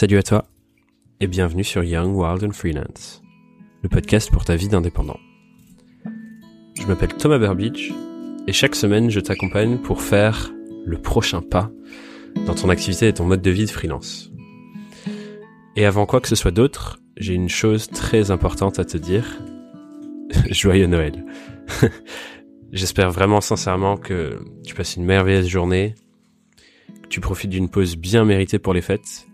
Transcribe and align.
Salut 0.00 0.18
à 0.18 0.22
toi 0.22 0.44
et 1.18 1.26
bienvenue 1.26 1.64
sur 1.64 1.82
Young, 1.82 2.14
Wild 2.14 2.44
and 2.44 2.52
Freelance, 2.52 3.20
le 3.82 3.88
podcast 3.88 4.30
pour 4.30 4.44
ta 4.44 4.54
vie 4.54 4.68
d'indépendant. 4.68 5.18
Je 6.80 6.86
m'appelle 6.86 7.14
Thomas 7.14 7.38
Burbidge 7.38 7.90
et 8.46 8.52
chaque 8.52 8.76
semaine 8.76 9.10
je 9.10 9.18
t'accompagne 9.18 9.78
pour 9.78 10.00
faire 10.00 10.52
le 10.86 10.98
prochain 10.98 11.42
pas 11.42 11.72
dans 12.46 12.54
ton 12.54 12.68
activité 12.68 13.08
et 13.08 13.12
ton 13.12 13.24
mode 13.24 13.42
de 13.42 13.50
vie 13.50 13.64
de 13.64 13.70
freelance. 13.70 14.30
Et 15.74 15.84
avant 15.84 16.06
quoi 16.06 16.20
que 16.20 16.28
ce 16.28 16.36
soit 16.36 16.52
d'autre, 16.52 17.00
j'ai 17.16 17.34
une 17.34 17.48
chose 17.48 17.88
très 17.88 18.30
importante 18.30 18.78
à 18.78 18.84
te 18.84 18.98
dire. 18.98 19.26
Joyeux 20.48 20.86
Noël. 20.86 21.24
J'espère 22.72 23.10
vraiment 23.10 23.40
sincèrement 23.40 23.96
que 23.96 24.38
tu 24.64 24.76
passes 24.76 24.94
une 24.94 25.04
merveilleuse 25.04 25.48
journée, 25.48 25.96
que 27.02 27.08
tu 27.08 27.18
profites 27.18 27.50
d'une 27.50 27.68
pause 27.68 27.96
bien 27.96 28.24
méritée 28.24 28.60
pour 28.60 28.74
les 28.74 28.80
fêtes 28.80 29.24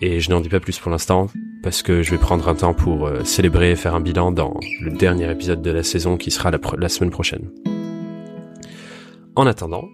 et 0.00 0.20
je 0.20 0.30
n'en 0.30 0.40
dis 0.40 0.48
pas 0.48 0.60
plus 0.60 0.78
pour 0.78 0.90
l'instant, 0.90 1.28
parce 1.62 1.82
que 1.82 2.02
je 2.02 2.10
vais 2.10 2.18
prendre 2.18 2.48
un 2.48 2.54
temps 2.54 2.74
pour 2.74 3.06
euh, 3.06 3.22
célébrer 3.24 3.72
et 3.72 3.76
faire 3.76 3.94
un 3.94 4.00
bilan 4.00 4.32
dans 4.32 4.58
le 4.80 4.90
dernier 4.90 5.30
épisode 5.30 5.62
de 5.62 5.70
la 5.70 5.82
saison 5.82 6.16
qui 6.16 6.30
sera 6.30 6.50
la, 6.50 6.88
semaine 6.88 7.10
prochaine. 7.10 7.50
En 9.36 9.46
attendant, 9.46 9.84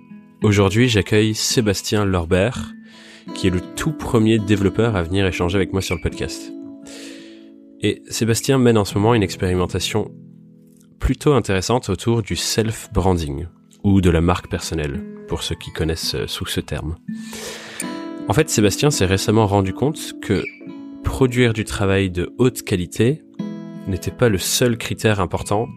aujourd'hui 0.42 0.88
j'accueille 0.88 1.34
Sébastien 1.34 2.04
Lorbert, 2.04 2.72
qui 3.34 3.48
est 3.48 3.50
le 3.50 3.60
tout 3.60 3.92
premier 3.92 4.38
développeur 4.38 4.94
à 4.94 5.02
venir 5.02 5.26
échanger 5.26 5.56
avec 5.56 5.72
moi 5.72 5.82
sur 5.82 5.96
le 5.96 6.00
podcast. 6.00 6.52
Et 7.80 8.02
Sébastien 8.08 8.58
mène 8.58 8.78
en 8.78 8.84
ce 8.84 8.94
moment 8.94 9.14
une 9.14 9.24
expérimentation 9.24 10.10
plutôt 11.00 11.34
intéressante 11.34 11.88
autour 11.88 12.22
du 12.22 12.36
self-branding, 12.36 13.46
ou 13.82 14.00
de 14.00 14.10
la 14.10 14.20
marque 14.20 14.48
personnelle, 14.48 15.04
pour 15.28 15.42
ceux 15.42 15.56
qui 15.56 15.72
connaissent 15.72 16.14
euh, 16.14 16.26
sous 16.26 16.46
ce 16.46 16.60
terme. 16.60 16.96
En 18.28 18.32
fait, 18.32 18.50
Sébastien 18.50 18.90
s'est 18.90 19.06
récemment 19.06 19.46
rendu 19.46 19.72
compte 19.72 20.14
que 20.20 20.42
produire 21.04 21.52
du 21.52 21.64
travail 21.64 22.10
de 22.10 22.34
haute 22.38 22.62
qualité 22.62 23.22
n'était 23.86 24.10
pas 24.10 24.28
le 24.28 24.38
seul 24.38 24.76
critère 24.76 25.20
important 25.20 25.68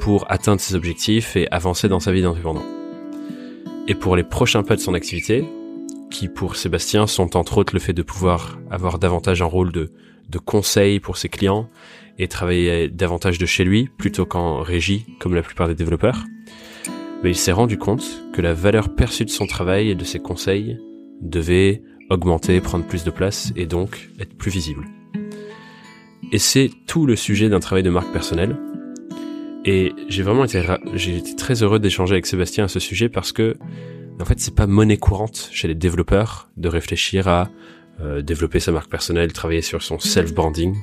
pour 0.00 0.28
atteindre 0.28 0.60
ses 0.60 0.74
objectifs 0.74 1.36
et 1.36 1.48
avancer 1.52 1.88
dans 1.88 2.00
sa 2.00 2.10
vie 2.10 2.22
d'indépendant. 2.22 2.64
Et 3.86 3.94
pour 3.94 4.16
les 4.16 4.24
prochains 4.24 4.64
pas 4.64 4.74
de 4.74 4.80
son 4.80 4.94
activité, 4.94 5.44
qui 6.10 6.26
pour 6.26 6.56
Sébastien 6.56 7.06
sont 7.06 7.36
entre 7.36 7.58
autres 7.58 7.72
le 7.72 7.80
fait 7.80 7.92
de 7.92 8.02
pouvoir 8.02 8.58
avoir 8.68 8.98
davantage 8.98 9.40
un 9.40 9.46
rôle 9.46 9.70
de, 9.70 9.90
conseil 10.44 10.98
pour 10.98 11.16
ses 11.16 11.28
clients 11.28 11.70
et 12.18 12.26
travailler 12.26 12.88
davantage 12.88 13.38
de 13.38 13.46
chez 13.46 13.64
lui 13.64 13.88
plutôt 13.96 14.26
qu'en 14.26 14.60
régie 14.60 15.06
comme 15.20 15.34
la 15.34 15.42
plupart 15.42 15.68
des 15.68 15.74
développeurs, 15.74 16.24
mais 17.22 17.30
il 17.30 17.36
s'est 17.36 17.52
rendu 17.52 17.78
compte 17.78 18.24
que 18.32 18.42
la 18.42 18.54
valeur 18.54 18.94
perçue 18.94 19.24
de 19.24 19.30
son 19.30 19.46
travail 19.46 19.88
et 19.88 19.94
de 19.94 20.04
ses 20.04 20.18
conseils 20.18 20.78
devait 21.20 21.82
augmenter, 22.10 22.60
prendre 22.60 22.86
plus 22.86 23.04
de 23.04 23.10
place 23.10 23.52
et 23.56 23.66
donc 23.66 24.10
être 24.20 24.36
plus 24.36 24.50
visible. 24.50 24.86
Et 26.32 26.38
c'est 26.38 26.70
tout 26.86 27.06
le 27.06 27.16
sujet 27.16 27.48
d'un 27.48 27.60
travail 27.60 27.82
de 27.82 27.90
marque 27.90 28.12
personnelle. 28.12 28.56
Et 29.64 29.92
j'ai 30.08 30.22
vraiment 30.22 30.44
été, 30.44 30.62
j'ai 30.94 31.16
été 31.16 31.34
très 31.34 31.62
heureux 31.62 31.78
d'échanger 31.78 32.12
avec 32.12 32.26
Sébastien 32.26 32.64
à 32.64 32.68
ce 32.68 32.78
sujet 32.78 33.08
parce 33.08 33.32
que, 33.32 33.56
en 34.20 34.24
fait, 34.24 34.38
c'est 34.38 34.54
pas 34.54 34.66
monnaie 34.66 34.96
courante 34.96 35.50
chez 35.52 35.66
les 35.68 35.74
développeurs 35.74 36.48
de 36.56 36.68
réfléchir 36.68 37.26
à 37.28 37.50
euh, 38.00 38.22
développer 38.22 38.60
sa 38.60 38.72
marque 38.72 38.90
personnelle, 38.90 39.32
travailler 39.32 39.62
sur 39.62 39.82
son 39.82 39.98
self-branding. 39.98 40.76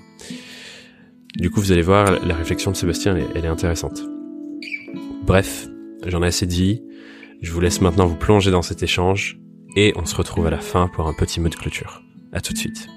Du 1.38 1.50
coup, 1.50 1.62
vous 1.62 1.72
allez 1.72 1.82
voir, 1.82 2.26
la 2.26 2.36
réflexion 2.36 2.72
de 2.72 2.76
Sébastien, 2.76 3.16
elle, 3.16 3.26
elle 3.36 3.46
est 3.46 3.50
intéressante. 3.50 4.02
Bref, 5.24 5.68
j'en 6.06 6.22
ai 6.24 6.28
assez 6.28 6.46
dit. 6.46 6.84
Je 7.42 7.52
vous 7.52 7.60
laisse 7.60 7.82
maintenant 7.82 8.06
vous 8.06 8.16
plonger 8.16 8.52
dans 8.52 8.62
cet 8.62 8.84
échange 8.84 9.43
et 9.76 9.94
on 9.96 10.06
se 10.06 10.16
retrouve 10.16 10.48
à 10.48 10.50
la 10.50 10.60
fin 10.60 10.88
pour 10.88 11.08
un 11.08 11.14
petit 11.14 11.40
mot 11.40 11.50
de 11.50 11.56
clôture. 11.56 12.02
À 12.32 12.42
tout 12.42 12.54
de 12.54 12.58
suite. 12.58 12.88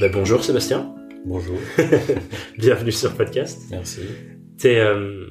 Bah, 0.00 0.08
bonjour 0.12 0.42
Sébastien. 0.42 0.94
Bonjour. 1.24 1.58
Bienvenue 2.58 2.92
sur 2.92 3.10
le 3.10 3.16
podcast. 3.16 3.60
Merci. 3.70 4.00
T'es 4.58 4.78
euh, 4.78 5.26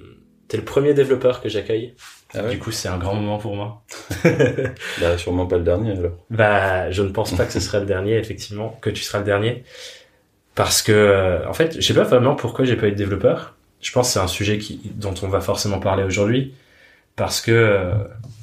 es 0.52 0.58
le 0.58 0.64
premier 0.64 0.94
développeur 0.94 1.42
que 1.42 1.50
j'accueille. 1.50 1.96
Ah 2.34 2.44
ouais 2.44 2.52
du 2.52 2.60
coup, 2.60 2.72
c'est 2.72 2.88
un 2.88 2.98
grand 2.98 3.16
moment 3.16 3.40
pour 3.40 3.56
moi. 3.56 3.84
bah, 5.02 5.18
sûrement 5.18 5.48
pas 5.48 5.58
le 5.58 5.64
dernier 5.64 5.92
alors. 5.92 6.18
Bah, 6.30 6.90
je 6.92 7.02
ne 7.02 7.10
pense 7.10 7.36
pas 7.36 7.46
que 7.46 7.52
ce 7.52 7.60
sera 7.60 7.80
le 7.80 7.86
dernier, 7.86 8.18
effectivement, 8.18 8.78
que 8.82 8.90
tu 8.90 9.04
seras 9.04 9.20
le 9.20 9.26
dernier. 9.26 9.64
Parce 10.56 10.82
que, 10.82 10.92
euh, 10.92 11.48
en 11.48 11.54
fait, 11.54 11.76
je 11.76 11.82
sais 11.82 11.94
pas 11.94 12.04
vraiment 12.04 12.36
pourquoi 12.36 12.64
j'ai 12.66 12.76
pas 12.76 12.88
eu 12.88 12.92
de 12.92 12.96
développeur. 12.96 13.56
Je 13.82 13.92
pense 13.92 14.08
que 14.08 14.14
c'est 14.14 14.20
un 14.20 14.28
sujet 14.28 14.60
qui, 14.60 14.80
dont 14.96 15.14
on 15.24 15.28
va 15.28 15.42
forcément 15.42 15.80
parler 15.80 16.04
aujourd'hui. 16.04 16.54
Parce 17.16 17.42
que, 17.42 17.52
euh, 17.52 17.94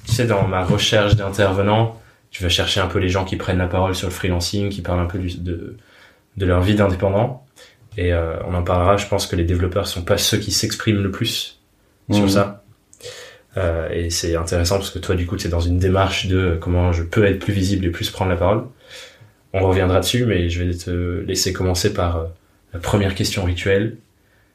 tu 0.06 0.12
sais, 0.12 0.26
dans 0.26 0.46
ma 0.46 0.64
recherche 0.64 1.16
d'intervenants, 1.16 2.00
tu 2.30 2.42
vas 2.42 2.48
chercher 2.48 2.80
un 2.80 2.86
peu 2.86 2.98
les 2.98 3.08
gens 3.08 3.24
qui 3.24 3.36
prennent 3.36 3.58
la 3.58 3.66
parole 3.68 3.94
sur 3.94 4.08
le 4.08 4.12
freelancing, 4.12 4.68
qui 4.68 4.82
parlent 4.82 5.00
un 5.00 5.06
peu 5.06 5.18
de, 5.18 5.76
de 6.36 6.46
leur 6.46 6.60
vie 6.60 6.74
d'indépendant. 6.74 7.44
Et 7.96 8.12
euh, 8.12 8.36
on 8.46 8.54
en 8.54 8.62
parlera, 8.62 8.96
je 8.96 9.06
pense 9.06 9.26
que 9.26 9.34
les 9.36 9.44
développeurs 9.44 9.86
sont 9.86 10.02
pas 10.02 10.18
ceux 10.18 10.38
qui 10.38 10.52
s'expriment 10.52 11.02
le 11.02 11.10
plus 11.10 11.58
sur 12.10 12.22
Mhm. 12.24 12.28
ça. 12.28 12.62
Euh, 13.56 13.88
et 13.90 14.10
c'est 14.10 14.36
intéressant 14.36 14.76
parce 14.76 14.90
que 14.90 14.98
toi, 14.98 15.16
du 15.16 15.26
coup, 15.26 15.36
tu 15.36 15.46
es 15.48 15.50
dans 15.50 15.60
une 15.60 15.78
démarche 15.78 16.26
de 16.26 16.56
comment 16.60 16.92
je 16.92 17.02
peux 17.02 17.24
être 17.24 17.40
plus 17.40 17.52
visible 17.52 17.86
et 17.86 17.90
plus 17.90 18.10
prendre 18.10 18.30
la 18.30 18.36
parole. 18.36 18.64
On 19.52 19.66
reviendra 19.66 20.00
dessus, 20.00 20.26
mais 20.26 20.48
je 20.50 20.62
vais 20.62 20.74
te 20.74 20.90
laisser 21.26 21.52
commencer 21.52 21.92
par 21.92 22.16
euh, 22.18 22.24
la 22.74 22.78
première 22.78 23.14
question 23.14 23.44
rituelle. 23.44 23.96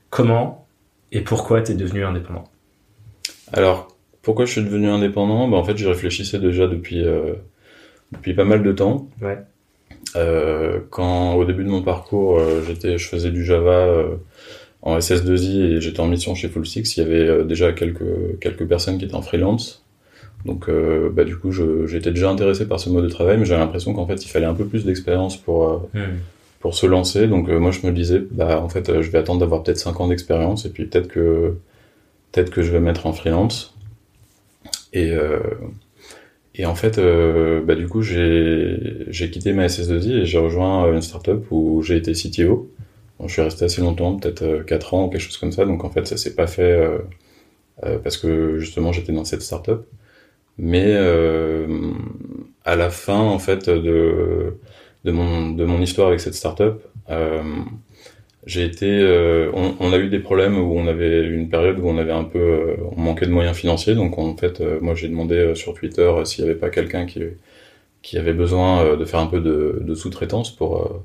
Comment 0.09 0.65
et 1.11 1.21
pourquoi 1.21 1.61
tu 1.61 1.71
es 1.73 1.75
devenu 1.75 2.05
indépendant? 2.05 2.45
Alors, 3.51 3.92
pourquoi 4.23 4.45
je 4.45 4.51
suis 4.51 4.63
devenu 4.63 4.89
indépendant? 4.89 5.47
Bah, 5.47 5.57
En 5.57 5.63
fait, 5.63 5.77
j'y 5.77 5.85
réfléchissais 5.85 6.39
déjà 6.39 6.67
depuis, 6.67 7.05
euh, 7.05 7.33
depuis 8.11 8.33
pas 8.33 8.45
mal 8.45 8.63
de 8.63 8.71
temps. 8.71 9.07
Ouais. 9.21 9.37
Euh, 10.15 10.79
quand, 10.89 11.35
au 11.35 11.45
début 11.45 11.63
de 11.63 11.69
mon 11.69 11.83
parcours, 11.83 12.39
euh, 12.39 12.63
j'étais, 12.65 12.97
je 12.97 13.07
faisais 13.07 13.29
du 13.29 13.45
Java 13.45 13.87
en 14.81 14.97
SS2I 14.97 15.75
et 15.75 15.81
j'étais 15.81 15.99
en 15.99 16.07
mission 16.07 16.33
chez 16.35 16.49
Full 16.49 16.65
Six, 16.65 16.97
il 16.97 16.99
y 16.99 17.05
avait 17.05 17.45
déjà 17.45 17.71
quelques, 17.71 18.39
quelques 18.41 18.65
personnes 18.65 18.97
qui 18.97 19.05
étaient 19.05 19.15
en 19.15 19.21
freelance. 19.21 19.85
Donc, 20.45 20.67
euh, 20.67 21.09
bah, 21.09 21.23
du 21.23 21.37
coup, 21.37 21.51
j'étais 21.51 22.11
déjà 22.11 22.29
intéressé 22.29 22.67
par 22.67 22.79
ce 22.79 22.89
mode 22.89 23.05
de 23.05 23.09
travail, 23.09 23.37
mais 23.37 23.45
j'avais 23.45 23.61
l'impression 23.61 23.93
qu'en 23.93 24.05
fait, 24.05 24.25
il 24.25 24.27
fallait 24.27 24.45
un 24.45 24.53
peu 24.53 24.65
plus 24.65 24.83
d'expérience 24.83 25.37
pour, 25.37 25.69
euh, 25.69 25.77
pour 26.63 26.75
se 26.75 26.85
lancer. 26.85 27.27
Donc 27.27 27.49
euh, 27.49 27.59
moi 27.59 27.71
je 27.71 27.85
me 27.85 27.91
disais, 27.91 28.23
bah 28.31 28.61
en 28.61 28.69
fait 28.69 29.01
je 29.01 29.11
vais 29.11 29.17
attendre 29.17 29.41
d'avoir 29.41 29.63
peut-être 29.63 29.77
5 29.77 29.99
ans 29.99 30.07
d'expérience 30.07 30.65
et 30.65 30.69
puis 30.69 30.85
peut-être 30.85 31.09
que 31.09 31.55
peut-être 32.31 32.51
que 32.51 32.61
je 32.61 32.71
vais 32.71 32.79
mettre 32.79 33.05
en 33.05 33.11
freelance. 33.11 33.72
Et 34.93 35.11
euh, 35.11 35.39
et 36.55 36.65
en 36.65 36.75
fait 36.75 36.97
euh, 36.99 37.61
bah 37.63 37.75
du 37.75 37.87
coup 37.87 38.01
j'ai 38.01 39.29
quitté 39.31 39.53
ma 39.53 39.65
SS2I 39.67 40.21
et 40.21 40.25
j'ai 40.25 40.37
rejoint 40.37 40.85
euh, 40.87 40.93
une 40.93 41.01
startup 41.01 41.45
où 41.51 41.81
j'ai 41.81 41.97
été 41.97 42.13
CTO. 42.13 42.69
Je 43.25 43.31
suis 43.31 43.41
resté 43.41 43.65
assez 43.65 43.81
longtemps, 43.81 44.17
peut-être 44.17 44.43
euh, 44.43 44.63
4 44.63 44.93
ans 44.95 45.05
ou 45.05 45.09
quelque 45.09 45.21
chose 45.21 45.37
comme 45.37 45.51
ça. 45.53 45.65
Donc 45.65 45.83
en 45.85 45.89
fait 45.89 46.05
ça 46.07 46.17
s'est 46.17 46.35
pas 46.35 46.47
fait 46.47 46.71
euh, 46.73 46.99
euh, 47.85 47.99
parce 47.99 48.17
que 48.17 48.59
justement 48.59 48.91
j'étais 48.93 49.13
dans 49.13 49.25
cette 49.25 49.41
startup. 49.43 49.85
Mais 50.57 50.85
euh, 50.87 51.67
à 52.65 52.75
la 52.75 52.89
fin 52.91 53.19
en 53.19 53.39
fait 53.39 53.69
de 53.69 54.57
de 55.05 55.11
mon, 55.11 55.51
de 55.51 55.65
mon 55.65 55.81
histoire 55.81 56.07
avec 56.09 56.19
cette 56.21 56.35
startup, 56.35 56.81
euh, 57.09 57.43
j'ai 58.45 58.65
été, 58.65 58.87
euh, 58.89 59.49
on, 59.53 59.75
on 59.79 59.93
a 59.93 59.97
eu 59.97 60.09
des 60.09 60.19
problèmes 60.19 60.57
où 60.57 60.77
on 60.77 60.87
avait 60.87 61.25
une 61.25 61.49
période 61.49 61.79
où 61.79 61.87
on 61.87 61.97
avait 61.97 62.11
un 62.11 62.23
peu, 62.25 62.39
euh, 62.39 62.75
on 62.95 63.01
manquait 63.01 63.25
de 63.25 63.31
moyens 63.31 63.55
financiers, 63.55 63.95
donc 63.95 64.17
en 64.17 64.35
fait, 64.35 64.59
euh, 64.61 64.79
moi 64.81 64.95
j'ai 64.95 65.07
demandé 65.07 65.35
euh, 65.35 65.55
sur 65.55 65.73
Twitter 65.73 66.01
euh, 66.01 66.25
s'il 66.25 66.43
n'y 66.43 66.49
avait 66.49 66.59
pas 66.59 66.69
quelqu'un 66.69 67.05
qui, 67.05 67.21
qui 68.01 68.17
avait 68.17 68.33
besoin 68.33 68.83
euh, 68.83 68.95
de 68.97 69.05
faire 69.05 69.19
un 69.21 69.27
peu 69.27 69.39
de, 69.39 69.79
de 69.81 69.95
sous-traitance 69.95 70.51
pour, 70.55 70.81
euh, 70.81 71.03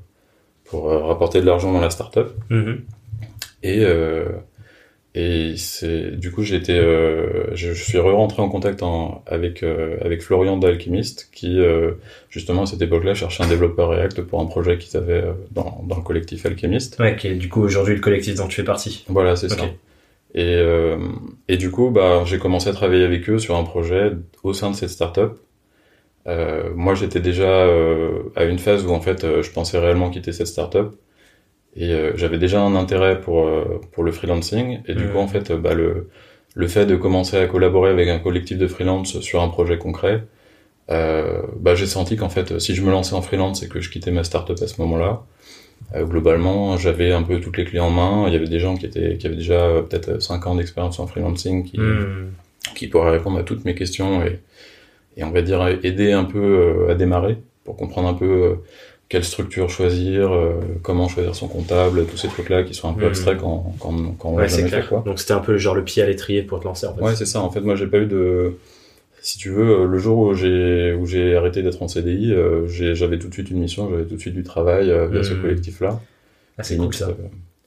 pour 0.65 0.89
rapporter 0.89 1.41
de 1.41 1.45
l'argent 1.45 1.71
dans 1.71 1.81
la 1.81 1.89
startup. 1.89 2.27
Mhm. 2.49 2.81
Et, 3.63 3.79
euh, 3.83 4.25
et 5.15 5.57
c'est 5.57 6.11
du 6.11 6.31
coup 6.31 6.43
été, 6.43 6.77
euh, 6.77 7.55
je, 7.55 7.73
suis 7.73 7.97
re-rentré 7.97 8.43
en 8.43 8.49
contact 8.49 8.83
en, 8.83 9.23
avec 9.25 9.63
euh, 9.63 9.97
avec 10.01 10.21
Florian 10.21 10.55
d'Alchemist 10.57 11.29
qui 11.33 11.59
euh, 11.59 11.93
justement 12.29 12.63
à 12.63 12.65
cette 12.67 12.81
époque-là 12.83 13.15
cherchait 13.15 13.43
un 13.43 13.47
développeur 13.47 13.89
React 13.89 14.21
pour 14.21 14.39
un 14.39 14.45
projet 14.45 14.77
qu'ils 14.77 14.97
avaient 14.97 15.23
dans 15.49 15.83
dans 15.87 15.95
le 15.95 16.03
collectif 16.03 16.45
Alchemist. 16.45 16.99
Ouais, 16.99 17.15
qui 17.15 17.27
est 17.27 17.35
du 17.35 17.49
coup 17.49 17.61
aujourd'hui 17.61 17.95
le 17.95 18.01
collectif 18.01 18.35
dont 18.35 18.47
tu 18.47 18.57
fais 18.57 18.63
partie. 18.63 19.03
Voilà, 19.07 19.35
c'est 19.35 19.51
Ok. 19.51 19.59
ça. 19.59 19.65
Et 20.35 20.63
et 21.47 21.57
du 21.57 21.71
coup 21.71 21.89
bah 21.89 22.21
j'ai 22.25 22.37
commencé 22.37 22.69
à 22.69 22.73
travailler 22.73 23.03
avec 23.03 23.27
eux 23.31 23.39
sur 23.39 23.55
un 23.55 23.63
projet 23.63 24.11
au 24.43 24.53
sein 24.53 24.69
de 24.69 24.75
cette 24.75 24.91
startup. 24.91 25.39
Moi 26.27 26.93
j'étais 26.93 27.19
déjà 27.19 27.65
à 28.35 28.43
une 28.43 28.59
phase 28.59 28.85
où 28.85 28.91
en 28.91 29.01
fait 29.01 29.25
je 29.41 29.49
pensais 29.49 29.79
réellement 29.79 30.11
quitter 30.11 30.33
cette 30.33 30.45
startup. 30.45 30.93
Et 31.75 31.91
euh, 31.93 32.11
j'avais 32.15 32.37
déjà 32.37 32.61
un 32.61 32.75
intérêt 32.75 33.21
pour, 33.21 33.47
euh, 33.47 33.79
pour 33.91 34.03
le 34.03 34.11
freelancing. 34.11 34.79
Et 34.87 34.93
du 34.95 35.07
coup, 35.11 35.17
en 35.19 35.27
fait, 35.27 35.51
bah, 35.51 35.73
le, 35.73 36.09
le 36.55 36.67
fait 36.67 36.85
de 36.85 36.95
commencer 36.95 37.37
à 37.37 37.45
collaborer 37.45 37.91
avec 37.91 38.09
un 38.09 38.19
collectif 38.19 38.57
de 38.57 38.67
freelance 38.67 39.19
sur 39.21 39.41
un 39.41 39.49
projet 39.49 39.77
concret, 39.77 40.23
euh, 40.89 41.41
bah, 41.59 41.75
j'ai 41.75 41.85
senti 41.85 42.15
qu'en 42.17 42.29
fait, 42.29 42.59
si 42.59 42.73
je 42.73 42.81
me 42.81 42.89
lançais 42.91 43.13
en 43.13 43.21
freelance 43.21 43.61
et 43.63 43.67
que 43.69 43.79
je 43.81 43.89
quittais 43.91 44.11
ma 44.11 44.23
startup 44.23 44.59
à 44.61 44.67
ce 44.67 44.81
moment-là, 44.81 45.21
globalement, 45.95 46.77
j'avais 46.77 47.11
un 47.13 47.23
peu 47.23 47.39
toutes 47.39 47.57
les 47.57 47.65
clés 47.65 47.79
en 47.79 47.89
main. 47.89 48.25
Il 48.27 48.33
y 48.33 48.35
avait 48.35 48.47
des 48.47 48.59
gens 48.59 48.75
qui, 48.75 48.85
étaient, 48.85 49.17
qui 49.17 49.25
avaient 49.27 49.35
déjà 49.37 49.81
peut-être 49.89 50.21
5 50.21 50.45
ans 50.47 50.55
d'expérience 50.55 50.99
en 50.99 51.07
freelancing 51.07 51.63
qui, 51.63 51.77
Mhm. 51.79 52.31
qui 52.75 52.87
pourraient 52.87 53.11
répondre 53.11 53.39
à 53.39 53.43
toutes 53.43 53.65
mes 53.65 53.73
questions 53.75 54.21
et, 54.23 54.39
et 55.17 55.23
on 55.23 55.31
va 55.31 55.41
dire 55.41 55.65
aider 55.83 56.11
un 56.11 56.25
peu 56.25 56.87
à 56.89 56.95
démarrer 56.95 57.37
pour 57.63 57.75
comprendre 57.77 58.07
un 58.09 58.13
peu 58.13 58.57
quelle 59.09 59.23
structure 59.23 59.69
choisir, 59.69 60.31
comment 60.83 61.07
choisir 61.07 61.35
son 61.35 61.47
comptable, 61.47 62.05
tous 62.05 62.17
ces 62.17 62.27
trucs-là 62.27 62.63
qui 62.63 62.73
sont 62.73 62.89
un 62.89 62.93
peu 62.93 63.05
hmm. 63.05 63.09
abstraits 63.09 63.37
quand, 63.39 63.73
quand, 63.79 64.15
quand 64.19 64.29
on 64.29 64.35
ouais, 64.35 64.47
jamais 64.47 64.69
fait 64.69 64.87
quoi. 64.87 65.01
Donc 65.03 65.19
c'était 65.19 65.33
un 65.33 65.39
peu 65.39 65.57
genre 65.57 65.73
le 65.73 65.83
pied 65.83 66.03
à 66.03 66.05
l'étrier 66.05 66.43
pour 66.43 66.59
te 66.59 66.65
lancer 66.65 66.85
en 66.85 66.93
fait. 66.93 67.01
Ouais, 67.01 67.15
c'est 67.15 67.25
ça. 67.25 67.41
En 67.41 67.49
fait, 67.49 67.61
moi 67.61 67.75
j'ai 67.75 67.87
pas 67.87 67.97
eu 67.97 68.05
de 68.05 68.57
si 69.21 69.37
tu 69.37 69.49
veux, 69.49 69.85
le 69.85 69.97
jour 69.97 70.19
où 70.19 70.33
j'ai 70.33 70.93
où 70.93 71.05
j'ai 71.05 71.35
arrêté 71.35 71.63
d'être 71.63 71.81
en 71.81 71.87
CDI, 71.87 72.33
j'avais 72.67 73.17
tout 73.17 73.27
de 73.27 73.33
suite 73.33 73.49
une 73.49 73.59
mission, 73.59 73.89
j'avais 73.89 74.05
tout 74.05 74.15
de 74.15 74.21
suite 74.21 74.35
du 74.35 74.43
travail 74.43 74.93
via 75.09 75.23
ce 75.23 75.33
hmm. 75.33 75.41
collectif-là. 75.41 75.99
Ah, 76.59 76.63
c'est 76.63 76.77
cool 76.77 76.93
ça. 76.93 77.07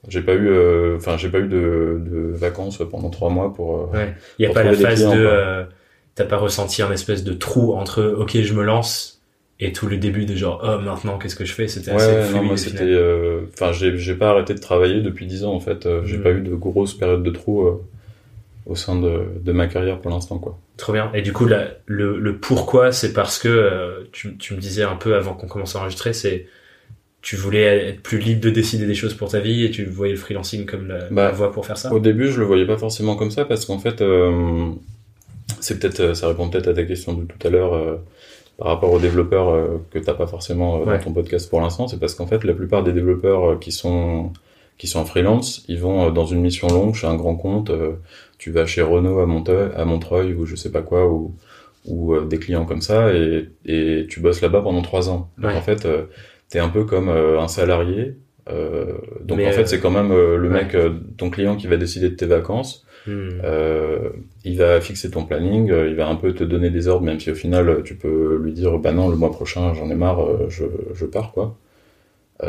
J'ai 0.07 0.21
pas 0.21 0.33
eu, 0.33 0.49
euh, 0.49 0.97
enfin, 0.97 1.17
j'ai 1.17 1.29
pas 1.29 1.39
eu 1.39 1.47
de, 1.47 2.01
de, 2.05 2.31
vacances 2.33 2.81
pendant 2.91 3.09
trois 3.09 3.29
mois 3.29 3.53
pour. 3.53 3.75
Euh, 3.75 3.97
ouais. 3.97 4.15
Il 4.37 4.43
y 4.43 4.49
a 4.49 4.53
pas 4.53 4.63
la 4.63 4.73
phase 4.73 5.01
de, 5.01 5.15
euh, 5.15 5.63
t'as 6.15 6.25
pas 6.25 6.37
ressenti 6.37 6.81
un 6.81 6.91
espèce 6.91 7.23
de 7.23 7.33
trou 7.33 7.73
entre, 7.73 8.03
ok, 8.03 8.41
je 8.41 8.53
me 8.53 8.63
lance 8.63 9.12
et 9.65 9.71
tout 9.71 9.87
le 9.87 9.97
début 9.97 10.25
de 10.25 10.35
genre, 10.35 10.61
oh, 10.63 10.81
maintenant, 10.81 11.17
qu'est-ce 11.17 11.35
que 11.35 11.45
je 11.45 11.53
fais? 11.53 11.67
C'était 11.67 11.91
assez 11.91 12.21
fluide. 12.23 12.35
Non, 12.35 12.43
moi, 12.43 12.57
c'était, 12.57 12.97
enfin, 13.53 13.71
j'ai, 13.71 13.97
j'ai 13.97 14.15
pas 14.15 14.29
arrêté 14.29 14.53
de 14.53 14.59
travailler 14.59 15.01
depuis 15.01 15.25
dix 15.25 15.43
ans 15.45 15.53
en 15.53 15.59
fait. 15.59 15.87
J'ai 16.05 16.17
mm. 16.17 16.23
pas 16.23 16.31
eu 16.31 16.41
de 16.41 16.55
grosses 16.55 16.93
périodes 16.93 17.23
de 17.23 17.31
trou 17.31 17.67
au 18.65 18.75
sein 18.75 18.99
de, 18.99 19.21
de 19.41 19.51
ma 19.51 19.67
carrière 19.67 19.99
pour 19.99 20.11
l'instant, 20.11 20.37
quoi. 20.37 20.57
Trop 20.77 20.93
bien. 20.93 21.11
Et 21.13 21.21
du 21.21 21.33
coup, 21.33 21.45
la, 21.45 21.67
le, 21.85 22.19
le 22.19 22.37
pourquoi, 22.37 22.91
c'est 22.91 23.13
parce 23.13 23.37
que 23.39 24.07
tu, 24.11 24.37
tu 24.37 24.53
me 24.55 24.59
disais 24.59 24.83
un 24.83 24.95
peu 24.95 25.15
avant 25.15 25.33
qu'on 25.33 25.47
commence 25.47 25.75
à 25.75 25.79
enregistrer, 25.79 26.13
c'est 26.13 26.47
tu 27.21 27.37
voulais 27.37 27.87
être 27.87 28.01
plus 28.01 28.19
libre 28.19 28.41
de 28.41 28.49
décider 28.49 28.85
des 28.85 28.95
choses 28.95 29.13
pour 29.13 29.29
ta 29.29 29.39
vie 29.39 29.63
et 29.63 29.71
tu 29.71 29.85
voyais 29.85 30.13
le 30.13 30.19
freelancing 30.19 30.65
comme 30.65 30.89
la, 30.89 31.07
bah, 31.09 31.31
voie 31.31 31.53
pour 31.53 31.65
faire 31.65 31.77
ça? 31.77 31.91
Au 31.93 31.99
début, 31.99 32.27
je 32.27 32.37
le 32.37 32.45
voyais 32.45 32.65
pas 32.65 32.75
forcément 32.77 33.15
comme 33.15 33.31
ça 33.31 33.45
parce 33.45 33.65
qu'en 33.65 33.79
fait, 33.79 34.01
euh, 34.01 34.71
c'est 35.61 35.79
peut-être, 35.79 36.01
euh, 36.01 36.13
ça 36.15 36.27
répond 36.27 36.49
peut-être 36.49 36.67
à 36.67 36.73
ta 36.73 36.83
question 36.83 37.13
de 37.13 37.23
tout 37.23 37.47
à 37.47 37.49
l'heure 37.49 37.75
euh, 37.75 37.95
par 38.63 38.71
rapport 38.71 38.91
aux 38.91 38.99
développeurs 38.99 39.49
euh, 39.49 39.85
que 39.91 39.99
t'as 39.99 40.13
pas 40.13 40.25
forcément 40.25 40.85
dans 40.85 40.97
ton 40.97 41.13
podcast 41.13 41.49
pour 41.49 41.61
l'instant. 41.61 41.87
C'est 41.87 41.99
parce 41.99 42.15
qu'en 42.15 42.25
fait, 42.25 42.43
la 42.43 42.53
plupart 42.53 42.83
des 42.83 42.93
développeurs 42.93 43.59
qui 43.59 43.71
sont 43.71 44.31
qui 44.79 44.87
sont 44.87 44.99
en 44.99 45.05
freelance, 45.05 45.63
ils 45.67 45.79
vont 45.79 46.09
dans 46.09 46.25
une 46.25 46.41
mission 46.41 46.67
longue 46.67 46.95
chez 46.95 47.05
un 47.05 47.15
grand 47.15 47.35
compte. 47.35 47.71
tu 48.39 48.49
vas 48.51 48.65
chez 48.65 48.81
Renault 48.81 49.19
à 49.19 49.27
Montreuil, 49.27 49.69
à 49.75 49.85
Montreuil 49.85 50.33
ou 50.33 50.45
je 50.45 50.55
sais 50.55 50.71
pas 50.71 50.81
quoi 50.81 51.07
ou 51.07 51.35
ou 51.85 52.17
des 52.21 52.39
clients 52.39 52.65
comme 52.65 52.81
ça 52.81 53.13
et, 53.13 53.49
et 53.65 54.07
tu 54.09 54.21
bosses 54.21 54.41
là-bas 54.41 54.61
pendant 54.61 54.81
trois 54.81 55.09
ans. 55.09 55.29
Donc 55.37 55.51
en 55.51 55.61
fait 55.61 55.85
t'es 56.53 56.59
un 56.59 56.69
peu 56.69 56.83
comme 56.83 57.09
euh, 57.09 57.41
un 57.41 57.47
salarié. 57.47 58.15
Euh, 58.47 58.93
donc 59.21 59.39
en 59.39 59.51
fait, 59.51 59.67
c'est 59.67 59.79
quand 59.79 59.89
même 59.89 60.11
euh, 60.11 60.37
le 60.37 60.49
mec, 60.49 60.77
ton 61.17 61.31
client 61.31 61.55
qui 61.55 61.65
va 61.65 61.77
décider 61.77 62.09
de 62.09 62.15
tes 62.15 62.27
vacances. 62.27 62.82
Hmm. 63.05 63.41
il 64.45 64.57
va 64.57 64.79
fixer 64.79 65.11
ton 65.11 65.25
planning, 65.25 65.67
il 65.67 65.95
va 65.95 66.07
un 66.07 66.15
peu 66.15 66.33
te 66.33 66.43
donner 66.43 66.69
des 66.69 66.87
ordres, 66.87 67.05
même 67.05 67.19
si 67.19 67.31
au 67.31 67.35
final 67.35 67.81
tu 67.83 67.95
peux 67.95 68.39
lui 68.41 68.53
dire 68.53 68.77
bah 68.77 68.93
non 68.93 69.09
le 69.09 69.17
mois 69.17 69.31
prochain 69.31 69.73
j'en 69.73 69.89
ai 69.89 69.95
marre, 69.95 70.49
je, 70.49 70.63
je 70.93 71.05
pars 71.05 71.31
quoi. 71.33 71.57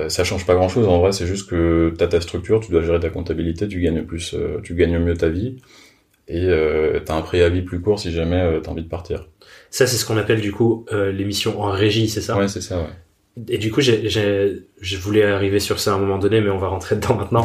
ça 0.09 0.23
change 0.23 0.47
pas 0.47 0.55
grand 0.55 0.69
chose 0.69 0.87
en 0.87 1.01
vrai, 1.01 1.13
c'est 1.13 1.27
juste 1.27 1.51
que 1.51 1.93
t'as 1.99 2.07
ta 2.07 2.21
structure, 2.21 2.61
tu 2.61 2.71
dois 2.71 2.83
gérer 2.83 3.01
ta 3.01 3.11
comptabilité, 3.11 3.67
tu 3.67 3.81
gagnes 3.81 4.05
plus, 4.05 4.37
tu 4.63 4.75
gagnes 4.75 4.99
mieux 4.99 5.17
ta 5.17 5.29
vie 5.29 5.57
et 6.29 6.47
euh, 6.47 7.01
t'as 7.05 7.17
un 7.17 7.23
préavis 7.23 7.63
plus 7.63 7.81
court 7.81 7.99
si 7.99 8.13
jamais 8.13 8.61
t'as 8.63 8.71
envie 8.71 8.85
de 8.85 8.89
partir. 8.89 9.29
Ça 9.71 9.89
c'est 9.89 9.97
ce 9.97 10.07
qu'on 10.07 10.17
appelle 10.19 10.41
du 10.41 10.53
coup 10.53 10.87
l'émission 10.93 11.61
en 11.61 11.71
régie, 11.71 12.09
c'est 12.09 12.21
ça? 12.21 12.39
Ouais 12.39 12.47
c'est 12.49 12.61
ça 12.61 12.79
ouais. 12.79 12.91
Et 13.49 13.59
du 13.59 13.73
coup, 13.73 13.81
j'ai, 13.81 14.09
je 14.09 14.97
voulais 14.97 15.25
arriver 15.25 15.59
sur 15.59 15.81
ça 15.81 15.93
à 15.93 15.95
un 15.97 15.99
moment 15.99 16.19
donné, 16.19 16.41
mais 16.41 16.51
on 16.51 16.59
va 16.59 16.69
rentrer 16.69 16.97
dedans 16.97 17.17
maintenant. 17.17 17.45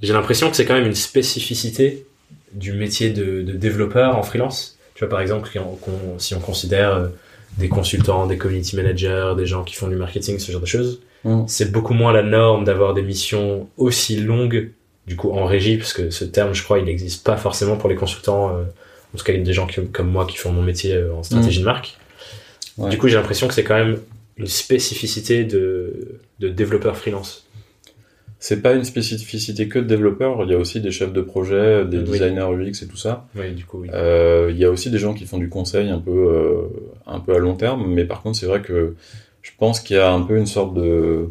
J'ai 0.00 0.12
l'impression 0.12 0.50
que 0.50 0.56
c'est 0.56 0.64
quand 0.64 0.74
même 0.74 0.86
une 0.86 0.94
spécificité 0.94 2.06
du 2.52 2.72
métier 2.72 3.10
de, 3.10 3.42
de 3.42 3.52
développeur 3.52 4.16
en 4.16 4.22
freelance. 4.22 4.78
Tu 4.94 5.00
vois, 5.00 5.08
par 5.08 5.20
exemple, 5.20 5.50
si 6.18 6.34
on 6.34 6.40
considère 6.40 6.94
euh, 6.94 7.08
des 7.58 7.68
consultants, 7.68 8.26
des 8.26 8.36
community 8.36 8.76
managers, 8.76 9.32
des 9.36 9.46
gens 9.46 9.64
qui 9.64 9.74
font 9.74 9.88
du 9.88 9.96
marketing, 9.96 10.38
ce 10.38 10.52
genre 10.52 10.60
de 10.60 10.66
choses, 10.66 11.00
mm. 11.24 11.44
c'est 11.46 11.72
beaucoup 11.72 11.94
moins 11.94 12.12
la 12.12 12.22
norme 12.22 12.64
d'avoir 12.64 12.94
des 12.94 13.02
missions 13.02 13.68
aussi 13.76 14.16
longues, 14.16 14.70
du 15.06 15.16
coup, 15.16 15.30
en 15.32 15.46
régie, 15.46 15.76
parce 15.78 15.92
que 15.92 16.10
ce 16.10 16.24
terme, 16.24 16.54
je 16.54 16.62
crois, 16.62 16.78
il 16.78 16.84
n'existe 16.84 17.24
pas 17.24 17.36
forcément 17.36 17.76
pour 17.76 17.88
les 17.88 17.96
consultants, 17.96 18.50
euh, 18.50 18.62
en 19.14 19.18
tout 19.18 19.24
cas, 19.24 19.32
il 19.32 19.38
y 19.38 19.42
a 19.42 19.44
des 19.44 19.52
gens 19.52 19.66
qui, 19.66 19.84
comme 19.88 20.10
moi 20.10 20.26
qui 20.26 20.36
font 20.36 20.52
mon 20.52 20.62
métier 20.62 20.94
euh, 20.94 21.14
en 21.14 21.22
stratégie 21.22 21.58
mm. 21.58 21.62
de 21.62 21.66
marque. 21.66 21.98
Du 22.78 22.96
coup, 22.96 23.06
j'ai 23.08 23.16
l'impression 23.16 23.48
que 23.48 23.54
c'est 23.54 23.64
quand 23.64 23.74
même 23.74 23.98
une 24.38 24.46
spécificité 24.46 25.44
de, 25.44 26.20
de 26.40 26.48
développeur 26.48 26.96
freelance 26.96 27.44
c'est 28.42 28.60
pas 28.60 28.72
une 28.72 28.82
spécificité 28.82 29.68
que 29.68 29.78
de 29.78 29.84
développeurs. 29.84 30.42
Il 30.42 30.50
y 30.50 30.54
a 30.54 30.58
aussi 30.58 30.80
des 30.80 30.90
chefs 30.90 31.12
de 31.12 31.20
projet, 31.20 31.84
des 31.84 32.02
designers 32.02 32.48
UX 32.52 32.82
et 32.82 32.88
tout 32.88 32.96
ça. 32.96 33.28
Oui, 33.36 33.52
du 33.52 33.64
coup, 33.64 33.82
oui. 33.82 33.88
Euh, 33.92 34.48
il 34.50 34.58
y 34.58 34.64
a 34.64 34.70
aussi 34.70 34.90
des 34.90 34.98
gens 34.98 35.14
qui 35.14 35.26
font 35.26 35.38
du 35.38 35.48
conseil 35.48 35.90
un 35.90 36.00
peu, 36.00 36.10
euh, 36.10 36.62
un 37.06 37.20
peu 37.20 37.36
à 37.36 37.38
long 37.38 37.54
terme. 37.54 37.86
Mais 37.86 38.04
par 38.04 38.20
contre, 38.20 38.36
c'est 38.36 38.46
vrai 38.46 38.60
que 38.60 38.96
je 39.42 39.52
pense 39.56 39.78
qu'il 39.78 39.94
y 39.94 40.00
a 40.00 40.12
un 40.12 40.22
peu 40.22 40.36
une 40.36 40.46
sorte 40.46 40.74
de, 40.74 41.28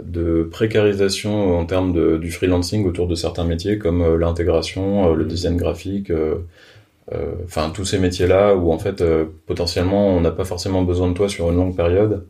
de 0.00 0.44
précarisation 0.48 1.58
en 1.58 1.66
termes 1.66 1.92
de, 1.92 2.18
du 2.18 2.30
freelancing 2.30 2.86
autour 2.86 3.08
de 3.08 3.16
certains 3.16 3.44
métiers 3.44 3.76
comme 3.76 4.00
euh, 4.00 4.16
l'intégration, 4.16 5.12
le 5.12 5.24
design 5.24 5.56
graphique, 5.56 6.12
euh, 6.12 6.36
enfin 7.46 7.70
tous 7.70 7.84
ces 7.84 7.98
métiers-là 7.98 8.54
où 8.54 8.70
en 8.70 8.78
fait 8.78 9.02
potentiellement 9.46 10.06
on 10.06 10.20
n'a 10.20 10.30
pas 10.30 10.44
forcément 10.44 10.82
besoin 10.82 11.08
de 11.08 11.14
toi 11.14 11.28
sur 11.28 11.50
une 11.50 11.56
longue 11.56 11.74
période. 11.74 12.22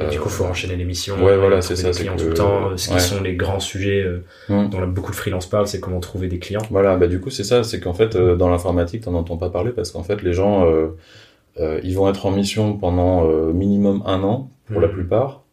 Et 0.00 0.10
du 0.10 0.18
coup, 0.18 0.28
faut 0.28 0.44
enchaîner 0.44 0.76
les 0.76 0.84
missions. 0.84 1.16
Ouais, 1.24 1.36
voilà, 1.36 1.60
c'est 1.62 1.76
ça. 1.76 1.92
C'est 1.92 2.04
tout 2.04 2.26
le 2.26 2.34
temps. 2.34 2.76
Ce 2.76 2.88
qui 2.88 3.00
sont 3.00 3.22
les 3.22 3.34
grands 3.34 3.60
sujets 3.60 4.04
mmh. 4.48 4.68
dont 4.70 4.86
beaucoup 4.86 5.10
de 5.10 5.16
freelance 5.16 5.46
parlent, 5.46 5.66
c'est 5.66 5.80
comment 5.80 6.00
trouver 6.00 6.28
des 6.28 6.38
clients. 6.38 6.62
Voilà, 6.70 6.96
bah 6.96 7.06
du 7.06 7.20
coup, 7.20 7.30
c'est 7.30 7.44
ça. 7.44 7.64
C'est 7.64 7.80
qu'en 7.80 7.94
fait, 7.94 8.16
dans 8.16 8.48
l'informatique, 8.48 9.02
t'en 9.02 9.14
entends 9.14 9.36
pas 9.36 9.50
parler 9.50 9.72
parce 9.72 9.90
qu'en 9.90 10.02
fait, 10.02 10.22
les 10.22 10.32
gens, 10.32 10.66
euh, 10.66 11.80
ils 11.82 11.94
vont 11.94 12.08
être 12.08 12.26
en 12.26 12.30
mission 12.30 12.76
pendant 12.76 13.26
minimum 13.52 14.02
un 14.06 14.22
an 14.22 14.50
pour 14.66 14.80
la 14.80 14.88
mmh. 14.88 14.92
plupart. 14.92 15.44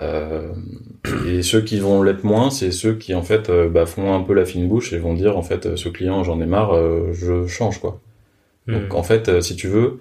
Euh, 0.00 0.52
et 1.26 1.42
ceux 1.42 1.60
qui 1.60 1.78
vont 1.78 2.02
l'être 2.02 2.24
moins, 2.24 2.50
c'est 2.50 2.70
ceux 2.70 2.94
qui 2.94 3.14
en 3.14 3.22
fait 3.22 3.50
euh, 3.50 3.68
bah, 3.68 3.86
font 3.86 4.14
un 4.14 4.22
peu 4.22 4.32
la 4.32 4.44
fine 4.44 4.68
bouche 4.68 4.92
et 4.92 4.98
vont 4.98 5.14
dire 5.14 5.36
en 5.36 5.42
fait 5.42 5.76
ce 5.76 5.88
client 5.88 6.24
j'en 6.24 6.40
ai 6.40 6.46
marre, 6.46 6.74
euh, 6.74 7.12
je 7.12 7.46
change 7.46 7.80
quoi. 7.80 8.00
Donc 8.68 8.92
hmm. 8.92 8.96
en 8.96 9.02
fait, 9.02 9.42
si 9.42 9.56
tu 9.56 9.66
veux, 9.66 10.00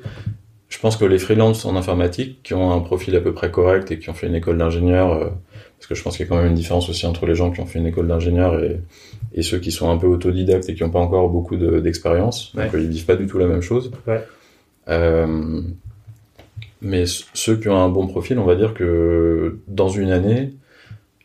je 0.71 0.79
pense 0.79 0.97
que 0.97 1.06
les 1.06 1.19
freelances 1.19 1.65
en 1.65 1.75
informatique 1.75 2.41
qui 2.41 2.56
ont 2.56 2.71
un 2.71 2.79
profil 2.79 3.15
à 3.15 3.21
peu 3.21 3.33
près 3.33 3.51
correct 3.51 3.91
et 3.91 4.00
qui 4.00 4.09
ont 4.09 4.15
fait 4.15 4.25
une 4.25 4.35
école 4.35 4.57
d'ingénieur, 4.57 5.31
parce 5.77 5.88
que 5.88 5.94
je 5.94 6.01
pense 6.01 6.18
qu'il 6.18 6.25
y 6.25 6.27
a 6.27 6.29
quand 6.29 6.38
même 6.38 6.47
une 6.47 6.56
différence 6.56 6.89
aussi 6.89 7.06
entre 7.06 7.25
les 7.25 7.35
gens 7.35 7.51
qui 7.51 7.59
ont 7.59 7.65
fait 7.65 7.77
une 7.77 7.88
école 7.88 8.07
d'ingénieur 8.07 8.57
et, 8.63 8.79
et, 9.33 9.44
ceux 9.44 9.59
qui 9.59 9.71
sont 9.71 9.91
un 9.91 9.97
peu 9.97 10.07
autodidactes 10.07 10.68
et 10.69 10.73
qui 10.73 10.81
n'ont 10.81 10.89
pas 10.89 11.00
encore 11.00 11.29
beaucoup 11.29 11.57
d'expérience. 11.57 12.56
donc 12.56 12.69
ils 12.73 12.88
vivent 12.88 13.06
pas 13.06 13.15
du 13.15 13.27
tout 13.27 13.38
la 13.38 13.47
même 13.47 13.62
chose. 13.62 13.91
Ouais. 14.07 14.23
Euh, 14.89 15.62
mais 16.81 17.06
ceux 17.33 17.57
qui 17.57 17.69
ont 17.69 17.78
un 17.78 17.90
bon 17.90 18.07
profil, 18.07 18.40
on 18.40 18.45
va 18.45 18.56
dire 18.56 18.73
que 18.73 19.59
dans 19.68 19.90
une 19.90 20.11
année, 20.11 20.54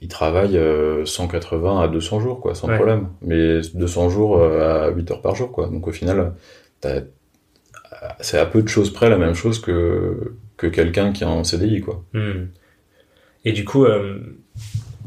ils 0.03 0.09
travaillent 0.09 0.61
180 1.05 1.81
euh, 1.81 1.85
à 1.85 1.89
200 1.89 2.21
jours, 2.21 2.41
quoi, 2.41 2.55
sans 2.55 2.69
problème. 2.69 3.09
Mais 3.23 3.61
200 3.75 4.11
jours 4.11 4.39
euh, 4.39 4.89
à 4.89 4.91
8 4.91 5.11
heures 5.11 5.23
par 5.23 5.35
jour, 5.35 5.51
quoi. 5.51 5.69
Donc 5.69 5.87
au 5.89 5.93
final, 5.93 6.35
c'est 8.21 8.39
à 8.39 8.47
peu 8.47 8.63
de 8.63 8.69
choses 8.69 8.93
près 8.93 9.09
la 9.09 9.19
même 9.19 9.35
chose 9.35 9.61
que, 9.61 10.33
que 10.57 10.67
quelqu'un 10.67 11.13
qui 11.13 11.23
est 11.23 11.27
en 11.27 11.45
CDI, 11.45 11.81
quoi. 11.81 12.05
Hmm. 12.13 12.47
Et 13.45 13.53
du 13.53 13.65
coup, 13.65 13.85
euh, 13.85 14.19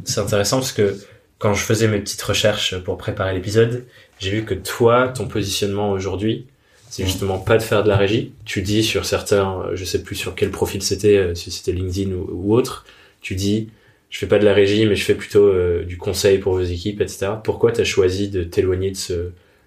c'est 0.05 0.21
intéressant 0.21 0.57
parce 0.57 0.71
que 0.71 0.97
quand 1.37 1.53
je 1.53 1.63
faisais 1.63 1.87
mes 1.87 1.99
petites 1.99 2.21
recherches 2.21 2.77
pour 2.79 2.97
préparer 2.97 3.33
l'épisode, 3.33 3.85
j'ai 4.19 4.31
vu 4.31 4.45
que 4.45 4.53
toi, 4.53 5.09
ton 5.09 5.27
positionnement 5.27 5.91
aujourd'hui, 5.91 6.47
c'est 6.89 7.05
justement 7.05 7.37
pas 7.37 7.57
de 7.57 7.63
faire 7.63 7.83
de 7.83 7.89
la 7.89 7.97
régie. 7.97 8.33
Tu 8.45 8.61
dis 8.61 8.83
sur 8.83 9.05
certains, 9.05 9.63
je 9.73 9.85
sais 9.85 10.03
plus 10.03 10.15
sur 10.15 10.35
quel 10.35 10.51
profil 10.51 10.81
c'était, 10.81 11.17
euh, 11.17 11.35
si 11.35 11.51
c'était 11.51 11.71
LinkedIn 11.71 12.11
ou, 12.13 12.53
autre, 12.53 12.85
tu 13.21 13.35
dis 13.35 13.69
je 14.09 14.17
fais 14.17 14.25
pas 14.25 14.39
de 14.39 14.45
la 14.45 14.55
régie, 14.55 14.87
mais 14.87 14.95
je 14.95 15.03
fais 15.03 15.13
plutôt 15.13 15.45
euh, 15.45 15.83
du 15.83 15.97
conseil 15.97 16.39
pour 16.39 16.53
vos 16.53 16.63
équipes, 16.63 16.99
etc. 16.99 17.27
Pourquoi 17.43 17.71
tu 17.71 17.81
as 17.81 17.83
choisi 17.83 18.27
de 18.29 18.43
t'éloigner 18.43 18.91
de 18.91 18.97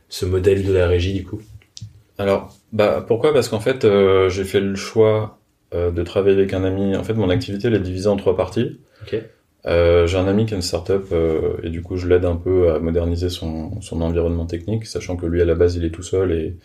ce 0.08 0.24
modèle 0.24 0.64
de 0.64 0.72
la 0.72 0.88
régie 0.88 1.12
du 1.12 1.24
coup? 1.24 1.40
Alors, 2.22 2.54
bah 2.72 3.04
pourquoi? 3.06 3.32
Parce 3.32 3.48
qu'en 3.48 3.60
fait, 3.60 3.84
euh, 3.84 4.28
j'ai 4.28 4.44
fait 4.44 4.60
le 4.60 4.74
choix 4.74 5.38
de 5.74 6.02
travailler 6.02 6.36
avec 6.36 6.52
un 6.52 6.64
ami. 6.64 6.94
En 6.96 7.02
fait, 7.02 7.14
mon 7.14 7.30
activité 7.30 7.68
elle 7.68 7.74
est 7.74 7.80
divisée 7.80 8.08
en 8.08 8.16
trois 8.16 8.36
parties. 8.36 8.78
Okay. 9.04 9.22
j'ai 9.64 10.18
un 10.18 10.28
ami 10.28 10.44
qui 10.44 10.52
a 10.52 10.56
une 10.56 10.62
startup 10.62 11.14
et 11.62 11.70
du 11.70 11.80
coup, 11.80 11.96
je 11.96 12.06
l'aide 12.06 12.26
un 12.26 12.36
peu 12.36 12.70
à 12.72 12.78
moderniser 12.78 13.30
son, 13.30 13.80
son 13.80 14.02
environnement 14.02 14.44
technique, 14.44 14.84
sachant 14.84 15.16
que 15.16 15.24
lui 15.24 15.40
à 15.40 15.46
la 15.46 15.54
base 15.54 15.76
il 15.76 15.86
est 15.86 15.90
tout 15.90 16.02
seul 16.02 16.32
et 16.32 16.56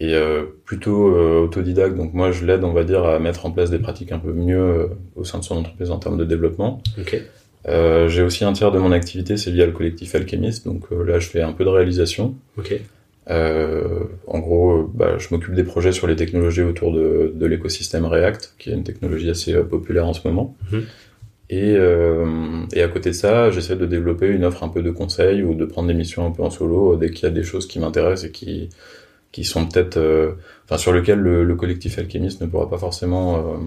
et 0.00 0.14
euh, 0.14 0.44
plutôt 0.64 1.14
euh, 1.14 1.44
autodidacte. 1.44 1.94
Donc 1.94 2.14
moi, 2.14 2.32
je 2.32 2.44
l'aide, 2.44 2.64
on 2.64 2.72
va 2.72 2.84
dire, 2.84 3.04
à 3.04 3.18
mettre 3.18 3.44
en 3.44 3.50
place 3.50 3.70
des 3.70 3.78
pratiques 3.78 4.12
un 4.12 4.18
peu 4.18 4.32
mieux 4.32 4.58
euh, 4.58 4.86
au 5.14 5.24
sein 5.24 5.38
de 5.38 5.44
son 5.44 5.58
entreprise 5.58 5.90
en 5.90 5.98
termes 5.98 6.16
de 6.16 6.24
développement. 6.24 6.82
Okay. 6.98 7.22
Euh, 7.68 8.08
j'ai 8.08 8.22
aussi 8.22 8.44
un 8.44 8.54
tiers 8.54 8.72
de 8.72 8.78
mon 8.78 8.92
activité, 8.92 9.36
c'est 9.36 9.50
lié 9.50 9.66
au 9.66 9.72
collectif 9.72 10.14
Alchemist. 10.14 10.64
Donc 10.64 10.90
là, 10.90 11.18
je 11.18 11.28
fais 11.28 11.42
un 11.42 11.52
peu 11.52 11.64
de 11.64 11.68
réalisation. 11.68 12.34
Okay. 12.58 12.80
En 13.28 14.38
gros, 14.38 14.90
bah, 14.94 15.18
je 15.18 15.28
m'occupe 15.30 15.54
des 15.54 15.64
projets 15.64 15.92
sur 15.92 16.06
les 16.06 16.16
technologies 16.16 16.62
autour 16.62 16.92
de, 16.92 17.32
de 17.34 17.46
l'écosystème 17.46 18.04
React, 18.04 18.54
qui 18.58 18.70
est 18.70 18.74
une 18.74 18.84
technologie 18.84 19.30
assez 19.30 19.54
populaire 19.54 20.06
en 20.06 20.14
ce 20.14 20.26
moment. 20.26 20.56
Mm-hmm. 20.72 20.82
Et, 21.50 21.74
euh, 21.76 22.64
et, 22.72 22.82
à 22.82 22.88
côté 22.88 23.10
de 23.10 23.14
ça, 23.14 23.50
j'essaie 23.50 23.74
de 23.74 23.84
développer 23.84 24.28
une 24.28 24.44
offre 24.44 24.62
un 24.62 24.68
peu 24.68 24.82
de 24.82 24.90
conseil 24.92 25.42
ou 25.42 25.54
de 25.54 25.64
prendre 25.64 25.88
des 25.88 25.94
missions 25.94 26.24
un 26.24 26.30
peu 26.30 26.44
en 26.44 26.50
solo 26.50 26.94
dès 26.94 27.10
qu'il 27.10 27.24
y 27.24 27.26
a 27.26 27.34
des 27.34 27.42
choses 27.42 27.66
qui 27.66 27.80
m'intéressent 27.80 28.28
et 28.28 28.30
qui, 28.30 28.68
qui 29.32 29.42
sont 29.42 29.66
peut-être, 29.66 29.98
enfin 30.64 30.78
sur 30.78 30.92
lequel 30.92 31.18
le, 31.18 31.54
collectif 31.56 31.98
alchimiste 31.98 32.40
ne 32.40 32.46
pourra 32.46 32.70
pas 32.70 32.78
forcément 32.78 33.58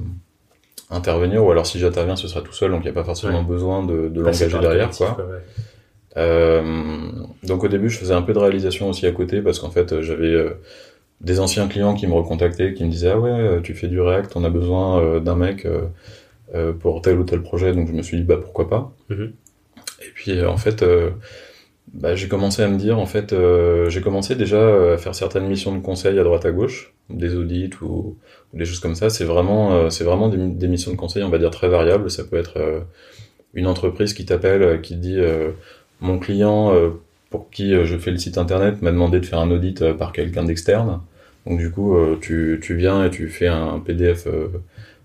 intervenir, 0.89 1.43
ou 1.43 1.51
alors 1.51 1.65
si 1.65 1.77
j'interviens, 1.77 2.15
ce 2.15 2.29
sera 2.29 2.41
tout 2.41 2.53
seul, 2.53 2.71
donc 2.71 2.81
il 2.81 2.85
n'y 2.85 2.91
a 2.91 2.93
pas 2.93 3.03
forcément 3.03 3.43
besoin 3.43 3.85
de, 3.85 4.07
de 4.07 4.21
l'engager 4.21 4.59
derrière, 4.59 4.89
quoi. 4.91 5.17
Donc 6.15 7.63
au 7.63 7.67
début, 7.67 7.89
je 7.89 7.97
faisais 7.97 8.13
un 8.13 8.21
peu 8.21 8.33
de 8.33 8.39
réalisation 8.39 8.89
aussi 8.89 9.05
à 9.05 9.11
côté 9.11 9.41
parce 9.41 9.59
qu'en 9.59 9.71
fait, 9.71 10.01
j'avais 10.01 10.35
des 11.21 11.39
anciens 11.39 11.67
clients 11.67 11.95
qui 11.95 12.07
me 12.07 12.13
recontactaient, 12.13 12.73
qui 12.73 12.83
me 12.83 12.89
disaient 12.89 13.11
ah 13.11 13.19
ouais, 13.19 13.61
tu 13.63 13.73
fais 13.73 13.87
du 13.87 13.99
React, 13.99 14.35
on 14.35 14.43
a 14.43 14.49
besoin 14.49 15.19
d'un 15.19 15.35
mec 15.35 15.67
pour 16.79 17.01
tel 17.01 17.17
ou 17.17 17.23
tel 17.23 17.41
projet, 17.41 17.73
donc 17.73 17.87
je 17.87 17.93
me 17.93 18.01
suis 18.01 18.17
dit 18.17 18.23
bah 18.23 18.37
pourquoi 18.37 18.69
pas. 18.69 18.93
Mm-hmm. 19.09 19.31
Et 20.01 20.11
puis 20.13 20.45
en 20.45 20.57
fait, 20.57 20.83
bah, 21.93 22.15
j'ai 22.15 22.27
commencé 22.27 22.63
à 22.63 22.67
me 22.67 22.77
dire, 22.77 22.97
en 22.97 23.05
fait, 23.05 23.33
euh, 23.33 23.89
j'ai 23.89 24.01
commencé 24.01 24.35
déjà 24.35 24.93
à 24.93 24.97
faire 24.97 25.13
certaines 25.13 25.47
missions 25.47 25.75
de 25.75 25.79
conseil 25.79 26.17
à 26.17 26.23
droite 26.23 26.45
à 26.45 26.51
gauche, 26.51 26.93
des 27.09 27.35
audits 27.35 27.69
ou, 27.81 28.17
des 28.53 28.65
choses 28.65 28.79
comme 28.79 28.95
ça. 28.95 29.09
C'est 29.09 29.25
vraiment, 29.25 29.73
euh, 29.73 29.89
c'est 29.89 30.03
vraiment 30.03 30.27
des, 30.29 30.67
missions 30.67 30.91
de 30.91 30.97
conseil, 30.97 31.23
on 31.23 31.29
va 31.29 31.37
dire 31.37 31.51
très 31.51 31.69
variables. 31.69 32.09
Ça 32.09 32.23
peut 32.23 32.37
être 32.37 32.57
euh, 32.57 32.79
une 33.53 33.67
entreprise 33.67 34.13
qui 34.13 34.25
t'appelle, 34.25 34.81
qui 34.81 34.95
te 34.95 34.99
dit, 34.99 35.19
mon 36.03 36.19
client 36.19 36.71
pour 37.31 37.49
qui 37.49 37.71
je 37.71 37.97
fais 37.97 38.11
le 38.11 38.17
site 38.17 38.37
internet 38.37 38.81
m'a 38.83 38.91
demandé 38.91 39.19
de 39.19 39.25
faire 39.25 39.39
un 39.39 39.49
audit 39.49 39.93
par 39.93 40.11
quelqu'un 40.11 40.43
d'externe. 40.43 41.01
Donc 41.47 41.57
du 41.57 41.71
coup, 41.71 41.97
tu, 42.21 42.59
tu 42.61 42.75
viens 42.75 43.05
et 43.05 43.09
tu 43.09 43.27
fais 43.29 43.47
un 43.47 43.79
PDF. 43.79 44.27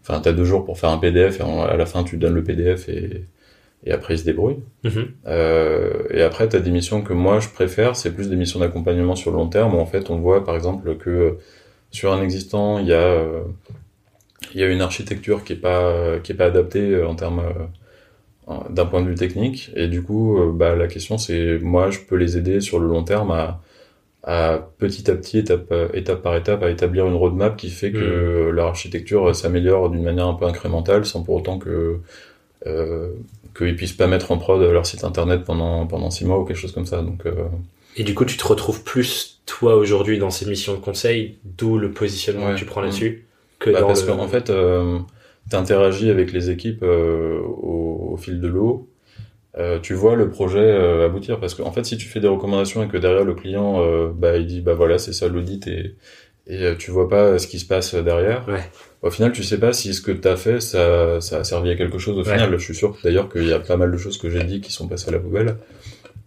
Enfin, 0.02 0.20
t'as 0.20 0.32
deux 0.32 0.44
jours 0.44 0.64
pour 0.64 0.78
faire 0.78 0.90
un 0.90 0.98
PDF 0.98 1.40
et 1.40 1.42
à 1.42 1.76
la 1.76 1.86
fin 1.86 2.04
tu 2.04 2.18
donnes 2.18 2.34
le 2.34 2.44
PDF 2.44 2.88
et 2.88 3.24
et 3.84 3.92
après 3.92 4.14
il 4.14 4.18
se 4.18 4.24
débrouille. 4.24 4.58
Mhm. 4.84 5.12
Euh, 5.26 6.02
et 6.10 6.22
après, 6.22 6.48
tu 6.48 6.56
as 6.56 6.60
des 6.60 6.70
missions 6.70 7.02
que 7.02 7.12
moi 7.12 7.40
je 7.40 7.48
préfère, 7.48 7.96
c'est 7.96 8.12
plus 8.12 8.28
des 8.28 8.36
missions 8.36 8.60
d'accompagnement 8.60 9.16
sur 9.16 9.30
le 9.30 9.36
long 9.36 9.48
terme, 9.48 9.74
où 9.74 9.78
en 9.78 9.86
fait 9.86 10.10
on 10.10 10.18
voit 10.18 10.44
par 10.44 10.54
exemple 10.54 10.96
que 10.96 11.38
sur 11.90 12.12
un 12.12 12.22
existant, 12.22 12.78
il 12.78 12.86
y 12.86 12.92
a, 12.92 12.96
euh, 12.96 13.42
il 14.54 14.60
y 14.60 14.64
a 14.64 14.68
une 14.68 14.82
architecture 14.82 15.44
qui 15.44 15.54
est 15.54 15.56
pas, 15.56 16.18
qui 16.22 16.32
est 16.32 16.34
pas 16.34 16.46
adaptée 16.46 16.90
euh, 16.94 17.08
en 17.08 17.14
termes 17.14 17.42
d'un 18.70 18.86
point 18.86 19.02
de 19.02 19.08
vue 19.08 19.14
technique, 19.14 19.70
et 19.76 19.88
du 19.88 20.02
coup, 20.02 20.38
bah, 20.54 20.74
la 20.74 20.86
question 20.86 21.18
c'est, 21.18 21.58
moi 21.58 21.90
je 21.90 21.98
peux 22.00 22.16
les 22.16 22.36
aider 22.36 22.60
sur 22.60 22.78
le 22.78 22.88
long 22.88 23.04
terme 23.04 23.30
à, 23.30 23.60
à 24.22 24.58
petit 24.78 25.10
à 25.10 25.14
petit, 25.14 25.38
étape, 25.38 25.72
étape 25.92 26.22
par 26.22 26.34
étape, 26.36 26.62
à 26.62 26.70
établir 26.70 27.06
une 27.06 27.14
roadmap 27.14 27.56
qui 27.56 27.70
fait 27.70 27.92
que 27.92 28.48
mhm. 28.48 28.50
leur 28.50 28.68
architecture 28.68 29.34
s'améliore 29.34 29.90
d'une 29.90 30.02
manière 30.02 30.26
un 30.26 30.34
peu 30.34 30.46
incrémentale, 30.46 31.04
sans 31.04 31.22
pour 31.22 31.36
autant 31.36 31.58
que 31.58 31.98
euh, 32.66 33.10
qu'ils 33.56 33.76
puissent 33.76 33.92
pas 33.92 34.06
mettre 34.06 34.32
en 34.32 34.38
prod 34.38 34.60
leur 34.60 34.86
site 34.86 35.04
internet 35.04 35.44
pendant 35.44 35.86
pendant 35.86 36.10
six 36.10 36.24
mois 36.24 36.38
ou 36.40 36.44
quelque 36.44 36.56
chose 36.56 36.72
comme 36.72 36.86
ça. 36.86 37.02
Donc 37.02 37.26
euh, 37.26 37.44
et 37.98 38.04
du 38.04 38.14
coup, 38.14 38.24
tu 38.24 38.36
te 38.36 38.46
retrouves 38.46 38.84
plus 38.84 39.40
toi 39.44 39.74
aujourd'hui 39.74 40.18
dans 40.18 40.30
ces 40.30 40.46
missions 40.46 40.74
de 40.74 40.78
conseil, 40.78 41.36
d'où 41.44 41.78
le 41.78 41.90
positionnement 41.90 42.52
que 42.52 42.58
tu 42.58 42.64
prends 42.64 42.80
là-dessus, 42.80 43.26
que 43.58 43.70
bah, 43.70 43.82
parce 43.82 44.04
qu'en 44.04 44.28
fait, 44.28 44.50
euh, 44.50 44.98
tu 45.48 45.56
interagis 45.56 46.10
avec 46.10 46.32
les 46.32 46.50
équipes 46.50 46.82
euh, 46.82 47.40
au, 47.40 48.16
fil 48.16 48.40
de 48.40 48.48
l'eau. 48.48 48.88
Euh, 49.56 49.78
tu 49.80 49.94
vois 49.94 50.14
le 50.14 50.28
projet 50.28 50.60
euh, 50.60 51.06
aboutir 51.06 51.40
parce 51.40 51.54
qu'en 51.54 51.72
fait, 51.72 51.84
si 51.84 51.96
tu 51.96 52.06
fais 52.06 52.20
des 52.20 52.28
recommandations 52.28 52.82
et 52.82 52.88
que 52.88 52.96
derrière 52.96 53.24
le 53.24 53.34
client, 53.34 53.80
bah 54.12 54.36
il 54.36 54.46
dit 54.46 54.60
bah 54.60 54.74
voilà 54.74 54.98
c'est 54.98 55.12
ça 55.12 55.28
l'audit 55.28 55.66
et 55.66 55.94
et 56.50 56.74
tu 56.78 56.90
vois 56.90 57.10
pas 57.10 57.38
ce 57.38 57.46
qui 57.46 57.58
se 57.58 57.66
passe 57.66 57.94
derrière. 57.94 58.46
Ouais 58.48 58.62
au 59.02 59.10
final, 59.10 59.32
tu 59.32 59.44
sais 59.44 59.58
pas 59.58 59.72
si 59.72 59.94
ce 59.94 60.00
que 60.00 60.10
tu 60.10 60.26
as 60.26 60.36
fait, 60.36 60.60
ça, 60.60 61.20
ça 61.20 61.38
a 61.38 61.44
servi 61.44 61.70
à 61.70 61.76
quelque 61.76 61.98
chose 61.98 62.18
au 62.18 62.24
final. 62.24 62.50
Je 62.58 62.64
suis 62.64 62.74
sûr 62.74 62.96
d'ailleurs 63.04 63.28
qu'il 63.28 63.46
y 63.46 63.52
a 63.52 63.60
pas 63.60 63.76
mal 63.76 63.92
de 63.92 63.96
choses 63.96 64.18
que 64.18 64.28
j'ai 64.28 64.42
dit 64.42 64.60
qui 64.60 64.72
sont 64.72 64.88
passées 64.88 65.10
à 65.10 65.12
la 65.12 65.20
poubelle. 65.20 65.56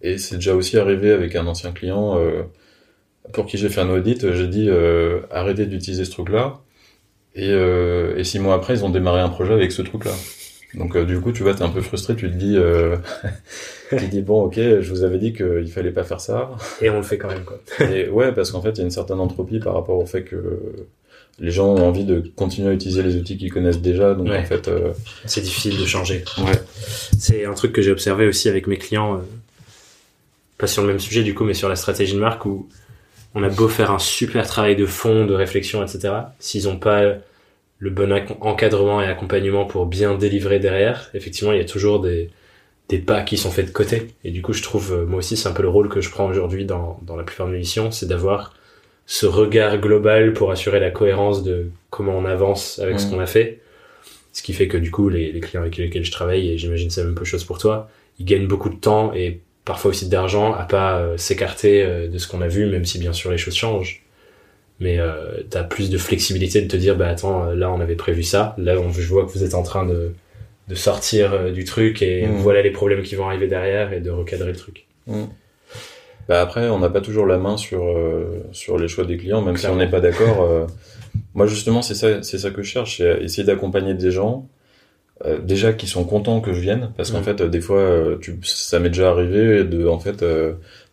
Et 0.02 0.18
c'est 0.18 0.36
déjà 0.36 0.56
aussi 0.56 0.78
arrivé 0.78 1.12
avec 1.12 1.36
un 1.36 1.46
ancien 1.48 1.74
client 1.74 2.18
pour 3.34 3.46
qui 3.46 3.58
j'ai 3.58 3.68
fait 3.68 3.82
un 3.82 3.90
audit. 3.90 4.32
J'ai 4.32 4.48
dit 4.48 4.70
arrêtez 5.32 5.66
d'utiliser 5.66 6.06
ce 6.06 6.12
truc-là. 6.12 6.62
Et, 7.36 7.50
euh, 7.50 8.18
et 8.18 8.24
six 8.24 8.40
mois 8.40 8.56
après, 8.56 8.76
ils 8.76 8.86
ont 8.86 8.90
démarré 8.90 9.22
un 9.22 9.30
projet 9.30 9.54
avec 9.54 9.72
ce 9.72 9.82
truc-là. 9.82 10.12
Donc 10.74 10.96
euh, 10.96 11.06
du 11.06 11.20
coup, 11.20 11.32
tu 11.32 11.44
vois, 11.44 11.54
t'es 11.54 11.64
un 11.64 11.70
peu 11.70 11.82
frustré. 11.82 12.16
Tu 12.16 12.30
te 12.30 12.36
dis, 12.36 12.56
euh, 12.58 12.98
tu 13.90 13.98
te 13.98 14.06
dis 14.06 14.22
bon, 14.22 14.44
ok, 14.44 14.56
je 14.56 14.90
vous 14.90 15.04
avais 15.04 15.18
dit 15.18 15.34
qu'il 15.34 15.72
fallait 15.72 15.92
pas 15.92 16.04
faire 16.04 16.22
ça. 16.22 16.52
Et 16.82 16.90
on 16.90 16.98
le 16.98 17.04
fait 17.04 17.18
quand 17.18 17.30
même, 17.30 17.44
quoi. 17.44 17.60
et 17.90 18.10
ouais, 18.10 18.32
parce 18.32 18.52
qu'en 18.52 18.62
fait, 18.62 18.72
il 18.72 18.78
y 18.78 18.82
a 18.82 18.86
une 18.86 18.92
certaine 18.92 19.20
entropie 19.20 19.60
par 19.60 19.74
rapport 19.74 19.98
au 19.98 20.06
fait 20.06 20.24
que 20.24 20.88
les 21.42 21.52
gens 21.52 21.68
ont 21.68 21.88
envie 21.88 22.06
de 22.06 22.24
continuer 22.36 22.70
à 22.70 22.74
utiliser 22.74 23.02
les 23.02 23.16
outils 23.16 23.38
qu'ils 23.38 23.52
connaissent 23.52 23.82
déjà. 23.82 24.14
Donc 24.14 24.30
en 24.30 24.44
fait, 24.44 24.68
euh, 24.68 24.92
c'est 25.26 25.42
difficile 25.42 25.78
de 25.78 25.86
changer. 25.86 26.24
Ouais. 26.38 26.62
C'est 27.18 27.46
un 27.46 27.54
truc 27.54 27.74
que 27.74 27.82
j'ai 27.82 27.92
observé 27.92 28.28
aussi 28.28 28.48
avec 28.48 28.68
mes 28.68 28.78
clients, 28.78 29.16
euh, 29.16 29.22
pas 30.58 30.68
sur 30.68 30.84
le 30.84 30.90
même 30.90 31.00
sujet 31.00 31.24
du 31.24 31.34
coup, 31.34 31.44
mais 31.44 31.56
sur 31.56 31.68
la 31.68 31.76
stratégie 31.76 32.14
de 32.14 32.20
marque 32.20 32.46
où 32.46 32.70
on 33.36 33.44
a 33.44 33.50
beau 33.50 33.68
faire 33.68 33.92
un 33.92 34.00
super 34.00 34.46
travail 34.48 34.76
de 34.76 34.86
fond, 34.86 35.26
de 35.26 35.34
réflexion, 35.34 35.84
etc. 35.84 36.14
S'ils 36.40 36.66
n'ont 36.66 36.78
pas 36.78 37.16
le 37.80 37.90
bon 37.90 38.14
encadrement 38.42 39.02
et 39.02 39.08
accompagnement 39.08 39.66
pour 39.66 39.86
bien 39.86 40.16
délivrer 40.16 40.60
derrière, 40.60 41.10
effectivement, 41.14 41.52
il 41.52 41.58
y 41.58 41.62
a 41.62 41.66
toujours 41.66 42.00
des, 42.00 42.30
des 42.90 43.00
pas 43.00 43.22
qui 43.22 43.38
sont 43.38 43.52
faits 43.52 43.68
de 43.68 43.72
côté. 43.72 44.10
Et 44.24 44.32
du 44.32 44.42
coup, 44.42 44.54
je 44.54 44.62
trouve, 44.62 44.94
euh, 44.94 45.06
moi 45.06 45.20
aussi, 45.20 45.38
c'est 45.38 45.48
un 45.48 45.54
peu 45.54 45.64
le 45.64 45.70
rôle 45.70 45.90
que 45.90 46.02
je 46.02 46.10
prends 46.10 46.28
aujourd'hui 46.28 46.66
dans, 46.66 47.00
dans 47.04 47.16
la 47.16 47.24
plupart 47.24 47.48
de 47.48 47.54
mes 47.54 47.60
missions, 47.60 47.90
c'est 47.90 48.06
d'avoir 48.06 48.54
ce 49.08 49.26
regard 49.26 49.80
global 49.80 50.34
pour 50.34 50.52
assurer 50.52 50.80
la 50.80 50.92
cohérence 50.92 51.44
de 51.44 51.72
comment 51.90 52.18
on 52.18 52.26
avance 52.26 52.80
avec 52.80 53.00
ce 53.00 53.08
mm. 53.08 53.10
qu'on 53.10 53.20
a 53.20 53.26
fait. 53.26 53.62
Ce 54.34 54.44
qui 54.44 54.54
fait 54.54 54.68
que 54.68 54.78
du 54.78 54.92
coup, 54.92 55.10
les, 55.10 55.32
les 55.32 55.40
clients 55.40 55.62
avec 55.62 55.78
lesquels 55.78 56.06
je 56.06 56.12
travaille, 56.12 56.50
et 56.50 56.58
j'imagine 56.58 56.90
c'est 56.90 57.02
la 57.02 57.08
même 57.10 57.24
chose 57.24 57.44
pour 57.44 57.58
toi, 57.58 57.90
ils 58.20 58.26
gagnent 58.26 58.48
beaucoup 58.48 58.70
de 58.70 58.76
temps 58.76 59.14
et 59.14 59.42
parfois 59.66 59.92
aussi 59.92 60.10
d'argent 60.10 60.54
à 60.54 60.64
pas 60.64 60.98
euh, 60.98 61.18
s'écarter 61.18 61.84
euh, 61.84 62.08
de 62.08 62.18
ce 62.18 62.28
qu'on 62.28 62.42
a 62.42 62.48
vu, 62.48 62.66
même 62.66 62.86
si 62.86 63.00
bien 63.00 63.14
sûr 63.14 63.32
les 63.32 63.38
choses 63.38 63.56
changent. 63.56 64.04
Mais 64.80 65.00
euh, 65.00 65.44
tu 65.50 65.58
as 65.58 65.64
plus 65.64 65.90
de 65.90 65.98
flexibilité 65.98 66.62
de 66.62 66.68
te 66.68 66.76
dire, 66.76 66.96
bah 66.96 67.08
attends, 67.08 67.52
là 67.52 67.72
on 67.72 67.80
avait 67.80 67.96
prévu 67.96 68.24
ça, 68.24 68.56
là 68.58 68.80
on, 68.80 68.92
je 68.92 69.08
vois 69.08 69.26
que 69.26 69.32
vous 69.32 69.44
êtes 69.44 69.54
en 69.54 69.64
train 69.64 69.86
de, 69.86 70.14
de 70.72 70.76
sortir 70.76 71.34
euh, 71.34 71.52
du 71.52 71.66
truc 71.66 72.02
et 72.02 72.26
mm. 72.26 72.38
voilà 72.38 72.62
les 72.62 72.72
problèmes 72.72 73.04
qui 73.04 73.16
vont 73.16 73.28
arriver 73.28 73.48
derrière 73.48 73.92
et 73.94 74.00
de 74.00 74.10
recadrer 74.10 74.52
le 74.52 74.58
truc. 74.58 74.86
Mm. 75.06 75.26
Bah 76.30 76.42
après, 76.42 76.70
on 76.70 76.80
n'a 76.80 76.90
pas 76.90 77.02
toujours 77.02 77.26
la 77.26 77.38
main 77.38 77.58
sur 77.58 77.84
euh, 77.84 78.46
sur 78.54 78.78
les 78.78 78.88
choix 78.88 79.04
des 79.04 79.18
clients, 79.18 79.42
même 79.42 79.58
si 79.58 79.68
on 79.68 79.76
n'est 79.76 79.90
pas 79.90 80.00
d'accord. 80.00 80.44
Euh, 80.44 80.66
moi, 81.34 81.46
justement, 81.46 81.82
c'est 81.82 81.96
ça, 81.96 82.24
c'est 82.24 82.38
ça 82.38 82.52
que 82.52 82.62
je 82.62 82.70
cherche, 82.70 82.98
c'est 82.98 83.22
essayer 83.22 83.44
d'accompagner 83.44 83.96
des 83.96 84.12
gens 84.12 84.48
euh, 85.26 85.40
déjà 85.40 85.74
qui 85.74 85.88
sont 85.88 86.04
contents 86.04 86.42
que 86.42 86.54
je 86.54 86.60
vienne, 86.60 86.92
parce 86.98 87.12
qu'en 87.12 87.24
fait, 87.24 87.42
des 87.42 87.62
fois, 87.62 88.18
tu, 88.22 88.40
ça 88.44 88.80
m'est 88.80 88.90
déjà 88.90 89.10
arrivé 89.12 89.64
de, 89.64 89.88
en 89.88 90.00
fait, 90.00 90.24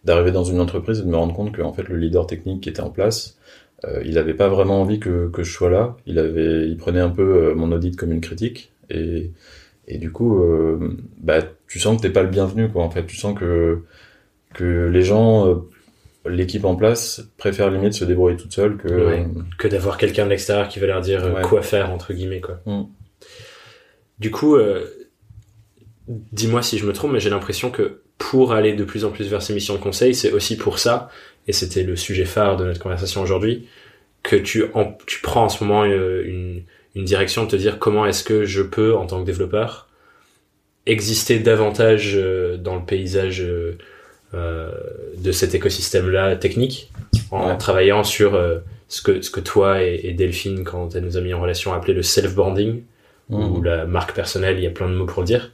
d'arriver 0.05 0.33
dans 0.33 0.45
une 0.45 0.61
entreprise 0.61 1.01
et 1.01 1.03
de 1.03 1.09
me 1.09 1.17
rendre 1.17 1.35
compte 1.35 1.53
que, 1.53 1.63
en 1.63 1.73
fait, 1.73 1.89
le 1.89 1.97
leader 1.97 2.27
technique 2.27 2.63
qui 2.63 2.69
était 2.69 2.81
en 2.81 2.91
place, 2.91 3.39
il 4.05 4.15
n'avait 4.15 4.35
pas 4.35 4.49
vraiment 4.49 4.81
envie 4.81 4.99
que 4.99 5.29
que 5.29 5.45
je 5.45 5.53
sois 5.53 5.71
là. 5.71 5.97
Il 6.07 6.19
avait, 6.19 6.69
il 6.69 6.77
prenait 6.77 7.01
un 7.01 7.11
peu 7.11 7.55
mon 7.55 7.71
audit 7.71 7.97
comme 7.97 8.13
une 8.13 8.21
critique 8.21 8.73
et 8.91 9.31
et 9.87 9.99
du 9.99 10.11
coup, 10.13 10.43
bah, 11.19 11.41
tu 11.69 11.79
sens 11.79 11.97
que 11.97 12.03
t'es 12.03 12.11
pas 12.11 12.23
le 12.23 12.29
bienvenu, 12.29 12.69
quoi. 12.69 12.83
En 12.83 12.91
fait, 12.91 13.07
tu 13.07 13.17
sens 13.17 13.39
que 13.39 13.83
que 14.55 14.89
les 14.89 15.03
gens, 15.03 15.47
euh, 15.47 15.55
l'équipe 16.29 16.65
en 16.65 16.75
place, 16.75 17.29
préfèrent 17.37 17.71
limite 17.71 17.95
se 17.95 18.05
débrouiller 18.05 18.37
toute 18.37 18.53
seule 18.53 18.77
que 18.77 18.89
euh, 18.89 19.25
que 19.59 19.69
d'avoir 19.69 19.97
quelqu'un 19.99 20.25
de 20.25 20.31
l'extérieur 20.31 20.69
qui 20.69 20.79
va 20.79 20.87
leur 20.87 21.01
dire 21.01 21.25
euh, 21.25 21.43
quoi 21.43 21.63
faire 21.63 21.91
entre 21.93 22.13
guillemets 22.13 22.41
quoi. 22.41 22.61
Mm. 22.67 22.83
Du 24.21 24.31
coup, 24.31 24.57
dis-moi 26.09 26.63
si 26.63 26.79
je 26.79 26.87
me 26.87 26.93
trompe, 26.93 27.13
mais 27.13 27.21
j'ai 27.21 27.31
l'impression 27.31 27.71
que 27.71 28.01
pour 28.19 28.53
aller 28.53 28.73
de 28.73 28.85
plus 28.85 29.05
en 29.05 29.11
plus 29.11 29.29
vers 29.29 29.43
ces 29.43 29.55
missions 29.55 29.75
de 29.75 29.81
conseil, 29.81 30.15
c'est 30.15 30.33
aussi 30.33 30.57
pour 30.57 30.79
ça, 30.79 31.09
et 31.47 31.53
c'était 31.53 31.85
le 31.85 31.95
sujet 31.95 32.25
phare 32.25 32.57
de 32.57 32.65
notre 32.65 32.81
conversation 32.81 33.23
aujourd'hui, 33.23 33.69
que 34.25 34.35
tu, 34.35 34.65
en, 34.75 34.97
tu 35.07 35.21
prends 35.23 35.45
en 35.45 35.49
ce 35.49 35.63
moment 35.63 35.85
une, 35.85 36.65
une 36.97 37.05
direction 37.05 37.45
de 37.45 37.51
te 37.51 37.57
dire 37.57 37.79
comment 37.79 38.07
est-ce 38.07 38.25
que 38.25 38.45
je 38.45 38.63
peux, 38.63 38.97
en 38.97 39.07
tant 39.07 39.21
que 39.21 39.27
développeur, 39.27 39.89
exister 40.87 41.39
davantage 41.39 42.19
dans 42.59 42.75
le 42.77 42.85
paysage 42.85 43.45
euh, 44.35 44.71
de 45.17 45.33
cet 45.33 45.55
écosystème-là 45.55 46.37
technique 46.37 46.91
en 47.31 47.57
travaillant 47.57 48.05
sur 48.05 48.35
euh, 48.35 48.59
ce 48.89 49.01
que 49.01 49.23
ce 49.23 49.31
que 49.31 49.41
toi 49.41 49.83
et, 49.83 50.13
Delphine, 50.13 50.65
quand 50.65 50.95
elle 50.95 51.05
nous 51.05 51.17
a 51.17 51.23
mis 51.23 51.33
en 51.33 51.41
relation, 51.41 51.73
appelé 51.73 51.95
le 51.95 52.03
self-branding 52.03 52.83
ou 53.31 53.59
mhm. 53.59 53.65
la 53.65 53.87
marque 53.87 54.15
personnelle. 54.15 54.59
Il 54.59 54.65
y 54.65 54.67
a 54.67 54.71
plein 54.71 54.89
de 54.89 54.95
mots 54.95 55.07
pour 55.07 55.23
le 55.23 55.27
dire. 55.27 55.53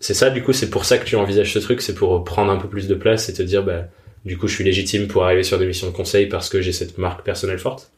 C'est 0.00 0.14
ça, 0.14 0.30
du 0.30 0.42
coup, 0.42 0.52
c'est 0.52 0.70
pour 0.70 0.84
ça 0.84 0.98
que 0.98 1.04
tu 1.04 1.16
envisages 1.16 1.52
ce 1.52 1.58
truc, 1.58 1.80
c'est 1.80 1.94
pour 1.94 2.24
prendre 2.24 2.50
un 2.52 2.56
peu 2.56 2.68
plus 2.68 2.88
de 2.88 2.94
place 2.94 3.28
et 3.28 3.32
te 3.32 3.42
dire, 3.42 3.62
bah, 3.62 3.84
du 4.24 4.36
coup, 4.36 4.48
je 4.48 4.54
suis 4.54 4.64
légitime 4.64 5.06
pour 5.06 5.24
arriver 5.24 5.42
sur 5.42 5.58
des 5.58 5.66
missions 5.66 5.86
de 5.86 5.92
conseil 5.92 6.26
parce 6.26 6.48
que 6.48 6.60
j'ai 6.60 6.72
cette 6.72 6.98
marque 6.98 7.24
personnelle 7.24 7.58
forte. 7.58 7.90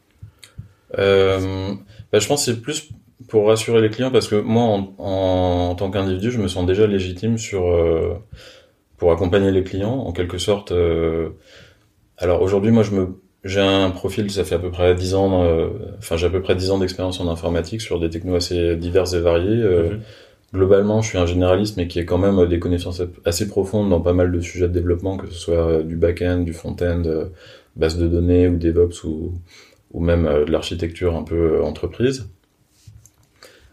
Euh, 0.97 1.73
bah, 2.11 2.19
je 2.19 2.27
pense 2.27 2.45
que 2.45 2.53
c'est 2.53 2.61
plus 2.61 2.89
pour 3.27 3.47
rassurer 3.47 3.81
les 3.81 3.89
clients 3.89 4.11
parce 4.11 4.27
que 4.27 4.35
moi, 4.35 4.63
en, 4.63 4.95
en, 4.97 5.75
tant 5.75 5.91
qu'individu, 5.91 6.31
je 6.31 6.39
me 6.39 6.47
sens 6.47 6.65
déjà 6.65 6.87
légitime 6.87 7.37
sur 7.37 7.67
euh, 7.67 8.13
pour 8.97 9.11
accompagner 9.11 9.51
les 9.51 9.63
clients, 9.63 9.97
en 9.99 10.11
quelque 10.11 10.37
sorte. 10.37 10.71
Euh, 10.71 11.29
alors 12.17 12.41
aujourd'hui, 12.41 12.71
moi, 12.71 12.83
je 12.83 12.91
me 12.91 13.19
j'ai 13.43 13.61
un 13.61 13.89
profil, 13.91 14.29
ça 14.31 14.43
fait 14.43 14.55
à 14.55 14.59
peu 14.59 14.71
près 14.71 14.95
10 14.95 15.15
ans, 15.15 15.43
euh, 15.43 15.69
enfin 15.99 16.17
j'ai 16.17 16.27
à 16.27 16.29
peu 16.29 16.41
près 16.41 16.55
10 16.55 16.71
ans 16.71 16.77
d'expérience 16.79 17.19
en 17.19 17.29
informatique 17.29 17.81
sur 17.81 17.99
des 17.99 18.09
technos 18.09 18.35
assez 18.35 18.75
diverses 18.75 19.13
et 19.13 19.19
variées. 19.19 19.61
Euh, 19.63 19.91
mhm. 19.91 19.99
Globalement, 20.53 21.01
je 21.01 21.09
suis 21.09 21.17
un 21.17 21.25
généraliste, 21.25 21.75
mais 21.77 21.87
qui 21.87 21.99
a 21.99 22.03
quand 22.03 22.17
même 22.17 22.47
des 22.47 22.59
connaissances 22.59 23.01
assez 23.25 23.47
profondes 23.49 23.89
dans 23.89 23.99
pas 23.99 24.13
mal 24.13 24.31
de 24.31 24.39
sujets 24.39 24.69
de 24.69 24.73
développement, 24.73 25.17
que 25.17 25.27
ce 25.27 25.33
soit 25.33 25.83
du 25.83 25.97
back-end, 25.97 26.39
du 26.39 26.53
front-end, 26.53 27.03
base 27.75 27.97
de 27.97 28.07
données 28.07 28.47
ou 28.47 28.55
DevOps 28.55 29.03
ou, 29.03 29.33
ou 29.91 29.99
même 29.99 30.23
de 30.23 30.49
l'architecture 30.49 31.17
un 31.17 31.23
peu 31.23 31.61
entreprise. 31.61 32.29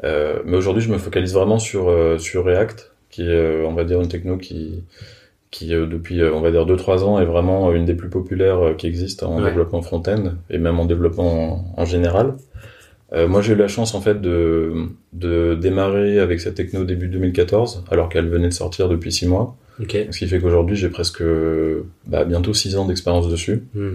mais 0.02 0.56
aujourd'hui, 0.56 0.82
je 0.82 0.90
me 0.90 0.98
focalise 0.98 1.32
vraiment 1.32 1.60
sur, 1.60 1.94
sur 2.18 2.44
React, 2.44 2.90
qui 3.08 3.22
est, 3.22 3.64
on 3.64 3.72
va 3.72 3.84
dire, 3.84 4.00
une 4.00 4.08
techno 4.08 4.36
qui, 4.36 4.82
qui 5.54 5.68
depuis, 5.68 6.20
on 6.24 6.40
va 6.40 6.50
dire, 6.50 6.66
2-3 6.66 7.04
ans 7.04 7.20
est 7.20 7.24
vraiment 7.24 7.72
une 7.72 7.84
des 7.84 7.94
plus 7.94 8.08
populaires 8.08 8.74
qui 8.76 8.88
existent 8.88 9.30
en 9.30 9.40
développement 9.40 9.82
front-end 9.82 10.34
et 10.50 10.58
même 10.58 10.80
en 10.80 10.84
développement 10.84 11.72
en 11.76 11.84
général. 11.84 12.34
Euh, 13.12 13.28
moi, 13.28 13.40
j'ai 13.40 13.52
eu 13.52 13.56
la 13.56 13.68
chance 13.68 13.94
en 13.94 14.00
fait 14.00 14.20
de, 14.20 14.72
de 15.12 15.54
démarrer 15.54 16.18
avec 16.18 16.40
cette 16.40 16.56
techno 16.56 16.84
début 16.84 17.06
2014, 17.06 17.84
alors 17.90 18.08
qu'elle 18.08 18.28
venait 18.28 18.48
de 18.48 18.52
sortir 18.54 18.88
depuis 18.88 19.12
six 19.12 19.28
mois. 19.28 19.56
Okay. 19.80 20.08
Ce 20.10 20.18
qui 20.18 20.26
fait 20.26 20.40
qu'aujourd'hui, 20.40 20.76
j'ai 20.76 20.88
presque 20.88 21.22
bah, 22.06 22.24
bientôt 22.24 22.52
six 22.52 22.76
ans 22.76 22.86
d'expérience 22.86 23.28
dessus. 23.28 23.64
Hmm. 23.74 23.94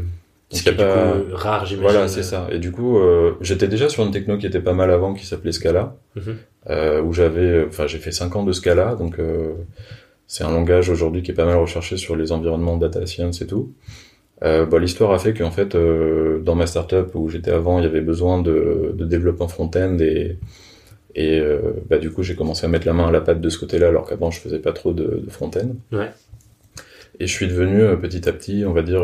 Ce 0.52 0.64
qui 0.64 0.70
est 0.70 0.74
pas... 0.74 1.14
rare, 1.34 1.66
j'imagine. 1.66 1.92
Voilà, 1.92 2.08
c'est 2.08 2.24
ça. 2.24 2.48
Et 2.52 2.58
du 2.58 2.72
coup, 2.72 2.98
euh, 2.98 3.34
j'étais 3.42 3.68
déjà 3.68 3.88
sur 3.88 4.04
une 4.04 4.12
techno 4.12 4.38
qui 4.38 4.48
était 4.48 4.62
pas 4.62 4.74
mal 4.74 4.90
avant, 4.90 5.14
qui 5.14 5.26
s'appelait 5.26 5.52
Scala, 5.52 5.96
mhm. 6.16 6.38
euh, 6.70 7.02
où 7.02 7.14
j'avais, 7.14 7.66
enfin, 7.68 7.86
j'ai 7.86 8.00
fait 8.00 8.12
cinq 8.12 8.36
ans 8.36 8.44
de 8.44 8.52
Scala, 8.52 8.96
donc 8.96 9.20
euh, 9.20 9.54
c'est 10.30 10.44
un 10.44 10.52
langage 10.52 10.90
aujourd'hui 10.90 11.24
qui 11.24 11.32
est 11.32 11.34
pas 11.34 11.46
mal 11.46 11.58
recherché 11.58 11.98
sur 11.98 12.16
les 12.16 12.32
environnements 12.32 12.78
data 12.78 13.06
science 13.08 13.42
et 13.42 13.48
tout. 13.48 13.74
Euh, 14.44 14.66
bah, 14.68 14.78
l'histoire 14.78 15.12
a 15.12 15.18
fait 15.18 15.34
qu'en 15.34 15.50
fait, 15.50 15.74
euh, 15.74 16.40
dans 16.40 16.54
ma 16.54 16.68
startup 16.68 17.14
où 17.16 17.30
j'étais 17.30 17.50
avant, 17.52 17.80
il 17.80 17.84
y 17.84 17.88
avait 17.88 18.00
besoin 18.00 18.40
de, 18.40 18.94
de 18.94 19.06
développement 19.06 19.48
front-end 19.48 19.98
et, 20.00 20.38
et 21.16 21.40
euh, 21.40 21.74
bah, 21.90 21.98
du 21.98 22.12
coup, 22.12 22.22
j'ai 22.22 22.36
commencé 22.36 22.64
à 22.64 22.70
mettre 22.70 22.86
la 22.86 22.94
main 22.94 23.08
à 23.08 23.12
la 23.12 23.22
pâte 23.22 23.42
de 23.42 23.50
ce 23.50 23.58
côté-là, 23.58 23.88
alors 23.88 24.08
qu'avant, 24.08 24.30
je 24.30 24.40
faisais 24.40 24.60
pas 24.60 24.72
trop 24.72 24.94
de, 24.94 25.20
de 25.26 25.30
front-end. 25.32 25.76
Ouais. 25.92 26.12
Et 27.20 27.26
je 27.26 27.34
suis 27.34 27.48
devenu 27.48 27.80
petit 28.00 28.30
à 28.30 28.32
petit, 28.32 28.64
on 28.66 28.72
va 28.72 28.84
dire, 28.84 29.04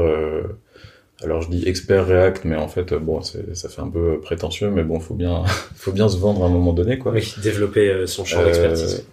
alors 1.22 1.42
je 1.42 1.50
dis 1.50 1.68
expert 1.68 2.06
React, 2.06 2.46
mais 2.46 2.56
en 2.56 2.70
fait, 2.70 2.94
bon, 2.94 3.22
ça 3.22 3.68
fait 3.68 3.82
un 3.82 3.90
peu 3.90 4.20
prétentieux, 4.22 4.70
mais 4.70 4.84
bon, 4.84 5.00
faut 5.02 5.16
bien, 5.16 5.44
faut 5.76 5.92
bien 5.92 6.08
se 6.08 6.18
vendre 6.18 6.44
à 6.44 6.46
un 6.46 6.52
moment 6.52 6.72
donné, 6.72 6.98
quoi. 7.00 7.12
Oui, 7.12 7.36
développer 7.44 8.06
son 8.06 8.24
champ 8.24 8.44
d'expertise. 8.46 9.06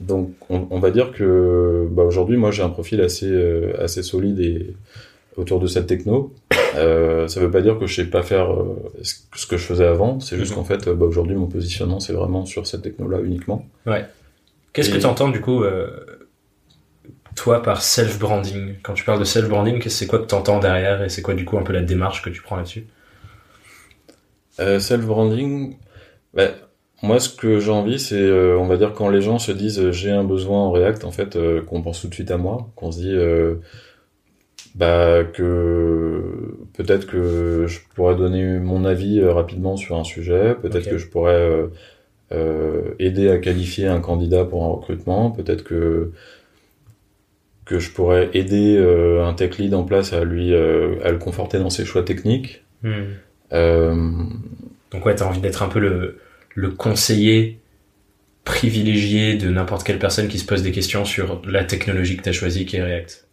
Donc, 0.00 0.30
on, 0.48 0.66
on, 0.70 0.78
va 0.78 0.90
dire 0.90 1.12
que, 1.12 1.86
bah, 1.90 2.02
aujourd'hui, 2.02 2.36
moi, 2.36 2.50
j'ai 2.50 2.62
un 2.62 2.68
profil 2.68 3.00
assez, 3.00 3.72
assez 3.78 4.02
solide 4.02 4.40
et 4.40 4.74
autour 5.36 5.60
de 5.60 5.66
cette 5.66 5.86
techno. 5.86 6.32
Euh, 6.76 7.28
ça 7.28 7.40
veut 7.40 7.50
pas 7.50 7.60
dire 7.60 7.78
que 7.78 7.86
je 7.86 7.94
sais 7.94 8.06
pas 8.06 8.22
faire 8.22 8.52
euh, 8.52 8.90
ce 9.02 9.46
que 9.46 9.56
je 9.56 9.64
faisais 9.64 9.86
avant. 9.86 10.20
C'est 10.20 10.36
juste 10.36 10.52
mhm. 10.52 10.58
qu'en 10.58 10.64
fait, 10.64 10.88
bah, 10.88 11.06
aujourd'hui, 11.06 11.36
mon 11.36 11.46
positionnement, 11.46 12.00
c'est 12.00 12.12
vraiment 12.12 12.46
sur 12.46 12.66
cette 12.66 12.82
techno-là 12.82 13.20
uniquement. 13.20 13.66
Ouais. 13.86 14.06
Qu'est-ce 14.72 14.90
que 14.90 14.98
tu 14.98 15.06
entends 15.06 15.28
du 15.28 15.40
coup, 15.40 15.62
euh, 15.62 15.88
toi, 17.36 17.62
par 17.62 17.82
self-branding? 17.82 18.76
Quand 18.82 18.94
tu 18.94 19.04
parles 19.04 19.20
de 19.20 19.24
self-branding, 19.24 19.88
c'est 19.88 20.06
quoi 20.06 20.18
que 20.18 20.26
tu 20.26 20.34
entends 20.34 20.58
derrière 20.58 21.02
et 21.02 21.08
c'est 21.08 21.22
quoi 21.22 21.34
du 21.34 21.44
coup 21.44 21.58
un 21.58 21.62
peu 21.62 21.72
la 21.72 21.82
démarche 21.82 22.22
que 22.22 22.30
tu 22.30 22.42
prends 22.42 22.56
là-dessus? 22.56 22.86
Euh, 24.60 24.80
Self-branding, 24.80 25.76
bah, 26.32 26.48
moi, 27.04 27.20
ce 27.20 27.28
que 27.28 27.60
j'ai 27.60 27.70
envie, 27.70 27.98
c'est, 27.98 28.20
euh, 28.20 28.58
on 28.58 28.66
va 28.66 28.76
dire, 28.76 28.92
quand 28.94 29.08
les 29.08 29.22
gens 29.22 29.38
se 29.38 29.52
disent 29.52 29.90
j'ai 29.90 30.10
un 30.10 30.24
besoin 30.24 30.58
en 30.58 30.70
React, 30.72 31.04
en 31.04 31.10
fait, 31.12 31.38
qu'on 31.66 31.82
pense 31.82 32.00
tout 32.00 32.08
de 32.08 32.14
suite 32.14 32.30
à 32.30 32.38
moi, 32.38 32.68
qu'on 32.76 32.90
se 32.92 32.98
dit 32.98 33.16
bah 34.74 35.22
que 35.24 36.56
peut-être 36.76 37.06
que 37.06 37.66
je 37.68 37.78
pourrais 37.94 38.16
donner 38.16 38.58
mon 38.58 38.84
avis 38.84 39.20
euh, 39.20 39.32
rapidement 39.32 39.76
sur 39.76 39.96
un 39.96 40.04
sujet, 40.04 40.56
peut-être 40.60 40.90
que 40.90 40.98
je 40.98 41.06
pourrais 41.06 41.34
euh, 41.34 41.66
euh, 42.32 42.94
aider 42.98 43.30
à 43.30 43.38
qualifier 43.38 43.86
un 43.86 44.00
candidat 44.00 44.44
pour 44.44 44.64
un 44.64 44.68
recrutement, 44.68 45.30
peut-être 45.30 45.62
que 45.62 46.10
que 47.64 47.78
je 47.78 47.90
pourrais 47.92 48.28
aider 48.34 48.76
euh, 48.76 49.24
un 49.24 49.32
tech 49.32 49.56
lead 49.56 49.72
en 49.74 49.84
place 49.84 50.12
à 50.12 50.22
lui 50.24 50.54
à 50.54 51.10
le 51.10 51.18
conforter 51.18 51.58
dans 51.58 51.70
ses 51.70 51.84
choix 51.84 52.02
techniques. 52.02 52.64
Hmm. 52.82 53.14
Donc 54.90 55.06
ouais, 55.06 55.14
t'as 55.14 55.26
envie 55.26 55.40
d'être 55.40 55.62
un 55.62 55.68
peu 55.68 55.78
le 55.78 56.18
le 56.54 56.70
conseiller 56.70 57.60
privilégié 58.44 59.36
de 59.36 59.48
n'importe 59.48 59.84
quelle 59.84 59.98
personne 59.98 60.28
qui 60.28 60.38
se 60.38 60.46
pose 60.46 60.62
des 60.62 60.72
questions 60.72 61.04
sur 61.04 61.42
la 61.46 61.64
technologie 61.64 62.16
que 62.16 62.22
tu 62.22 62.28
as 62.28 62.32
choisie 62.32 62.66
qui 62.66 62.76
est 62.76 62.82
React. 62.82 63.26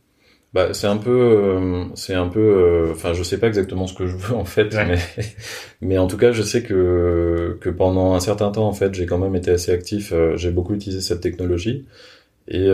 Bah, 0.53 0.73
c'est 0.73 0.87
un 0.87 0.97
peu, 0.97 1.09
euh, 1.11 1.85
c'est 1.95 2.13
un 2.13 2.27
peu, 2.27 2.39
euh, 2.39 2.91
enfin, 2.91 3.13
je 3.13 3.23
sais 3.23 3.39
pas 3.39 3.47
exactement 3.47 3.87
ce 3.87 3.93
que 3.93 4.05
je 4.05 4.17
veux 4.17 4.35
en 4.35 4.43
fait, 4.43 4.75
mais, 4.75 4.97
mais 5.81 5.97
en 5.97 6.07
tout 6.07 6.17
cas, 6.17 6.33
je 6.33 6.41
sais 6.41 6.61
que 6.61 7.57
que 7.61 7.69
pendant 7.69 8.13
un 8.15 8.19
certain 8.19 8.51
temps, 8.51 8.67
en 8.67 8.73
fait, 8.73 8.93
j'ai 8.93 9.05
quand 9.05 9.17
même 9.17 9.35
été 9.35 9.51
assez 9.51 9.71
actif. 9.71 10.11
Euh, 10.11 10.35
j'ai 10.35 10.51
beaucoup 10.51 10.73
utilisé 10.73 10.99
cette 10.99 11.21
technologie 11.21 11.85
et 12.47 12.67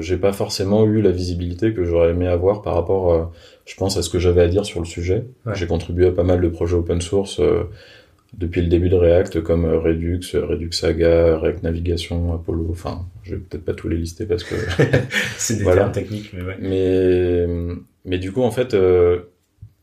j'ai 0.00 0.16
pas 0.16 0.32
forcément 0.32 0.84
eu 0.86 1.02
la 1.02 1.10
visibilité 1.10 1.74
que 1.74 1.84
j'aurais 1.84 2.10
aimé 2.10 2.26
avoir 2.26 2.62
par 2.62 2.74
rapport, 2.74 3.30
je 3.66 3.74
pense, 3.74 3.98
à 3.98 4.02
ce 4.02 4.08
que 4.08 4.18
j'avais 4.18 4.40
à 4.40 4.48
dire 4.48 4.64
sur 4.64 4.80
le 4.80 4.86
sujet. 4.86 5.26
J'ai 5.52 5.66
contribué 5.66 6.06
à 6.06 6.12
pas 6.12 6.22
mal 6.22 6.40
de 6.40 6.48
projets 6.48 6.76
open 6.76 7.02
source 7.02 7.38
depuis 8.36 8.62
le 8.62 8.68
début 8.68 8.88
de 8.88 8.96
React, 8.96 9.42
comme 9.42 9.64
Redux, 9.64 10.20
Redux 10.34 10.72
Saga, 10.72 11.38
React 11.38 11.62
Navigation, 11.62 12.32
Apollo. 12.34 12.68
Enfin, 12.70 13.06
je 13.22 13.34
vais 13.34 13.40
peut-être 13.40 13.64
pas 13.64 13.74
tous 13.74 13.88
les 13.88 13.96
lister 13.96 14.26
parce 14.26 14.44
que 14.44 14.54
c'est 15.36 15.58
des 15.58 15.64
termes 15.64 15.92
techniques, 15.92 16.32
mais 16.32 16.42
ouais. 16.42 16.56
Mais 16.60 17.46
mais 18.04 18.18
du 18.18 18.32
coup, 18.32 18.42
en 18.42 18.50
fait, 18.50 18.74
euh, 18.74 19.20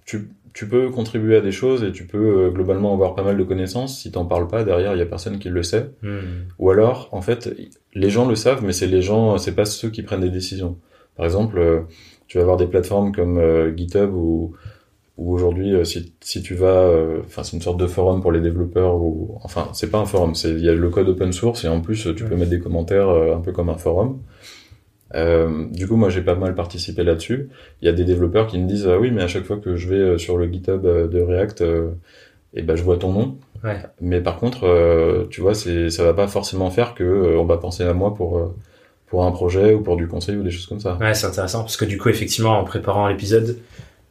tu 0.05 0.29
tu 0.53 0.67
peux 0.67 0.89
contribuer 0.89 1.36
à 1.36 1.41
des 1.41 1.51
choses 1.51 1.83
et 1.83 1.91
tu 1.91 2.05
peux 2.05 2.45
euh, 2.45 2.49
globalement 2.49 2.91
avoir 2.91 3.13
pas 3.13 3.21
mal 3.21 3.38
de 3.38 3.43
connaissances. 3.43 4.01
Si 4.01 4.12
t'en 4.12 4.25
parles 4.25 4.47
pas, 4.47 4.63
derrière, 4.63 4.95
il 4.95 4.99
y 4.99 5.03
a 5.03 5.05
personne 5.05 5.38
qui 5.38 5.49
le 5.49 5.62
sait. 5.62 5.91
Hmm. 6.01 6.47
Ou 6.57 6.71
alors, 6.71 7.10
en 7.12 7.21
fait, 7.21 7.55
les 7.93 8.10
gens 8.10 8.27
le 8.27 8.33
savent, 8.33 8.63
mais 8.63 8.73
c'est 8.73 8.88
les 8.88 9.03
gens, 9.03 9.38
c'est 9.38 9.53
pas 9.53 9.65
ceux 9.65 9.89
qui 9.91 10.01
prennent 10.01 10.21
des 10.21 10.31
décisions. 10.31 10.77
Par 11.15 11.25
exemple, 11.25 11.60
euh, 11.60 11.81
tu 12.27 12.39
vas 12.39 12.41
avoir 12.43 12.57
des 12.57 12.65
plateformes 12.65 13.12
comme 13.12 13.39
GitHub 13.77 14.12
ou 14.13 14.55
ou 15.17 15.34
aujourd'hui, 15.34 15.73
euh, 15.73 15.84
si, 15.84 16.13
si 16.21 16.43
tu 16.43 16.53
vas, 16.53 16.67
euh, 16.67 17.21
enfin, 17.25 17.43
c'est 17.43 17.56
une 17.56 17.62
sorte 17.62 17.80
de 17.80 17.88
forum 17.88 18.21
pour 18.21 18.32
les 18.32 18.39
développeurs, 18.39 18.95
ou 18.95 19.38
enfin, 19.43 19.69
c'est 19.73 19.89
pas 19.89 19.97
un 19.97 20.06
forum, 20.06 20.36
c'est 20.36 20.51
il 20.51 20.63
y 20.63 20.69
a 20.69 20.73
le 20.73 20.89
code 20.89 21.10
open 21.10 21.34
source 21.34 21.65
et 21.65 21.67
en 21.67 21.82
plus, 21.82 22.08
tu 22.15 22.23
peux 22.23 22.36
mettre 22.36 22.51
des 22.51 22.60
commentaires 22.60 23.10
euh, 23.10 23.36
un 23.36 23.39
peu 23.39 23.51
comme 23.51 23.69
un 23.69 23.77
forum. 23.77 24.19
Euh, 25.15 25.65
du 25.71 25.88
coup, 25.88 25.95
moi, 25.95 26.10
j'ai 26.10 26.21
pas 26.21 26.36
mal 26.36 26.53
participé 26.53 27.03
là-dessus. 27.03 27.49
Il 27.82 27.86
y 27.86 27.89
a 27.89 27.93
des 27.93 28.03
développeurs 28.03 28.45
qui 28.45 28.60
me 28.60 28.67
disent, 28.67 28.88
ah 28.88 28.99
oui, 28.99 29.12
mais 29.12 29.23
à 29.23 29.27
chaque 29.27 29.45
fois 29.45 29.58
que 29.58 29.75
je 29.75 29.89
vais 29.89 30.17
sur 30.17 30.38
le 30.38 30.51
GitHub 30.51 30.82
de 30.84 31.19
React, 31.19 31.63
et 32.53 32.62
ben, 32.62 32.75
je 32.75 32.84
vois 32.84 32.97
ton 32.97 33.13
nom. 33.13 33.38
Ouais. 33.63 33.77
Mais 34.01 34.21
par 34.21 34.38
contre, 34.38 35.27
tu 35.30 35.41
vois, 35.41 35.56
c'est, 35.56 35.89
ça 35.89 36.03
va 36.03 36.13
pas 36.13 36.27
forcément 36.27 36.69
faire 36.69 36.93
que 36.93 37.38
on 37.38 37.45
va 37.45 37.58
penser 37.58 37.84
à 37.84 37.93
moi 37.93 38.13
pour 38.13 38.53
pour 39.08 39.23
un 39.23 39.32
projet 39.32 39.73
ou 39.73 39.82
pour 39.82 39.95
du 39.95 40.08
conseil 40.08 40.36
ou 40.36 40.43
des 40.43 40.51
choses 40.51 40.67
comme 40.67 40.82
ça. 40.82 40.97
Ouais, 40.99 41.13
c'est 41.13 41.27
intéressant 41.27 41.62
parce 41.62 41.77
que 41.77 41.86
du 41.86 41.97
coup, 41.97 42.10
effectivement, 42.10 42.60
en 42.60 42.65
préparant 42.65 43.08
l'épisode, 43.08 43.58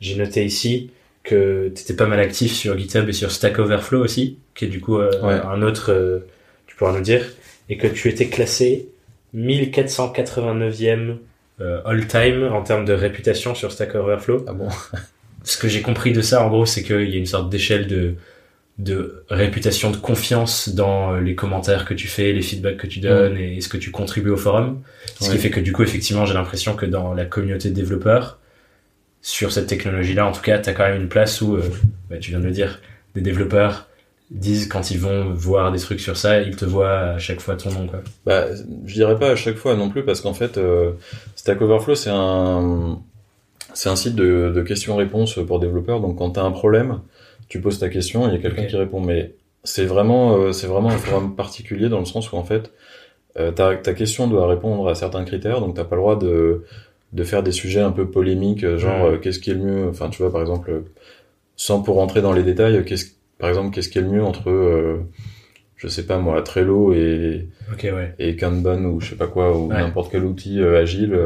j'ai 0.00 0.16
noté 0.16 0.44
ici 0.44 0.90
que 1.22 1.72
tu 1.74 1.82
étais 1.82 1.94
pas 1.94 2.06
mal 2.06 2.20
actif 2.20 2.52
sur 2.52 2.78
GitHub 2.78 3.08
et 3.08 3.12
sur 3.12 3.30
Stack 3.30 3.58
Overflow 3.58 4.02
aussi, 4.02 4.38
qui 4.54 4.66
est 4.66 4.68
du 4.68 4.80
coup 4.80 4.98
euh, 4.98 5.10
un 5.22 5.60
autre, 5.62 5.92
euh, 5.92 6.20
tu 6.66 6.76
pourras 6.76 6.92
nous 6.92 7.02
dire, 7.02 7.24
et 7.68 7.76
que 7.76 7.88
tu 7.88 8.08
étais 8.08 8.28
classé 8.28 8.88
1489e 9.34 11.16
euh, 11.60 11.80
all-time 11.84 12.44
en 12.44 12.62
termes 12.62 12.84
de 12.84 12.92
réputation 12.92 13.54
sur 13.54 13.72
Stack 13.72 13.94
Overflow. 13.94 14.44
Ah 14.46 14.52
bon? 14.52 14.68
Ce 15.42 15.58
que 15.58 15.68
j'ai 15.68 15.82
compris 15.82 16.12
de 16.12 16.22
ça, 16.22 16.44
en 16.44 16.48
gros, 16.48 16.66
c'est 16.66 16.82
qu'il 16.82 17.08
y 17.10 17.14
a 17.14 17.18
une 17.18 17.26
sorte 17.26 17.50
d'échelle 17.50 17.86
de 17.86 18.14
de 18.78 19.24
réputation, 19.30 19.90
de 19.90 19.96
confiance 19.96 20.68
dans 20.68 21.16
les 21.16 21.34
commentaires 21.34 21.86
que 21.86 21.94
tu 21.94 22.08
fais, 22.08 22.32
les 22.32 22.42
feedbacks 22.42 22.76
que 22.76 22.86
tu 22.86 23.00
donnes 23.00 23.38
et 23.38 23.60
ce 23.62 23.70
que 23.70 23.78
tu 23.78 23.90
contribues 23.90 24.30
au 24.30 24.36
forum. 24.36 24.82
Ce 25.18 25.30
qui 25.30 25.38
fait 25.38 25.48
que 25.48 25.60
du 25.60 25.72
coup, 25.72 25.82
effectivement, 25.82 26.26
j'ai 26.26 26.34
l'impression 26.34 26.76
que 26.76 26.84
dans 26.84 27.14
la 27.14 27.24
communauté 27.24 27.70
de 27.70 27.74
développeurs, 27.74 28.38
sur 29.26 29.50
cette 29.50 29.66
technologie-là, 29.66 30.24
en 30.24 30.30
tout 30.30 30.40
cas, 30.40 30.56
tu 30.60 30.70
as 30.70 30.72
quand 30.72 30.84
même 30.84 31.02
une 31.02 31.08
place 31.08 31.42
où, 31.42 31.56
euh, 31.56 31.62
bah, 32.08 32.16
tu 32.18 32.30
viens 32.30 32.38
de 32.38 32.44
le 32.44 32.52
dire, 32.52 32.80
des 33.16 33.20
développeurs 33.20 33.88
disent 34.30 34.68
quand 34.68 34.92
ils 34.92 35.00
vont 35.00 35.32
voir 35.34 35.72
des 35.72 35.80
trucs 35.80 35.98
sur 35.98 36.16
ça, 36.16 36.40
ils 36.42 36.54
te 36.54 36.64
voient 36.64 37.00
à 37.00 37.18
chaque 37.18 37.40
fois 37.40 37.56
ton 37.56 37.72
nom. 37.72 37.88
Quoi. 37.88 38.02
Bah, 38.24 38.44
je 38.84 38.94
dirais 38.94 39.18
pas 39.18 39.30
à 39.30 39.34
chaque 39.34 39.56
fois 39.56 39.74
non 39.74 39.90
plus, 39.90 40.04
parce 40.04 40.20
qu'en 40.20 40.32
fait, 40.32 40.58
euh, 40.58 40.92
Stack 41.34 41.60
Overflow, 41.60 41.96
c'est 41.96 42.12
un, 42.12 43.00
c'est 43.74 43.88
un 43.88 43.96
site 43.96 44.14
de, 44.14 44.52
de 44.54 44.62
questions-réponses 44.62 45.40
pour 45.44 45.58
développeurs. 45.58 46.00
Donc, 46.00 46.18
quand 46.18 46.30
tu 46.30 46.38
as 46.38 46.44
un 46.44 46.52
problème, 46.52 47.00
tu 47.48 47.60
poses 47.60 47.80
ta 47.80 47.88
question, 47.88 48.28
il 48.28 48.32
y 48.32 48.36
a 48.36 48.38
quelqu'un 48.38 48.66
qui 48.66 48.76
répond. 48.76 49.00
Mais 49.00 49.34
c'est 49.64 49.86
vraiment, 49.86 50.36
euh, 50.36 50.52
c'est 50.52 50.68
vraiment 50.68 50.90
un 50.90 50.98
forum 50.98 51.34
particulier 51.34 51.88
dans 51.88 51.98
le 51.98 52.04
sens 52.04 52.30
où 52.30 52.36
en 52.36 52.44
fait, 52.44 52.70
ta, 53.34 53.74
ta 53.74 53.92
question 53.92 54.28
doit 54.28 54.46
répondre 54.46 54.88
à 54.88 54.94
certains 54.94 55.24
critères, 55.24 55.60
donc 55.60 55.74
t'as 55.74 55.84
pas 55.84 55.96
le 55.96 56.00
droit 56.00 56.16
de 56.16 56.64
de 57.12 57.24
faire 57.24 57.42
des 57.42 57.52
sujets 57.52 57.80
un 57.80 57.92
peu 57.92 58.10
polémiques, 58.10 58.64
euh, 58.64 58.78
genre 58.78 59.06
euh, 59.06 59.16
qu'est-ce 59.18 59.38
qui 59.38 59.50
est 59.50 59.54
le 59.54 59.60
mieux, 59.60 59.88
enfin 59.88 60.08
tu 60.08 60.22
vois 60.22 60.32
par 60.32 60.40
exemple, 60.40 60.82
sans 61.56 61.82
pour 61.82 61.96
rentrer 61.96 62.20
dans 62.20 62.32
les 62.32 62.42
détails, 62.42 62.84
qu'est-ce, 62.84 63.06
par 63.38 63.48
exemple 63.48 63.74
qu'est-ce 63.74 63.88
qui 63.88 63.98
est 63.98 64.02
le 64.02 64.08
mieux 64.08 64.22
entre, 64.22 64.50
euh, 64.50 64.98
je 65.76 65.88
sais 65.88 66.04
pas 66.04 66.18
moi, 66.18 66.42
Trello 66.42 66.92
et 66.92 67.48
ouais. 67.84 68.14
et 68.18 68.36
Kanban 68.36 68.84
ou 68.84 69.00
je 69.00 69.10
sais 69.10 69.16
pas 69.16 69.26
quoi 69.28 69.56
ou 69.56 69.68
n'importe 69.68 70.10
quel 70.10 70.24
outil 70.24 70.60
agile. 70.62 71.18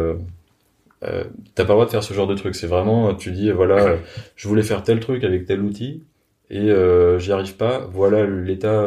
Euh, 1.02 1.24
t'as 1.54 1.64
pas 1.64 1.72
le 1.72 1.76
droit 1.76 1.86
de 1.86 1.90
faire 1.90 2.02
ce 2.02 2.12
genre 2.12 2.26
de 2.26 2.34
truc. 2.34 2.54
C'est 2.54 2.66
vraiment, 2.66 3.14
tu 3.14 3.30
dis 3.30 3.50
voilà, 3.50 3.96
je 4.36 4.48
voulais 4.48 4.62
faire 4.62 4.82
tel 4.82 5.00
truc 5.00 5.24
avec 5.24 5.46
tel 5.46 5.60
outil 5.60 6.02
et 6.50 6.70
euh, 6.70 7.18
j'y 7.18 7.32
arrive 7.32 7.56
pas. 7.56 7.88
Voilà 7.92 8.26
l'état, 8.26 8.86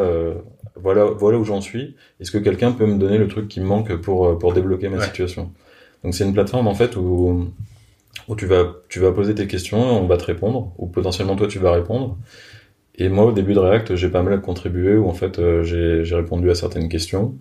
voilà 0.75 1.05
voilà 1.05 1.37
où 1.37 1.43
j'en 1.43 1.61
suis. 1.61 1.95
Est-ce 2.19 2.31
que 2.31 2.37
quelqu'un 2.37 2.71
peut 2.71 2.85
me 2.85 2.97
donner 2.97 3.17
le 3.17 3.27
truc 3.27 3.47
qui 3.47 3.61
me 3.61 3.65
manque 3.65 3.95
pour 3.95 4.37
pour 4.37 4.53
débloquer 4.53 4.89
ma 4.89 5.01
situation? 5.01 5.51
Donc 6.03 6.13
c'est 6.13 6.23
une 6.23 6.33
plateforme 6.33 6.67
en 6.67 6.75
fait 6.75 6.95
où 6.95 7.47
tu 8.37 8.45
vas, 8.45 9.11
poser 9.11 9.35
tes 9.35 9.47
questions, 9.47 9.79
on 9.79 10.07
va 10.07 10.17
te 10.17 10.25
répondre, 10.25 10.73
ou 10.77 10.87
potentiellement 10.87 11.35
toi 11.35 11.47
tu 11.47 11.59
vas 11.59 11.71
répondre. 11.71 12.17
Et 12.95 13.09
moi, 13.09 13.25
au 13.25 13.31
début 13.31 13.53
de 13.53 13.59
React, 13.59 13.95
j'ai 13.95 14.09
pas 14.09 14.21
mal 14.21 14.39
contribué, 14.41 14.95
où 14.95 15.07
en 15.09 15.13
fait, 15.13 15.39
euh, 15.39 15.63
j'ai 15.63 16.15
répondu 16.15 16.51
à 16.51 16.55
certaines 16.55 16.89
questions. 16.89 17.33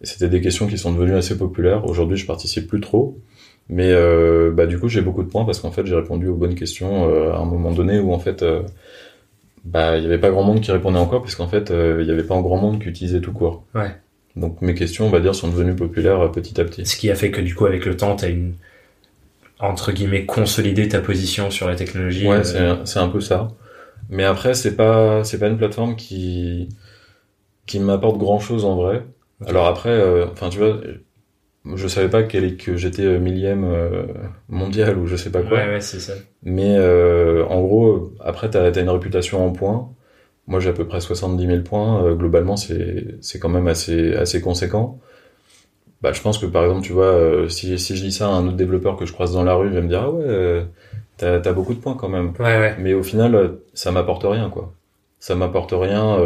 C'était 0.00 0.28
des 0.28 0.40
questions 0.40 0.66
qui 0.66 0.78
sont 0.78 0.92
devenues 0.92 1.16
assez 1.16 1.36
populaires. 1.36 1.84
Aujourd'hui, 1.84 2.16
je 2.16 2.26
participe 2.26 2.66
plus 2.66 2.80
trop. 2.80 3.18
Mais 3.68 3.90
euh, 3.90 4.52
bah, 4.52 4.66
du 4.66 4.78
coup, 4.78 4.88
j'ai 4.88 5.00
beaucoup 5.02 5.22
de 5.22 5.28
points 5.28 5.44
parce 5.44 5.60
qu'en 5.60 5.70
fait, 5.70 5.86
j'ai 5.86 5.94
répondu 5.94 6.28
aux 6.28 6.36
bonnes 6.36 6.54
questions 6.54 7.10
euh, 7.10 7.32
à 7.32 7.38
un 7.38 7.44
moment 7.44 7.72
donné 7.72 7.98
où 7.98 8.12
en 8.12 8.18
fait, 8.18 8.42
euh, 8.42 8.62
bah, 9.64 9.96
il 9.96 10.04
y 10.04 10.06
avait 10.06 10.18
pas 10.18 10.30
grand 10.30 10.44
monde 10.44 10.60
qui 10.60 10.70
répondait 10.70 10.98
encore 10.98 11.22
parce 11.22 11.34
qu'en 11.34 11.48
fait, 11.48 11.70
euh, 11.70 11.98
il 12.00 12.06
y 12.06 12.12
avait 12.12 12.22
pas 12.22 12.40
grand 12.40 12.58
monde 12.58 12.80
qui 12.80 12.88
utilisait 12.88 13.20
tout 13.20 13.32
court. 13.32 13.64
Donc 14.36 14.60
mes 14.62 14.74
questions, 14.74 15.06
on 15.06 15.10
va 15.10 15.20
dire, 15.20 15.34
sont 15.34 15.48
devenues 15.48 15.76
populaires 15.76 16.20
euh, 16.20 16.28
petit 16.28 16.60
à 16.60 16.64
petit. 16.64 16.86
Ce 16.86 16.96
qui 16.96 17.10
a 17.10 17.14
fait 17.14 17.30
que 17.30 17.40
du 17.40 17.54
coup, 17.54 17.66
avec 17.66 17.84
le 17.86 17.96
temps, 17.96 18.16
t'as 18.16 18.28
une 18.30 18.54
entre 19.58 19.92
guillemets 19.92 20.26
consolidé 20.26 20.88
ta 20.88 21.00
position 21.00 21.50
sur 21.50 21.68
la 21.68 21.76
technologie. 21.76 22.26
Ouais, 22.26 22.42
euh, 22.44 22.84
c'est 22.84 22.98
un- 22.98 23.08
peu 23.08 23.20
ça. 23.20 23.48
Mais 24.10 24.24
après, 24.24 24.54
c'est 24.54 24.76
pas 24.76 25.24
c'est 25.24 25.38
pas 25.38 25.48
une 25.48 25.58
plateforme 25.58 25.96
qui 25.96 26.68
qui 27.66 27.80
m'apporte 27.80 28.18
grand 28.18 28.40
chose 28.40 28.64
en 28.64 28.76
vrai. 28.76 29.04
Alors 29.46 29.66
après, 29.66 29.90
euh, 29.90 30.26
enfin 30.32 30.48
tu 30.50 30.58
vois, 30.58 30.80
je 31.76 31.88
savais 31.88 32.08
pas 32.10 32.22
quel 32.24 32.44
est- 32.44 32.56
que 32.56 32.76
j'étais 32.76 33.04
euh, 33.04 33.18
millième 33.20 33.64
euh, 33.64 34.04
mondial 34.48 34.98
ou 34.98 35.06
je 35.06 35.16
sais 35.16 35.30
pas 35.32 35.42
quoi. 35.42 35.58
ouais, 35.58 35.68
ouais, 35.68 35.80
c'est 35.80 36.00
ça. 36.00 36.14
Mais 36.42 36.76
euh, 36.78 37.44
en 37.46 37.62
gros, 37.62 38.12
après, 38.20 38.50
t'as 38.50 38.64
as 38.72 38.80
une 38.80 38.90
réputation 38.90 39.46
en 39.46 39.52
points. 39.52 39.90
Moi, 40.46 40.60
j'ai 40.60 40.70
à 40.70 40.72
peu 40.72 40.86
près 40.86 41.00
70 41.00 41.46
000 41.46 41.62
points. 41.62 42.04
Euh, 42.04 42.14
globalement, 42.14 42.56
c'est 42.56 43.38
quand 43.40 43.48
même 43.48 43.68
assez 43.68 44.14
assez 44.14 44.40
conséquent. 44.40 44.98
Bah, 46.02 46.12
je 46.12 46.20
pense 46.20 46.38
que 46.38 46.46
par 46.46 46.64
exemple, 46.64 46.82
tu 46.86 46.92
vois, 46.92 47.06
euh, 47.06 47.48
si 47.48 47.78
si 47.78 47.96
je 47.96 48.02
dis 48.02 48.12
ça 48.12 48.26
à 48.28 48.30
un 48.30 48.46
autre 48.46 48.56
développeur 48.56 48.96
que 48.96 49.06
je 49.06 49.12
croise 49.12 49.32
dans 49.32 49.42
la 49.44 49.54
rue, 49.54 49.68
il 49.68 49.74
va 49.74 49.80
me 49.80 49.88
dire 49.88 50.02
ah 50.02 50.10
ouais, 50.10 50.24
euh, 50.24 50.64
t'as 51.16 51.52
beaucoup 51.52 51.74
de 51.74 51.80
points 51.80 51.94
quand 51.94 52.08
même. 52.08 52.32
Ouais, 52.38 52.58
ouais. 52.58 52.76
Mais 52.78 52.92
au 52.94 53.02
final, 53.02 53.34
euh, 53.34 53.48
ça 53.74 53.90
m'apporte 53.92 54.24
rien, 54.24 54.50
quoi. 54.50 54.72
Ça 55.18 55.34
m'apporte 55.34 55.72
rien. 55.72 56.18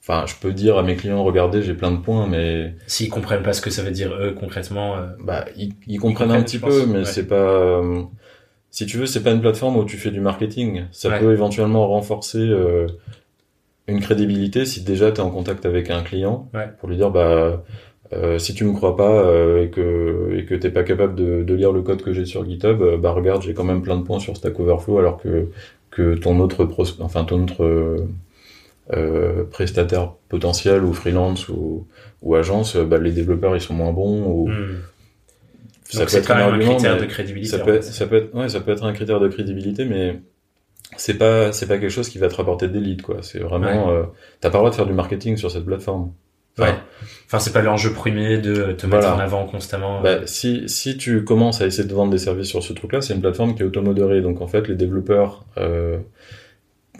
Enfin, 0.00 0.24
je 0.26 0.34
peux 0.40 0.52
dire 0.52 0.78
à 0.78 0.82
mes 0.84 0.94
clients, 0.94 1.22
regardez, 1.24 1.62
j'ai 1.62 1.74
plein 1.74 1.90
de 1.90 1.96
points, 1.98 2.26
mais 2.28 2.74
S'ils 2.86 3.10
comprennent 3.10 3.42
pas 3.42 3.52
ce 3.52 3.60
que 3.60 3.70
ça 3.70 3.82
veut 3.82 3.90
dire 3.90 4.14
eux 4.14 4.34
concrètement. 4.38 4.96
bah, 5.20 5.44
ils, 5.56 5.72
ils 5.86 5.98
comprennent 5.98 6.28
comprennent, 6.28 6.40
un 6.40 6.44
petit 6.44 6.58
peu, 6.60 6.86
mais 6.86 6.98
ouais. 6.98 7.04
c'est 7.04 7.26
pas. 7.26 7.82
Si 8.76 8.84
tu 8.84 8.98
veux, 8.98 9.06
c'est 9.06 9.22
pas 9.22 9.30
une 9.32 9.40
plateforme 9.40 9.78
où 9.78 9.84
tu 9.86 9.96
fais 9.96 10.10
du 10.10 10.20
marketing. 10.20 10.82
Ça 10.92 11.08
Ouais. 11.08 11.18
peut 11.18 11.32
éventuellement 11.32 11.88
renforcer 11.88 12.40
euh, 12.46 12.86
une 13.88 14.00
crédibilité 14.00 14.66
si 14.66 14.82
déjà 14.82 15.10
tu 15.12 15.16
es 15.18 15.24
en 15.24 15.30
contact 15.30 15.64
avec 15.64 15.88
un 15.88 16.02
client 16.02 16.46
Ouais. 16.52 16.68
pour 16.78 16.90
lui 16.90 16.96
dire 16.96 17.10
bah 17.10 17.62
euh, 18.12 18.38
si 18.38 18.52
tu 18.52 18.64
me 18.66 18.74
crois 18.74 18.94
pas 18.94 19.12
euh, 19.24 19.64
et 19.64 19.70
que 19.70 20.28
et 20.36 20.44
que 20.44 20.54
t'es 20.54 20.68
pas 20.70 20.82
capable 20.84 21.14
de, 21.14 21.42
de 21.42 21.54
lire 21.54 21.72
le 21.72 21.80
code 21.80 22.02
que 22.02 22.12
j'ai 22.12 22.26
sur 22.26 22.44
GitHub, 22.44 22.82
bah 23.00 23.12
regarde, 23.12 23.40
j'ai 23.42 23.54
quand 23.54 23.64
même 23.64 23.80
plein 23.80 23.96
de 23.96 24.02
points 24.02 24.20
sur 24.20 24.36
Stack 24.36 24.60
Overflow 24.60 24.98
alors 24.98 25.16
que 25.22 25.48
que 25.90 26.14
ton 26.14 26.38
autre 26.40 26.66
pros, 26.66 26.84
enfin 27.00 27.24
ton 27.24 27.44
autre 27.44 27.64
euh, 28.92 29.44
prestataire 29.50 30.12
potentiel 30.28 30.84
ou 30.84 30.92
freelance 30.92 31.48
ou 31.48 31.86
ou 32.20 32.34
agence, 32.34 32.76
bah 32.76 32.98
les 32.98 33.12
développeurs 33.12 33.56
ils 33.56 33.60
sont 33.62 33.74
moins 33.74 33.92
bons 33.92 34.22
ou 34.26 34.48
hmm. 34.48 34.76
Ça 35.88 35.98
Donc 36.00 36.08
peut 36.08 36.10
c'est 36.12 36.18
être 36.18 36.26
quand 36.26 36.34
un 36.34 36.36
même 36.38 36.48
un 36.48 36.52
argument, 36.52 36.74
critère 36.74 36.96
de 37.00 37.04
crédibilité. 37.06 37.50
ça 37.56 37.58
peut, 37.64 37.74
être, 37.74 37.84
ça 37.84 38.06
peut 38.06 38.16
être, 38.16 38.34
ouais, 38.34 38.48
ça 38.48 38.60
peut 38.60 38.72
être 38.72 38.84
un 38.84 38.92
critère 38.92 39.20
de 39.20 39.28
crédibilité, 39.28 39.84
mais 39.84 40.20
c'est 40.96 41.14
pas, 41.14 41.52
c'est 41.52 41.66
pas 41.66 41.78
quelque 41.78 41.90
chose 41.90 42.08
qui 42.08 42.18
va 42.18 42.28
te 42.28 42.34
rapporter 42.36 42.68
des 42.68 42.80
leads, 42.80 43.02
quoi. 43.02 43.18
C'est 43.22 43.38
vraiment, 43.40 43.90
euh, 43.90 44.04
t'as 44.40 44.50
pas 44.50 44.58
le 44.58 44.60
droit 44.60 44.70
de 44.70 44.74
faire 44.76 44.86
du 44.86 44.92
marketing 44.94 45.36
sur 45.36 45.50
cette 45.50 45.64
plateforme. 45.64 46.12
Enfin, 46.58 46.70
Ouais. 46.70 46.78
Enfin, 47.26 47.38
c'est 47.38 47.52
pas 47.52 47.60
l'enjeu 47.60 47.92
premier 47.92 48.38
de 48.38 48.72
te 48.72 48.86
mettre 48.86 49.08
en 49.08 49.18
avant 49.18 49.44
constamment. 49.46 50.00
bah, 50.00 50.26
si, 50.26 50.68
si 50.68 50.96
tu 50.96 51.22
commences 51.24 51.60
à 51.60 51.66
essayer 51.66 51.86
de 51.86 51.92
vendre 51.94 52.10
des 52.10 52.18
services 52.18 52.48
sur 52.48 52.62
ce 52.62 52.72
truc-là, 52.72 53.02
c'est 53.02 53.14
une 53.14 53.20
plateforme 53.20 53.54
qui 53.54 53.62
est 53.62 53.66
automodérée. 53.66 54.22
Donc, 54.22 54.40
en 54.40 54.46
fait, 54.46 54.66
les 54.68 54.74
développeurs, 54.74 55.44
euh, 55.58 55.98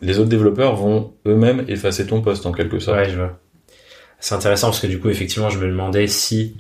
les 0.03 0.19
autres 0.19 0.29
développeurs 0.29 0.77
vont 0.77 1.15
eux-mêmes 1.27 1.65
effacer 1.69 2.07
ton 2.07 2.21
poste, 2.21 2.45
en 2.45 2.53
quelque 2.53 2.79
sorte. 2.79 2.99
Ouais, 2.99 3.09
je 3.09 3.17
vois. 3.17 3.39
C'est 4.21 4.35
intéressant 4.35 4.67
parce 4.69 4.81
que 4.81 4.87
du 4.89 5.01
coup, 5.01 5.09
effectivement, 5.09 5.49
je 5.49 5.59
me 5.59 5.67
demandais 5.69 6.07
si 6.07 6.57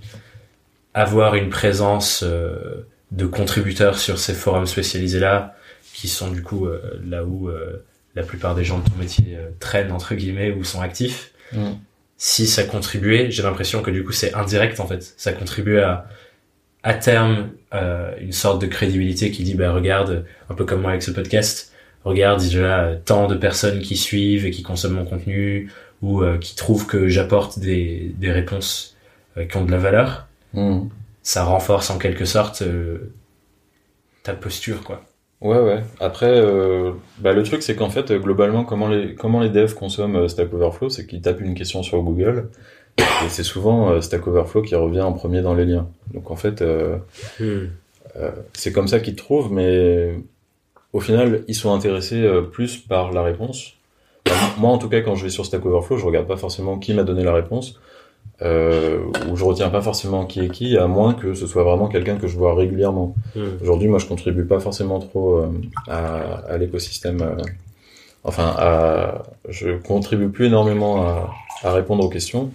avoir 0.97 1.37
une 1.37 1.51
présence 1.51 2.25
euh, 2.25 2.87
de 3.13 3.27
contributeurs 3.27 3.99
sur 3.99 4.19
ces 4.19 4.35
forums 4.35 4.67
spécialisés-là, 4.67 5.55
qui 5.95 6.09
sont 6.09 6.31
du 6.33 6.43
coup 6.43 6.67
euh, 6.67 7.01
là 7.09 7.25
où 7.25 7.49
euh, 7.49 7.85
la 8.17 8.25
plupart 8.25 8.55
des 8.57 8.65
gens 8.65 8.79
de 8.81 8.89
ton 8.89 8.97
métier 8.97 9.39
traînent, 9.61 9.93
entre 9.93 10.15
guillemets, 10.15 10.51
ou 10.51 10.65
sont 10.65 10.81
actifs, 10.81 11.33
Mm. 11.53 11.75
si 12.17 12.47
ça 12.47 12.65
contribuait, 12.65 13.31
j'ai 13.31 13.43
l'impression 13.43 13.83
que 13.83 13.91
du 13.91 14.05
coup, 14.05 14.13
c'est 14.13 14.35
indirect 14.35 14.81
en 14.81 14.87
fait. 14.87 15.15
Ça 15.17 15.33
contribuait 15.33 15.83
à, 15.83 16.09
à 16.83 16.95
terme, 16.95 17.51
euh, 17.75 18.13
une 18.21 18.33
sorte 18.33 18.61
de 18.61 18.67
crédibilité 18.67 19.31
qui 19.31 19.43
dit, 19.43 19.55
bah 19.55 19.73
regarde, 19.73 20.25
un 20.51 20.55
peu 20.55 20.65
comme 20.65 20.83
moi 20.83 20.91
avec 20.91 21.03
ce 21.03 21.11
podcast, 21.11 21.73
regarde, 22.05 22.43
il 22.43 22.57
y 22.57 22.61
a 22.61 22.97
tant 23.05 23.27
de 23.27 23.35
personnes 23.35 23.81
qui 23.81 23.97
suivent 23.97 24.47
et 24.47 24.51
qui 24.51 24.63
consomment 24.63 24.95
mon 24.97 25.05
contenu, 25.05 25.71
ou 26.03 26.23
euh, 26.23 26.39
qui 26.39 26.57
trouvent 26.57 26.87
que 26.87 27.09
j'apporte 27.09 27.59
des, 27.59 28.13
des 28.19 28.31
réponses 28.31 28.97
euh, 29.37 29.45
qui 29.47 29.57
ont 29.57 29.65
de 29.65 29.71
la 29.73 29.79
valeur, 29.79 30.29
Mm. 30.57 30.89
ça 31.23 31.45
renforce 31.45 31.91
en 31.91 31.99
quelque 31.99 32.25
sorte 32.25 32.63
euh, 32.63 33.13
ta 34.23 34.35
posture, 34.35 34.83
quoi. 34.83 35.03
Ouais, 35.43 35.59
ouais. 35.61 35.83
Après, 36.01 36.31
euh, 36.31 36.93
bah, 37.19 37.33
le 37.33 37.43
truc, 37.43 37.63
c'est 37.63 37.77
qu'en 37.77 37.91
fait, 37.91 38.11
euh, 38.11 38.19
globalement, 38.19 38.65
comment 38.65 38.89
les, 38.89 39.15
comment 39.15 39.41
les 39.41 39.51
devs 39.51 39.75
consomment 39.75 40.17
euh, 40.17 40.29
Stack 40.29 40.53
Overflow, 40.53 40.89
c'est 40.89 41.07
qu'ils 41.07 41.21
tapent 41.21 41.43
une 41.43 41.55
question 41.55 41.83
sur 41.83 42.01
Google, 42.03 42.49
et 42.99 43.29
c'est 43.29 43.43
souvent 43.43 43.91
euh, 43.91 44.01
Stack 44.01 44.27
Overflow 44.27 44.63
qui 44.63 44.75
revient 44.75 45.03
en 45.03 45.13
premier 45.13 45.43
dans 45.43 45.55
les 45.55 45.67
liens. 45.67 45.89
Donc, 46.15 46.31
en 46.31 46.37
fait, 46.37 46.63
euh, 46.63 46.97
c'est 48.55 48.73
comme 48.73 48.89
ça 48.89 49.01
qu'ils 49.01 49.15
te 49.15 49.23
trouvent, 49.23 49.53
mais 49.53 50.15
au 50.93 51.01
final, 51.01 51.45
ils 51.49 51.55
sont 51.55 51.75
intéressés 51.75 52.23
euh, 52.23 52.41
plus 52.41 52.79
par 52.79 53.13
la 53.13 53.23
réponse. 53.23 53.75
Enfin, 54.29 54.55
moi, 54.59 54.71
en 54.71 54.79
tout 54.79 54.89
cas, 54.89 55.03
quand 55.03 55.15
je 55.15 55.25
vais 55.25 55.31
sur 55.31 55.45
Stack 55.45 55.65
Overflow, 55.67 55.99
je 55.99 56.07
regarde 56.07 56.27
pas 56.27 56.39
forcément 56.39 56.79
qui 56.79 56.95
m'a 56.95 57.05
donné 57.05 57.23
la 57.23 57.35
réponse, 57.35 57.79
euh, 58.43 58.99
ou 59.31 59.37
je 59.37 59.45
retiens 59.45 59.69
pas 59.71 59.81
forcément 59.81 60.27
qui 60.27 60.41
est 60.41 60.49
qui, 60.49 60.77
à 60.77 60.87
moins 60.87 61.15
que 61.15 61.35
ce 61.35 61.47
soit 61.47 61.65
vraiment 61.65 61.89
quelqu'un 61.89 62.17
que 62.17 62.27
je 62.27 62.37
vois 62.37 62.55
régulièrement. 62.55 63.15
Aujourd'hui, 63.63 63.89
moi, 63.89 63.99
je 63.99 64.07
contribue 64.07 64.45
pas 64.45 64.61
forcément 64.61 64.99
trop 64.99 65.39
euh, 65.39 65.47
à, 65.89 66.19
à 66.49 66.59
l'écosystème. 66.59 67.23
euh, 67.23 67.43
enfin, 68.25 68.55
à, 68.59 69.23
je 69.49 69.71
contribue 69.79 70.29
plus 70.29 70.47
énormément 70.47 71.03
à, 71.03 71.31
à 71.63 71.73
répondre 71.73 72.05
aux 72.05 72.11
questions. 72.11 72.51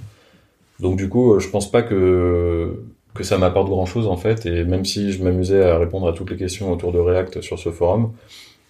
Donc, 0.79 0.97
du 0.97 1.09
coup, 1.09 1.39
je 1.39 1.47
pense 1.49 1.69
pas 1.71 1.81
que 1.81 2.83
que 3.13 3.23
ça 3.25 3.37
m'apporte 3.37 3.67
grand 3.67 3.85
chose 3.85 4.07
en 4.07 4.15
fait. 4.15 4.45
Et 4.45 4.63
même 4.63 4.85
si 4.85 5.11
je 5.11 5.21
m'amusais 5.21 5.63
à 5.63 5.77
répondre 5.77 6.07
à 6.07 6.13
toutes 6.13 6.29
les 6.31 6.37
questions 6.37 6.71
autour 6.71 6.93
de 6.93 6.99
React 6.99 7.41
sur 7.41 7.59
ce 7.59 7.69
forum, 7.69 8.11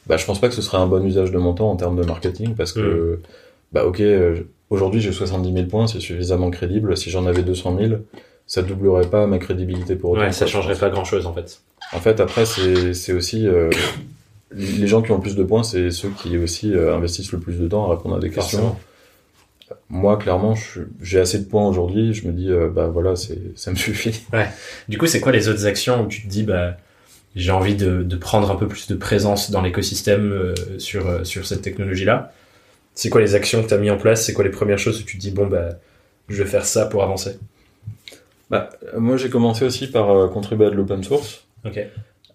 bah, 0.08 0.18
je 0.18 0.26
pense 0.26 0.42
pas 0.42 0.48
que 0.50 0.56
ce 0.56 0.64
serait 0.64 0.80
un 0.80 0.88
bon 0.88 1.06
usage 1.06 1.32
de 1.32 1.38
mon 1.38 1.54
temps 1.54 1.70
en 1.70 1.76
termes 1.76 1.96
de 1.96 2.04
marketing 2.04 2.56
parce 2.56 2.74
que, 2.74 3.20
bah, 3.72 3.86
ok, 3.86 4.02
aujourd'hui 4.72 5.02
j'ai 5.02 5.12
70 5.12 5.54
000 5.54 5.66
points, 5.68 5.86
c'est 5.86 6.00
suffisamment 6.00 6.50
crédible. 6.50 6.98
Si 6.98 7.12
j'en 7.12 7.28
avais 7.28 7.44
200 7.44 7.78
000, 7.78 7.94
ça 8.48 8.64
doublerait 8.64 9.10
pas 9.10 9.28
ma 9.28 9.38
crédibilité 9.38 9.96
pour 9.96 10.12
autant. 10.12 10.22
Ouais, 10.22 10.32
ça 10.32 10.48
changerait 10.48 10.76
pas 10.76 10.90
grand 10.90 11.06
chose 11.06 11.28
en 11.28 11.34
fait. 11.34 11.62
En 11.94 12.00
fait, 12.00 12.20
après, 12.20 12.46
c'est 12.46 13.14
aussi 13.14 13.48
euh, 13.48 13.70
les 14.54 14.88
gens 14.88 15.02
qui 15.02 15.12
ont 15.12 15.16
le 15.16 15.22
plus 15.22 15.36
de 15.36 15.44
points, 15.44 15.64
c'est 15.64 15.92
ceux 15.92 16.10
qui 16.10 16.38
aussi 16.38 16.74
euh, 16.74 16.96
investissent 16.96 17.32
le 17.32 17.40
plus 17.40 17.60
de 17.60 17.68
temps 17.68 17.90
à 17.90 17.96
répondre 17.96 18.16
à 18.16 18.20
des 18.20 18.30
questions. 18.30 18.76
Moi, 19.90 20.18
clairement, 20.18 20.56
j'ai 21.02 21.20
assez 21.20 21.40
de 21.40 21.46
points 21.46 21.68
aujourd'hui. 21.68 22.14
Je 22.14 22.28
me 22.28 22.34
dis, 22.34 22.50
euh, 22.50 22.70
bah 22.70 22.88
voilà, 22.88 23.16
ça 23.16 23.72
me 23.72 23.76
suffit. 23.76 24.24
Du 24.90 24.98
coup, 24.98 25.08
c'est 25.08 25.20
quoi 25.20 25.32
les 25.32 25.48
autres 25.48 25.66
actions 25.66 26.04
où 26.04 26.08
tu 26.08 26.24
te 26.24 26.28
dis, 26.28 26.44
bah, 26.44 26.78
j'ai 27.36 27.52
envie 27.52 27.76
de, 27.76 28.04
de 28.04 28.16
prendre 28.18 28.52
un 28.52 28.56
peu 28.56 28.68
plus 28.68 28.88
de 28.88 28.96
présence 28.96 29.52
dans 29.52 29.62
l'écosystème 29.62 30.32
euh, 30.32 30.54
sur, 30.78 31.26
sur 31.26 31.46
cette 31.46 31.62
technologie-là? 31.62 32.34
C'est 32.94 33.10
quoi 33.10 33.22
les 33.22 33.36
actions 33.36 33.64
que 33.64 33.68
tu 33.68 33.74
as 33.74 33.78
mis 33.78 33.90
en 33.90 33.98
place? 33.98 34.26
C'est 34.26 34.34
quoi 34.34 34.44
les 34.44 34.52
premières 34.52 34.80
choses 34.80 35.02
où 35.02 35.04
tu 35.04 35.18
te 35.18 35.22
dis, 35.22 35.32
bon, 35.32 35.48
bah, 35.48 35.70
je 36.30 36.44
vais 36.44 36.50
faire 36.50 36.66
ça 36.66 36.86
pour 36.86 37.04
avancer? 37.04 37.38
Bah, 38.50 38.70
moi, 38.98 39.18
j'ai 39.18 39.30
commencé 39.30 39.64
aussi 39.64 39.88
par 39.88 40.12
euh, 40.12 40.28
contribuer 40.28 40.66
à 40.68 40.70
de 40.70 40.76
l'open 40.76 41.04
source. 41.04 41.46
Ok. 41.66 41.80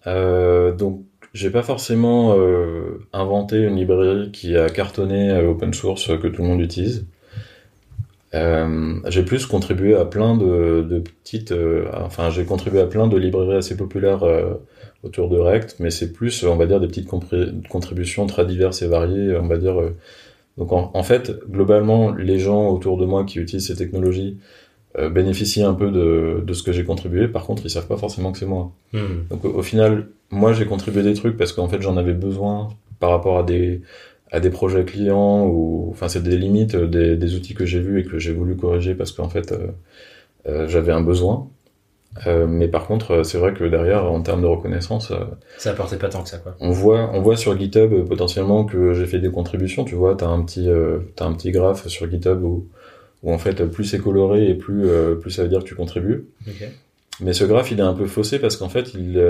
Euh, 0.07 0.71
donc, 0.73 1.03
j'ai 1.33 1.49
pas 1.49 1.61
forcément 1.61 2.35
euh, 2.37 3.05
inventé 3.13 3.57
une 3.57 3.75
librairie 3.75 4.31
qui 4.31 4.57
a 4.57 4.69
cartonné 4.69 5.29
euh, 5.29 5.49
open 5.49 5.73
source 5.73 6.07
que 6.07 6.27
tout 6.27 6.41
le 6.41 6.47
monde 6.47 6.61
utilise. 6.61 7.05
J'ai 8.33 9.23
plus 9.23 9.45
contribué 9.47 9.95
à 9.95 10.05
plein 10.05 10.37
de, 10.37 10.85
de 10.87 10.99
petites, 10.99 11.51
enfin 11.91 12.29
j'ai 12.29 12.45
contribué 12.45 12.79
à 12.81 12.85
plein 12.85 13.07
de 13.07 13.17
librairies 13.17 13.57
assez 13.57 13.75
populaires 13.75 14.23
autour 15.01 15.27
de 15.29 15.39
React, 15.39 15.77
mais 15.79 15.89
c'est 15.89 16.13
plus, 16.13 16.43
on 16.43 16.55
va 16.55 16.67
dire, 16.67 16.79
des 16.79 16.85
petites 16.87 17.07
contributions 17.07 18.27
très 18.27 18.45
diverses 18.45 18.83
et 18.83 18.87
variées, 18.87 19.35
on 19.37 19.47
va 19.47 19.57
dire. 19.57 19.81
Donc 20.57 20.71
en, 20.71 20.91
en 20.93 21.03
fait, 21.03 21.31
globalement, 21.49 22.11
les 22.13 22.39
gens 22.39 22.69
autour 22.69 22.97
de 22.97 23.05
moi 23.05 23.25
qui 23.25 23.39
utilisent 23.39 23.67
ces 23.67 23.75
technologies 23.75 24.37
euh, 24.97 25.09
bénéficient 25.09 25.63
un 25.63 25.73
peu 25.73 25.91
de, 25.91 26.43
de 26.45 26.53
ce 26.53 26.63
que 26.63 26.71
j'ai 26.71 26.83
contribué. 26.83 27.27
Par 27.27 27.45
contre, 27.45 27.65
ils 27.65 27.69
savent 27.69 27.87
pas 27.87 27.97
forcément 27.97 28.31
que 28.31 28.39
c'est 28.39 28.45
moi. 28.45 28.71
Hmm. 28.93 29.27
Donc 29.29 29.45
au, 29.45 29.49
au 29.49 29.61
final, 29.63 30.07
moi 30.31 30.53
j'ai 30.53 30.65
contribué 30.65 31.03
des 31.03 31.13
trucs 31.13 31.37
parce 31.37 31.53
qu'en 31.53 31.67
fait 31.67 31.81
j'en 31.81 31.97
avais 31.97 32.13
besoin 32.13 32.69
par 32.99 33.11
rapport 33.11 33.37
à 33.39 33.43
des 33.43 33.81
à 34.31 34.39
des 34.39 34.49
projets 34.49 34.83
clients 34.85 35.45
ou 35.47 35.87
enfin 35.91 36.09
c'est 36.09 36.23
des 36.23 36.37
limites 36.37 36.75
euh, 36.75 36.87
des, 36.87 37.15
des 37.15 37.35
outils 37.35 37.53
que 37.53 37.65
j'ai 37.65 37.79
vus 37.79 38.01
et 38.01 38.03
que 38.03 38.19
j'ai 38.19 38.33
voulu 38.33 38.55
corriger 38.57 38.93
parce 38.95 39.11
qu'en 39.11 39.29
fait 39.29 39.51
euh, 39.51 39.67
euh, 40.47 40.67
j'avais 40.67 40.91
un 40.91 41.01
besoin. 41.01 41.49
Mais 42.25 42.67
par 42.67 42.87
contre, 42.87 43.23
c'est 43.23 43.37
vrai 43.37 43.53
que 43.53 43.63
derrière, 43.63 44.05
en 44.11 44.21
termes 44.21 44.41
de 44.41 44.47
reconnaissance, 44.47 45.13
ça 45.57 45.71
apportait 45.71 45.97
pas 45.97 46.09
tant 46.09 46.23
que 46.23 46.29
ça, 46.29 46.37
quoi. 46.37 46.55
On 46.59 46.71
voit, 46.71 47.11
on 47.13 47.21
voit 47.21 47.37
sur 47.37 47.57
GitHub 47.57 48.07
potentiellement 48.07 48.65
que 48.65 48.93
j'ai 48.93 49.05
fait 49.05 49.19
des 49.19 49.29
contributions. 49.29 49.83
Tu 49.83 49.95
vois, 49.95 50.15
t'as 50.15 50.27
un 50.27 50.43
petit, 50.43 50.69
t'as 51.15 51.25
un 51.25 51.33
petit 51.33 51.51
graphe 51.51 51.87
sur 51.87 52.09
GitHub 52.09 52.43
où, 52.43 52.67
où 53.23 53.33
en 53.33 53.37
fait, 53.37 53.65
plus 53.65 53.85
c'est 53.85 53.99
coloré 53.99 54.49
et 54.49 54.55
plus, 54.55 54.87
plus 55.21 55.31
ça 55.31 55.43
veut 55.43 55.49
dire 55.49 55.59
que 55.59 55.65
tu 55.65 55.75
contribues. 55.75 56.25
Mais 57.19 57.33
ce 57.33 57.43
graphe, 57.43 57.71
il 57.71 57.79
est 57.79 57.83
un 57.83 57.93
peu 57.93 58.05
faussé 58.07 58.39
parce 58.39 58.57
qu'en 58.57 58.69
fait, 58.69 58.93
il, 58.93 59.21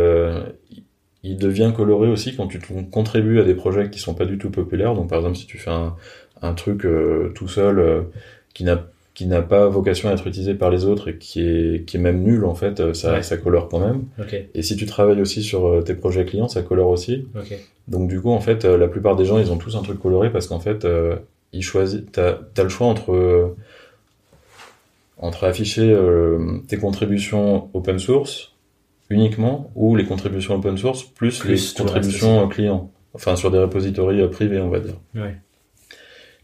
il 1.24 1.38
devient 1.38 1.74
coloré 1.76 2.08
aussi 2.08 2.36
quand 2.36 2.48
tu 2.48 2.60
contribues 2.92 3.40
à 3.40 3.44
des 3.44 3.56
projets 3.56 3.90
qui 3.90 4.00
sont 4.00 4.14
pas 4.14 4.26
du 4.26 4.38
tout 4.38 4.50
populaires. 4.50 4.94
Donc, 4.94 5.10
par 5.10 5.20
exemple, 5.20 5.38
si 5.38 5.46
tu 5.46 5.58
fais 5.58 5.72
un, 5.72 5.96
un 6.42 6.54
truc 6.54 6.88
tout 7.36 7.48
seul 7.48 8.06
qui 8.54 8.64
n'a 8.64 8.84
qui 9.18 9.26
n'a 9.26 9.42
pas 9.42 9.68
vocation 9.68 10.10
à 10.10 10.14
être 10.14 10.28
utilisé 10.28 10.54
par 10.54 10.70
les 10.70 10.86
autres 10.86 11.08
et 11.08 11.18
qui 11.18 11.42
est, 11.42 11.88
qui 11.88 11.98
est 11.98 12.00
même 12.00 12.22
nul, 12.22 12.46
en 12.46 12.54
fait, 12.54 12.80
euh, 12.80 12.94
ça, 12.94 13.24
ça 13.24 13.36
colore 13.36 13.68
quand 13.68 13.80
même. 13.80 14.04
Et 14.54 14.62
si 14.62 14.76
tu 14.76 14.86
travailles 14.86 15.20
aussi 15.22 15.42
sur 15.42 15.68
euh, 15.68 15.82
tes 15.82 15.96
projets 15.96 16.24
clients, 16.24 16.48
ça 16.48 16.62
colore 16.62 16.90
aussi. 16.90 17.28
Donc 17.88 18.10
du 18.10 18.22
coup, 18.22 18.30
en 18.30 18.40
fait, 18.40 18.64
euh, 18.64 18.78
la 18.78 18.88
plupart 18.88 19.16
des 19.16 19.26
gens, 19.26 19.40
ils 19.40 19.52
ont 19.52 19.58
tous 19.58 19.76
un 19.76 19.82
truc 19.82 20.00
coloré 20.00 20.32
parce 20.32 20.46
qu'en 20.46 20.60
fait, 20.60 20.86
ils 21.52 21.64
choisissent, 21.64 22.04
t'as 22.12 22.36
as 22.58 22.62
le 22.62 22.70
choix 22.70 22.86
entre, 22.86 23.56
entre 25.18 25.46
afficher 25.46 25.98
tes 26.68 26.78
contributions 26.78 27.72
open 27.74 27.98
source 27.98 28.54
uniquement 29.10 29.72
ou 29.74 29.96
les 29.96 30.06
contributions 30.06 30.54
open 30.54 30.78
source 30.78 31.02
plus, 31.02 31.44
les 31.44 31.58
contributions 31.76 32.48
clients. 32.50 32.92
Enfin, 33.16 33.36
sur 33.36 33.50
des 33.50 33.58
repositories 33.58 34.28
privés, 34.30 34.60
on 34.60 34.70
va 34.70 34.80
dire. 34.80 34.94
Ouais. 35.16 35.38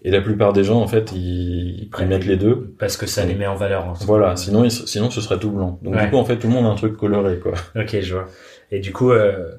Et 0.05 0.11
la 0.11 0.19
plupart 0.19 0.51
des 0.51 0.65
gens, 0.65 0.81
en 0.81 0.87
fait, 0.87 1.13
ils, 1.13 1.89
ils 1.97 2.05
mettent 2.07 2.25
les 2.25 2.35
deux. 2.35 2.73
Parce 2.77 2.97
que 2.97 3.05
ça 3.05 3.25
les 3.25 3.35
met 3.35 3.47
en 3.47 3.55
valeur. 3.55 3.87
En 3.87 3.93
voilà, 3.93 4.35
sinon, 4.35 4.69
sinon 4.69 5.09
ce 5.09 5.21
serait 5.21 5.39
tout 5.39 5.51
blanc. 5.51 5.79
Donc 5.81 5.97
du 5.97 6.09
coup, 6.09 6.17
en 6.17 6.25
fait, 6.25 6.37
tout 6.37 6.47
le 6.47 6.53
monde 6.53 6.65
a 6.65 6.69
un 6.69 6.75
truc 6.75 6.97
coloré, 6.97 7.39
quoi. 7.39 7.53
Ok, 7.75 7.97
je 8.01 8.13
vois. 8.13 8.27
Et 8.71 8.79
du 8.79 8.91
coup, 8.91 9.11
euh, 9.11 9.51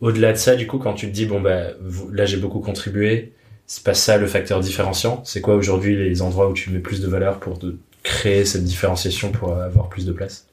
au-delà 0.00 0.32
de 0.32 0.38
ça, 0.38 0.56
du 0.56 0.66
coup, 0.66 0.78
quand 0.78 0.94
tu 0.94 1.06
te 1.06 1.12
dis, 1.12 1.26
bon, 1.26 1.40
bah, 1.40 1.68
là, 2.12 2.24
j'ai 2.24 2.38
beaucoup 2.38 2.58
contribué, 2.58 3.32
c'est 3.66 3.84
pas 3.84 3.94
ça 3.94 4.18
le 4.18 4.26
facteur 4.26 4.58
différenciant? 4.58 5.20
C'est 5.24 5.40
quoi 5.40 5.54
aujourd'hui 5.54 5.94
les 5.96 6.20
endroits 6.20 6.48
où 6.48 6.52
tu 6.52 6.70
mets 6.70 6.80
plus 6.80 7.00
de 7.00 7.06
valeur 7.06 7.38
pour 7.38 7.58
de 7.58 7.76
créer 8.02 8.44
cette 8.44 8.64
différenciation 8.64 9.30
pour 9.30 9.56
avoir 9.56 9.88
plus 9.88 10.04
de 10.04 10.12
place? 10.12 10.48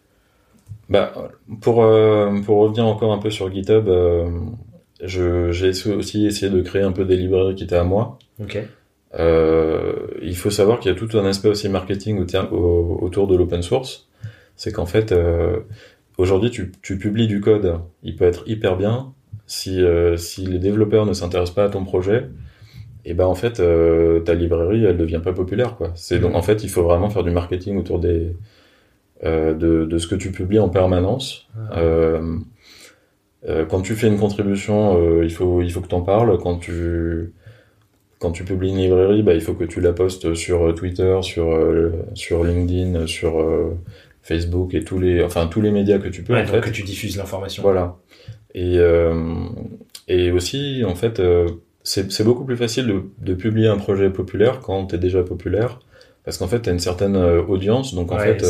Bah, 0.90 1.14
pour, 1.62 1.84
euh, 1.84 2.40
pour 2.46 2.60
revenir 2.60 2.86
encore 2.86 3.14
un 3.14 3.18
peu 3.18 3.32
sur 3.32 3.52
GitHub, 3.52 3.88
euh, 3.88 4.30
j'ai 5.02 5.72
aussi 5.92 6.28
essayé 6.28 6.52
de 6.52 6.62
créer 6.62 6.84
un 6.84 6.92
peu 6.92 7.06
des 7.06 7.16
librairies 7.16 7.56
qui 7.56 7.64
étaient 7.64 7.76
à 7.76 7.84
moi. 7.84 8.20
Ok. 8.40 8.60
Euh, 9.15 10.08
il 10.22 10.36
faut 10.36 10.52
savoir 10.52 10.80
qu'il 10.80 10.91
y 10.91 10.95
a 10.95 10.98
tout 10.98 11.17
un 11.17 11.26
aspect 11.26 11.50
aussi 11.50 11.67
marketing 11.69 12.19
autour 12.19 13.28
de 13.28 13.36
l'open 13.36 13.62
source. 13.62 14.08
C'est 14.56 14.72
qu'en 14.72 14.86
fait, 14.86 15.12
euh, 15.12 15.62
aujourd'hui, 16.17 16.52
tu, 16.52 16.72
tu, 16.82 16.98
publies 16.98 17.28
du 17.28 17.41
code, 17.41 17.80
il 18.04 18.15
peut 18.15 18.26
être 18.26 18.43
hyper 18.48 18.76
bien. 18.76 19.13
Si, 19.48 19.82
euh, 19.82 20.15
si 20.15 20.45
les 20.45 20.60
développeurs 20.60 21.06
ne 21.06 21.13
s'intéressent 21.13 21.56
pas 21.56 21.63
à 21.63 21.69
ton 21.69 21.84
projet, 21.84 22.28
et 23.06 23.13
ben 23.15 23.26
en 23.26 23.34
fait, 23.34 23.60
euh, 23.60 24.19
ta 24.19 24.36
librairie, 24.36 24.86
elle 24.86 24.98
devient 24.98 25.22
pas 25.24 25.34
populaire. 25.34 25.76
Quoi. 25.76 25.91
C'est 25.95 26.19
donc 26.19 26.36
en 26.36 26.41
fait, 26.43 26.63
il 26.63 26.69
faut 26.69 26.84
vraiment 26.84 27.10
faire 27.10 27.24
du 27.24 27.32
marketing 27.32 27.78
autour 27.78 28.00
des 28.00 28.36
euh, 29.24 29.54
de, 29.54 29.86
de, 29.86 29.98
ce 29.98 30.08
que 30.08 30.15
tu 30.15 30.32
publies 30.32 30.60
en 30.60 30.69
permanence. 30.69 31.48
Ah. 31.72 32.19
quand 33.69 33.82
tu 33.82 33.95
fais 33.95 34.08
une 34.08 34.19
contribution, 34.19 35.22
il 35.24 35.32
faut 35.32 35.62
il 35.62 35.72
faut 35.72 35.82
que 35.82 35.88
t'en 35.88 36.02
parles. 36.02 36.38
Quand 36.38 36.58
tu 36.58 37.34
quand 38.19 38.32
tu 38.32 38.43
publies 38.43 38.69
une 38.69 38.77
librairie, 38.77 39.23
bah, 39.23 39.34
il 39.34 39.41
faut 39.41 39.53
que 39.53 39.63
tu 39.63 39.79
la 39.79 39.93
postes 39.93 40.34
sur 40.34 40.67
euh, 40.67 40.73
Twitter, 40.73 41.17
sur, 41.21 41.51
euh, 41.53 41.93
sur 42.13 42.43
LinkedIn, 42.43 43.08
sur 43.08 43.39
euh, 43.39 43.77
Facebook 44.21 44.73
et 44.73 44.84
tous 44.84 44.99
les, 44.99 45.23
enfin, 45.23 45.47
tous 45.47 45.62
les 45.62 45.71
médias 45.71 45.99
que 45.99 46.10
tu 46.10 46.23
peux. 46.23 46.38
en 46.38 46.45
fait. 46.45 46.60
que 46.60 46.69
tu 46.69 46.84
diffuses 46.84 47.15
l'information. 47.17 47.63
Voilà. 47.63 47.95
Et, 48.53 48.77
et 50.08 50.32
aussi, 50.32 50.84
en 50.86 50.95
fait, 50.95 51.21
c'est 51.84 52.23
beaucoup 52.23 52.43
plus 52.43 52.58
facile 52.58 52.88
de, 52.88 53.03
de, 53.19 53.34
publier 53.36 53.67
un 53.67 53.77
projet 53.77 54.10
populaire 54.10 54.60
quand 54.60 54.88
tu 54.88 54.95
es 54.95 54.97
déjà 54.97 55.23
populaire, 55.23 55.79
parce 56.25 56.38
qu'en 56.38 56.47
fait, 56.47 56.62
tu 56.62 56.69
as 56.69 56.73
une 56.73 56.79
certaine 56.79 57.15
audience, 57.15 57.93
donc 57.93 58.12
en 58.12 58.17
fait... 58.17 58.43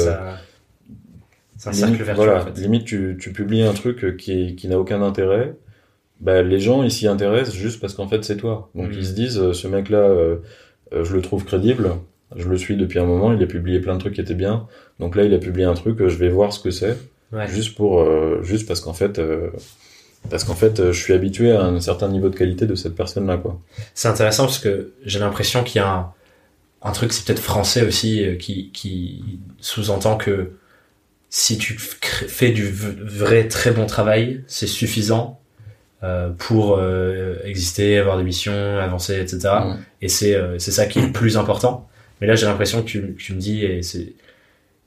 c'est 1.57 1.69
un 1.69 1.73
cercle 1.73 2.01
vertueux. 2.01 2.23
Voilà, 2.23 2.41
en 2.41 2.45
fait. 2.45 2.59
limite, 2.59 2.85
tu, 2.85 3.17
tu 3.19 3.33
publies 3.33 3.61
un 3.61 3.73
truc 3.73 4.17
qui, 4.17 4.55
qui 4.55 4.67
n'a 4.67 4.79
aucun 4.79 5.01
intérêt, 5.01 5.53
bah, 6.19 6.41
les 6.41 6.59
gens 6.59 6.83
ils 6.83 6.91
s'y 6.91 7.07
intéressent 7.07 7.55
juste 7.55 7.79
parce 7.79 7.93
qu'en 7.93 8.07
fait 8.07 8.23
c'est 8.23 8.37
toi. 8.37 8.69
Donc 8.75 8.89
ils 8.91 9.05
se 9.05 9.13
disent 9.13 9.39
euh, 9.39 9.53
ce 9.53 9.67
mec 9.67 9.89
là 9.89 9.99
euh, 9.99 10.37
euh, 10.93 11.03
je 11.03 11.15
le 11.15 11.21
trouve 11.21 11.45
crédible, 11.45 11.91
je 12.35 12.47
le 12.47 12.57
suis 12.57 12.75
depuis 12.75 12.99
un 12.99 13.05
moment, 13.05 13.31
il 13.31 13.41
a 13.41 13.47
publié 13.47 13.79
plein 13.79 13.95
de 13.95 13.99
trucs 13.99 14.15
qui 14.15 14.21
étaient 14.21 14.33
bien. 14.33 14.67
Donc 14.99 15.15
là 15.15 15.23
il 15.23 15.33
a 15.33 15.37
publié 15.37 15.65
un 15.65 15.73
truc, 15.73 16.05
je 16.07 16.17
vais 16.17 16.29
voir 16.29 16.51
ce 16.51 16.59
que 16.59 16.71
c'est 16.71 16.97
juste 17.47 17.75
pour 17.75 18.03
juste 18.43 18.67
parce 18.67 18.81
qu'en 18.81 18.93
fait 18.93 19.21
parce 20.31 20.43
qu'en 20.43 20.55
fait 20.55 20.91
je 20.91 20.99
suis 20.99 21.13
habitué 21.13 21.51
à 21.51 21.63
un 21.63 21.79
certain 21.79 22.09
niveau 22.09 22.27
de 22.29 22.35
qualité 22.35 22.65
de 22.65 22.75
cette 22.75 22.95
personne 22.95 23.27
là 23.27 23.37
quoi. 23.37 23.59
C'est 23.93 24.07
intéressant 24.07 24.45
parce 24.45 24.57
que 24.57 24.93
j'ai 25.05 25.19
l'impression 25.19 25.63
qu'il 25.63 25.79
y 25.79 25.83
a 25.83 25.93
un, 25.93 26.11
un 26.81 26.91
truc 26.91 27.13
c'est 27.13 27.23
peut-être 27.25 27.41
français 27.41 27.85
aussi 27.85 28.25
qui 28.39 28.71
qui 28.71 29.23
sous-entend 29.59 30.17
que 30.17 30.53
si 31.29 31.59
tu 31.59 31.77
fais 31.77 32.49
du 32.49 32.67
vrai 32.67 33.47
très 33.47 33.69
bon 33.69 33.85
travail, 33.85 34.43
c'est 34.47 34.65
suffisant 34.65 35.39
euh, 36.01 36.29
pour 36.29 36.77
euh, 36.77 37.35
exister, 37.43 37.97
avoir 37.97 38.17
des 38.17 38.23
missions, 38.23 38.77
avancer, 38.77 39.19
etc. 39.19 39.49
Et 40.01 40.07
c'est 40.07 40.33
euh, 40.33 40.57
c'est 40.57 40.71
ça 40.71 40.85
qui 40.85 40.99
est 40.99 41.07
le 41.07 41.11
plus 41.11 41.37
important. 41.37 41.89
Mais 42.21 42.27
là, 42.27 42.35
j'ai 42.35 42.45
l'impression 42.45 42.81
que 42.81 42.87
tu, 42.87 43.15
tu, 43.17 43.33
me 43.33 43.39
dis 43.39 43.65
et 43.65 43.83
c'est 43.83 44.13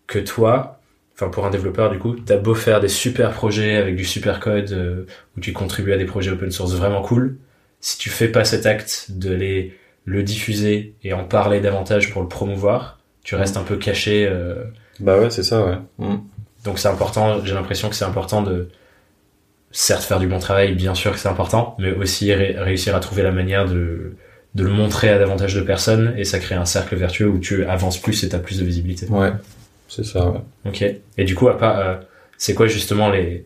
que 0.07 0.18
toi, 0.18 0.81
enfin 1.14 1.29
pour 1.29 1.44
un 1.44 1.51
développeur 1.51 1.90
du 1.90 1.98
coup, 1.98 2.14
t'as 2.14 2.38
beau 2.38 2.55
faire 2.55 2.81
des 2.81 2.88
super 2.88 3.33
projets 3.33 3.77
avec 3.77 3.94
du 3.94 4.07
super 4.07 4.40
code 4.40 5.07
où 5.37 5.40
tu 5.40 5.53
contribues 5.53 5.92
à 5.92 5.98
des 5.98 6.07
projets 6.07 6.31
open 6.31 6.51
source 6.51 6.72
vraiment 6.75 7.03
cool, 7.03 7.37
si 7.81 7.98
tu 7.98 8.09
fais 8.09 8.29
pas 8.29 8.44
cet 8.44 8.64
acte 8.64 9.09
de 9.11 9.35
les 9.35 9.77
le 10.05 10.22
diffuser 10.22 10.94
et 11.05 11.12
en 11.12 11.25
parler 11.25 11.61
davantage 11.61 12.11
pour 12.11 12.22
le 12.22 12.29
promouvoir, 12.29 13.01
tu 13.22 13.35
restes 13.35 13.59
un 13.59 13.64
peu 13.64 13.77
caché. 13.77 14.31
Bah 14.98 15.18
ouais, 15.18 15.31
c'est 15.31 15.42
ça, 15.42 15.64
ouais. 15.64 15.77
Mm. 15.98 16.16
Donc 16.64 16.79
c'est 16.79 16.88
important. 16.88 17.44
J'ai 17.44 17.55
l'impression 17.55 17.90
que 17.90 17.96
c'est 17.96 18.05
important 18.07 18.42
de 18.42 18.68
certes 19.72 20.04
faire 20.04 20.18
du 20.18 20.28
bon 20.28 20.38
travail, 20.38 20.74
bien 20.74 20.94
sûr 20.94 21.12
que 21.12 21.18
c'est 21.18 21.28
important, 21.28 21.74
mais 21.78 21.90
aussi 21.92 22.32
réussir 22.32 22.94
à 22.94 23.00
trouver 23.00 23.22
la 23.22 23.32
manière 23.32 23.66
de, 23.66 24.12
de 24.54 24.62
le 24.62 24.70
montrer 24.70 25.08
à 25.08 25.18
davantage 25.18 25.54
de 25.54 25.62
personnes 25.62 26.14
et 26.16 26.24
ça 26.24 26.38
crée 26.38 26.54
un 26.54 26.66
cercle 26.66 26.94
vertueux 26.94 27.28
où 27.28 27.38
tu 27.38 27.64
avances 27.64 27.98
plus 27.98 28.22
et 28.22 28.28
tu 28.28 28.37
as 28.37 28.38
plus 28.38 28.58
de 28.58 28.64
visibilité. 28.64 29.06
Ouais, 29.08 29.32
c'est 29.88 30.04
ça, 30.04 30.28
ouais. 30.28 30.40
Ok. 30.66 30.85
Et 31.16 31.24
du 31.24 31.35
coup, 31.35 31.48
à 31.48 31.56
pas, 31.56 31.80
euh, 31.80 31.96
c'est 32.37 32.54
quoi 32.54 32.66
justement 32.66 33.08
les, 33.11 33.44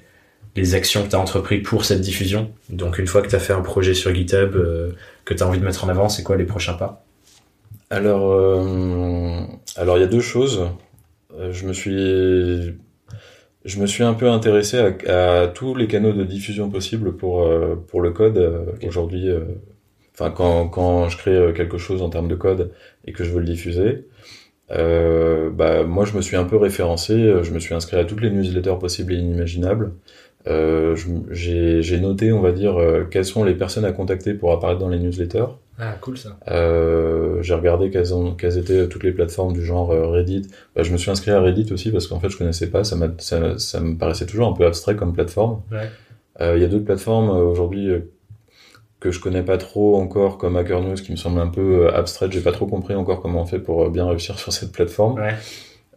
les 0.56 0.74
actions 0.74 1.04
que 1.04 1.08
tu 1.08 1.16
as 1.16 1.20
entrepris 1.20 1.58
pour 1.58 1.84
cette 1.84 2.00
diffusion? 2.00 2.50
Donc 2.70 2.98
une 2.98 3.06
fois 3.06 3.22
que 3.22 3.28
tu 3.28 3.36
as 3.36 3.40
fait 3.40 3.52
un 3.52 3.62
projet 3.62 3.94
sur 3.94 4.14
GitHub 4.14 4.56
euh, 4.56 4.90
que 5.24 5.32
tu 5.32 5.42
as 5.42 5.46
envie 5.46 5.60
de 5.60 5.64
mettre 5.64 5.84
en 5.84 5.88
avant, 5.88 6.08
c'est 6.08 6.22
quoi 6.22 6.36
les 6.36 6.44
prochains 6.44 6.74
pas? 6.74 7.04
Alors, 7.88 8.32
euh, 8.32 9.42
alors 9.76 9.96
il 9.96 10.00
y 10.00 10.04
a 10.04 10.08
deux 10.08 10.20
choses. 10.20 10.66
Je 11.52 11.66
me 11.66 11.72
suis 11.74 12.74
je 13.66 13.80
me 13.80 13.86
suis 13.86 14.04
un 14.04 14.14
peu 14.14 14.28
intéressé 14.30 14.78
à, 14.78 15.42
à, 15.42 15.48
tous 15.48 15.74
les 15.74 15.88
canaux 15.88 16.12
de 16.12 16.24
diffusion 16.24 16.70
possibles 16.70 17.16
pour 17.16 17.42
euh, 17.42 17.76
pour 17.88 18.00
le 18.00 18.12
code 18.12 18.38
euh, 18.38 18.64
aujourd'hui. 18.86 19.28
Euh, 19.28 19.40
enfin, 20.14 20.30
quand 20.30 20.68
quand 20.68 21.08
je 21.08 21.18
crée 21.18 21.52
quelque 21.54 21.76
chose 21.76 22.00
en 22.00 22.08
termes 22.08 22.28
de 22.28 22.36
code 22.36 22.72
et 23.04 23.12
que 23.12 23.24
je 23.24 23.32
veux 23.32 23.40
le 23.40 23.46
diffuser, 23.46 24.06
bah 24.70 25.84
moi 25.84 26.04
je 26.04 26.16
me 26.16 26.22
suis 26.22 26.36
un 26.36 26.44
peu 26.44 26.56
référencé. 26.56 27.14
Je 27.42 27.52
me 27.52 27.58
suis 27.58 27.74
inscrit 27.74 27.96
à 27.98 28.04
toutes 28.04 28.20
les 28.22 28.30
newsletters 28.30 28.78
possibles 28.80 29.12
et 29.12 29.16
inimaginables. 29.16 29.92
j'ai 30.46 32.00
noté, 32.00 32.32
on 32.32 32.40
va 32.40 32.52
dire, 32.52 32.76
quelles 33.10 33.24
sont 33.24 33.44
les 33.44 33.54
personnes 33.54 33.84
à 33.84 33.92
contacter 33.92 34.34
pour 34.34 34.52
apparaître 34.52 34.80
dans 34.80 34.88
les 34.88 34.98
newsletters. 34.98 35.46
Ah, 35.78 35.96
cool 36.00 36.16
ça. 36.16 36.38
Euh, 36.48 37.42
j'ai 37.42 37.54
regardé 37.54 37.90
quelles, 37.90 38.14
ont, 38.14 38.32
quelles 38.32 38.56
étaient 38.56 38.88
toutes 38.88 39.04
les 39.04 39.12
plateformes 39.12 39.52
du 39.52 39.64
genre 39.64 39.90
euh, 39.90 40.08
Reddit. 40.08 40.48
Bah, 40.74 40.82
je 40.82 40.92
me 40.92 40.96
suis 40.96 41.10
inscrit 41.10 41.30
à 41.30 41.40
Reddit 41.40 41.70
aussi 41.72 41.90
parce 41.90 42.06
qu'en 42.06 42.18
fait 42.18 42.30
je 42.30 42.38
connaissais 42.38 42.70
pas, 42.70 42.82
ça, 42.82 42.96
ça, 43.18 43.58
ça, 43.58 43.80
me 43.80 43.96
paraissait 43.96 44.26
toujours 44.26 44.48
un 44.48 44.52
peu 44.52 44.64
abstrait 44.64 44.96
comme 44.96 45.12
plateforme. 45.12 45.60
Ouais. 45.70 45.90
Euh, 46.40 46.56
il 46.56 46.62
y 46.62 46.64
a 46.64 46.68
d'autres 46.68 46.84
plateformes 46.84 47.30
euh, 47.30 47.44
aujourd'hui 47.44 47.90
que 49.00 49.10
je 49.10 49.20
connais 49.20 49.42
pas 49.42 49.58
trop 49.58 49.96
encore 49.96 50.38
comme 50.38 50.56
Hacker 50.56 50.80
News 50.80 50.94
qui 50.94 51.12
me 51.12 51.16
semble 51.16 51.40
un 51.40 51.48
peu 51.48 51.92
abstraite. 51.92 52.32
J'ai 52.32 52.40
pas 52.40 52.52
trop 52.52 52.66
compris 52.66 52.94
encore 52.94 53.20
comment 53.20 53.42
on 53.42 53.46
fait 53.46 53.58
pour 53.58 53.90
bien 53.90 54.08
réussir 54.08 54.38
sur 54.38 54.52
cette 54.52 54.72
plateforme. 54.72 55.20
Ouais. 55.20 55.34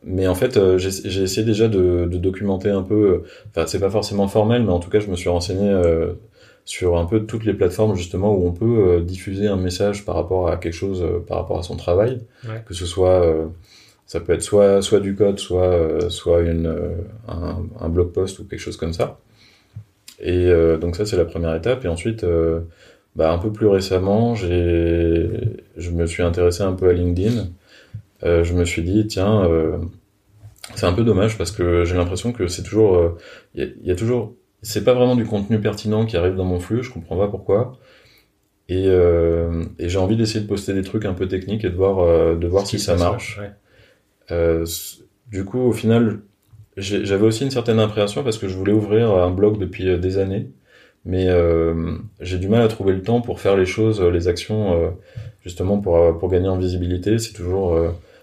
Mais 0.04 0.28
en 0.28 0.36
fait, 0.36 0.78
j'ai 0.78 1.22
essayé 1.22 1.46
déjà 1.46 1.68
de, 1.68 2.08
de 2.10 2.18
documenter 2.18 2.70
un 2.70 2.84
peu. 2.84 3.24
Enfin, 3.50 3.68
c'est 3.68 3.82
pas 3.82 3.90
forcément 3.90 4.30
formel, 4.30 4.64
mais 4.64 4.72
en 4.72 4.80
tout 4.80 4.90
cas, 4.90 5.02
je 5.02 5.08
me 5.08 5.18
suis 5.18 5.28
renseigné 5.28 5.74
sur 6.70 7.00
un 7.00 7.06
peu 7.06 7.26
toutes 7.26 7.46
les 7.46 7.56
plateformes 7.56 7.96
justement 7.96 8.32
où 8.32 8.46
on 8.46 8.52
peut 8.52 8.78
euh, 8.90 9.02
diffuser 9.02 9.48
un 9.48 9.56
message 9.56 10.06
par 10.06 10.14
rapport 10.14 10.50
à 10.50 10.58
quelque 10.58 10.76
chose, 10.76 11.02
euh, 11.02 11.18
par 11.18 11.38
rapport 11.40 11.58
à 11.58 11.64
son 11.64 11.76
travail, 11.76 12.22
que 12.68 12.76
ce 12.76 12.86
soit 12.86 13.26
euh, 13.26 13.48
ça 14.06 14.20
peut 14.20 14.34
être 14.34 14.44
soit 14.44 14.84
soit 14.84 15.00
du 15.00 15.16
code, 15.16 15.40
soit 15.40 16.12
soit 16.12 16.42
une 16.42 16.72
un, 17.28 17.64
un, 17.80 17.90
blog 17.90 18.12
post 18.12 18.38
ou 18.38 18.44
quelque 18.44 18.60
chose 18.60 18.78
comme 18.78 18.94
ça. 18.94 19.20
Et 20.20 20.52
donc 20.80 20.96
ça 20.96 21.08
c'est 21.08 21.18
la 21.18 21.26
première 21.26 21.56
étape. 21.56 21.86
Et 21.86 21.88
ensuite, 21.88 22.26
bah, 23.16 23.32
un 23.32 23.38
peu 23.38 23.52
plus 23.52 23.68
récemment, 23.68 24.36
je 24.36 25.92
me 25.92 26.06
suis 26.06 26.24
intéressé 26.24 26.64
un 26.64 26.74
peu 26.74 26.90
à 26.90 26.94
LinkedIn. 26.94 27.48
je 28.24 28.54
me 28.54 28.66
suis 28.66 28.84
dit 28.84 29.08
tiens 29.08 29.48
c'est 30.76 30.86
un 30.86 30.94
peu 30.94 31.04
dommage 31.04 31.38
parce 31.38 31.52
que 31.52 31.84
j'ai 31.86 31.96
l'impression 31.96 32.32
que 32.32 32.48
c'est 32.48 32.64
toujours, 32.64 33.18
il 33.56 33.76
y, 33.84 33.88
y, 33.88 33.92
a 33.92 33.96
toujours, 33.96 34.36
c'est 34.62 34.84
pas 34.84 34.94
vraiment 34.94 35.16
du 35.16 35.26
contenu 35.26 35.60
pertinent 35.60 36.06
qui 36.06 36.18
arrive 36.18 36.36
dans 36.36 36.46
mon 36.46 36.60
flux. 36.60 36.84
Je 36.84 36.92
comprends 36.92 37.18
pas 37.18 37.28
pourquoi. 37.28 37.78
Et, 38.68 38.86
euh, 38.88 39.64
et 39.80 39.90
j'ai 39.90 39.98
envie 39.98 40.16
d'essayer 40.16 40.42
de 40.42 40.48
poster 40.48 40.74
des 40.74 40.84
trucs 40.84 41.06
un 41.06 41.14
peu 41.14 41.28
techniques 41.28 41.66
et 41.66 41.70
de 41.70 41.76
voir, 41.76 42.00
euh, 42.00 42.36
de 42.36 42.48
voir 42.48 42.68
si 42.68 42.78
ça 42.78 42.96
marche. 42.96 43.40
Ouais. 43.40 43.52
Euh, 44.32 44.66
du 45.32 45.44
coup, 45.44 45.60
au 45.60 45.72
final, 45.72 46.20
j'avais 46.78 47.26
aussi 47.26 47.44
une 47.44 47.52
certaine 47.52 47.80
appréhension 47.80 48.24
parce 48.24 48.38
que 48.38 48.48
je 48.48 48.56
voulais 48.56 48.72
ouvrir 48.74 49.12
un 49.12 49.32
blog 49.32 49.58
depuis 49.58 49.98
des 49.98 50.18
années, 50.18 50.50
mais 51.04 51.28
j'ai 52.20 52.38
du 52.38 52.48
mal 52.48 52.62
à 52.62 52.68
trouver 52.68 52.94
le 52.94 53.02
temps 53.02 53.22
pour 53.22 53.40
faire 53.40 53.58
les 53.58 53.66
choses, 53.66 54.02
les 54.02 54.28
actions, 54.28 54.94
justement 55.44 55.80
pour, 55.80 56.18
pour 56.18 56.30
gagner 56.30 56.48
en 56.48 56.58
visibilité. 56.58 57.20
C'est 57.20 57.34
toujours 57.34 57.76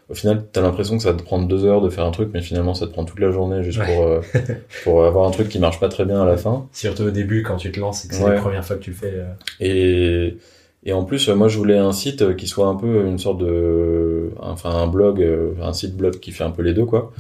au 0.09 0.15
final, 0.15 0.47
t'as 0.53 0.61
l'impression 0.61 0.97
que 0.97 1.03
ça 1.03 1.11
va 1.11 1.19
te 1.19 1.25
prendre 1.25 1.49
deux 1.49 1.65
heures 1.65 1.81
de 1.81 1.91
faire 1.91 2.05
un 2.05 2.13
truc, 2.13 2.31
mais 2.33 2.41
finalement, 2.41 2.75
ça 2.75 2.87
te 2.87 2.93
prend 2.93 3.05
toute 3.05 3.19
la 3.19 3.33
journée 3.33 3.65
juste 3.65 3.83
pour, 3.85 4.05
euh, 4.05 4.21
pour 4.85 5.05
avoir 5.05 5.27
un 5.27 5.33
truc 5.33 5.49
qui 5.49 5.59
marche 5.59 5.81
pas 5.81 5.89
très 5.89 6.05
bien 6.05 6.23
à 6.23 6.25
la 6.25 6.37
fin. 6.37 6.69
Surtout 6.73 7.05
au 7.05 7.11
début, 7.11 7.43
quand 7.43 7.57
tu 7.57 7.73
te 7.73 7.81
lances 7.81 8.05
et 8.05 8.09
que 8.09 8.15
c'est 8.15 8.29
la 8.29 8.41
première 8.41 8.65
fois 8.65 8.77
que 8.77 8.83
tu 8.83 8.91
le 8.91 8.97
fais. 8.97 9.15
Euh. 9.15 9.33
Et, 9.59 10.37
et 10.85 10.93
en 10.93 11.05
plus, 11.05 11.29
moi, 11.31 11.49
je 11.49 11.59
voulais 11.59 11.77
un 11.77 11.91
site 11.91 12.37
qui 12.37 12.47
soit 12.47 12.69
un 12.69 12.77
peu 12.77 13.05
une 13.05 13.19
sorte 13.19 13.39
de, 13.39 14.31
enfin, 14.39 14.71
un 14.71 14.87
blog, 14.87 15.27
un 15.61 15.73
site 15.73 15.97
blog 15.97 16.21
qui 16.21 16.31
fait 16.31 16.45
un 16.45 16.53
peu 16.53 16.63
les 16.63 16.73
deux, 16.73 16.87
quoi. 16.87 17.13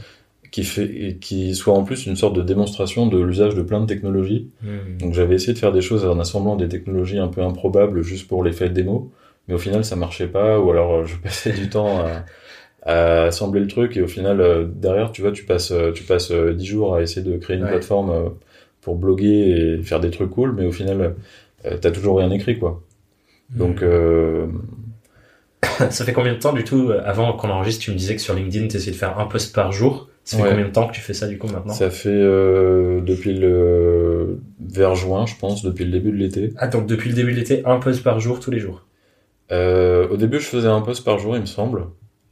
Qui 0.53 0.62
fait, 0.62 1.18
qui 1.20 1.57
soit 1.57 1.75
en 1.75 1.83
plus 1.83 2.07
une 2.07 2.14
sorte 2.14 2.37
de 2.37 2.42
démonstration 2.42 3.09
de 3.09 3.20
l'usage 3.20 3.57
de 3.57 3.62
plein 3.62 3.81
de 3.81 3.87
technologies. 3.87 4.49
Hmm. 4.62 4.99
Donc, 5.01 5.12
j'avais 5.12 5.35
essayé 5.35 5.55
de 5.55 5.59
faire 5.59 5.72
des 5.72 5.81
choses 5.81 6.07
en 6.07 6.20
assemblant 6.20 6.55
des 6.55 6.68
technologies 6.68 7.18
un 7.18 7.27
peu 7.27 7.42
improbables 7.42 8.03
juste 8.03 8.29
pour 8.29 8.44
l'effet 8.44 8.70
démo. 8.70 9.11
Mais 9.49 9.55
au 9.55 9.59
final, 9.59 9.85
ça 9.85 9.96
marchait 9.96 10.29
pas, 10.29 10.61
ou 10.61 10.70
alors 10.70 11.05
je 11.05 11.16
passais 11.22 11.53
du 11.53 11.68
temps 11.68 11.99
à, 11.99 12.25
à 12.87 13.25
assembler 13.25 13.61
le 13.61 13.66
truc 13.66 13.96
et 13.96 14.03
au 14.03 14.07
final 14.07 14.40
euh, 14.40 14.64
derrière 14.64 15.11
tu 15.11 15.20
vois 15.20 15.33
tu 15.33 15.44
passes 15.44 15.72
euh, 15.72 15.90
tu 15.92 16.05
passes 16.05 16.31
euh, 16.31 16.55
dix 16.55 16.66
jours 16.66 16.94
à 16.94 17.03
essayer 17.03 17.29
de 17.29 17.37
créer 17.37 17.57
une 17.57 17.66
plateforme 17.66 18.31
pour 18.81 18.94
bloguer 18.94 19.77
et 19.79 19.83
faire 19.83 19.99
des 19.99 20.11
trucs 20.11 20.31
cool 20.31 20.55
mais 20.55 20.64
au 20.64 20.72
final 20.72 21.16
t'as 21.81 21.90
toujours 21.90 22.18
rien 22.18 22.31
écrit 22.31 22.59
quoi 22.59 22.83
hmm. 23.55 23.59
donc 23.59 23.85
ça 25.90 26.05
fait 26.05 26.12
combien 26.12 26.35
de 26.35 26.38
temps 26.38 26.53
du 26.53 26.62
tout 26.62 26.92
avant 27.05 27.33
qu'on 27.33 27.51
enregistre 27.51 27.83
tu 27.83 27.90
me 27.90 27.96
disais 27.96 28.14
que 28.14 28.22
sur 28.22 28.35
LinkedIn 28.35 28.68
tu 28.68 28.77
essayais 28.77 28.92
de 28.92 28.96
faire 28.96 29.18
un 29.18 29.27
post 29.27 29.53
par 29.53 29.72
jour 29.72 30.09
ça 30.22 30.38
fait 30.38 30.49
combien 30.49 30.66
de 30.66 30.72
temps 30.72 30.88
que 30.88 30.92
tu 30.92 31.01
fais 31.01 31.14
ça 31.14 31.29
du 31.29 31.38
coup 31.38 31.46
maintenant? 31.46 31.72
Ça 31.72 31.88
fait 31.88 32.11
depuis 32.11 33.33
le 33.33 34.40
vers 34.61 34.96
juin, 34.96 35.25
je 35.25 35.37
pense, 35.37 35.62
depuis 35.62 35.85
le 35.85 35.92
début 35.92 36.11
de 36.11 36.16
l'été. 36.16 36.53
Ah 36.57 36.66
donc 36.66 36.87
depuis 36.87 37.11
le 37.11 37.14
début 37.14 37.31
de 37.31 37.37
l'été, 37.37 37.62
un 37.64 37.79
post 37.79 38.03
par 38.03 38.18
jour 38.18 38.40
tous 38.40 38.51
les 38.51 38.59
jours? 38.59 38.87
au 39.53 40.16
début, 40.16 40.40
je 40.40 40.46
faisais 40.46 40.66
un 40.66 40.81
post 40.81 41.05
par 41.05 41.20
jour, 41.20 41.37
il 41.37 41.42
me 41.42 41.46
semble. 41.46 41.87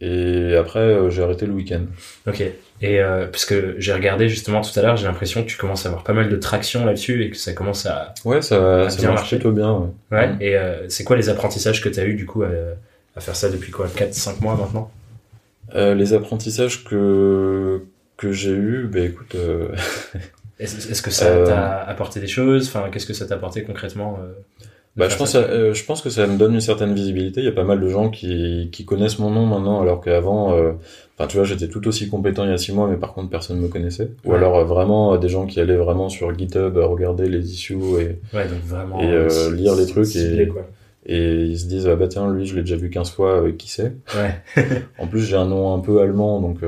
Et 0.04 0.54
après, 0.54 0.80
euh, 0.80 1.08
j'ai 1.08 1.22
arrêté 1.22 1.46
le 1.46 1.52
week-end. 1.52 1.80
Ok. 2.26 2.42
Et 2.82 3.00
euh, 3.00 3.26
parce 3.26 3.46
que 3.46 3.76
j'ai 3.78 3.94
regardé 3.94 4.28
justement 4.28 4.60
tout 4.60 4.78
à 4.78 4.82
l'heure, 4.82 4.96
j'ai 4.96 5.06
l'impression 5.06 5.42
que 5.42 5.48
tu 5.48 5.56
commences 5.56 5.86
à 5.86 5.88
avoir 5.88 6.04
pas 6.04 6.12
mal 6.12 6.28
de 6.28 6.36
traction 6.36 6.84
là-dessus 6.84 7.24
et 7.24 7.30
que 7.30 7.36
ça 7.36 7.54
commence 7.54 7.86
à 7.86 8.12
ouais, 8.26 8.42
ça, 8.42 8.90
ça 8.90 9.08
marche 9.08 9.30
plutôt 9.30 9.52
bien. 9.52 9.72
Ouais. 9.72 10.18
ouais. 10.18 10.36
Et 10.40 10.56
euh, 10.56 10.86
c'est 10.90 11.04
quoi 11.04 11.16
les 11.16 11.30
apprentissages 11.30 11.80
que 11.80 11.88
tu 11.88 11.98
as 11.98 12.04
eu 12.04 12.14
du 12.14 12.26
coup 12.26 12.42
à, 12.42 12.50
à, 13.16 13.20
faire 13.20 13.34
ça 13.34 13.48
depuis 13.48 13.70
quoi 13.70 13.86
4-5 13.86 14.42
mois 14.42 14.56
maintenant? 14.56 14.90
Euh, 15.74 15.94
Les 15.94 16.12
apprentissages 16.12 16.84
que 16.84 17.82
que 18.18 18.32
j'ai 18.32 18.52
eu, 18.52 18.86
ben 18.86 19.04
écoute. 19.04 19.36
Est-ce 20.58 21.00
que 21.00 21.10
ça 21.10 21.34
t'a 21.46 21.78
apporté 21.84 22.20
des 22.20 22.26
choses? 22.26 22.68
Enfin, 22.68 22.90
qu'est-ce 22.92 23.06
que 23.06 23.14
ça 23.14 23.24
t'a 23.24 23.36
apporté 23.36 23.62
concrètement 23.62 24.18
bah, 24.96 25.08
je 25.08 25.16
pense, 25.16 25.34
euh, 25.34 25.74
je 25.74 25.84
pense 25.84 26.02
que 26.02 26.10
ça 26.10 26.26
me 26.26 26.38
donne 26.38 26.54
une 26.54 26.60
certaine 26.60 26.94
visibilité. 26.94 27.40
Il 27.40 27.44
y 27.46 27.48
a 27.48 27.52
pas 27.52 27.64
mal 27.64 27.80
de 27.80 27.88
gens 27.88 28.10
qui, 28.10 28.68
qui 28.70 28.84
connaissent 28.84 29.18
mon 29.18 29.30
nom 29.30 29.44
maintenant, 29.44 29.82
alors 29.82 30.00
qu'avant, 30.00 30.56
euh, 30.56 30.72
enfin, 31.18 31.26
tu 31.26 31.36
vois, 31.36 31.44
j'étais 31.44 31.66
tout 31.66 31.86
aussi 31.88 32.08
compétent 32.08 32.44
il 32.44 32.50
y 32.50 32.52
a 32.52 32.58
six 32.58 32.72
mois, 32.72 32.86
mais 32.88 32.96
par 32.96 33.12
contre, 33.12 33.28
personne 33.28 33.58
me 33.58 33.66
connaissait. 33.66 34.10
Ou 34.24 34.34
alors 34.34 34.56
euh, 34.56 34.64
vraiment 34.64 35.16
des 35.16 35.28
gens 35.28 35.46
qui 35.46 35.58
allaient 35.58 35.76
vraiment 35.76 36.08
sur 36.08 36.36
GitHub 36.36 36.76
regarder 36.76 37.28
les 37.28 37.50
issues 37.50 37.74
et, 37.74 38.36
ouais, 38.36 38.48
donc 38.48 38.62
vraiment, 38.64 39.00
et 39.00 39.28
lire 39.56 39.74
les 39.74 39.86
trucs 39.86 40.14
et, 40.14 40.48
et 41.06 41.44
ils 41.44 41.58
se 41.58 41.66
disent 41.66 41.86
ah 41.86 41.96
bah 41.96 42.08
tiens 42.08 42.32
lui 42.32 42.46
je 42.46 42.54
l'ai 42.54 42.62
déjà 42.62 42.76
vu 42.76 42.88
15 42.88 43.10
fois 43.10 43.44
qui 43.58 43.68
sait? 43.68 43.92
Ouais. 44.14 44.62
en 44.98 45.06
plus 45.06 45.20
j'ai 45.20 45.36
un 45.36 45.44
nom 45.44 45.74
un 45.74 45.80
peu 45.80 46.00
allemand 46.00 46.40
donc 46.40 46.60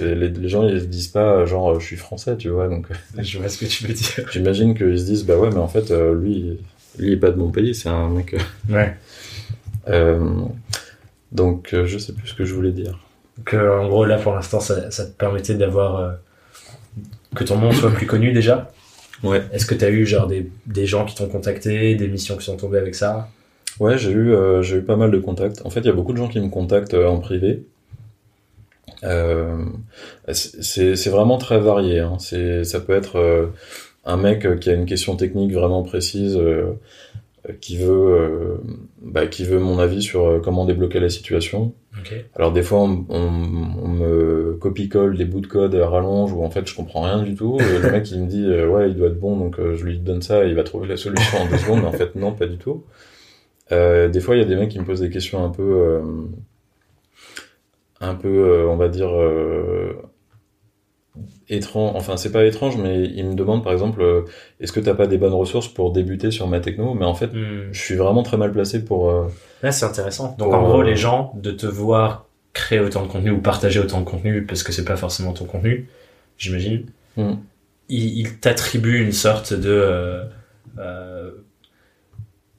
les, 0.00 0.14
les, 0.30 0.48
gens 0.48 0.66
ils 0.66 0.80
se 0.80 0.86
disent 0.86 1.08
pas 1.08 1.44
genre 1.44 1.78
je 1.78 1.86
suis 1.86 1.96
français 1.96 2.36
tu 2.36 2.48
vois 2.48 2.66
donc. 2.66 2.86
je 3.18 3.38
vois 3.38 3.48
ce 3.48 3.58
que 3.58 3.66
tu 3.66 3.86
veux 3.86 3.94
dire. 3.94 4.28
J'imagine 4.32 4.74
qu'ils 4.74 4.98
se 4.98 5.04
disent 5.04 5.24
bah 5.24 5.38
ouais 5.38 5.50
mais 5.50 5.58
en 5.58 5.68
fait 5.68 5.92
lui 5.92 6.58
lui, 6.98 7.08
il 7.08 7.12
est 7.14 7.16
pas 7.16 7.30
de 7.30 7.36
mon 7.36 7.50
pays, 7.50 7.74
c'est 7.74 7.88
un 7.88 8.08
mec. 8.08 8.34
Euh, 8.34 8.74
ouais. 8.74 8.96
Euh, 9.90 10.42
donc, 11.32 11.72
euh, 11.72 11.86
je 11.86 11.96
sais 11.96 12.12
plus 12.12 12.28
ce 12.28 12.34
que 12.34 12.44
je 12.44 12.52
voulais 12.52 12.72
dire. 12.72 12.98
Que, 13.46 13.56
en 13.80 13.88
gros, 13.88 14.04
là, 14.04 14.18
pour 14.18 14.34
l'instant, 14.34 14.60
ça, 14.60 14.90
ça, 14.90 15.06
te 15.06 15.12
permettait 15.12 15.54
d'avoir. 15.54 16.16
que 17.34 17.42
ton 17.42 17.56
nom 17.56 17.72
soit 17.72 17.90
plus 17.90 18.04
connu 18.04 18.32
déjà? 18.32 18.70
Ouais. 19.22 19.42
Est-ce 19.50 19.64
que 19.64 19.74
tu 19.74 19.86
as 19.86 19.88
eu, 19.88 20.04
genre, 20.04 20.26
des, 20.26 20.52
des 20.66 20.84
gens 20.84 21.06
qui 21.06 21.14
t'ont 21.14 21.28
contacté, 21.28 21.94
des 21.94 22.06
missions 22.06 22.36
qui 22.36 22.44
sont 22.44 22.58
tombées 22.58 22.76
avec 22.76 22.94
ça? 22.94 23.30
Ouais, 23.80 23.96
j'ai 23.96 24.10
eu, 24.10 24.34
j'ai 24.60 24.76
eu 24.76 24.82
pas 24.82 24.96
mal 24.96 25.10
de 25.10 25.18
contacts. 25.18 25.62
En 25.64 25.70
fait, 25.70 25.80
il 25.80 25.86
y 25.86 25.90
a 25.90 25.94
beaucoup 25.94 26.12
de 26.12 26.18
gens 26.18 26.28
qui 26.28 26.38
me 26.38 26.50
contactent 26.50 26.92
en 26.92 27.16
privé. 27.18 27.62
c'est 30.34 31.08
vraiment 31.08 31.38
très 31.38 31.60
varié. 31.60 32.00
Hein. 32.00 32.18
Ça 32.18 32.80
peut 32.80 32.94
être 32.94 33.50
un 34.04 34.16
mec 34.16 34.44
euh, 34.44 34.56
qui 34.56 34.70
a 34.70 34.74
une 34.74 34.86
question 34.86 35.16
technique 35.16 35.52
vraiment 35.52 35.82
précise, 35.82 36.36
euh, 36.36 36.72
qui 37.60 37.76
veut, 37.76 37.90
euh, 37.90 38.56
bah, 39.02 39.26
qui 39.26 39.44
veut 39.44 39.58
mon 39.58 39.78
avis 39.78 40.02
sur 40.02 40.40
comment 40.42 40.64
débloquer 40.64 41.00
la 41.00 41.08
situation. 41.08 41.72
Alors 42.36 42.52
des 42.52 42.62
fois, 42.62 42.80
on, 42.80 43.04
on, 43.08 43.88
me 43.88 44.56
copie-colle 44.60 45.16
des 45.16 45.24
bouts 45.24 45.40
de 45.40 45.48
code 45.48 45.74
à 45.74 45.88
rallonge 45.88 46.32
où 46.32 46.44
en 46.44 46.50
fait 46.50 46.68
je 46.68 46.74
comprends 46.74 47.02
rien 47.02 47.22
du 47.22 47.34
tout. 47.34 47.58
Et 47.60 47.78
le 47.80 47.90
mec 47.92 48.10
il 48.12 48.22
me 48.22 48.28
dit 48.28 48.48
ouais 48.48 48.90
il 48.90 48.96
doit 48.96 49.08
être 49.08 49.18
bon 49.18 49.36
donc 49.36 49.56
je 49.58 49.84
lui 49.84 49.98
donne 49.98 50.22
ça 50.22 50.44
et 50.44 50.48
il 50.48 50.54
va 50.54 50.62
trouver 50.62 50.86
la 50.86 50.96
solution 50.96 51.38
en 51.38 51.48
deux 51.48 51.58
secondes. 51.58 51.80
Mais 51.80 51.88
en 51.88 51.92
fait 51.92 52.14
non 52.14 52.32
pas 52.32 52.46
du 52.46 52.56
tout. 52.56 52.84
Euh, 53.72 54.08
des 54.08 54.20
fois 54.20 54.36
il 54.36 54.38
y 54.38 54.42
a 54.42 54.44
des 54.44 54.54
mecs 54.54 54.68
qui 54.68 54.78
me 54.78 54.84
posent 54.84 55.00
des 55.00 55.10
questions 55.10 55.44
un 55.44 55.50
peu, 55.50 56.00
un 58.00 58.14
peu 58.14 58.64
on 58.68 58.76
va 58.76 58.88
dire 58.88 59.10
étrange, 61.48 61.92
enfin 61.96 62.16
c'est 62.16 62.32
pas 62.32 62.44
étrange, 62.44 62.76
mais 62.76 63.04
il 63.04 63.24
me 63.26 63.34
demande 63.34 63.62
par 63.62 63.72
exemple, 63.72 64.02
euh, 64.02 64.22
est-ce 64.60 64.72
que 64.72 64.80
t'as 64.80 64.94
pas 64.94 65.06
des 65.06 65.18
bonnes 65.18 65.34
ressources 65.34 65.68
pour 65.68 65.92
débuter 65.92 66.30
sur 66.30 66.46
ma 66.46 66.60
techno? 66.60 66.94
Mais 66.94 67.04
en 67.04 67.14
fait, 67.14 67.28
hmm. 67.28 67.68
je 67.72 67.80
suis 67.80 67.94
vraiment 67.94 68.22
très 68.22 68.36
mal 68.36 68.52
placé 68.52 68.84
pour. 68.84 69.10
Euh, 69.10 69.28
Là, 69.62 69.72
c'est 69.72 69.86
intéressant. 69.86 70.34
Donc 70.38 70.52
en 70.52 70.62
gros, 70.62 70.80
euh, 70.80 70.84
les 70.84 70.96
gens 70.96 71.32
de 71.36 71.50
te 71.50 71.66
voir 71.66 72.26
créer 72.52 72.80
autant 72.80 73.02
de 73.02 73.08
contenu 73.08 73.30
ou 73.30 73.40
partager 73.40 73.80
autant 73.80 74.00
de 74.00 74.04
contenu 74.04 74.44
parce 74.44 74.62
que 74.62 74.72
c'est 74.72 74.84
pas 74.84 74.96
forcément 74.96 75.32
ton 75.32 75.44
contenu, 75.44 75.88
j'imagine. 76.36 76.86
Hmm. 77.16 77.34
Ils, 77.88 78.38
t'attribuent 78.38 79.02
une 79.02 79.12
sorte 79.12 79.54
de 79.54 80.22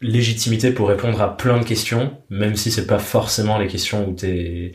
légitimité 0.01 0.71
pour 0.71 0.87
répondre 0.87 1.21
à 1.21 1.35
plein 1.35 1.59
de 1.59 1.65
questions, 1.65 2.13
même 2.29 2.55
si 2.55 2.71
c'est 2.71 2.87
pas 2.87 2.99
forcément 2.99 3.57
les 3.57 3.67
questions 3.67 4.07
où 4.07 4.13
t'es 4.13 4.71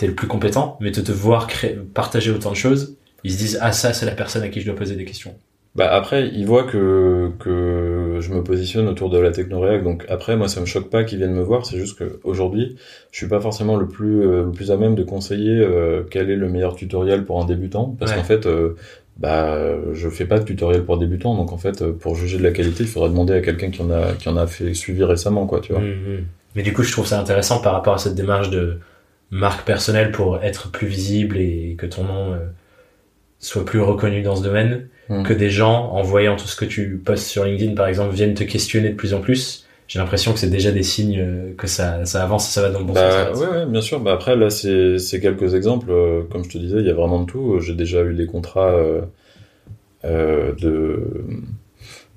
es 0.00 0.06
le 0.06 0.14
plus 0.14 0.26
compétent, 0.26 0.76
mais 0.80 0.90
de 0.90 1.00
te 1.00 1.12
voir 1.12 1.46
créer, 1.46 1.76
partager 1.94 2.30
autant 2.30 2.50
de 2.50 2.56
choses, 2.56 2.96
ils 3.24 3.32
se 3.32 3.38
disent 3.38 3.58
ah 3.60 3.72
ça 3.72 3.92
c'est 3.92 4.06
la 4.06 4.12
personne 4.12 4.42
à 4.42 4.48
qui 4.48 4.60
je 4.60 4.66
dois 4.66 4.76
poser 4.76 4.96
des 4.96 5.04
questions. 5.04 5.34
Bah 5.74 5.90
après 5.90 6.28
ils 6.28 6.44
voient 6.44 6.64
que 6.64 7.30
que 7.38 8.18
je 8.20 8.30
me 8.30 8.44
positionne 8.44 8.88
autour 8.88 9.08
de 9.08 9.18
la 9.18 9.30
techno 9.30 9.58
React 9.58 9.84
donc 9.84 10.04
après 10.10 10.36
moi 10.36 10.46
ça 10.46 10.60
me 10.60 10.66
choque 10.66 10.90
pas 10.90 11.02
qu'ils 11.02 11.16
viennent 11.16 11.32
me 11.32 11.42
voir 11.42 11.64
c'est 11.64 11.78
juste 11.78 11.98
que 11.98 12.20
aujourd'hui 12.24 12.76
je 13.10 13.16
suis 13.16 13.26
pas 13.26 13.40
forcément 13.40 13.76
le 13.76 13.88
plus 13.88 14.20
euh, 14.20 14.44
le 14.44 14.50
plus 14.50 14.70
à 14.70 14.76
même 14.76 14.94
de 14.94 15.02
conseiller 15.02 15.58
euh, 15.58 16.02
quel 16.10 16.28
est 16.28 16.36
le 16.36 16.50
meilleur 16.50 16.76
tutoriel 16.76 17.24
pour 17.24 17.40
un 17.40 17.46
débutant 17.46 17.96
parce 17.98 18.12
qu'en 18.12 18.22
fait 18.22 18.44
euh, 18.44 18.76
bah 19.16 19.56
je 19.94 20.10
fais 20.10 20.26
pas 20.26 20.38
de 20.38 20.44
tutoriel 20.44 20.84
pour 20.84 20.98
débutants 20.98 21.34
donc 21.34 21.52
en 21.54 21.58
fait 21.58 21.82
pour 21.90 22.16
juger 22.16 22.36
de 22.36 22.42
la 22.42 22.50
qualité 22.50 22.82
il 22.82 22.88
faudra 22.88 23.08
demander 23.08 23.32
à 23.32 23.40
quelqu'un 23.40 23.70
qui 23.70 23.80
en 23.80 23.90
a 23.90 24.12
qui 24.12 24.28
en 24.28 24.36
a 24.36 24.46
fait 24.46 24.74
suivi 24.74 25.04
récemment 25.04 25.46
quoi 25.46 25.60
tu 25.60 25.72
vois. 25.72 25.80
Mmh, 25.80 25.86
mmh. 25.86 26.24
Mais 26.54 26.62
du 26.62 26.74
coup 26.74 26.82
je 26.82 26.92
trouve 26.92 27.06
ça 27.06 27.18
intéressant 27.18 27.62
par 27.62 27.72
rapport 27.72 27.94
à 27.94 27.98
cette 27.98 28.14
démarche 28.14 28.50
de 28.50 28.78
marque 29.30 29.64
personnelle 29.66 30.12
pour 30.12 30.42
être 30.42 30.70
plus 30.70 30.86
visible 30.86 31.38
et 31.38 31.76
que 31.78 31.86
ton 31.86 32.04
nom 32.04 32.36
soit 33.42 33.64
plus 33.64 33.80
reconnu 33.80 34.22
dans 34.22 34.36
ce 34.36 34.42
domaine, 34.42 34.88
hmm. 35.10 35.24
que 35.24 35.34
des 35.34 35.50
gens, 35.50 35.90
en 35.90 36.00
voyant 36.02 36.36
tout 36.36 36.46
ce 36.46 36.56
que 36.56 36.64
tu 36.64 36.96
postes 37.04 37.26
sur 37.26 37.44
LinkedIn, 37.44 37.74
par 37.74 37.88
exemple, 37.88 38.14
viennent 38.14 38.34
te 38.34 38.44
questionner 38.44 38.90
de 38.90 38.94
plus 38.94 39.12
en 39.12 39.20
plus. 39.20 39.66
J'ai 39.88 39.98
l'impression 39.98 40.32
que 40.32 40.38
c'est 40.38 40.48
déjà 40.48 40.70
des 40.70 40.84
signes 40.84 41.20
euh, 41.20 41.52
que 41.58 41.66
ça, 41.66 42.06
ça 42.06 42.22
avance 42.22 42.48
et 42.48 42.52
ça 42.52 42.62
va 42.62 42.70
dans 42.70 42.78
le 42.78 42.86
bon 42.86 42.94
bah, 42.94 43.34
sens. 43.34 43.42
Oui, 43.42 43.66
bien 43.68 43.82
sûr. 43.82 44.00
Bah, 44.00 44.12
après, 44.12 44.36
là, 44.36 44.48
c'est, 44.48 45.20
quelques 45.20 45.54
exemples. 45.54 45.90
Euh, 45.90 46.22
comme 46.30 46.44
je 46.44 46.50
te 46.50 46.56
disais, 46.56 46.78
il 46.78 46.86
y 46.86 46.90
a 46.90 46.94
vraiment 46.94 47.20
de 47.20 47.26
tout. 47.26 47.58
J'ai 47.60 47.74
déjà 47.74 48.02
eu 48.02 48.14
des 48.14 48.26
contrats 48.26 48.70
euh, 48.70 49.02
euh 50.04 50.52
de, 50.54 51.24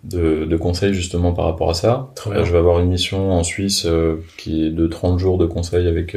de, 0.03 0.45
de, 0.45 0.57
conseils 0.57 0.93
justement 0.93 1.33
par 1.33 1.45
rapport 1.45 1.69
à 1.69 1.73
ça. 1.73 2.13
je 2.25 2.51
vais 2.51 2.57
avoir 2.57 2.79
une 2.79 2.89
mission 2.89 3.31
en 3.31 3.43
Suisse 3.43 3.87
qui 4.37 4.67
est 4.67 4.69
de 4.69 4.87
30 4.87 5.19
jours 5.19 5.37
de 5.37 5.47
conseils 5.47 5.87
avec 5.87 6.15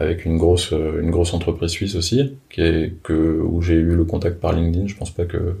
avec 0.00 0.24
une 0.24 0.38
grosse 0.38 0.72
euh, 0.72 1.00
une 1.00 1.10
grosse 1.10 1.34
entreprise 1.34 1.70
suisse 1.70 1.94
aussi 1.94 2.36
qui 2.48 2.62
est 2.62 2.94
que 3.02 3.12
où 3.12 3.60
j'ai 3.62 3.74
eu 3.74 3.94
le 3.94 4.04
contact 4.04 4.40
par 4.40 4.52
LinkedIn. 4.52 4.86
Je 4.86 4.96
pense 4.96 5.10
pas 5.10 5.26
que 5.26 5.56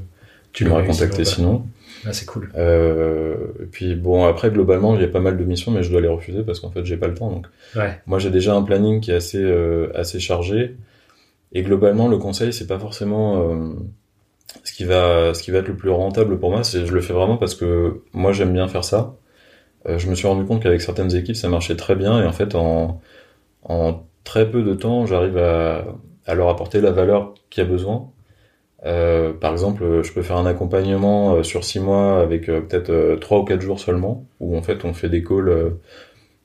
tu 0.52 0.64
m'aurais 0.64 0.86
contacté 0.86 1.24
sinon. 1.24 1.66
ah, 2.06 2.12
c'est 2.12 2.26
cool. 2.26 2.50
Euh, 2.56 3.36
et 3.62 3.66
puis 3.66 3.94
bon 3.94 4.24
après 4.24 4.50
globalement 4.50 4.96
il 4.96 5.02
y 5.02 5.04
a 5.04 5.08
pas 5.08 5.20
mal 5.20 5.36
de 5.36 5.44
missions 5.44 5.70
mais 5.70 5.82
je 5.82 5.90
dois 5.90 6.00
les 6.00 6.08
refuser 6.08 6.42
parce 6.42 6.58
qu'en 6.58 6.70
fait 6.70 6.84
j'ai 6.84 6.96
pas 6.96 7.06
le 7.06 7.14
temps 7.14 7.30
donc. 7.30 7.46
Ouais. 7.76 8.00
moi 8.06 8.18
j'ai 8.18 8.30
déjà 8.30 8.54
un 8.54 8.62
planning 8.62 9.00
qui 9.00 9.10
est 9.10 9.14
assez 9.14 9.42
euh, 9.42 9.92
assez 9.94 10.18
chargé. 10.18 10.76
Et 11.52 11.62
globalement, 11.62 12.06
le 12.06 12.16
conseil, 12.16 12.52
c'est 12.52 12.68
pas 12.68 12.78
forcément 12.78 13.40
euh, 13.42 13.74
ce 14.62 14.72
qui 14.72 14.84
va 14.84 15.34
ce 15.34 15.42
qui 15.42 15.50
va 15.50 15.58
être 15.58 15.66
le 15.68 15.76
plus 15.76 15.90
rentable 15.90 16.38
pour 16.38 16.50
moi. 16.50 16.62
C'est 16.62 16.86
je 16.86 16.94
le 16.94 17.00
fais 17.00 17.12
vraiment 17.12 17.36
parce 17.38 17.56
que 17.56 18.02
moi 18.12 18.32
j'aime 18.32 18.52
bien 18.52 18.68
faire 18.68 18.84
ça. 18.84 19.16
Je 19.86 20.08
me 20.08 20.14
suis 20.14 20.28
rendu 20.28 20.44
compte 20.44 20.62
qu'avec 20.62 20.80
certaines 20.80 21.14
équipes, 21.16 21.34
ça 21.36 21.48
marchait 21.48 21.74
très 21.74 21.96
bien. 21.96 22.22
Et 22.22 22.26
en 22.26 22.32
fait 22.32 22.54
en 22.54 23.00
en 23.64 24.04
très 24.24 24.50
peu 24.50 24.62
de 24.62 24.74
temps, 24.74 25.06
j'arrive 25.06 25.38
à, 25.38 25.84
leur 26.34 26.48
apporter 26.48 26.80
la 26.80 26.90
valeur 26.92 27.34
qu'il 27.50 27.64
y 27.64 27.66
a 27.66 27.68
besoin. 27.68 28.10
Euh, 28.86 29.32
par 29.32 29.52
exemple, 29.52 30.02
je 30.02 30.12
peux 30.12 30.22
faire 30.22 30.36
un 30.36 30.46
accompagnement 30.46 31.34
euh, 31.34 31.42
sur 31.42 31.64
six 31.64 31.80
mois 31.80 32.20
avec 32.20 32.48
euh, 32.48 32.62
peut-être 32.62 33.18
trois 33.20 33.40
ou 33.40 33.44
quatre 33.44 33.60
jours 33.60 33.78
seulement, 33.78 34.24
où 34.40 34.56
en 34.56 34.62
fait 34.62 34.84
on 34.84 34.94
fait 34.94 35.08
des 35.08 35.22
calls. 35.22 35.74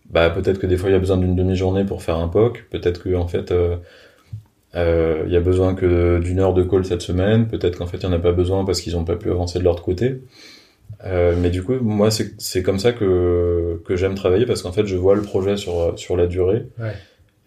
bah 0.09 0.29
peut-être 0.29 0.59
que 0.59 0.67
des 0.67 0.77
fois 0.77 0.89
il 0.89 0.93
y 0.93 0.95
a 0.95 0.99
besoin 0.99 1.17
d'une 1.17 1.35
demi-journée 1.35 1.85
pour 1.85 2.03
faire 2.03 2.17
un 2.17 2.27
POC, 2.27 2.65
peut-être 2.69 3.03
que 3.03 3.15
en 3.15 3.27
fait 3.27 3.53
il 4.73 5.31
y 5.31 5.37
a 5.37 5.39
besoin 5.39 5.75
que 5.75 6.19
d'une 6.19 6.39
heure 6.39 6.53
de 6.53 6.63
call 6.63 6.83
cette 6.85 7.01
semaine, 7.01 7.47
peut-être 7.47 7.77
qu'en 7.77 7.87
fait 7.87 7.97
il 7.97 8.09
n'y 8.09 8.13
en 8.13 8.17
a 8.17 8.21
pas 8.21 8.33
besoin 8.33 8.65
parce 8.65 8.81
qu'ils 8.81 8.93
n'ont 8.93 9.05
pas 9.05 9.15
pu 9.15 9.31
avancer 9.31 9.59
de 9.59 9.63
leur 9.63 9.81
côté. 9.81 10.21
mais 11.03 11.49
du 11.49 11.63
coup, 11.63 11.75
moi 11.81 12.09
c'est 12.11 12.63
comme 12.63 12.79
ça 12.79 12.91
que 12.91 13.79
j'aime 13.91 14.15
travailler 14.15 14.45
parce 14.45 14.61
qu'en 14.61 14.73
fait 14.73 14.85
je 14.85 14.97
vois 14.97 15.15
le 15.15 15.21
projet 15.21 15.55
sur 15.57 16.17
la 16.17 16.27
durée. 16.27 16.65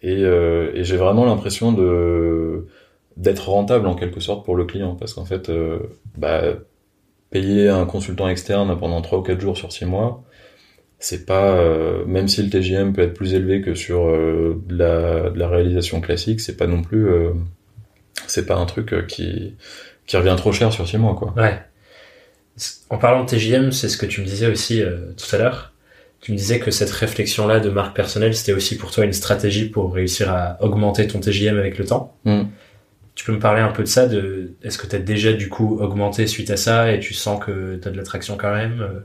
Et, 0.02 0.22
et 0.22 0.84
j'ai 0.84 0.96
vraiment 0.96 1.24
l'impression 1.24 1.72
de 1.72 2.66
d'être 3.18 3.48
rentable 3.48 3.86
en 3.88 3.96
quelque 3.96 4.20
sorte 4.20 4.44
pour 4.44 4.56
le 4.56 4.64
client. 4.64 4.94
Parce 4.94 5.12
qu'en 5.12 5.24
fait 5.24 5.50
euh, 5.50 5.80
bah, 6.16 6.54
payer 7.30 7.68
un 7.68 7.84
consultant 7.84 8.28
externe 8.28 8.78
pendant 8.78 9.02
3 9.02 9.18
ou 9.18 9.22
4 9.22 9.40
jours 9.40 9.56
sur 9.58 9.72
6 9.72 9.84
mois 9.84 10.24
c'est 11.00 11.26
pas 11.26 11.52
euh, 11.52 12.04
même 12.06 12.26
si 12.26 12.42
le 12.42 12.50
TGM 12.50 12.92
peut 12.92 13.02
être 13.02 13.14
plus 13.14 13.34
élevé 13.34 13.60
que 13.60 13.74
sur 13.74 14.08
euh, 14.08 14.60
de, 14.66 14.74
la, 14.76 15.48
réalisation 15.48 16.00
classique 16.00 16.40
c'est 16.40 16.56
pas 16.56 16.66
non 16.66 16.82
plus 16.82 17.08
c'est 18.26 18.46
pas 18.46 18.56
un 18.56 18.66
truc 18.66 19.06
qui 19.06 19.54
qui 20.06 20.16
revient 20.16 20.34
trop 20.36 20.50
cher 20.50 20.72
sur 20.72 20.88
6 20.88 20.98
mois 20.98 21.14
quoi. 21.14 21.34
Ouais. 21.36 21.60
En 22.90 22.98
parlant 22.98 23.22
de 23.22 23.28
TGM 23.28 23.70
c'est 23.70 23.88
ce 23.88 23.96
que 23.96 24.06
tu 24.06 24.22
me 24.22 24.26
disais 24.26 24.48
aussi 24.48 24.82
tout 25.16 25.36
à 25.36 25.38
l'heure 25.38 25.72
tu 26.20 26.32
me 26.32 26.36
disais 26.36 26.58
que 26.58 26.70
cette 26.70 26.90
réflexion 26.90 27.46
là 27.46 27.60
de 27.60 27.70
marque 27.70 27.94
personnelle 27.94 28.34
c'était 28.34 28.52
aussi 28.52 28.76
pour 28.76 28.90
toi 28.90 29.04
une 29.04 29.12
stratégie 29.12 29.68
pour 29.68 29.94
réussir 29.94 30.30
à 30.30 30.56
augmenter 30.62 31.06
ton 31.06 31.20
TGM 31.20 31.56
avec 31.58 31.78
le 31.78 31.84
temps 31.84 32.16
mmh. 32.24 32.42
Tu 33.18 33.24
peux 33.24 33.32
me 33.32 33.40
parler 33.40 33.60
un 33.60 33.72
peu 33.72 33.82
de 33.82 33.88
ça 33.88 34.06
de 34.06 34.52
est-ce 34.62 34.78
que 34.78 34.86
tu 34.86 34.94
as 34.94 35.00
déjà 35.00 35.32
du 35.32 35.48
coup 35.48 35.76
augmenté 35.80 36.28
suite 36.28 36.50
à 36.50 36.56
ça 36.56 36.92
et 36.92 37.00
tu 37.00 37.14
sens 37.14 37.44
que 37.44 37.74
tu 37.74 37.88
as 37.88 37.90
de 37.90 37.96
l'attraction 37.96 38.36
quand 38.36 38.54
même 38.54 38.80
euh? 38.80 39.00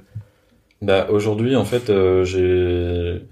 Bah 0.84 1.08
aujourd'hui 1.10 1.56
en 1.56 1.66
fait 1.66 1.90
euh, 1.90 2.24
j'ai 2.24 3.24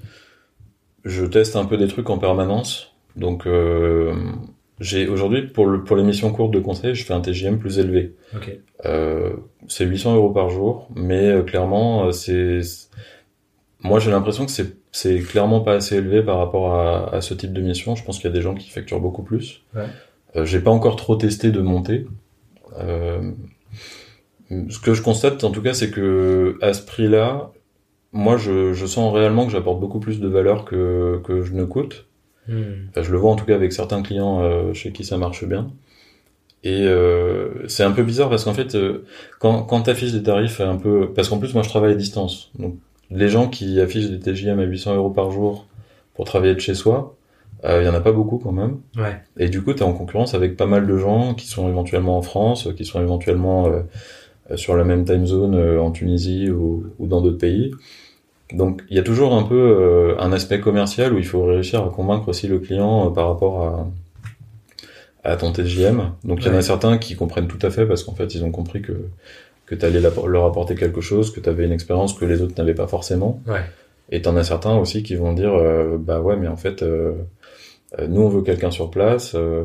je 1.06 1.24
teste 1.26 1.56
un 1.56 1.66
peu 1.66 1.78
des 1.78 1.88
trucs 1.88 2.10
en 2.10 2.18
permanence. 2.18 2.96
Donc 3.16 3.46
euh, 3.46 4.16
j'ai 4.80 5.08
aujourd'hui 5.08 5.44
pour 5.44 5.68
le 5.68 5.84
pour 5.84 5.98
les 5.98 6.04
missions 6.04 6.32
courtes 6.32 6.52
de 6.52 6.60
conseil, 6.60 6.96
je 6.96 7.06
fais 7.06 7.14
un 7.14 7.22
TGM 7.22 7.60
plus 7.60 7.78
élevé. 7.78 8.16
Okay. 8.36 8.62
Euh, 8.86 9.34
c'est 9.68 9.86
800 9.86 10.16
euros 10.16 10.32
par 10.32 10.50
jour, 10.50 10.90
mais 10.96 11.44
clairement 11.46 12.12
c'est 12.12 12.62
moi 13.84 14.00
j'ai 14.00 14.12
l'impression 14.12 14.46
que 14.46 14.52
c'est 14.92 15.20
clairement 15.20 15.62
pas 15.62 15.74
assez 15.76 15.98
élevé 15.98 16.22
par 16.22 16.38
rapport 16.38 16.76
à, 16.76 17.14
à 17.14 17.22
ce 17.22 17.34
type 17.34 17.54
de 17.54 17.62
mission. 17.62 17.96
Je 17.96 18.04
pense 18.04 18.18
qu'il 18.18 18.30
y 18.30 18.34
a 18.34 18.36
des 18.36 18.42
gens 18.42 18.56
qui 18.56 18.70
facturent 18.70 19.00
beaucoup 19.00 19.24
plus. 19.24 19.64
Ouais. 19.76 19.86
Euh, 20.36 20.46
j'ai 20.46 20.60
pas 20.60 20.72
encore 20.72 20.96
trop 20.96 21.16
testé 21.16 21.52
de 21.52 21.62
monter. 21.62 22.08
Euh, 22.80 23.32
ce 24.70 24.80
que 24.80 24.94
je 24.94 25.02
constate 25.02 25.44
en 25.44 25.52
tout 25.52 25.62
cas, 25.62 25.74
c'est 25.74 25.92
que 25.92 26.58
à 26.62 26.74
ce 26.74 26.86
prix-là, 26.86 27.52
moi 28.12 28.38
je, 28.38 28.74
je, 28.74 28.86
sens 28.86 29.14
réellement 29.14 29.46
que 29.46 29.52
j'apporte 29.52 29.80
beaucoup 29.80 30.00
plus 30.00 30.20
de 30.20 30.28
valeur 30.28 30.66
que, 30.66 31.22
que 31.24 31.42
je 31.42 31.54
ne 31.54 31.66
coûte. 31.66 32.08
Hmm. 32.48 32.88
Enfin, 32.90 33.04
je 33.04 33.12
le 33.12 33.18
vois 33.18 33.32
en 33.32 33.36
tout 33.36 33.46
cas 33.46 33.56
avec 33.56 33.72
certains 33.72 34.02
clients 34.02 34.42
euh, 34.42 34.74
chez 34.74 34.92
qui 34.92 35.04
ça 35.04 35.18
marche 35.18 35.46
bien. 35.46 35.72
Et 36.64 36.84
euh, 36.84 37.68
c'est 37.68 37.84
un 37.84 37.92
peu 37.92 38.04
bizarre 38.04 38.30
parce 38.30 38.44
qu'en 38.44 38.54
fait, 38.54 38.76
euh, 38.76 39.04
quand, 39.40 39.64
quand 39.64 39.84
tu 39.84 39.90
affiches 39.90 40.12
des 40.12 40.24
tarifs 40.24 40.62
un 40.62 40.78
peu... 40.78 41.12
Parce 41.14 41.28
qu'en 41.28 41.40
plus, 41.40 41.54
moi, 41.54 41.64
je 41.64 41.70
travaille 41.70 41.94
à 41.94 41.96
distance. 41.96 42.52
Donc, 42.58 42.76
les 43.12 43.30
gens 43.30 43.47
qui 43.47 43.80
affichent 43.80 44.09
des 44.09 44.20
TJM 44.20 44.59
à 44.59 44.64
800 44.64 44.95
euros 44.95 45.09
par 45.09 45.32
jour 45.32 45.68
pour 46.16 46.26
travailler 46.26 46.55
de 46.55 46.59
chez 46.59 46.74
soi, 46.74 47.16
il 47.64 47.70
euh, 47.70 47.84
y 47.84 47.88
en 47.88 47.93
a 47.93 48.01
pas 48.01 48.12
beaucoup 48.12 48.38
quand 48.39 48.51
même. 48.51 48.80
Ouais. 48.97 49.22
Et 49.38 49.49
du 49.49 49.62
coup, 49.62 49.74
tu 49.74 49.80
es 49.80 49.84
en 49.84 49.93
concurrence 49.93 50.34
avec 50.34 50.57
pas 50.57 50.66
mal 50.66 50.88
de 50.88 50.97
gens 50.97 51.36
qui 51.36 51.47
sont 51.47 51.70
éventuellement 51.70 52.18
en 52.18 52.22
France, 52.22 52.70
qui 52.76 52.86
sont 52.86 53.01
éventuellement 53.01 53.68
euh, 53.68 53.82
sur 54.55 54.76
la 54.76 54.84
même 54.84 55.05
time 55.05 55.26
zone 55.26 55.55
euh, 55.55 55.82
en 55.82 55.91
Tunisie 55.91 56.49
ou, 56.49 56.86
ou 56.99 57.07
dans 57.07 57.22
d'autres 57.22 57.38
pays. 57.38 57.72
Donc, 58.53 58.84
il 58.89 58.97
y 58.97 58.99
a 58.99 59.03
toujours 59.03 59.34
un 59.34 59.43
peu 59.43 59.55
euh, 59.55 60.20
un 60.20 60.32
aspect 60.34 60.59
commercial 60.59 61.14
où 61.14 61.18
il 61.18 61.26
faut 61.26 61.45
réussir 61.45 61.84
à 61.84 61.89
convaincre 61.89 62.28
aussi 62.30 62.47
le 62.47 62.59
client 62.59 63.07
euh, 63.07 63.09
par 63.09 63.28
rapport 63.28 63.64
à, 65.24 65.32
à 65.32 65.38
ton 65.38 65.51
TGM. 65.51 66.12
Donc, 66.24 66.39
il 66.41 66.47
y 66.47 66.49
en 66.49 66.55
a 66.55 66.62
certains 66.62 66.97
qui 66.97 67.16
comprennent 67.16 67.47
tout 67.47 67.66
à 67.66 67.70
fait 67.70 67.86
parce 67.86 68.03
qu'en 68.03 68.14
fait, 68.14 68.36
ils 68.36 68.43
ont 68.43 68.51
compris 68.51 68.82
que 68.82 68.93
que 69.72 69.76
tu 69.76 69.86
allais 69.86 70.01
leur 70.01 70.45
apporter 70.45 70.76
quelque 70.76 70.99
chose, 70.99 71.32
que 71.32 71.39
tu 71.39 71.47
avais 71.47 71.65
une 71.65 71.72
expérience 71.72 72.13
que 72.13 72.26
les 72.26 72.41
autres 72.41 72.53
n'avaient 72.57 72.76
pas 72.76 72.88
forcément. 72.88 73.41
Ouais. 73.47 73.61
Et 74.09 74.22
t'en 74.22 74.36
as 74.36 74.43
certains 74.43 74.78
aussi 74.78 75.01
qui 75.01 75.15
vont 75.15 75.32
dire, 75.32 75.53
bah 75.99 76.19
ouais, 76.19 76.36
mais 76.36 76.49
en 76.49 76.57
fait, 76.57 76.84
euh, 77.99 78.07
nous, 78.07 78.22
on 78.22 78.30
veut 78.30 78.41
quelqu'un 78.41 78.72
sur 78.72 78.89
place. 78.89 79.34
Euh, 79.36 79.63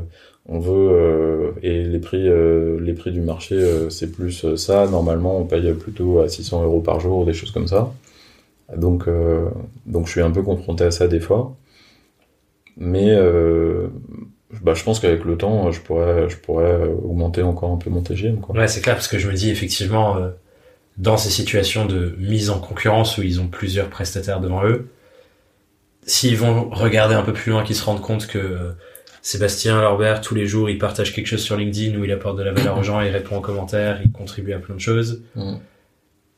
on 0.48 0.61
veut 0.61 0.90
euh, 0.92 1.52
et 1.62 1.82
les 1.82 1.98
prix, 1.98 2.28
les 2.28 2.92
prix 2.92 3.11
du 3.11 3.20
marché, 3.20 3.88
c'est 3.90 4.12
plus 4.12 4.57
ça. 4.57 4.86
Normalement, 4.86 5.38
on 5.38 5.44
paye 5.44 5.72
plutôt 5.74 6.20
à 6.20 6.28
600 6.28 6.64
euros 6.64 6.80
par 6.80 7.00
jour, 7.00 7.26
des 7.26 7.32
choses 7.32 7.50
comme 7.50 7.66
ça. 7.66 7.92
Donc, 8.76 9.09
donc, 9.86 10.07
je 10.07 10.12
suis 10.12 10.20
un 10.20 10.30
peu 10.30 10.42
confronté 10.42 10.84
à 10.84 10.90
ça 10.90 11.09
des 11.09 11.20
fois. 11.20 11.57
Mais 12.76 13.16
bah, 14.62 14.74
je 14.74 14.82
pense 14.82 15.00
qu'avec 15.00 15.24
le 15.24 15.36
temps, 15.36 15.70
je 15.70 15.80
pourrais, 15.80 16.28
je 16.28 16.36
pourrais 16.36 16.76
augmenter 16.82 17.42
encore 17.42 17.72
un 17.72 17.76
peu 17.76 17.90
mon 17.90 18.02
TGM. 18.02 18.40
Quoi. 18.40 18.57
Ouais, 18.57 18.68
c'est 18.68 18.80
clair, 18.80 18.94
parce 18.94 19.09
que 19.09 19.18
je 19.18 19.28
me 19.28 19.34
dis 19.34 19.50
effectivement, 19.50 20.16
euh, 20.16 20.30
dans 20.96 21.16
ces 21.16 21.30
situations 21.30 21.86
de 21.86 22.14
mise 22.18 22.50
en 22.50 22.59
concurrence 22.59 23.18
où 23.18 23.22
ils 23.22 23.40
ont 23.40 23.48
plusieurs 23.48 23.88
prestataires 23.88 24.40
devant 24.40 24.64
eux, 24.64 24.88
s'ils 26.07 26.36
vont 26.36 26.70
regarder 26.70 27.14
un 27.14 27.22
peu 27.22 27.32
plus 27.32 27.52
loin, 27.52 27.64
qu'ils 27.64 27.76
se 27.76 27.84
rendent 27.84 28.00
compte 28.00 28.26
que 28.26 28.38
euh, 28.38 28.72
Sébastien 29.22 29.80
Lorbert, 29.80 30.20
tous 30.20 30.34
les 30.34 30.46
jours, 30.46 30.70
il 30.70 30.78
partage 30.78 31.12
quelque 31.12 31.26
chose 31.26 31.42
sur 31.42 31.57
LinkedIn 31.57 31.98
où 31.98 32.04
il 32.04 32.12
apporte 32.12 32.38
de 32.38 32.44
la 32.44 32.52
valeur 32.52 32.78
aux 32.78 32.82
gens, 32.82 33.00
il 33.00 33.11
répond 33.11 33.38
aux 33.38 33.40
commentaires, 33.40 34.00
il 34.04 34.12
contribue 34.12 34.52
à 34.52 34.59
plein 34.59 34.76
de 34.76 34.80
choses. 34.80 35.22
Mm. 35.34 35.57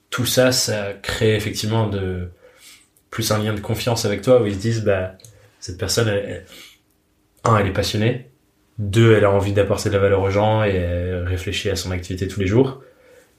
Tout 0.08 0.24
ça, 0.24 0.52
ça 0.52 0.94
crée 1.02 1.36
effectivement 1.36 1.86
de 1.86 2.28
plus 3.10 3.30
un 3.30 3.38
lien 3.42 3.52
de 3.52 3.60
confiance 3.60 4.06
avec 4.06 4.22
toi 4.22 4.40
où 4.42 4.46
ils 4.46 4.54
se 4.54 4.60
disent, 4.60 4.84
bah, 4.84 5.12
cette 5.60 5.76
personne, 5.76 6.08
elle, 6.08 6.24
elle, 6.26 6.44
un, 7.44 7.58
elle 7.58 7.66
est 7.66 7.72
passionnée. 7.72 8.26
Deux, 8.78 9.16
elle 9.16 9.24
a 9.24 9.30
envie 9.30 9.52
d'apporter 9.52 9.88
de 9.88 9.94
la 9.94 10.00
valeur 10.00 10.22
aux 10.22 10.30
gens 10.30 10.64
et 10.64 10.70
elle 10.70 11.24
réfléchit 11.26 11.70
à 11.70 11.76
son 11.76 11.90
activité 11.90 12.28
tous 12.28 12.40
les 12.40 12.46
jours. 12.46 12.80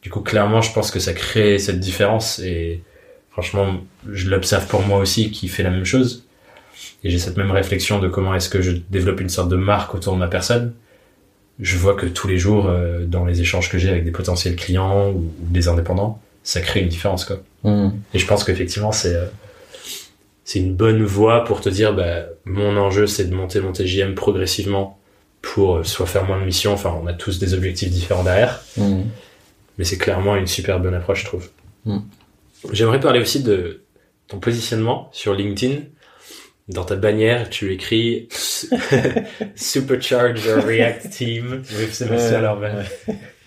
Du 0.01 0.09
coup, 0.09 0.21
clairement, 0.21 0.61
je 0.61 0.73
pense 0.73 0.91
que 0.91 0.99
ça 0.99 1.13
crée 1.13 1.59
cette 1.59 1.79
différence 1.79 2.39
et 2.39 2.83
franchement, 3.31 3.81
je 4.11 4.29
l'observe 4.29 4.67
pour 4.67 4.81
moi 4.81 4.99
aussi 4.99 5.31
qui 5.31 5.47
fait 5.47 5.63
la 5.63 5.69
même 5.69 5.85
chose. 5.85 6.25
Et 7.03 7.09
j'ai 7.09 7.19
cette 7.19 7.37
même 7.37 7.51
réflexion 7.51 7.99
de 7.99 8.07
comment 8.07 8.35
est-ce 8.35 8.49
que 8.49 8.61
je 8.61 8.71
développe 8.89 9.21
une 9.21 9.29
sorte 9.29 9.49
de 9.49 9.55
marque 9.55 9.95
autour 9.95 10.13
de 10.13 10.19
ma 10.19 10.27
personne. 10.27 10.73
Je 11.59 11.77
vois 11.77 11.95
que 11.95 12.05
tous 12.05 12.27
les 12.27 12.37
jours, 12.37 12.67
euh, 12.67 13.05
dans 13.05 13.25
les 13.25 13.41
échanges 13.41 13.69
que 13.69 13.77
j'ai 13.77 13.89
avec 13.89 14.05
des 14.05 14.11
potentiels 14.11 14.55
clients 14.55 15.09
ou, 15.09 15.17
ou, 15.17 15.33
des 15.49 15.67
indépendants, 15.67 16.21
ça 16.43 16.61
crée 16.61 16.81
une 16.81 16.87
différence, 16.87 17.25
quoi. 17.25 17.37
Mmh. 17.63 17.89
Et 18.13 18.19
je 18.19 18.25
pense 18.25 18.45
qu'effectivement, 18.45 18.93
c'est, 18.93 19.13
euh, 19.13 19.25
c'est 20.49 20.57
une 20.57 20.73
bonne 20.73 21.03
voie 21.03 21.43
pour 21.43 21.61
te 21.61 21.69
dire, 21.69 21.93
bah, 21.93 22.23
mon 22.43 22.75
enjeu, 22.75 23.05
c'est 23.05 23.25
de 23.25 23.35
monter 23.35 23.59
mon 23.59 23.71
TJM 23.71 24.15
progressivement 24.15 24.99
pour 25.43 25.75
euh, 25.75 25.83
soit 25.83 26.07
faire 26.07 26.25
moins 26.25 26.39
de 26.39 26.45
missions. 26.45 26.73
Enfin, 26.73 26.99
on 26.99 27.05
a 27.05 27.13
tous 27.13 27.37
des 27.37 27.53
objectifs 27.53 27.91
différents 27.91 28.23
derrière. 28.23 28.59
Mmh. 28.75 29.01
Mais 29.77 29.83
c'est 29.83 29.99
clairement 29.99 30.35
une 30.35 30.47
super 30.47 30.79
bonne 30.79 30.95
approche, 30.95 31.21
je 31.21 31.25
trouve. 31.25 31.49
Mmh. 31.85 31.99
J'aimerais 32.71 32.99
parler 32.99 33.19
aussi 33.19 33.43
de 33.43 33.83
ton 34.27 34.39
positionnement 34.39 35.09
sur 35.11 35.35
LinkedIn. 35.35 35.81
Dans 36.67 36.83
ta 36.83 36.95
bannière, 36.95 37.51
tu 37.51 37.71
écris 37.71 38.27
Supercharge 39.55 40.47
React 40.47 41.09
Team 41.11 41.63
with 41.77 41.93
Sébastien 41.93 42.41
Lorbert. 42.41 42.89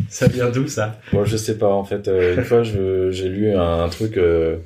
Ça 0.08 0.28
vient 0.28 0.50
d'où 0.50 0.68
ça? 0.68 1.00
Bon, 1.12 1.24
je 1.24 1.36
sais 1.36 1.58
pas. 1.58 1.72
En 1.72 1.82
fait, 1.82 2.06
euh, 2.06 2.36
une 2.36 2.44
fois, 2.44 2.62
j'ai 2.62 3.28
lu 3.28 3.56
un, 3.56 3.82
un 3.82 3.88
truc, 3.88 4.18
euh, 4.18 4.58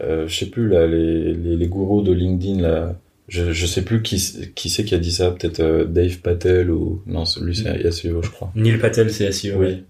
euh, 0.00 0.26
je 0.26 0.36
sais 0.36 0.46
plus 0.46 0.68
là, 0.68 0.86
les, 0.86 1.34
les, 1.34 1.56
les, 1.56 1.66
gourous 1.68 2.02
de 2.02 2.12
LinkedIn 2.12 2.60
là. 2.60 2.94
Je, 3.28 3.52
je 3.52 3.66
sais 3.66 3.82
plus 3.82 4.02
qui, 4.02 4.50
qui 4.54 4.68
c'est 4.68 4.84
qui 4.84 4.94
a 4.94 4.98
dit 4.98 5.12
ça. 5.12 5.30
Peut-être 5.30 5.60
euh, 5.60 5.84
Dave 5.84 6.18
Patel 6.18 6.70
ou 6.70 7.02
non, 7.06 7.24
lui 7.40 7.56
c'est 7.56 7.90
SEO, 7.90 8.22
je 8.22 8.30
crois. 8.30 8.52
Neil 8.54 8.78
Patel, 8.78 9.10
c'est 9.10 9.30
SEO. 9.32 9.58
Oui. 9.58 9.82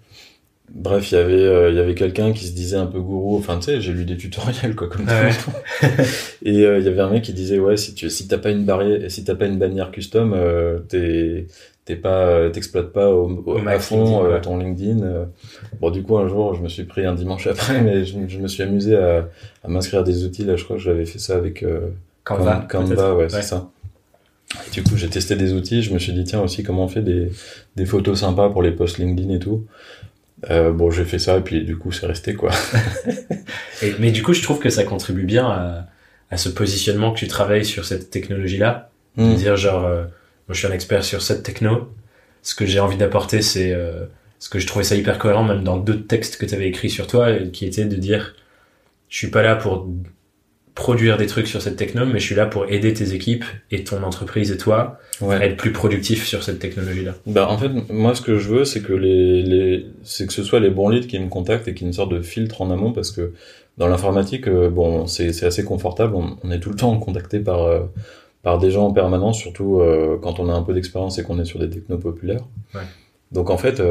Bref, 0.72 1.12
il 1.12 1.14
y 1.16 1.18
avait 1.18 1.34
euh, 1.34 1.70
il 1.70 1.76
y 1.76 1.78
avait 1.78 1.94
quelqu'un 1.94 2.32
qui 2.32 2.46
se 2.46 2.52
disait 2.52 2.76
un 2.76 2.86
peu 2.86 3.00
gourou. 3.00 3.36
Enfin, 3.36 3.58
tu 3.58 3.66
sais, 3.66 3.80
j'ai 3.80 3.92
lu 3.92 4.04
des 4.04 4.16
tutoriels 4.16 4.74
quoi 4.74 4.88
comme 4.88 5.06
ouais. 5.06 5.30
Et 6.42 6.64
euh, 6.64 6.78
il 6.78 6.84
y 6.84 6.88
avait 6.88 7.00
un 7.00 7.10
mec 7.10 7.22
qui 7.22 7.32
disait 7.32 7.58
ouais, 7.58 7.76
si 7.76 7.94
tu 7.94 8.08
si 8.08 8.28
t'as 8.28 8.38
pas 8.38 8.50
une 8.50 8.64
barrière, 8.64 9.10
si 9.10 9.24
t'as 9.24 9.34
pas 9.34 9.46
une 9.46 9.58
bannière 9.58 9.90
custom, 9.90 10.34
t'es 10.88 11.46
t'es 11.84 11.96
pas 11.96 12.48
t'exploites 12.50 12.92
pas 12.92 13.10
au, 13.10 13.42
au, 13.46 13.58
à 13.68 13.78
fond 13.78 14.04
LinkedIn, 14.04 14.24
euh, 14.24 14.32
ouais. 14.34 14.40
ton 14.40 14.58
LinkedIn. 14.58 15.02
euh. 15.02 15.24
Bon, 15.80 15.90
du 15.90 16.02
coup, 16.02 16.16
un 16.16 16.28
jour, 16.28 16.54
je 16.54 16.62
me 16.62 16.68
suis 16.68 16.84
pris 16.84 17.04
un 17.04 17.14
dimanche 17.14 17.46
après, 17.46 17.80
mais 17.82 18.04
je, 18.04 18.16
je 18.26 18.38
me 18.38 18.48
suis 18.48 18.62
amusé 18.62 18.96
à, 18.96 19.28
à 19.62 19.68
m'inscrire 19.68 20.00
à 20.00 20.02
des 20.02 20.24
outils. 20.24 20.44
Là, 20.44 20.56
je 20.56 20.64
crois 20.64 20.76
que 20.76 20.82
j'avais 20.82 21.04
fait 21.06 21.18
ça 21.18 21.36
avec 21.36 21.62
euh, 21.62 21.88
Canva. 22.24 22.66
Canva, 22.70 23.14
ouais, 23.14 23.28
c'est 23.28 23.42
ça. 23.42 23.70
du 24.72 24.82
coup, 24.82 24.96
j'ai 24.96 25.08
testé 25.08 25.36
des 25.36 25.52
outils. 25.52 25.82
Je 25.82 25.92
me 25.92 25.98
suis 25.98 26.12
dit, 26.12 26.24
tiens, 26.24 26.40
aussi, 26.40 26.62
comment 26.62 26.84
on 26.84 26.88
fait 26.88 27.02
des, 27.02 27.30
des 27.76 27.86
photos 27.86 28.20
sympas 28.20 28.48
pour 28.48 28.62
les 28.62 28.72
posts 28.72 28.98
LinkedIn 28.98 29.32
et 29.34 29.38
tout. 29.38 29.66
Euh, 30.50 30.72
bon, 30.72 30.90
j'ai 30.90 31.04
fait 31.04 31.18
ça 31.18 31.38
et 31.38 31.40
puis 31.40 31.64
du 31.64 31.78
coup, 31.78 31.90
c'est 31.90 32.04
resté 32.06 32.34
quoi. 32.34 32.50
et, 33.82 33.94
mais 33.98 34.10
du 34.10 34.22
coup, 34.22 34.34
je 34.34 34.42
trouve 34.42 34.58
que 34.58 34.68
ça 34.68 34.84
contribue 34.84 35.24
bien 35.24 35.46
à, 35.46 35.86
à 36.30 36.36
ce 36.36 36.50
positionnement 36.50 37.12
que 37.12 37.18
tu 37.18 37.28
travailles 37.28 37.64
sur 37.64 37.84
cette 37.86 38.10
technologie-là. 38.10 38.90
De 39.16 39.22
hmm. 39.22 39.34
dire 39.36 39.56
genre, 39.56 39.84
euh, 39.86 40.04
moi, 40.48 40.54
je 40.54 40.58
suis 40.58 40.66
un 40.66 40.72
expert 40.72 41.04
sur 41.04 41.22
cette 41.22 41.42
techno. 41.42 41.88
Ce 42.42 42.54
que 42.54 42.66
j'ai 42.66 42.80
envie 42.80 42.96
d'apporter, 42.96 43.40
c'est 43.42 43.72
euh, 43.72 44.04
ce 44.38 44.48
que 44.48 44.58
je 44.58 44.66
trouvais 44.66 44.84
ça 44.84 44.94
hyper 44.94 45.18
cohérent, 45.18 45.44
même 45.44 45.64
dans 45.64 45.78
d'autres 45.78 46.06
textes 46.06 46.36
que 46.36 46.46
tu 46.46 46.54
avais 46.54 46.68
écrits 46.68 46.90
sur 46.90 47.06
toi, 47.06 47.32
qui 47.52 47.64
était 47.64 47.86
de 47.86 47.96
dire, 47.96 48.34
je 49.08 49.16
suis 49.16 49.30
pas 49.30 49.42
là 49.42 49.56
pour 49.56 49.88
produire 50.74 51.16
des 51.16 51.26
trucs 51.26 51.46
sur 51.46 51.62
cette 51.62 51.76
techno, 51.76 52.04
mais 52.04 52.18
je 52.18 52.24
suis 52.24 52.34
là 52.34 52.46
pour 52.46 52.68
aider 52.68 52.92
tes 52.92 53.14
équipes 53.14 53.44
et 53.70 53.84
ton 53.84 54.02
entreprise 54.02 54.50
et 54.50 54.56
toi 54.56 54.98
à 55.22 55.36
être 55.46 55.56
plus 55.56 55.72
productif 55.72 56.26
sur 56.26 56.42
cette 56.42 56.58
technologie-là. 56.58 57.14
Bah 57.26 57.48
en 57.48 57.56
fait, 57.56 57.70
moi 57.88 58.14
ce 58.16 58.20
que 58.20 58.38
je 58.38 58.48
veux, 58.48 58.64
c'est 58.64 58.82
que 58.82 58.92
les, 58.92 59.42
les 59.42 59.86
c'est 60.02 60.26
que 60.26 60.32
ce 60.32 60.42
soit 60.42 60.58
les 60.58 60.70
bons 60.70 60.88
leads 60.88 61.06
qui 61.06 61.18
me 61.20 61.28
contactent 61.28 61.68
et 61.68 61.74
qui 61.74 61.84
une 61.84 61.92
sorte 61.92 62.10
de 62.10 62.20
filtre 62.20 62.60
en 62.60 62.72
amont, 62.72 62.92
parce 62.92 63.12
que 63.12 63.32
dans 63.78 63.86
l'informatique, 63.86 64.48
euh, 64.48 64.68
bon, 64.68 65.06
c'est 65.06 65.44
assez 65.44 65.64
confortable, 65.64 66.14
on, 66.16 66.50
est 66.50 66.60
tout 66.60 66.70
le 66.70 66.76
temps 66.76 66.96
contacté 66.98 67.38
par 67.40 67.62
euh, 67.62 67.80
par 68.44 68.58
des 68.58 68.70
gens 68.70 68.86
en 68.86 68.92
permanence, 68.92 69.38
surtout 69.38 69.80
euh, 69.80 70.16
quand 70.22 70.38
on 70.38 70.48
a 70.48 70.52
un 70.52 70.62
peu 70.62 70.72
d'expérience 70.72 71.18
et 71.18 71.24
qu'on 71.24 71.40
est 71.40 71.44
sur 71.44 71.58
des 71.58 71.68
technos 71.68 71.98
populaires. 71.98 72.44
Ouais. 72.74 72.82
Donc 73.32 73.50
en 73.50 73.56
fait, 73.56 73.82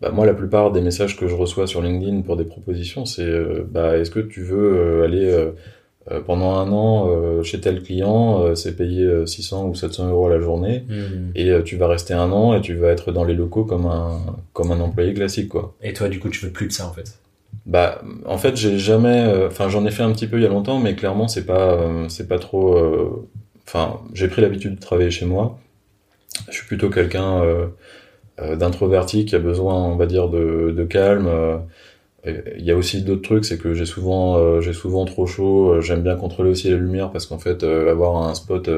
bah, 0.00 0.10
moi, 0.10 0.26
la 0.26 0.34
plupart 0.34 0.72
des 0.72 0.80
messages 0.80 1.16
que 1.16 1.28
je 1.28 1.36
reçois 1.36 1.68
sur 1.68 1.82
LinkedIn 1.82 2.22
pour 2.22 2.36
des 2.36 2.44
propositions, 2.44 3.06
c'est 3.06 3.30
bah, 3.70 3.96
est-ce 3.96 4.10
que 4.10 4.18
tu 4.18 4.42
veux 4.42 5.04
aller 5.04 5.52
euh, 6.12 6.20
pendant 6.20 6.54
un 6.54 6.70
an 6.70 7.08
euh, 7.10 7.42
chez 7.42 7.60
tel 7.60 7.82
client, 7.82 8.40
euh, 8.40 8.54
c'est 8.54 8.76
payé 8.76 9.26
600 9.26 9.66
ou 9.66 9.74
700 9.74 10.08
euros 10.10 10.28
la 10.28 10.38
journée, 10.38 10.84
hmm. 10.88 11.32
et 11.34 11.52
tu 11.64 11.76
vas 11.76 11.88
rester 11.88 12.14
un 12.14 12.30
an 12.30 12.54
et 12.54 12.60
tu 12.60 12.74
vas 12.74 12.88
être 12.88 13.10
dans 13.10 13.24
les 13.24 13.34
locaux 13.34 13.64
comme 13.64 13.86
un 13.86 14.20
comme 14.52 14.70
un 14.70 14.80
employé 14.80 15.14
classique 15.14 15.48
quoi. 15.48 15.74
Et 15.82 15.92
toi 15.92 16.08
du 16.08 16.20
coup 16.20 16.28
tu 16.28 16.44
veux 16.44 16.52
plus 16.52 16.68
de 16.68 16.72
ça 16.72 16.86
en 16.86 16.92
fait? 16.92 17.18
Bah 17.64 18.02
en 18.24 18.38
fait 18.38 18.56
j'ai 18.56 18.78
jamais, 18.78 19.46
enfin 19.46 19.68
j'en 19.68 19.84
ai 19.84 19.90
fait 19.90 20.04
un 20.04 20.12
petit 20.12 20.28
peu 20.28 20.36
il 20.36 20.44
y 20.44 20.46
a 20.46 20.48
longtemps, 20.48 20.78
mais 20.78 20.94
clairement 20.94 21.26
c'est 21.26 21.44
pas 21.44 21.80
c'est 22.08 22.28
pas 22.28 22.38
trop, 22.38 23.28
enfin 23.66 24.00
j'ai 24.14 24.28
pris 24.28 24.42
l'habitude 24.42 24.76
de 24.76 24.80
travailler 24.80 25.10
chez 25.10 25.26
moi. 25.26 25.58
Je 26.48 26.54
suis 26.54 26.66
plutôt 26.66 26.90
quelqu'un 26.90 27.42
d'introverti 28.38 29.24
qui 29.24 29.34
a 29.34 29.38
besoin 29.38 29.74
on 29.74 29.96
va 29.96 30.06
dire 30.06 30.28
de, 30.28 30.74
de 30.76 30.84
calme 30.84 31.30
il 32.58 32.64
y 32.64 32.70
a 32.70 32.76
aussi 32.76 33.02
d'autres 33.02 33.22
trucs, 33.22 33.44
c'est 33.44 33.58
que 33.58 33.74
j'ai 33.74 33.86
souvent, 33.86 34.36
euh, 34.36 34.60
j'ai 34.60 34.72
souvent 34.72 35.04
trop 35.04 35.26
chaud. 35.26 35.72
Euh, 35.72 35.80
j'aime 35.80 36.02
bien 36.02 36.16
contrôler 36.16 36.50
aussi 36.50 36.70
la 36.70 36.76
lumière 36.76 37.10
parce 37.10 37.26
qu'en 37.26 37.38
fait, 37.38 37.62
euh, 37.62 37.90
avoir 37.90 38.28
un 38.28 38.34
spot 38.34 38.68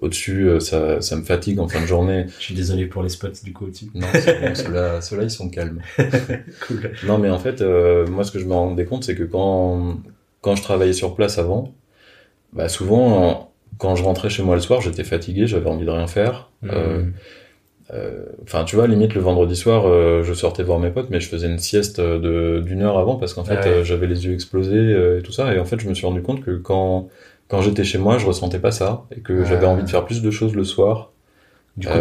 au-dessus, 0.00 0.50
ça, 0.60 1.00
ça 1.00 1.16
me 1.16 1.22
fatigue 1.22 1.60
en 1.60 1.68
fin 1.68 1.80
de 1.80 1.86
journée. 1.86 2.26
Je 2.38 2.44
suis 2.44 2.54
désolé 2.54 2.86
pour 2.86 3.02
les 3.02 3.08
spots 3.08 3.28
du 3.44 3.52
coup 3.52 3.66
au-dessus. 3.66 3.86
Non, 3.94 4.06
ceux-là, 4.12 5.00
ceux 5.00 5.22
ils 5.22 5.30
sont 5.30 5.48
calmes. 5.48 5.80
cool. 6.66 6.92
Non, 7.06 7.18
mais 7.18 7.30
en 7.30 7.38
fait, 7.38 7.62
moi, 8.08 8.24
ce 8.24 8.32
que 8.32 8.40
je 8.40 8.46
me 8.46 8.54
rendais 8.54 8.84
compte, 8.84 9.04
c'est 9.04 9.14
que 9.14 9.22
quand, 9.22 9.98
quand 10.40 10.56
je 10.56 10.62
travaillais 10.62 10.92
sur 10.92 11.14
place 11.14 11.38
avant, 11.38 11.72
bah 12.52 12.68
souvent, 12.68 13.51
quand 13.78 13.96
je 13.96 14.02
rentrais 14.02 14.30
chez 14.30 14.42
moi 14.42 14.54
le 14.54 14.60
soir, 14.60 14.80
j'étais 14.80 15.04
fatigué, 15.04 15.46
j'avais 15.46 15.68
envie 15.68 15.86
de 15.86 15.90
rien 15.90 16.06
faire. 16.06 16.50
Mmh. 16.62 17.12
Euh, 17.92 18.24
enfin, 18.42 18.64
tu 18.64 18.76
vois, 18.76 18.86
limite 18.86 19.14
le 19.14 19.20
vendredi 19.20 19.54
soir, 19.54 19.86
euh, 19.86 20.22
je 20.22 20.32
sortais 20.32 20.62
voir 20.62 20.78
mes 20.78 20.90
potes, 20.90 21.10
mais 21.10 21.20
je 21.20 21.28
faisais 21.28 21.46
une 21.46 21.58
sieste 21.58 22.00
d'une 22.00 22.82
heure 22.82 22.98
avant 22.98 23.16
parce 23.16 23.34
qu'en 23.34 23.44
fait, 23.44 23.66
euh, 23.66 23.84
j'avais 23.84 24.06
les 24.06 24.24
yeux 24.24 24.32
explosés 24.32 25.18
et 25.18 25.22
tout 25.22 25.32
ça. 25.32 25.54
Et 25.54 25.58
en 25.58 25.64
fait, 25.64 25.80
je 25.80 25.88
me 25.88 25.94
suis 25.94 26.06
rendu 26.06 26.22
compte 26.22 26.42
que 26.42 26.56
quand 26.56 27.08
quand 27.48 27.60
j'étais 27.60 27.84
chez 27.84 27.98
moi, 27.98 28.16
je 28.16 28.24
ressentais 28.24 28.60
pas 28.60 28.70
ça 28.70 29.04
et 29.14 29.20
que 29.20 29.44
j'avais 29.44 29.66
envie 29.66 29.82
de 29.82 29.90
faire 29.90 30.06
plus 30.06 30.22
de 30.22 30.30
choses 30.30 30.54
le 30.54 30.64
soir. 30.64 31.10
Du 31.76 31.86
coup, 31.86 31.98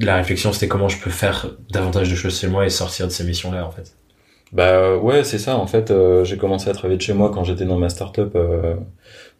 la 0.00 0.16
réflexion, 0.16 0.52
c'était 0.52 0.68
comment 0.68 0.88
je 0.88 1.00
peux 1.02 1.10
faire 1.10 1.56
davantage 1.70 2.10
de 2.10 2.14
choses 2.14 2.38
chez 2.38 2.48
moi 2.48 2.66
et 2.66 2.70
sortir 2.70 3.06
de 3.06 3.12
ces 3.12 3.24
missions-là, 3.24 3.66
en 3.66 3.70
fait. 3.70 3.96
Bah 4.52 4.96
ouais, 4.96 5.24
c'est 5.24 5.38
ça. 5.38 5.56
En 5.56 5.66
fait, 5.66 5.92
j'ai 6.24 6.36
commencé 6.36 6.68
à 6.68 6.74
travailler 6.74 6.98
de 6.98 7.02
chez 7.02 7.14
moi 7.14 7.30
quand 7.32 7.44
j'étais 7.44 7.64
dans 7.64 7.78
ma 7.78 7.88
startup 7.88 8.36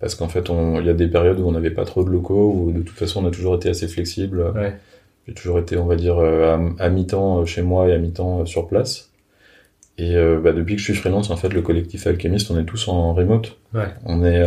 parce 0.01 0.15
qu'en 0.15 0.29
fait, 0.29 0.49
il 0.49 0.87
y 0.87 0.91
a 0.91 0.95
des 0.95 1.09
périodes 1.09 1.41
où 1.41 1.49
on 1.49 1.53
n'avait 1.53 1.71
pas 1.71 1.85
trop 1.85 2.05
de 2.05 2.11
locaux, 2.11 2.53
où 2.53 2.73
de 2.73 2.83
toute 2.83 2.97
façon, 2.97 3.25
on 3.25 3.29
a 3.29 3.31
toujours 3.31 3.57
été 3.57 3.69
assez 3.69 3.89
flexible. 3.89 4.53
Ouais. 4.55 4.77
J'ai 5.29 5.35
toujours 5.35 5.59
été, 5.59 5.77
on 5.77 5.85
va 5.85 5.97
dire, 5.97 6.19
euh, 6.19 6.71
à, 6.79 6.89
mi-temps 6.89 7.41
euh, 7.41 7.45
chez 7.45 7.61
moi 7.61 7.87
et 7.89 7.93
à 7.93 7.99
mi-temps 7.99 8.41
euh, 8.41 8.45
sur 8.47 8.67
place. 8.67 9.11
Et 9.99 10.15
bah, 10.15 10.53
depuis 10.53 10.77
que 10.77 10.81
je 10.81 10.85
suis 10.85 10.95
freelance, 10.95 11.29
en 11.31 11.37
fait, 11.37 11.53
le 11.53 11.61
collectif 11.61 12.07
Alchemist, 12.07 12.53
on 12.53 12.59
est 12.61 12.65
tous 12.65 12.87
en 12.87 13.15
remote. 13.15 13.59
Ouais. 13.75 13.89
On 14.05 14.25
est, 14.25 14.41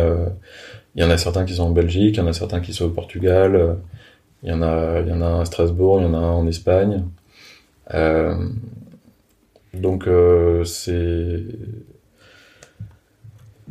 il 0.94 1.02
y 1.02 1.04
en 1.04 1.10
a 1.10 1.18
certains 1.18 1.44
qui 1.44 1.56
sont 1.56 1.64
en 1.64 1.70
Belgique, 1.72 2.16
il 2.16 2.20
y 2.20 2.22
en 2.22 2.26
a 2.26 2.32
certains 2.32 2.60
qui 2.60 2.72
sont 2.72 2.86
au 2.86 2.88
Portugal, 2.88 3.76
il 4.42 4.48
y 4.48 4.52
en 4.52 4.62
a, 4.62 5.00
il 5.00 5.08
y 5.08 5.12
en 5.12 5.20
a 5.20 5.26
un 5.26 5.40
à 5.40 5.44
Strasbourg, 5.44 6.00
il 6.00 6.04
y 6.04 6.06
en 6.06 6.14
a 6.14 6.16
un 6.16 6.30
en 6.30 6.46
Espagne. 6.46 7.04
donc 9.74 10.08
c'est 10.64 11.44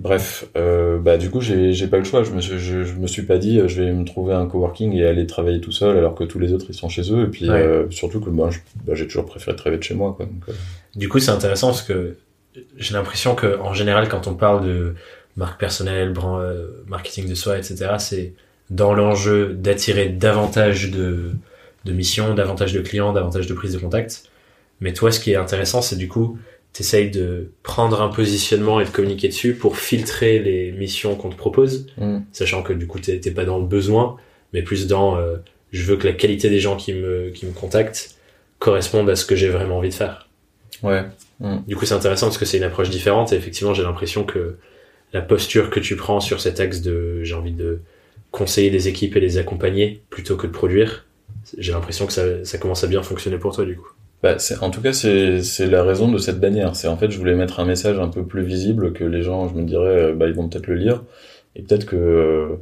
Bref, 0.01 0.45
euh, 0.57 0.97
bah 0.97 1.17
du 1.17 1.29
coup 1.29 1.41
j'ai 1.41 1.87
pas 1.87 1.99
le 1.99 2.03
choix. 2.03 2.23
Je 2.23 2.31
me 2.31 2.41
je, 2.41 2.93
me 2.95 3.05
suis 3.05 3.21
pas 3.21 3.37
dit 3.37 3.59
euh, 3.59 3.67
je 3.67 3.83
vais 3.83 3.91
me 3.93 4.03
trouver 4.03 4.33
un 4.33 4.47
coworking 4.47 4.93
et 4.93 5.05
aller 5.05 5.27
travailler 5.27 5.61
tout 5.61 5.71
seul 5.71 5.95
alors 5.95 6.15
que 6.15 6.23
tous 6.23 6.39
les 6.39 6.53
autres 6.53 6.65
ils 6.69 6.73
sont 6.73 6.89
chez 6.89 7.13
eux. 7.13 7.25
Et 7.25 7.27
puis 7.27 7.47
euh, 7.47 7.87
surtout 7.91 8.19
que 8.19 8.31
moi 8.31 8.49
bah, 8.83 8.95
j'ai 8.95 9.05
toujours 9.05 9.27
préféré 9.27 9.55
travailler 9.55 9.77
de 9.77 9.83
chez 9.83 9.93
moi. 9.93 10.15
Quoi, 10.17 10.25
donc, 10.25 10.55
Du 10.95 11.07
coup 11.07 11.19
c'est 11.19 11.29
intéressant 11.29 11.67
parce 11.67 11.83
que 11.83 12.15
j'ai 12.77 12.95
l'impression 12.95 13.35
que 13.35 13.59
en 13.59 13.75
général 13.75 14.09
quand 14.09 14.25
on 14.25 14.33
parle 14.33 14.65
de 14.65 14.95
marque 15.37 15.59
personnelle, 15.59 16.13
brand, 16.13 16.43
marketing 16.87 17.29
de 17.29 17.35
soi, 17.35 17.59
etc. 17.59 17.91
C'est 17.99 18.33
dans 18.71 18.95
l'enjeu 18.95 19.53
d'attirer 19.53 20.09
davantage 20.09 20.89
de 20.89 21.29
de 21.85 21.91
missions, 21.91 22.33
davantage 22.33 22.73
de 22.73 22.81
clients, 22.81 23.13
davantage 23.13 23.45
de 23.45 23.53
prise 23.53 23.73
de 23.73 23.77
contact. 23.77 24.23
Mais 24.79 24.93
toi 24.93 25.11
ce 25.11 25.19
qui 25.19 25.33
est 25.33 25.35
intéressant 25.35 25.83
c'est 25.83 25.95
du 25.95 26.07
coup 26.07 26.39
t'essayes 26.73 27.11
de 27.11 27.51
prendre 27.63 28.01
un 28.01 28.09
positionnement 28.09 28.79
et 28.79 28.85
de 28.85 28.89
communiquer 28.89 29.27
dessus 29.27 29.53
pour 29.53 29.77
filtrer 29.77 30.39
les 30.39 30.71
missions 30.71 31.15
qu'on 31.15 31.29
te 31.29 31.35
propose, 31.35 31.87
mm. 31.97 32.19
sachant 32.31 32.63
que 32.63 32.73
du 32.73 32.87
coup 32.87 32.99
t'es 32.99 33.19
pas 33.31 33.45
dans 33.45 33.59
le 33.59 33.65
besoin, 33.65 34.17
mais 34.53 34.61
plus 34.61 34.87
dans 34.87 35.17
euh, 35.17 35.37
je 35.71 35.83
veux 35.83 35.97
que 35.97 36.07
la 36.07 36.13
qualité 36.13 36.49
des 36.49 36.59
gens 36.59 36.77
qui 36.77 36.93
me 36.93 37.29
qui 37.29 37.45
me 37.45 37.51
contactent 37.51 38.15
corresponde 38.59 39.09
à 39.09 39.15
ce 39.15 39.25
que 39.25 39.35
j'ai 39.35 39.49
vraiment 39.49 39.77
envie 39.79 39.89
de 39.89 39.93
faire. 39.93 40.29
Ouais. 40.83 41.03
Mm. 41.39 41.57
Du 41.67 41.75
coup 41.75 41.85
c'est 41.85 41.93
intéressant 41.93 42.27
parce 42.27 42.37
que 42.37 42.45
c'est 42.45 42.57
une 42.57 42.63
approche 42.63 42.89
différente 42.89 43.33
et 43.33 43.35
effectivement 43.35 43.73
j'ai 43.73 43.83
l'impression 43.83 44.23
que 44.23 44.57
la 45.13 45.21
posture 45.21 45.69
que 45.69 45.79
tu 45.81 45.97
prends 45.97 46.21
sur 46.21 46.39
cet 46.39 46.61
axe 46.61 46.81
de 46.81 47.21
j'ai 47.23 47.35
envie 47.35 47.51
de 47.51 47.81
conseiller 48.31 48.69
les 48.69 48.87
équipes 48.87 49.17
et 49.17 49.19
les 49.19 49.37
accompagner 49.37 50.03
plutôt 50.09 50.37
que 50.37 50.47
de 50.47 50.53
produire, 50.53 51.05
j'ai 51.57 51.73
l'impression 51.73 52.07
que 52.07 52.13
ça, 52.13 52.45
ça 52.45 52.57
commence 52.57 52.85
à 52.85 52.87
bien 52.87 53.03
fonctionner 53.03 53.37
pour 53.37 53.53
toi 53.53 53.65
du 53.65 53.75
coup. 53.75 53.89
Bah, 54.23 54.37
en 54.61 54.69
tout 54.69 54.81
cas, 54.81 54.93
c'est 54.93 55.65
la 55.67 55.83
raison 55.83 56.11
de 56.11 56.17
cette 56.17 56.39
bannière. 56.39 56.75
C'est 56.75 56.87
en 56.87 56.97
fait, 56.97 57.09
je 57.09 57.17
voulais 57.17 57.35
mettre 57.35 57.59
un 57.59 57.65
message 57.65 57.99
un 57.99 58.07
peu 58.07 58.25
plus 58.25 58.43
visible 58.43 58.93
que 58.93 59.03
les 59.03 59.23
gens, 59.23 59.47
je 59.47 59.55
me 59.55 59.63
dirais, 59.63 60.11
euh, 60.11 60.13
bah, 60.13 60.27
ils 60.27 60.33
vont 60.33 60.47
peut-être 60.47 60.67
le 60.67 60.75
lire. 60.75 61.03
Et 61.55 61.63
peut-être 61.63 61.85
que, 61.85 61.95
euh, 61.95 62.55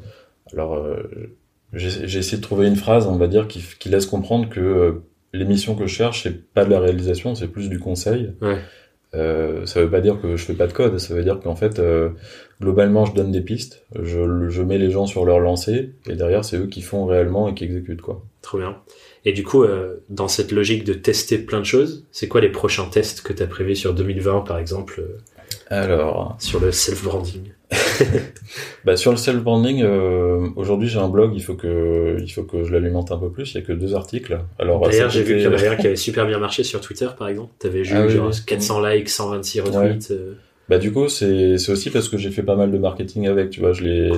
alors, 0.54 0.76
euh, 0.76 1.36
j'ai 1.74 2.18
essayé 2.18 2.38
de 2.38 2.42
trouver 2.42 2.68
une 2.68 2.78
phrase, 2.78 3.08
on 3.08 3.18
va 3.18 3.28
dire, 3.28 3.48
qui, 3.48 3.90
laisse 3.90 4.06
comprendre 4.06 4.50
que 4.50 5.02
l'émission 5.34 5.76
que 5.76 5.86
je 5.86 5.94
cherche, 5.94 6.24
c'est 6.24 6.52
pas 6.54 6.66
de 6.66 6.72
la 6.72 6.80
réalisation, 6.80 7.36
c'est 7.36 7.48
plus 7.48 7.70
du 7.70 7.78
conseil. 7.78 8.32
Euh, 9.16 9.66
ça 9.66 9.82
veut 9.82 9.90
pas 9.90 10.02
dire 10.02 10.22
que 10.22 10.36
je 10.36 10.46
fais 10.46 10.54
pas 10.54 10.68
de 10.68 10.74
code, 10.74 11.00
ça 11.00 11.14
veut 11.14 11.24
dire 11.24 11.40
qu'en 11.40 11.56
fait, 11.56 11.82
globalement, 12.62 13.06
je 13.06 13.14
donne 13.14 13.32
des 13.32 13.42
pistes, 13.42 13.84
je, 14.00 14.50
je 14.50 14.62
mets 14.62 14.78
les 14.78 14.92
gens 14.92 15.06
sur 15.06 15.26
leur 15.26 15.40
lancée, 15.40 15.94
et 16.08 16.16
derrière, 16.16 16.46
c'est 16.46 16.58
eux 16.58 16.68
qui 16.68 16.82
font 16.82 17.06
réellement 17.06 17.50
et 17.50 17.54
qui 17.54 17.64
exécutent, 17.64 18.02
quoi. 18.02 18.24
Trop 18.42 18.58
bien. 18.58 18.78
Et 19.26 19.34
du 19.34 19.44
coup, 19.44 19.64
euh, 19.64 19.98
dans 20.10 20.28
cette 20.28 20.52
logique 20.52 20.84
de 20.86 20.94
tester 20.94 21.38
plein 21.38 21.60
de 21.60 21.66
choses, 21.66 22.06
c'est 22.12 22.28
quoi 22.28 22.42
les 22.42 22.50
prochains 22.50 22.86
tests 22.86 23.22
que 23.22 23.34
tu 23.34 23.44
as 23.44 23.48
prévus 23.48 23.76
sur 23.76 23.94
2020, 23.94 24.42
par 24.42 24.58
exemple 24.58 25.02
euh, 25.02 25.18
Alors, 25.70 26.36
sur 26.40 26.60
le 26.60 26.72
self-branding. 26.72 27.52
bah, 28.86 28.98
sur 28.98 29.12
le 29.12 29.18
self-branding, 29.18 29.84
euh, 29.84 30.50
aujourd'hui 30.56 30.88
j'ai 30.88 30.98
un 30.98 31.10
blog, 31.10 31.34
il 31.36 31.44
faut 31.44 31.54
que 31.54 32.18
il 32.20 32.30
faut 32.30 32.44
que 32.44 32.64
je 32.64 32.72
l'alimente 32.72 33.12
un 33.12 33.18
peu 33.18 33.30
plus. 33.30 33.54
Il 33.54 33.56
y 33.56 33.58
a 33.60 33.62
que 33.62 33.74
deux 33.74 33.94
articles. 33.94 34.40
Alors 34.58 34.82
d'ailleurs, 34.82 35.12
j'ai 35.12 35.22
vu 35.22 35.36
qu'il 35.36 35.44
y 35.44 35.48
en 35.48 35.54
avait 35.54 35.68
un 35.68 35.76
qui 35.76 35.86
avait 35.86 35.96
super 35.96 36.26
bien 36.26 36.40
marché 36.40 36.64
sur 36.64 36.82
Twitter, 36.82 37.08
par 37.18 37.28
exemple. 37.28 37.52
T'avais 37.60 37.84
vu 37.84 37.94
ah 37.94 38.08
genre 38.08 38.32
400 38.46 38.86
likes, 38.86 39.10
126 39.10 39.62
retweets. 39.62 40.14
Bah 40.70 40.78
du 40.78 40.92
coup 40.92 41.10
c'est 41.10 41.58
c'est 41.58 41.72
aussi 41.72 41.90
parce 41.90 42.10
que 42.10 42.18
j'ai 42.18 42.30
fait 42.30 42.44
pas 42.44 42.56
mal 42.56 42.72
de 42.72 42.78
marketing 42.78 43.28
avec, 43.28 43.50
tu 43.50 43.60
vois, 43.60 43.74
je 43.74 43.84
l'ai 43.84 44.12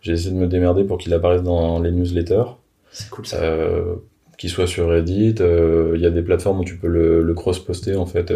j'ai 0.00 0.12
essayé 0.12 0.30
de 0.30 0.36
me 0.36 0.46
démerder 0.46 0.84
pour 0.84 0.98
qu'il 0.98 1.12
apparaisse 1.12 1.42
dans 1.42 1.80
les 1.80 1.90
newsletters. 1.90 2.44
C'est 2.90 3.10
cool 3.10 3.26
ça. 3.26 3.42
Euh, 3.42 3.94
qu'il 4.38 4.50
soit 4.50 4.66
sur 4.66 4.88
Reddit. 4.88 5.36
Euh, 5.40 5.92
il 5.94 6.00
y 6.00 6.06
a 6.06 6.10
des 6.10 6.22
plateformes 6.22 6.60
où 6.60 6.64
tu 6.64 6.76
peux 6.76 6.88
le, 6.88 7.22
le 7.22 7.34
cross-poster 7.34 7.96
en 7.96 8.06
fait. 8.06 8.32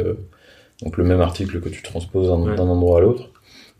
Euh, 0.83 0.85
donc 0.85 0.97
le 0.97 1.05
même 1.05 1.21
article 1.21 1.61
que 1.61 1.69
tu 1.69 1.83
transposes 1.83 2.29
d'un 2.29 2.59
endroit 2.59 2.99
à 2.99 3.01
l'autre. 3.01 3.31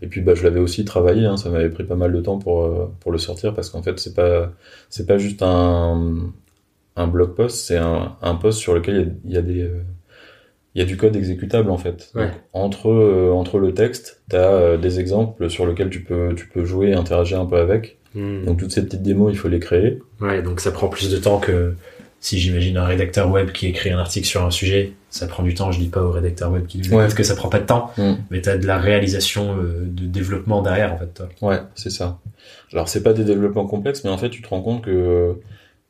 Et 0.01 0.07
puis 0.07 0.21
bah 0.21 0.35
je 0.35 0.45
l'avais 0.45 0.61
aussi 0.61 0.85
travaillé, 0.85 1.27
hein, 1.27 1.37
ça 1.37 1.51
m'avait 1.51 1.71
pris 1.71 1.85
pas 1.85 1.97
mal 1.97 2.13
de 2.13 2.21
temps 2.21 2.39
pour 2.39 2.65
euh, 2.65 2.93
pour 3.01 3.11
le 3.11 3.19
sortir 3.19 3.53
parce 3.53 3.69
qu'en 3.69 3.83
fait 3.83 3.99
c'est 3.99 4.15
pas 4.15 4.53
c'est 4.91 5.07
pas 5.07 5.19
juste 5.19 5.43
un 5.43 6.31
un 6.95 7.07
blog 7.09 7.35
post, 7.35 7.67
c'est 7.67 7.79
un 7.79 8.17
un 8.23 8.35
post 8.37 8.61
sur 8.61 8.75
lequel 8.75 9.17
il 9.25 9.33
y 9.33 9.37
a, 9.37 9.43
des 9.43 9.55
il 9.55 9.71
il 10.75 10.79
y 10.79 10.83
a 10.83 10.85
du 10.85 10.97
code 10.97 11.17
exécutable 11.17 11.71
en 11.71 11.79
fait. 11.79 12.13
Ouais. 12.15 12.27
Donc, 12.27 12.33
entre 12.53 12.91
euh, 12.91 13.33
entre 13.33 13.59
le 13.59 13.75
texte, 13.75 14.23
tu 14.31 14.37
as 14.37 14.77
des 14.77 15.01
exemples 15.01 15.51
sur 15.51 15.67
lesquels 15.67 15.91
tu 15.91 16.05
peux 16.05 16.33
tu 16.37 16.49
peux 16.49 16.65
jouer, 16.65 16.95
interagir 16.95 17.41
un 17.41 17.47
peu 17.47 17.57
avec. 17.57 17.99
Hmm. 18.15 18.45
Donc 18.45 18.59
toutes 18.59 18.73
ces 18.73 18.85
petites 18.85 19.03
démos, 19.03 19.33
il 19.33 19.37
faut 19.37 19.49
les 19.49 19.61
créer. 19.61 19.99
Ouais, 20.21 20.43
donc 20.43 20.61
ça 20.61 20.71
prend 20.71 20.89
plus 20.89 21.11
de 21.11 21.19
temps 21.19 21.41
que 21.41 21.75
si 22.21 22.39
j'imagine 22.39 22.77
un 22.77 22.85
rédacteur 22.85 23.31
web 23.31 23.53
qui 23.53 23.67
écrit 23.69 23.91
un 23.91 23.99
article 23.99 24.27
sur 24.27 24.45
un 24.45 24.51
sujet, 24.51 24.93
ça 25.11 25.27
prend 25.27 25.43
du 25.43 25.55
temps. 25.55 25.71
Je 25.73 25.79
dis 25.79 25.89
pas 25.89 26.03
au 26.03 26.11
rédacteur 26.11 26.51
web 26.51 26.67
qui 26.67 26.79
Ouais. 26.83 26.97
parce 27.03 27.15
que 27.15 27.23
ça 27.23 27.35
prend 27.37 27.49
pas 27.49 27.61
de 27.61 27.67
temps, 27.67 27.91
Mm. 27.97 28.13
mais 28.31 28.41
t'as 28.41 28.57
de 28.59 28.67
la 28.67 28.79
réalisation 28.79 29.57
euh, 29.57 29.83
de 29.85 30.05
développement 30.07 30.61
derrière 30.63 30.93
en 30.93 30.99
fait. 30.99 31.15
Toi. 31.15 31.29
Ouais, 31.43 31.59
c'est 31.75 31.91
ça. 31.91 32.19
Alors 32.73 32.89
c'est 32.89 33.03
pas 33.03 33.13
des 33.13 33.25
développements 33.25 33.67
complexes, 33.67 34.03
mais 34.05 34.11
en 34.11 34.19
fait 34.19 34.31
tu 34.31 34.43
te 34.43 34.49
rends 34.49 34.63
compte 34.63 34.83
que 34.83 35.37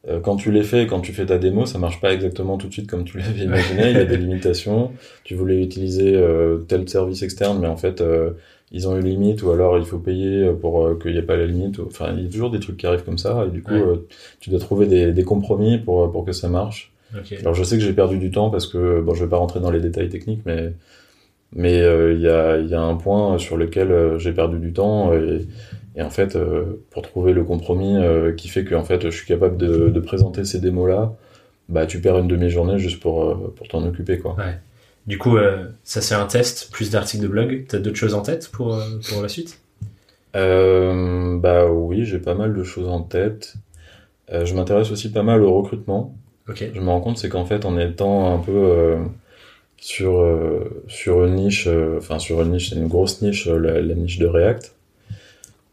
euh, 0.09 0.21
quand 0.21 0.37
tu 0.37 0.53
les 0.53 0.63
fais, 0.63 0.87
quand 0.87 1.01
tu 1.01 1.13
fais 1.13 1.27
ta 1.27 1.39
démo, 1.39 1.67
ça 1.67 1.79
marche 1.79 2.01
pas 2.01 2.13
exactement 2.13 2.57
tout 2.57 2.69
de 2.69 2.73
suite 2.73 2.89
comme 2.89 3.05
tu 3.05 3.19
l'avais 3.19 3.45
imaginé. 3.45 3.91
Il 3.91 3.97
y 3.97 4.01
a 4.01 4.05
des 4.05 4.17
limitations. 4.27 4.93
Tu 5.25 5.35
voulais 5.35 5.61
utiliser 5.63 6.15
euh, 6.15 6.59
tel 6.69 6.89
service 6.89 7.23
externe, 7.23 7.59
mais 7.61 7.67
en 7.69 7.77
fait 7.77 8.01
ils 8.73 8.87
ont 8.89 8.97
une 8.97 9.07
limite, 9.07 9.43
ou 9.43 9.51
alors 9.51 9.79
il 9.79 9.85
faut 9.85 9.99
payer 9.99 10.51
pour 10.61 10.85
euh, 10.85 10.99
qu'il 11.01 11.13
n'y 11.13 11.19
ait 11.19 11.23
pas 11.23 11.37
la 11.37 11.47
limite. 11.47 11.81
Enfin, 11.81 12.15
il 12.17 12.25
y 12.25 12.27
a 12.27 12.31
toujours 12.31 12.51
des 12.51 12.61
trucs 12.61 12.77
qui 12.77 12.87
arrivent 12.87 13.05
comme 13.05 13.19
ça, 13.19 13.45
et 13.47 13.51
du 13.51 13.63
coup 13.63 13.73
Ouais. 13.73 13.81
euh, 13.81 13.97
tu 14.41 14.51
dois 14.51 14.59
trouver 14.61 14.87
des, 14.87 15.13
des 15.13 15.25
compromis 15.25 15.79
pour 15.79 16.11
pour 16.13 16.25
que 16.25 16.33
ça 16.33 16.49
marche. 16.49 16.93
Alors 17.41 17.55
je 17.55 17.65
sais 17.65 17.77
que 17.79 17.83
j'ai 17.85 17.95
perdu 17.95 18.19
du 18.19 18.31
temps 18.31 18.51
parce 18.51 18.67
que 18.67 19.01
bon, 19.01 19.15
je 19.15 19.25
vais 19.25 19.31
pas 19.31 19.39
rentrer 19.39 19.61
dans 19.61 19.71
les 19.71 19.81
détails 19.81 20.09
techniques, 20.11 20.43
mais 20.45 20.73
mais 21.55 21.81
euh, 21.81 22.13
il 22.13 22.21
y 22.21 22.29
a 22.29 22.59
y 22.59 22.75
a 22.75 22.81
un 22.83 22.97
point 22.97 23.39
sur 23.39 23.57
lequel 23.57 24.19
j'ai 24.19 24.33
perdu 24.33 24.59
du 24.59 24.73
temps 24.75 25.15
et, 25.15 25.47
et 25.97 26.03
en 26.03 26.11
fait 26.11 26.37
pour 26.91 27.03
trouver 27.03 27.33
le 27.33 27.45
compromis 27.45 27.97
qui 28.37 28.49
fait 28.49 28.65
que 28.65 28.75
en 28.75 28.85
fait 28.85 29.05
je 29.11 29.17
suis 29.17 29.27
capable 29.27 29.57
de, 29.57 29.89
de 29.89 30.01
présenter 30.01 30.45
ces 30.45 30.61
démos 30.61 30.89
là, 30.89 31.15
bah 31.71 31.87
tu 31.87 32.01
perds 32.01 32.19
une 32.19 32.29
demi-journée 32.29 32.79
juste 32.79 33.01
pour 33.01 33.53
pour 33.57 33.67
t'en 33.69 33.83
occuper 33.87 34.19
quoi. 34.19 34.37
Du 35.09 35.19
coup, 35.19 35.37
euh, 35.37 35.67
ça 35.83 36.01
c'est 36.01 36.15
un 36.15 36.27
test, 36.27 36.71
plus 36.71 36.91
d'articles 36.91 37.25
de 37.25 37.29
blog. 37.29 37.65
T'as 37.67 37.79
d'autres 37.79 37.97
choses 37.97 38.15
en 38.15 38.23
tête 38.23 38.51
pour 38.53 38.75
euh, 38.75 38.85
pour 39.09 39.23
la 39.23 39.29
suite? 39.29 39.59
Euh, 40.37 41.37
bah 41.39 41.67
oui, 41.67 42.05
j'ai 42.05 42.19
pas 42.19 42.35
mal 42.35 42.55
de 42.55 42.63
choses 42.63 42.89
en 42.89 43.01
tête. 43.01 43.55
Je 44.31 44.55
m'intéresse 44.55 44.91
aussi 44.91 45.11
pas 45.11 45.23
mal 45.23 45.43
au 45.43 45.53
recrutement. 45.53 46.15
Ok. 46.49 46.71
je 46.75 46.81
me 46.81 46.89
rends 46.89 47.01
compte, 47.01 47.19
c'est 47.19 47.31
qu'en 47.31 47.47
fait, 47.47 47.65
en 47.65 47.79
étant 47.79 48.35
un 48.35 48.39
peu 48.39 48.99
sur 49.79 50.19
euh, 50.21 50.83
sur 50.89 51.25
une 51.25 51.37
niche, 51.37 51.67
euh, 51.69 51.99
enfin 51.99 52.19
sur 52.19 52.43
une 52.43 52.53
niche, 52.53 52.71
c'est 52.71 52.77
une 52.77 52.89
grosse 52.89 53.23
niche, 53.23 53.47
euh, 53.47 53.59
la, 53.59 53.81
la 53.81 53.95
niche 53.95 54.19
de 54.19 54.27
React. 54.27 54.75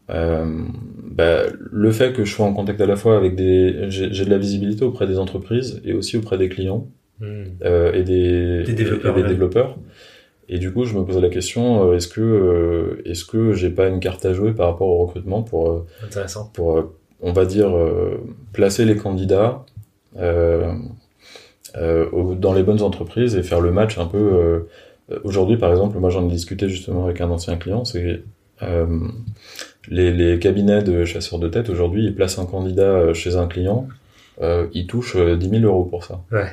Bah, 0.08 1.42
le 1.72 1.92
fait 1.92 2.12
que 2.12 2.24
je 2.24 2.32
sois 2.32 2.46
en 2.46 2.52
contact 2.52 2.80
à 2.80 2.86
la 2.86 2.96
fois 2.96 3.16
avec 3.16 3.34
des, 3.36 3.86
j'ai 3.90 4.24
de 4.24 4.30
la 4.30 4.38
visibilité 4.38 4.84
auprès 4.84 5.06
des 5.06 5.18
entreprises 5.18 5.80
et 5.84 5.92
aussi 5.92 6.16
auprès 6.16 6.38
des 6.38 6.48
clients. 6.48 6.86
Euh, 7.22 7.92
et 7.92 8.02
des, 8.02 8.62
Des 8.64 8.72
développeurs, 8.72 9.12
et 9.12 9.16
des 9.16 9.22
ouais. 9.22 9.28
développeurs. 9.28 9.76
Et 10.48 10.58
du 10.58 10.72
coup, 10.72 10.84
je 10.84 10.94
me 10.94 11.04
posais 11.04 11.20
la 11.20 11.28
question, 11.28 11.90
euh, 11.90 11.96
est-ce 11.96 12.06
que 12.08 12.20
euh, 12.20 13.02
est-ce 13.04 13.24
que 13.24 13.52
j'ai 13.52 13.70
pas 13.70 13.88
une 13.88 13.98
carte 14.00 14.24
à 14.24 14.32
jouer 14.32 14.52
par 14.52 14.68
rapport 14.68 14.88
au 14.88 15.04
recrutement 15.04 15.42
pour 15.42 15.86
Intéressant. 16.04 16.50
pour, 16.54 16.92
on 17.20 17.32
va 17.32 17.44
dire, 17.44 17.74
placer 18.52 18.84
les 18.84 18.96
candidats 18.96 19.64
dans 21.74 22.52
les 22.54 22.62
bonnes 22.62 22.82
entreprises 22.82 23.36
et 23.36 23.42
faire 23.42 23.60
le 23.60 23.72
match 23.72 23.98
un 23.98 24.06
peu. 24.06 24.66
Aujourd'hui, 25.24 25.56
par 25.56 25.70
exemple, 25.70 25.98
moi 25.98 26.10
j'en 26.10 26.26
ai 26.26 26.30
discuté 26.30 26.68
justement 26.68 27.04
avec 27.04 27.20
un 27.20 27.30
ancien 27.30 27.56
client, 27.56 27.84
c'est 27.84 28.22
euh, 28.62 28.86
les, 29.88 30.12
les 30.12 30.38
cabinets 30.38 30.82
de 30.82 31.04
chasseurs 31.04 31.38
de 31.38 31.48
tête 31.48 31.68
aujourd'hui, 31.70 32.04
ils 32.04 32.14
placent 32.14 32.38
un 32.38 32.46
candidat 32.46 33.12
chez 33.12 33.36
un 33.36 33.46
client, 33.46 33.86
euh, 34.40 34.66
ils 34.72 34.86
touchent 34.86 35.16
euh, 35.16 35.36
10 35.36 35.48
000 35.60 35.62
euros 35.64 35.84
pour 35.84 36.04
ça. 36.04 36.22
Ouais. 36.32 36.48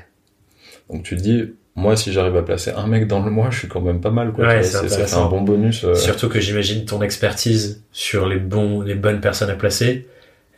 Donc 0.90 1.04
tu 1.04 1.16
te 1.16 1.22
dis, 1.22 1.44
moi 1.76 1.96
si 1.96 2.12
j'arrive 2.12 2.36
à 2.36 2.44
placer 2.44 2.72
un 2.72 2.88
mec 2.88 3.08
dans 3.08 3.24
le 3.24 3.32
mois, 3.32 3.50
je 3.50 3.60
suis 3.60 3.68
quand 3.68 3.82
même 3.82 4.02
pas 4.02 4.12
mal. 4.12 4.32
Quoi, 4.32 4.46
Ouais, 4.48 4.64
c'est 4.64 5.14
un 5.16 5.26
bon 5.30 5.42
bonus. 5.42 5.84
euh, 5.84 5.96
Surtout 5.96 6.30
que 6.30 6.40
j'imagine 6.40 6.86
ton 6.86 7.02
expertise 7.02 7.84
sur 7.92 8.28
les 8.28 8.38
bons, 8.40 8.82
les 8.82 8.96
bonnes 8.96 9.22
personnes 9.22 9.50
à 9.50 9.56
placer, 9.56 10.08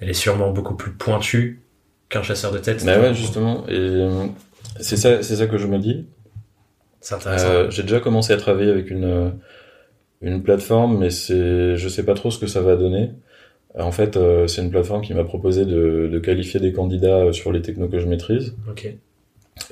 elle 0.01 0.09
est 0.09 0.13
sûrement 0.13 0.51
beaucoup 0.51 0.75
plus 0.75 0.91
pointue 0.91 1.61
qu'un 2.09 2.23
chasseur 2.23 2.51
de 2.51 2.57
tête. 2.59 2.83
Mais 2.85 2.97
ouais, 2.97 3.13
justement, 3.13 3.65
et 3.67 3.73
euh, 3.77 4.25
c'est 4.79 4.97
ça, 4.97 5.23
c'est 5.23 5.35
ça 5.37 5.47
que 5.47 5.57
je 5.57 5.67
me 5.67 5.77
dis. 5.79 6.05
C'est 7.01 7.15
intéressant. 7.15 7.47
Euh, 7.49 7.69
j'ai 7.69 7.83
déjà 7.83 7.99
commencé 7.99 8.33
à 8.33 8.37
travailler 8.37 8.71
avec 8.71 8.89
une 8.89 9.33
une 10.21 10.41
plateforme, 10.41 10.97
mais 10.97 11.09
c'est, 11.11 11.75
je 11.77 11.87
sais 11.89 12.03
pas 12.03 12.13
trop 12.15 12.31
ce 12.31 12.39
que 12.39 12.47
ça 12.47 12.61
va 12.61 12.75
donner. 12.75 13.11
En 13.77 13.91
fait, 13.91 14.15
euh, 14.17 14.47
c'est 14.47 14.61
une 14.63 14.71
plateforme 14.71 15.01
qui 15.01 15.13
m'a 15.13 15.23
proposé 15.25 15.65
de, 15.65 16.09
de 16.11 16.19
qualifier 16.19 16.59
des 16.59 16.71
candidats 16.71 17.31
sur 17.33 17.51
les 17.51 17.61
technos 17.61 17.89
que 17.89 17.99
je 17.99 18.07
maîtrise. 18.07 18.55
Ok. 18.69 18.87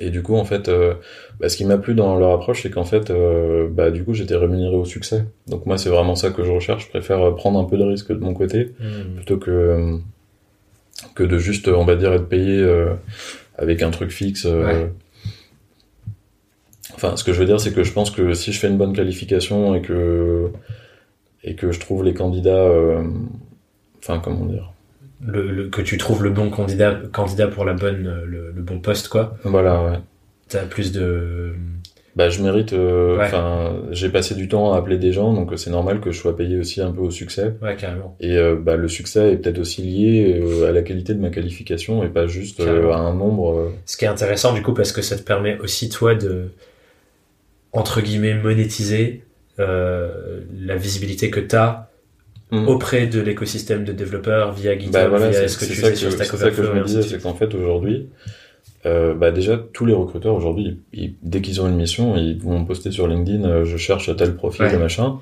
Et 0.00 0.10
du 0.10 0.22
coup, 0.22 0.34
en 0.34 0.44
fait, 0.44 0.68
euh, 0.68 0.94
bah, 1.38 1.48
ce 1.48 1.56
qui 1.56 1.64
m'a 1.64 1.78
plu 1.78 1.94
dans 1.94 2.16
leur 2.18 2.32
approche, 2.32 2.62
c'est 2.62 2.70
qu'en 2.70 2.84
fait, 2.84 3.10
euh, 3.10 3.68
bah, 3.70 3.90
du 3.90 4.02
coup, 4.04 4.14
j'étais 4.14 4.34
rémunéré 4.34 4.74
au 4.74 4.84
succès. 4.84 5.26
Donc 5.46 5.66
moi, 5.66 5.78
c'est 5.78 5.90
vraiment 5.90 6.16
ça 6.16 6.30
que 6.30 6.42
je 6.42 6.50
recherche. 6.50 6.84
Je 6.86 6.88
préfère 6.90 7.20
euh, 7.20 7.32
prendre 7.32 7.58
un 7.58 7.64
peu 7.64 7.76
de 7.76 7.84
risque 7.84 8.10
de 8.10 8.18
mon 8.18 8.34
côté 8.34 8.72
Hmm. 8.80 9.16
plutôt 9.16 9.36
que 9.38 9.98
que 11.14 11.22
de 11.22 11.38
juste, 11.38 11.68
on 11.68 11.84
va 11.84 11.96
dire, 11.96 12.12
être 12.12 12.28
payé 12.28 12.60
euh, 12.60 12.94
avec 13.58 13.82
un 13.82 13.90
truc 13.90 14.10
fixe. 14.10 14.44
Ouais. 14.44 14.90
Enfin, 16.94 17.16
ce 17.16 17.24
que 17.24 17.32
je 17.32 17.40
veux 17.40 17.46
dire, 17.46 17.60
c'est 17.60 17.72
que 17.72 17.82
je 17.82 17.92
pense 17.92 18.10
que 18.10 18.32
si 18.34 18.52
je 18.52 18.58
fais 18.58 18.68
une 18.68 18.78
bonne 18.78 18.94
qualification 18.94 19.74
et 19.74 19.82
que 19.82 20.50
et 21.42 21.56
que 21.56 21.72
je 21.72 21.80
trouve 21.80 22.04
les 22.04 22.14
candidats, 22.14 22.68
enfin, 23.98 24.18
comment 24.18 24.46
dire, 24.46 24.72
Le, 25.26 25.50
le- 25.50 25.68
que 25.68 25.80
tu 25.82 25.96
trouves 25.98 26.22
le 26.22 26.30
bon 26.30 26.50
candidat, 26.50 27.00
candidat 27.12 27.48
pour 27.48 27.64
la 27.64 27.72
bonne, 27.72 28.06
euh, 28.06 28.24
le, 28.26 28.52
le 28.54 28.62
bon 28.62 28.78
poste, 28.80 29.08
quoi. 29.08 29.36
voilà, 29.44 29.82
ouais. 29.82 29.98
T'as 30.48 30.66
plus 30.66 30.92
de. 30.92 31.54
Bah, 32.14 32.28
je 32.28 32.42
mérite. 32.42 32.72
euh, 32.74 33.16
Ouais. 33.18 33.30
J'ai 33.92 34.08
passé 34.10 34.34
du 34.36 34.46
temps 34.48 34.72
à 34.72 34.78
appeler 34.78 34.98
des 34.98 35.10
gens, 35.12 35.32
donc 35.32 35.52
c'est 35.56 35.70
normal 35.70 36.00
que 36.00 36.12
je 36.12 36.18
sois 36.20 36.36
payé 36.36 36.58
aussi 36.58 36.80
un 36.80 36.92
peu 36.92 37.00
au 37.00 37.10
succès. 37.10 37.54
Ouais, 37.62 37.74
carrément. 37.74 38.16
Et 38.20 38.36
euh, 38.36 38.54
bah, 38.54 38.76
le 38.76 38.86
succès 38.86 39.32
est 39.32 39.36
peut-être 39.38 39.58
aussi 39.58 39.82
lié 39.82 40.40
euh, 40.44 40.68
à 40.68 40.72
la 40.72 40.82
qualité 40.82 41.14
de 41.14 41.20
ma 41.20 41.30
qualification 41.30 42.04
et 42.04 42.08
pas 42.08 42.26
juste 42.28 42.60
euh, 42.60 42.92
à 42.92 42.98
un 42.98 43.14
nombre. 43.14 43.50
euh. 43.58 43.70
Ce 43.86 43.96
qui 43.96 44.04
est 44.04 44.08
intéressant, 44.08 44.52
du 44.54 44.62
coup, 44.62 44.74
parce 44.74 44.92
que 44.92 45.02
ça 45.02 45.16
te 45.16 45.22
permet 45.22 45.58
aussi, 45.58 45.88
toi, 45.88 46.14
de, 46.14 46.50
entre 47.72 48.00
guillemets, 48.00 48.34
monétiser 48.34 49.24
euh, 49.58 50.40
la 50.56 50.76
visibilité 50.76 51.30
que 51.30 51.40
t'as 51.40 51.83
Mm. 52.54 52.68
auprès 52.68 53.06
de 53.06 53.20
l'écosystème 53.20 53.84
de 53.84 53.92
développeurs 53.92 54.52
via 54.52 54.78
GitHub, 54.78 54.92
Bah 54.92 55.08
voilà, 55.08 55.30
via 55.30 55.48
ce 55.48 55.58
que 55.58 55.64
tu 55.64 55.72
fais 55.72 55.94
sur 55.94 56.12
Stack 56.12 56.26
c'est 56.28 56.36
ça 56.36 56.50
que 56.50 56.56
je 56.56 56.60
Overflow. 56.62 56.80
me 56.80 56.86
disais, 56.86 57.02
c'est 57.02 57.22
qu'en 57.22 57.34
fait 57.34 57.52
aujourd'hui, 57.54 58.08
euh, 58.86 59.14
bah 59.14 59.30
déjà 59.30 59.58
tous 59.72 59.86
les 59.86 59.94
recruteurs 59.94 60.34
aujourd'hui, 60.34 60.78
dès 61.22 61.40
qu'ils 61.40 61.60
ont 61.60 61.66
une 61.68 61.76
mission, 61.76 62.16
ils 62.16 62.38
vont 62.40 62.64
poster 62.64 62.90
sur 62.90 63.08
LinkedIn, 63.08 63.44
euh, 63.44 63.64
je 63.64 63.76
cherche 63.76 64.14
tel 64.16 64.34
profil, 64.36 64.66
Ouais. 64.66 64.76
machin. 64.78 65.18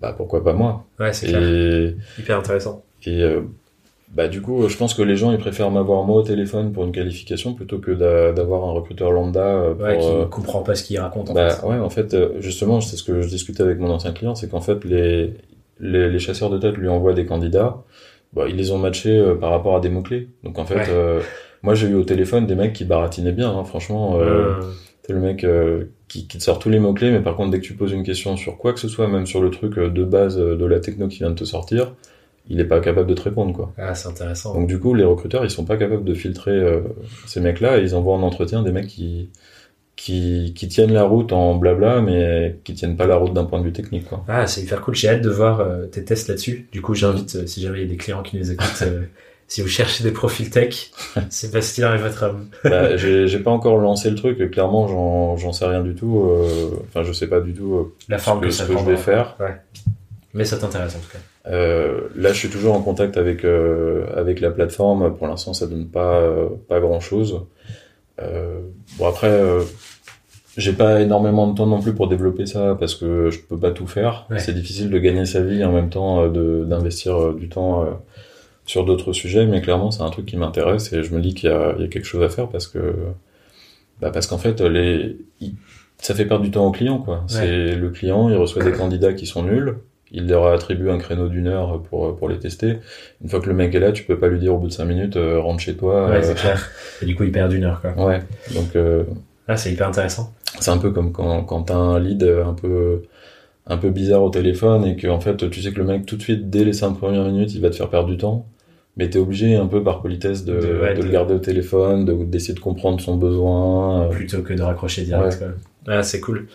Bah 0.00 0.14
pourquoi 0.16 0.42
pas 0.42 0.52
moi? 0.52 0.84
Ouais, 0.98 1.12
c'est 1.12 1.26
clair. 1.28 1.42
Et, 1.42 1.96
Hyper 2.18 2.38
intéressant. 2.38 2.82
et 3.04 3.22
euh, 3.22 3.40
bah 4.14 4.28
du 4.28 4.40
coup, 4.42 4.68
je 4.68 4.76
pense 4.76 4.94
que 4.94 5.02
les 5.02 5.16
gens 5.16 5.30
ils 5.32 5.38
préfèrent 5.38 5.70
m'avoir 5.70 6.02
moi 6.04 6.16
au 6.18 6.22
téléphone 6.22 6.72
pour 6.72 6.84
une 6.84 6.92
qualification 6.92 7.54
plutôt 7.54 7.78
que 7.78 7.90
d'a- 7.92 8.32
d'avoir 8.32 8.64
un 8.68 8.72
recruteur 8.72 9.10
lambda 9.10 9.74
pour, 9.76 9.86
Ouais, 9.86 9.98
qui 9.98 10.06
euh, 10.06 10.24
comprend 10.26 10.62
pas 10.62 10.74
ce 10.74 10.84
qu'il 10.84 10.98
raconte, 10.98 11.30
en 11.30 11.34
bah 11.34 11.50
fait. 11.50 11.66
ouais, 11.66 11.78
en 11.78 11.90
fait, 11.90 12.16
justement, 12.40 12.80
c'est 12.80 12.96
ce 12.96 13.02
que 13.04 13.20
je 13.22 13.28
discutais 13.28 13.62
avec 13.62 13.78
mon 13.78 13.90
ancien 13.90 14.12
client, 14.12 14.34
c'est 14.34 14.48
qu'en 14.50 14.60
fait, 14.60 14.84
les, 14.84 15.34
les, 15.80 16.10
les 16.10 16.18
chasseurs 16.18 16.50
de 16.50 16.58
tête 16.58 16.76
lui 16.76 16.88
envoient 16.88 17.14
des 17.14 17.26
candidats, 17.26 17.82
bah, 18.32 18.44
ils 18.48 18.56
les 18.56 18.70
ont 18.70 18.78
matchés 18.78 19.16
euh, 19.18 19.34
par 19.34 19.50
rapport 19.50 19.76
à 19.76 19.80
des 19.80 19.88
mots-clés. 19.90 20.28
Donc 20.44 20.58
en 20.58 20.64
fait, 20.64 20.76
Ouais. 20.76 20.86
euh, 20.90 21.20
moi 21.62 21.74
j'ai 21.74 21.88
eu 21.88 21.94
au 21.94 22.04
téléphone 22.04 22.46
des 22.46 22.54
mecs 22.54 22.72
qui 22.72 22.84
baratinaient 22.84 23.32
bien, 23.32 23.50
hein, 23.50 23.64
franchement. 23.64 24.18
Euh, 24.20 24.24
Euh, 24.24 24.60
C'est 25.04 25.14
le 25.14 25.18
mec 25.18 25.42
euh, 25.42 25.86
qui, 26.06 26.28
qui 26.28 26.38
te 26.38 26.42
sort 26.44 26.60
tous 26.60 26.70
les 26.70 26.78
mots-clés, 26.78 27.10
mais 27.10 27.18
par 27.20 27.34
contre, 27.34 27.50
dès 27.50 27.58
que 27.58 27.64
tu 27.64 27.74
poses 27.74 27.90
une 27.90 28.04
question 28.04 28.36
sur 28.36 28.56
quoi 28.56 28.72
que 28.72 28.78
ce 28.78 28.86
soit, 28.86 29.08
même 29.08 29.26
sur 29.26 29.40
le 29.42 29.50
truc 29.50 29.76
euh, 29.76 29.90
de 29.90 30.04
base 30.04 30.38
euh, 30.38 30.56
de 30.56 30.64
la 30.64 30.78
techno 30.78 31.08
qui 31.08 31.18
vient 31.18 31.30
de 31.30 31.34
te 31.34 31.44
sortir, 31.44 31.92
il 32.48 32.60
est 32.60 32.64
pas 32.64 32.78
capable 32.78 33.08
de 33.08 33.14
te 33.14 33.22
répondre, 33.22 33.52
quoi. 33.52 33.72
Ah, 33.78 33.96
c'est 33.96 34.08
intéressant. 34.08 34.54
Donc 34.54 34.68
du 34.68 34.78
coup, 34.78 34.94
les 34.94 35.02
recruteurs, 35.02 35.44
ils 35.44 35.50
sont 35.50 35.64
pas 35.64 35.76
capables 35.76 36.04
de 36.04 36.14
filtrer 36.14 36.52
euh, 36.52 36.82
ces 37.26 37.40
mecs-là, 37.40 37.78
et 37.78 37.82
ils 37.82 37.96
envoient 37.96 38.14
en 38.14 38.22
entretien 38.22 38.62
des 38.62 38.70
mecs 38.70 38.86
qui, 38.86 39.30
qui, 39.96 40.52
qui 40.56 40.68
tiennent 40.68 40.92
la 40.92 41.04
route 41.04 41.32
en 41.32 41.54
blabla, 41.54 42.00
mais 42.00 42.58
qui 42.64 42.74
tiennent 42.74 42.96
pas 42.96 43.06
la 43.06 43.16
route 43.16 43.32
d'un 43.32 43.44
point 43.44 43.60
de 43.60 43.64
vue 43.64 43.72
technique, 43.72 44.08
quoi. 44.08 44.24
Ah, 44.28 44.46
c'est 44.46 44.62
hyper 44.62 44.80
cool. 44.80 44.94
J'ai 44.94 45.08
hâte 45.08 45.22
de 45.22 45.30
voir 45.30 45.60
euh, 45.60 45.86
tes 45.86 46.04
tests 46.04 46.28
là-dessus. 46.28 46.68
Du 46.72 46.80
coup, 46.80 46.94
j'invite, 46.94 47.36
euh, 47.36 47.46
si 47.46 47.60
jamais 47.60 47.78
il 47.78 47.82
y 47.82 47.86
a 47.86 47.88
des 47.88 47.96
clients 47.96 48.22
qui 48.22 48.36
nous 48.36 48.50
écoutent, 48.50 48.82
euh, 48.82 49.02
si 49.48 49.60
vous 49.60 49.68
cherchez 49.68 50.02
des 50.02 50.10
profils 50.10 50.50
tech, 50.50 50.90
Sébastien 51.30 51.94
est 51.94 51.98
votre 51.98 52.24
homme. 52.24 52.48
Bah, 52.64 52.96
j'ai 52.96 53.38
pas 53.38 53.50
encore 53.50 53.76
lancé 53.78 54.10
le 54.10 54.16
truc, 54.16 54.50
clairement, 54.50 54.88
j'en 54.88 55.36
j'en 55.36 55.52
sais 55.52 55.66
rien 55.66 55.82
du 55.82 55.94
tout. 55.94 56.30
Enfin, 56.88 57.02
je 57.02 57.12
sais 57.12 57.26
pas 57.26 57.40
du 57.40 57.52
tout 57.52 57.92
La 58.08 58.18
ce 58.18 58.24
forme 58.24 58.40
que, 58.40 58.46
que, 58.46 58.50
ce 58.52 58.64
ça 58.64 58.72
que 58.72 58.78
je 58.78 58.84
vais 58.84 58.96
faire. 58.96 59.36
Ouais. 59.40 59.56
Mais 60.34 60.44
ça 60.44 60.56
t'intéresse 60.56 60.96
en 60.96 61.00
tout 61.00 61.12
cas. 61.12 61.18
Euh, 61.46 62.08
là, 62.14 62.32
je 62.32 62.38
suis 62.38 62.48
toujours 62.48 62.74
en 62.74 62.82
contact 62.82 63.16
avec 63.16 63.44
euh, 63.44 64.06
avec 64.16 64.40
la 64.40 64.50
plateforme. 64.50 65.14
Pour 65.16 65.26
l'instant, 65.26 65.52
ça 65.52 65.66
donne 65.66 65.88
pas 65.88 66.20
euh, 66.20 66.48
pas 66.68 66.80
grand 66.80 67.00
chose. 67.00 67.40
Euh, 68.20 68.60
bon 68.98 69.08
après, 69.08 69.30
euh, 69.30 69.62
j'ai 70.56 70.72
pas 70.72 71.00
énormément 71.00 71.46
de 71.46 71.56
temps 71.56 71.66
non 71.66 71.80
plus 71.80 71.94
pour 71.94 72.08
développer 72.08 72.46
ça 72.46 72.76
parce 72.78 72.94
que 72.94 73.30
je 73.30 73.40
peux 73.40 73.58
pas 73.58 73.70
tout 73.70 73.86
faire. 73.86 74.26
Ouais. 74.30 74.38
C'est 74.38 74.52
difficile 74.52 74.90
de 74.90 74.98
gagner 74.98 75.24
sa 75.24 75.40
vie 75.40 75.60
et 75.60 75.64
en 75.64 75.72
même 75.72 75.90
temps 75.90 76.22
euh, 76.22 76.28
de 76.28 76.64
d'investir 76.64 77.32
du 77.32 77.48
temps 77.48 77.86
sur 78.66 78.84
d'autres 78.84 79.12
sujets. 79.12 79.46
Mais 79.46 79.60
clairement, 79.60 79.90
c'est 79.90 80.02
un 80.02 80.10
truc 80.10 80.26
qui 80.26 80.36
m'intéresse 80.36 80.92
et 80.92 81.02
je 81.02 81.14
me 81.14 81.20
dis 81.20 81.34
qu'il 81.34 81.50
y 81.50 81.52
a 81.52 81.74
il 81.76 81.82
y 81.82 81.84
a 81.84 81.88
quelque 81.88 82.06
chose 82.06 82.22
à 82.22 82.28
faire 82.28 82.48
parce 82.48 82.66
que 82.66 82.94
bah 84.00 84.10
parce 84.10 84.26
qu'en 84.26 84.38
fait 84.38 84.60
les 84.60 85.16
ça 86.02 86.16
fait 86.16 86.26
perdre 86.26 86.42
du 86.42 86.50
temps 86.50 86.66
au 86.66 86.72
client, 86.72 86.98
quoi. 86.98 87.24
C'est 87.28 87.76
le 87.76 87.90
client, 87.90 88.28
il 88.28 88.36
reçoit 88.36 88.64
des 88.64 88.72
candidats 88.72 89.12
qui 89.14 89.24
sont 89.24 89.44
nuls, 89.44 89.78
il 90.12 90.28
leur 90.28 90.46
a 90.46 90.54
attribué 90.54 90.90
un 90.90 90.98
créneau 90.98 91.28
d'une 91.28 91.48
heure 91.48 91.82
pour, 91.82 92.16
pour 92.16 92.28
les 92.28 92.38
tester. 92.38 92.78
Une 93.22 93.28
fois 93.28 93.40
que 93.40 93.48
le 93.48 93.54
mec 93.54 93.74
est 93.74 93.80
là, 93.80 93.92
tu 93.92 94.04
peux 94.04 94.18
pas 94.18 94.28
lui 94.28 94.38
dire 94.38 94.54
au 94.54 94.58
bout 94.58 94.68
de 94.68 94.72
cinq 94.72 94.84
minutes, 94.84 95.16
euh, 95.16 95.40
rentre 95.40 95.60
chez 95.60 95.74
toi. 95.74 96.08
Ouais, 96.08 96.22
c'est 96.22 96.34
clair. 96.34 96.70
Et 97.02 97.06
du 97.06 97.16
coup, 97.16 97.24
il 97.24 97.32
perd 97.32 97.52
une 97.52 97.64
heure, 97.64 97.80
quoi. 97.80 97.92
Ouais. 98.06 98.20
Donc, 98.54 98.76
ah, 99.48 99.56
c'est 99.56 99.72
hyper 99.72 99.88
intéressant. 99.88 100.32
C'est 100.60 100.70
un 100.70 100.78
peu 100.78 100.90
comme 100.90 101.12
quand, 101.12 101.42
quand 101.44 101.62
t'as 101.64 101.76
un 101.76 101.98
lead 101.98 102.22
un 102.22 102.54
peu, 102.54 103.02
un 103.66 103.76
peu 103.76 103.90
bizarre 103.90 104.22
au 104.22 104.30
téléphone 104.30 104.84
et 104.84 104.96
que, 104.96 105.08
en 105.08 105.20
fait, 105.20 105.50
tu 105.50 105.62
sais 105.62 105.72
que 105.72 105.78
le 105.78 105.84
mec, 105.84 106.06
tout 106.06 106.16
de 106.16 106.22
suite, 106.22 106.50
dès 106.50 106.64
les 106.64 106.72
cinq 106.72 106.92
premières 106.92 107.24
minutes, 107.24 107.54
il 107.54 107.60
va 107.60 107.70
te 107.70 107.76
faire 107.76 107.88
perdre 107.88 108.08
du 108.08 108.16
temps 108.16 108.46
mais 108.96 109.08
t'es 109.08 109.18
obligé 109.18 109.56
un 109.56 109.66
peu 109.66 109.82
par 109.82 110.02
politesse 110.02 110.44
de, 110.44 110.54
de, 110.54 111.02
le 111.02 111.10
garder 111.10 111.34
au 111.34 111.38
téléphone, 111.38 112.04
d'essayer 112.28 112.54
de, 112.54 112.60
comprendre 112.60 113.00
son 113.00 113.16
besoin. 113.16 114.02
Euh. 114.02 114.08
Plutôt 114.08 114.42
que 114.42 114.52
de 114.52 114.62
raccrocher 114.62 115.02
direct. 115.02 115.42
Ah, 115.86 116.02
c'est 116.02 116.20
cool. 116.20 116.46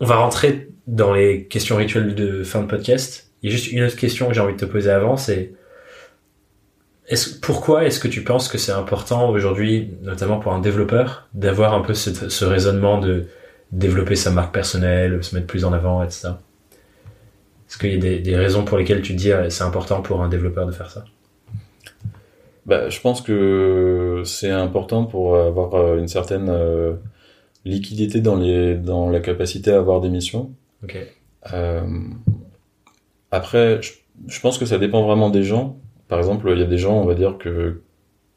On 0.00 0.06
va 0.06 0.16
rentrer 0.16 0.70
dans 0.86 1.12
les 1.12 1.44
questions 1.44 1.76
rituelles 1.76 2.14
de 2.14 2.42
fin 2.42 2.62
de 2.62 2.66
podcast. 2.66 3.30
Il 3.42 3.50
y 3.50 3.52
a 3.52 3.56
juste 3.56 3.70
une 3.70 3.82
autre 3.82 3.96
question 3.96 4.28
que 4.28 4.34
j'ai 4.34 4.40
envie 4.40 4.54
de 4.54 4.58
te 4.58 4.64
poser 4.64 4.90
avant, 4.90 5.16
c'est 5.16 5.52
est 7.08 7.40
pourquoi 7.40 7.84
est-ce 7.84 7.98
que 7.98 8.08
tu 8.08 8.22
penses 8.22 8.48
que 8.48 8.56
c'est 8.56 8.72
important 8.72 9.30
aujourd'hui, 9.30 9.90
notamment 10.02 10.38
pour 10.38 10.52
un 10.52 10.60
développeur, 10.60 11.28
d'avoir 11.34 11.74
un 11.74 11.80
peu 11.80 11.92
ce, 11.92 12.44
raisonnement 12.44 12.98
de 12.98 13.26
développer 13.72 14.16
sa 14.16 14.30
marque 14.30 14.54
personnelle, 14.54 15.22
se 15.22 15.34
mettre 15.34 15.48
plus 15.48 15.64
en 15.64 15.72
avant, 15.72 16.02
etc. 16.02 16.28
Est-ce 17.68 17.78
qu'il 17.78 17.92
y 17.92 17.96
a 17.96 18.18
des, 18.20 18.36
raisons 18.36 18.64
pour 18.64 18.78
lesquelles 18.78 19.02
tu 19.02 19.14
te 19.14 19.18
dis 19.18 19.32
c'est 19.48 19.64
important 19.64 20.02
pour 20.02 20.22
un 20.22 20.28
développeur 20.28 20.66
de 20.66 20.72
faire 20.72 20.90
ça? 20.90 21.04
Bah, 22.66 22.88
je 22.88 23.00
pense 23.00 23.20
que 23.20 24.22
c'est 24.24 24.50
important 24.50 25.04
pour 25.04 25.36
avoir 25.36 25.74
euh, 25.74 25.98
une 25.98 26.08
certaine 26.08 26.48
euh, 26.48 26.92
liquidité 27.64 28.20
dans, 28.20 28.36
les, 28.36 28.74
dans 28.74 29.10
la 29.10 29.20
capacité 29.20 29.72
à 29.72 29.76
avoir 29.76 30.00
des 30.00 30.08
missions. 30.08 30.52
Euh, 31.52 31.82
après, 33.30 33.80
je, 33.82 34.40
pense 34.40 34.58
que 34.58 34.66
ça 34.66 34.78
dépend 34.78 35.02
vraiment 35.02 35.30
des 35.30 35.42
gens. 35.42 35.78
Par 36.08 36.18
exemple, 36.18 36.50
il 36.52 36.58
y 36.58 36.62
a 36.62 36.66
des 36.66 36.78
gens, 36.78 36.94
on 36.94 37.04
va 37.04 37.14
dire 37.14 37.38
que 37.38 37.82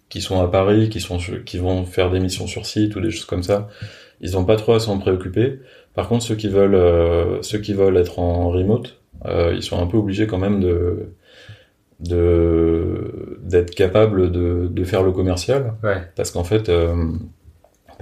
qui 0.10 0.22
sont 0.22 0.40
à 0.42 0.48
Paris, 0.48 0.90
qui 0.90 1.00
sont 1.00 1.18
qui 1.18 1.58
vont 1.58 1.86
faire 1.86 2.12
des 2.12 2.20
missions 2.20 2.46
sur 2.46 2.68
site 2.68 2.96
ou 2.96 3.02
des 3.02 3.10
choses 3.10 3.26
comme 3.26 3.42
ça. 3.42 3.68
Ils 4.22 4.34
n'ont 4.34 4.46
pas 4.46 4.58
trop 4.58 4.74
à 4.74 4.80
s'en 4.80 5.00
préoccuper. 5.00 5.60
Par 5.96 6.08
contre, 6.08 6.24
ceux 6.24 6.36
qui 6.36 6.48
veulent 6.48 7.42
ceux 7.42 7.58
qui 7.58 7.74
veulent 7.74 7.98
être 7.98 8.20
en 8.20 8.50
remote, 8.50 9.02
ils 9.26 9.64
sont 9.64 9.82
un 9.82 9.88
peu 9.88 9.98
obligés 9.98 10.28
quand 10.28 10.38
même 10.38 10.60
de 10.60 11.14
de 12.04 13.40
d'être 13.42 13.74
capable 13.76 14.32
de, 14.32 14.68
de 14.70 14.84
faire 14.84 15.04
le 15.04 15.12
commercial 15.12 15.76
ouais. 15.84 16.02
parce 16.16 16.32
qu'en 16.32 16.44
fait 16.44 16.70
euh, 16.70 16.96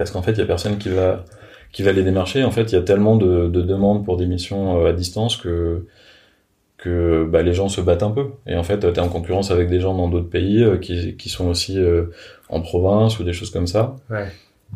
parce 0.02 0.10
qu'en 0.10 0.22
fait 0.22 0.32
il 0.32 0.38
y 0.38 0.42
a 0.42 0.46
personne 0.46 0.78
qui 0.78 0.88
va 0.88 1.24
qui 1.72 1.82
va 1.82 1.92
les 1.92 2.02
démarcher. 2.02 2.44
En 2.44 2.50
fait 2.50 2.72
il 2.72 2.74
y 2.74 2.78
a 2.78 2.82
tellement 2.82 3.16
de, 3.16 3.48
de 3.48 3.62
demandes 3.62 4.04
pour 4.04 4.16
des 4.16 4.26
missions 4.26 4.80
euh, 4.80 4.90
à 4.90 4.92
distance 4.92 5.36
que 5.36 5.86
que 6.76 7.24
bah, 7.30 7.42
les 7.42 7.54
gens 7.54 7.68
se 7.68 7.80
battent 7.80 8.02
un 8.02 8.10
peu. 8.10 8.26
Et 8.46 8.56
en 8.56 8.62
fait 8.62 8.80
tu 8.80 8.86
es 8.86 8.98
en 8.98 9.08
concurrence 9.08 9.50
avec 9.50 9.68
des 9.68 9.80
gens 9.80 9.94
dans 9.94 10.08
d'autres 10.08 10.30
pays 10.30 10.62
euh, 10.62 10.76
qui, 10.78 11.16
qui 11.16 11.28
sont 11.28 11.48
aussi 11.48 11.78
en 12.48 12.60
province 12.60 13.18
ou 13.18 13.24
des 13.24 13.32
choses 13.32 13.50
comme 13.50 13.66
ça. 13.66 13.96
Ouais. 14.10 14.26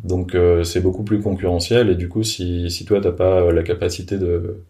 donc 0.05 0.37
c'est 0.63 0.81
beaucoup 0.81 1.05
plus 1.05 1.21
concurrentiel. 1.21 1.91
Et 1.91 1.95
du 1.97 2.09
coup 2.09 2.23
si 2.23 2.71
si 2.71 2.85
toi 2.85 3.01
t'as 3.01 3.13
pas 3.13 3.53
la 3.53 3.63
capacité 3.63 4.19
de 4.19 4.61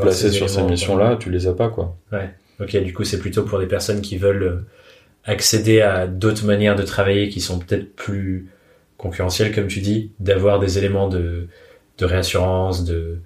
placé 0.00 0.30
sur 0.30 0.48
ces 0.48 0.62
missions 0.62 0.96
là 0.96 1.16
tu 1.16 1.30
les 1.30 1.46
as 1.46 1.54
pas 1.54 1.68
quoi. 1.68 1.96
Ouais. 2.12 2.30
Ok, 2.60 2.76
du 2.82 2.92
coup, 2.92 3.04
c'est 3.04 3.18
plutôt 3.18 3.42
pour 3.42 3.58
des 3.58 3.66
personnes 3.66 4.00
qui 4.00 4.16
veulent 4.16 4.42
euh, 4.42 4.66
accéder 5.24 5.80
à 5.80 6.06
d'autres 6.06 6.46
manières 6.46 6.76
de 6.76 6.82
travailler 6.82 7.28
qui 7.28 7.40
sont 7.40 7.58
peut-être 7.58 7.94
plus 7.96 8.48
concurrentielles, 8.96 9.54
comme 9.54 9.66
tu 9.66 9.80
dis, 9.80 10.10
d'avoir 10.20 10.58
des 10.58 10.78
éléments 10.78 11.08
de, 11.08 11.48
de 11.98 12.04
réassurance, 12.04 12.84
de, 12.84 13.18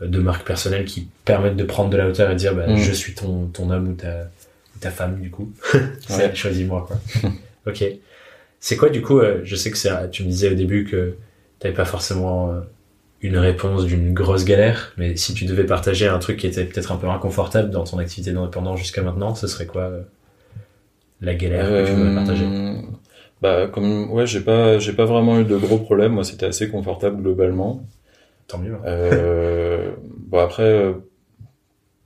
de 0.00 0.18
marque 0.18 0.46
personnelle 0.46 0.84
qui 0.84 1.08
permettent 1.24 1.56
de 1.56 1.64
prendre 1.64 1.90
de 1.90 1.96
la 1.96 2.08
hauteur 2.08 2.30
et 2.30 2.34
de 2.34 2.38
dire 2.38 2.54
bah, 2.54 2.66
mm. 2.66 2.76
je 2.76 2.92
suis 2.92 3.14
ton, 3.14 3.46
ton 3.46 3.70
homme 3.70 3.88
ou 3.88 3.94
ta, 3.94 4.28
ta 4.80 4.90
femme, 4.90 5.20
du 5.20 5.30
coup. 5.30 5.52
ouais. 5.74 6.34
Choisis-moi, 6.34 6.86
quoi. 6.86 7.30
ok. 7.66 7.84
C'est 8.60 8.76
quoi, 8.76 8.88
du 8.88 9.02
coup, 9.02 9.18
euh, 9.18 9.40
je 9.44 9.54
sais 9.54 9.70
que 9.70 9.76
c'est, 9.76 10.10
tu 10.10 10.24
me 10.24 10.28
disais 10.28 10.50
au 10.50 10.54
début 10.54 10.84
que 10.84 11.16
t'avais 11.58 11.74
pas 11.74 11.84
forcément 11.84 12.50
euh, 12.50 12.60
une 13.20 13.38
réponse 13.38 13.84
d'une 13.84 14.12
grosse 14.12 14.44
galère, 14.44 14.92
mais 14.96 15.16
si 15.16 15.34
tu 15.34 15.44
devais 15.44 15.64
partager 15.64 16.06
un 16.06 16.18
truc 16.18 16.38
qui 16.38 16.46
était 16.46 16.64
peut-être 16.64 16.92
un 16.92 16.96
peu 16.96 17.08
inconfortable 17.08 17.70
dans 17.70 17.84
ton 17.84 17.98
activité 17.98 18.32
d'indépendant 18.32 18.76
jusqu'à 18.76 19.02
maintenant, 19.02 19.34
ce 19.34 19.46
serait 19.46 19.66
quoi 19.66 19.82
euh, 19.82 20.02
la 21.20 21.34
galère 21.34 21.68
que 21.68 21.86
tu 21.86 21.92
voudrais 21.92 22.14
partager? 22.14 22.46
Bah 23.42 23.66
comme 23.66 24.10
ouais, 24.12 24.26
j'ai 24.26 24.40
pas 24.40 24.78
j'ai 24.78 24.92
pas 24.92 25.04
vraiment 25.04 25.38
eu 25.38 25.44
de 25.44 25.56
gros 25.56 25.78
problèmes. 25.78 26.12
Moi, 26.12 26.24
c'était 26.24 26.46
assez 26.46 26.70
confortable 26.70 27.22
globalement. 27.22 27.82
Tant 28.48 28.58
mieux. 28.58 28.76
Euh, 28.86 29.92
bon 30.18 30.38
après, 30.38 30.94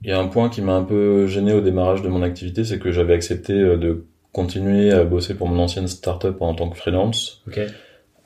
il 0.03 0.09
y 0.09 0.13
a 0.13 0.19
un 0.19 0.27
point 0.27 0.49
qui 0.49 0.61
m'a 0.61 0.73
un 0.73 0.83
peu 0.83 1.27
gêné 1.27 1.53
au 1.53 1.61
démarrage 1.61 2.01
de 2.01 2.09
mon 2.09 2.21
activité, 2.21 2.63
c'est 2.63 2.79
que 2.79 2.91
j'avais 2.91 3.13
accepté 3.13 3.53
de 3.53 4.05
continuer 4.33 4.91
à 4.91 5.03
bosser 5.03 5.35
pour 5.35 5.47
mon 5.47 5.61
ancienne 5.61 5.87
startup 5.87 6.41
en 6.41 6.53
tant 6.53 6.69
que 6.69 6.77
freelance. 6.77 7.43
Ok. 7.47 7.59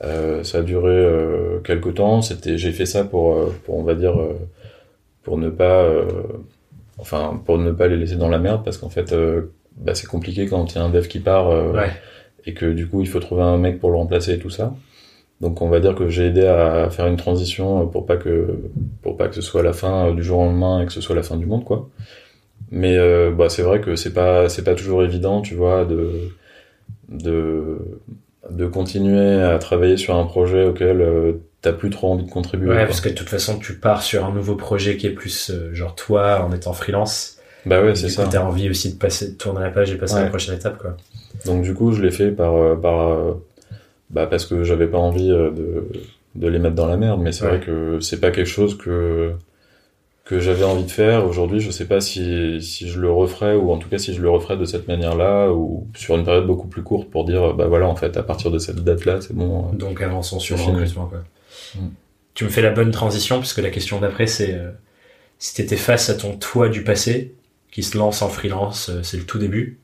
Euh, 0.04 0.44
ça 0.44 0.58
a 0.58 0.62
duré 0.62 0.92
euh, 0.92 1.60
quelques 1.60 1.94
temps. 1.94 2.22
C'était, 2.22 2.58
j'ai 2.58 2.72
fait 2.72 2.86
ça 2.86 3.04
pour, 3.04 3.34
euh, 3.34 3.54
pour 3.64 3.76
on 3.76 3.82
va 3.82 3.94
dire, 3.94 4.20
euh, 4.20 4.34
pour 5.22 5.38
ne 5.38 5.48
pas, 5.48 5.84
enfin, 6.98 7.40
pour 7.44 7.58
ne 7.58 7.72
pas 7.72 7.88
les 7.88 7.96
laisser 7.96 8.16
dans 8.16 8.28
la 8.28 8.38
merde, 8.38 8.62
parce 8.64 8.78
qu'en 8.78 8.90
fait, 8.90 9.12
bah, 9.76 9.94
c'est 9.94 10.06
compliqué 10.06 10.46
quand 10.46 10.72
il 10.72 10.78
y 10.78 10.80
a 10.80 10.84
un 10.84 10.90
dev 10.90 11.08
qui 11.08 11.18
part 11.18 11.48
ouais. 11.48 11.90
Et 12.46 12.54
que 12.54 12.66
du 12.72 12.88
coup, 12.88 13.00
il 13.00 13.08
faut 13.08 13.20
trouver 13.20 13.42
un 13.42 13.58
mec 13.58 13.80
pour 13.80 13.90
le 13.90 13.96
remplacer 13.96 14.34
et 14.34 14.38
tout 14.38 14.50
ça. 14.50 14.74
Donc, 15.40 15.60
on 15.60 15.68
va 15.68 15.80
dire 15.80 15.94
que 15.94 16.08
j'ai 16.08 16.26
aidé 16.26 16.46
à 16.46 16.88
faire 16.90 17.06
une 17.06 17.16
transition 17.16 17.86
pour 17.88 18.06
pas 18.06 18.16
que, 18.16 18.58
pour 19.02 19.16
pas 19.16 19.28
que 19.28 19.34
ce 19.34 19.42
soit 19.42 19.62
la 19.62 19.74
fin 19.74 20.12
du 20.14 20.22
jour 20.22 20.38
au 20.38 20.44
lendemain 20.44 20.82
et 20.82 20.86
que 20.86 20.92
ce 20.92 21.00
soit 21.00 21.14
la 21.14 21.22
fin 21.22 21.36
du 21.36 21.44
monde, 21.44 21.64
quoi. 21.64 21.90
Mais 22.70 22.96
bah, 23.32 23.48
c'est 23.50 23.62
vrai 23.62 23.80
que 23.82 23.96
c'est 23.96 24.14
pas, 24.14 24.48
c'est 24.48 24.64
pas 24.64 24.74
toujours 24.74 25.04
évident, 25.04 25.42
tu 25.42 25.54
vois, 25.54 25.84
de, 25.84 26.30
de 27.10 27.78
de 28.50 28.66
continuer 28.66 29.42
à 29.42 29.58
travailler 29.58 29.96
sur 29.96 30.16
un 30.16 30.24
projet 30.24 30.64
auquel 30.64 31.00
euh, 31.00 31.32
t'as 31.62 31.72
plus 31.72 31.90
trop 31.90 32.12
envie 32.12 32.24
de 32.24 32.30
contribuer. 32.30 32.68
Ouais, 32.68 32.86
parce 32.86 33.00
que 33.00 33.08
de 33.08 33.14
toute 33.14 33.28
façon, 33.28 33.58
tu 33.58 33.74
pars 33.74 34.02
sur 34.02 34.24
un 34.24 34.32
nouveau 34.32 34.54
projet 34.54 34.96
qui 34.96 35.06
est 35.06 35.10
plus 35.10 35.50
euh, 35.50 35.74
genre 35.74 35.94
toi 35.94 36.44
en 36.44 36.52
étant 36.52 36.72
freelance. 36.72 37.38
Bah 37.64 37.82
ouais, 37.82 37.94
c'est 37.96 38.08
ça. 38.08 38.28
T'as 38.30 38.42
envie 38.42 38.70
aussi 38.70 38.92
de 38.92 38.98
passer, 38.98 39.32
de 39.32 39.36
tourner 39.36 39.60
la 39.60 39.70
page 39.70 39.90
et 39.90 39.96
passer 39.96 40.14
à 40.16 40.22
la 40.22 40.28
prochaine 40.28 40.54
étape, 40.54 40.78
quoi. 40.78 40.96
Donc 41.46 41.62
du 41.62 41.74
coup, 41.74 41.92
je 41.92 42.02
l'ai 42.02 42.10
fait 42.10 42.30
par, 42.30 42.54
euh, 42.54 42.76
par, 42.76 43.36
bah 44.10 44.26
parce 44.26 44.46
que 44.46 44.64
j'avais 44.64 44.86
pas 44.86 44.98
envie 44.98 45.28
de, 45.28 45.88
de 46.34 46.48
les 46.48 46.58
mettre 46.58 46.74
dans 46.74 46.86
la 46.86 46.96
merde, 46.96 47.20
mais 47.20 47.32
c'est 47.32 47.46
vrai 47.46 47.60
que 47.60 48.00
c'est 48.00 48.20
pas 48.20 48.30
quelque 48.30 48.46
chose 48.48 48.76
que 48.76 49.34
que 50.26 50.40
j'avais 50.40 50.64
envie 50.64 50.84
de 50.84 50.90
faire. 50.90 51.24
Aujourd'hui, 51.24 51.60
je 51.60 51.70
sais 51.70 51.84
pas 51.84 52.00
si, 52.00 52.60
si 52.60 52.88
je 52.88 53.00
le 53.00 53.10
referais 53.10 53.54
ou 53.54 53.70
en 53.70 53.78
tout 53.78 53.88
cas 53.88 53.98
si 53.98 54.12
je 54.12 54.20
le 54.20 54.28
referais 54.28 54.56
de 54.56 54.64
cette 54.64 54.88
manière-là 54.88 55.52
ou 55.52 55.86
sur 55.94 56.16
une 56.16 56.24
période 56.24 56.46
beaucoup 56.46 56.66
plus 56.66 56.82
courte 56.82 57.08
pour 57.08 57.24
dire 57.24 57.54
bah 57.54 57.66
voilà 57.66 57.86
en 57.86 57.94
fait 57.94 58.16
à 58.16 58.24
partir 58.24 58.50
de 58.50 58.58
cette 58.58 58.82
date-là 58.82 59.20
c'est 59.20 59.34
bon. 59.34 59.68
Euh, 59.68 59.76
Donc 59.76 60.02
avançons 60.02 60.40
sur 60.40 60.56
le 60.56 60.62
recrutement 60.64 61.06
quoi. 61.06 61.22
Mm. 61.76 61.88
Tu 62.34 62.44
me 62.44 62.50
fais 62.50 62.60
la 62.60 62.72
bonne 62.72 62.90
transition 62.90 63.38
puisque 63.38 63.58
la 63.58 63.70
question 63.70 64.00
d'après 64.00 64.26
c'est 64.26 64.52
euh, 64.52 64.72
si 65.38 65.54
t'étais 65.54 65.76
face 65.76 66.10
à 66.10 66.14
ton 66.14 66.36
toi 66.36 66.68
du 66.68 66.82
passé 66.82 67.32
qui 67.70 67.84
se 67.84 67.96
lance 67.96 68.20
en 68.20 68.28
freelance, 68.28 68.88
euh, 68.88 69.02
c'est 69.04 69.18
le 69.18 69.24
tout 69.24 69.38
début. 69.38 69.78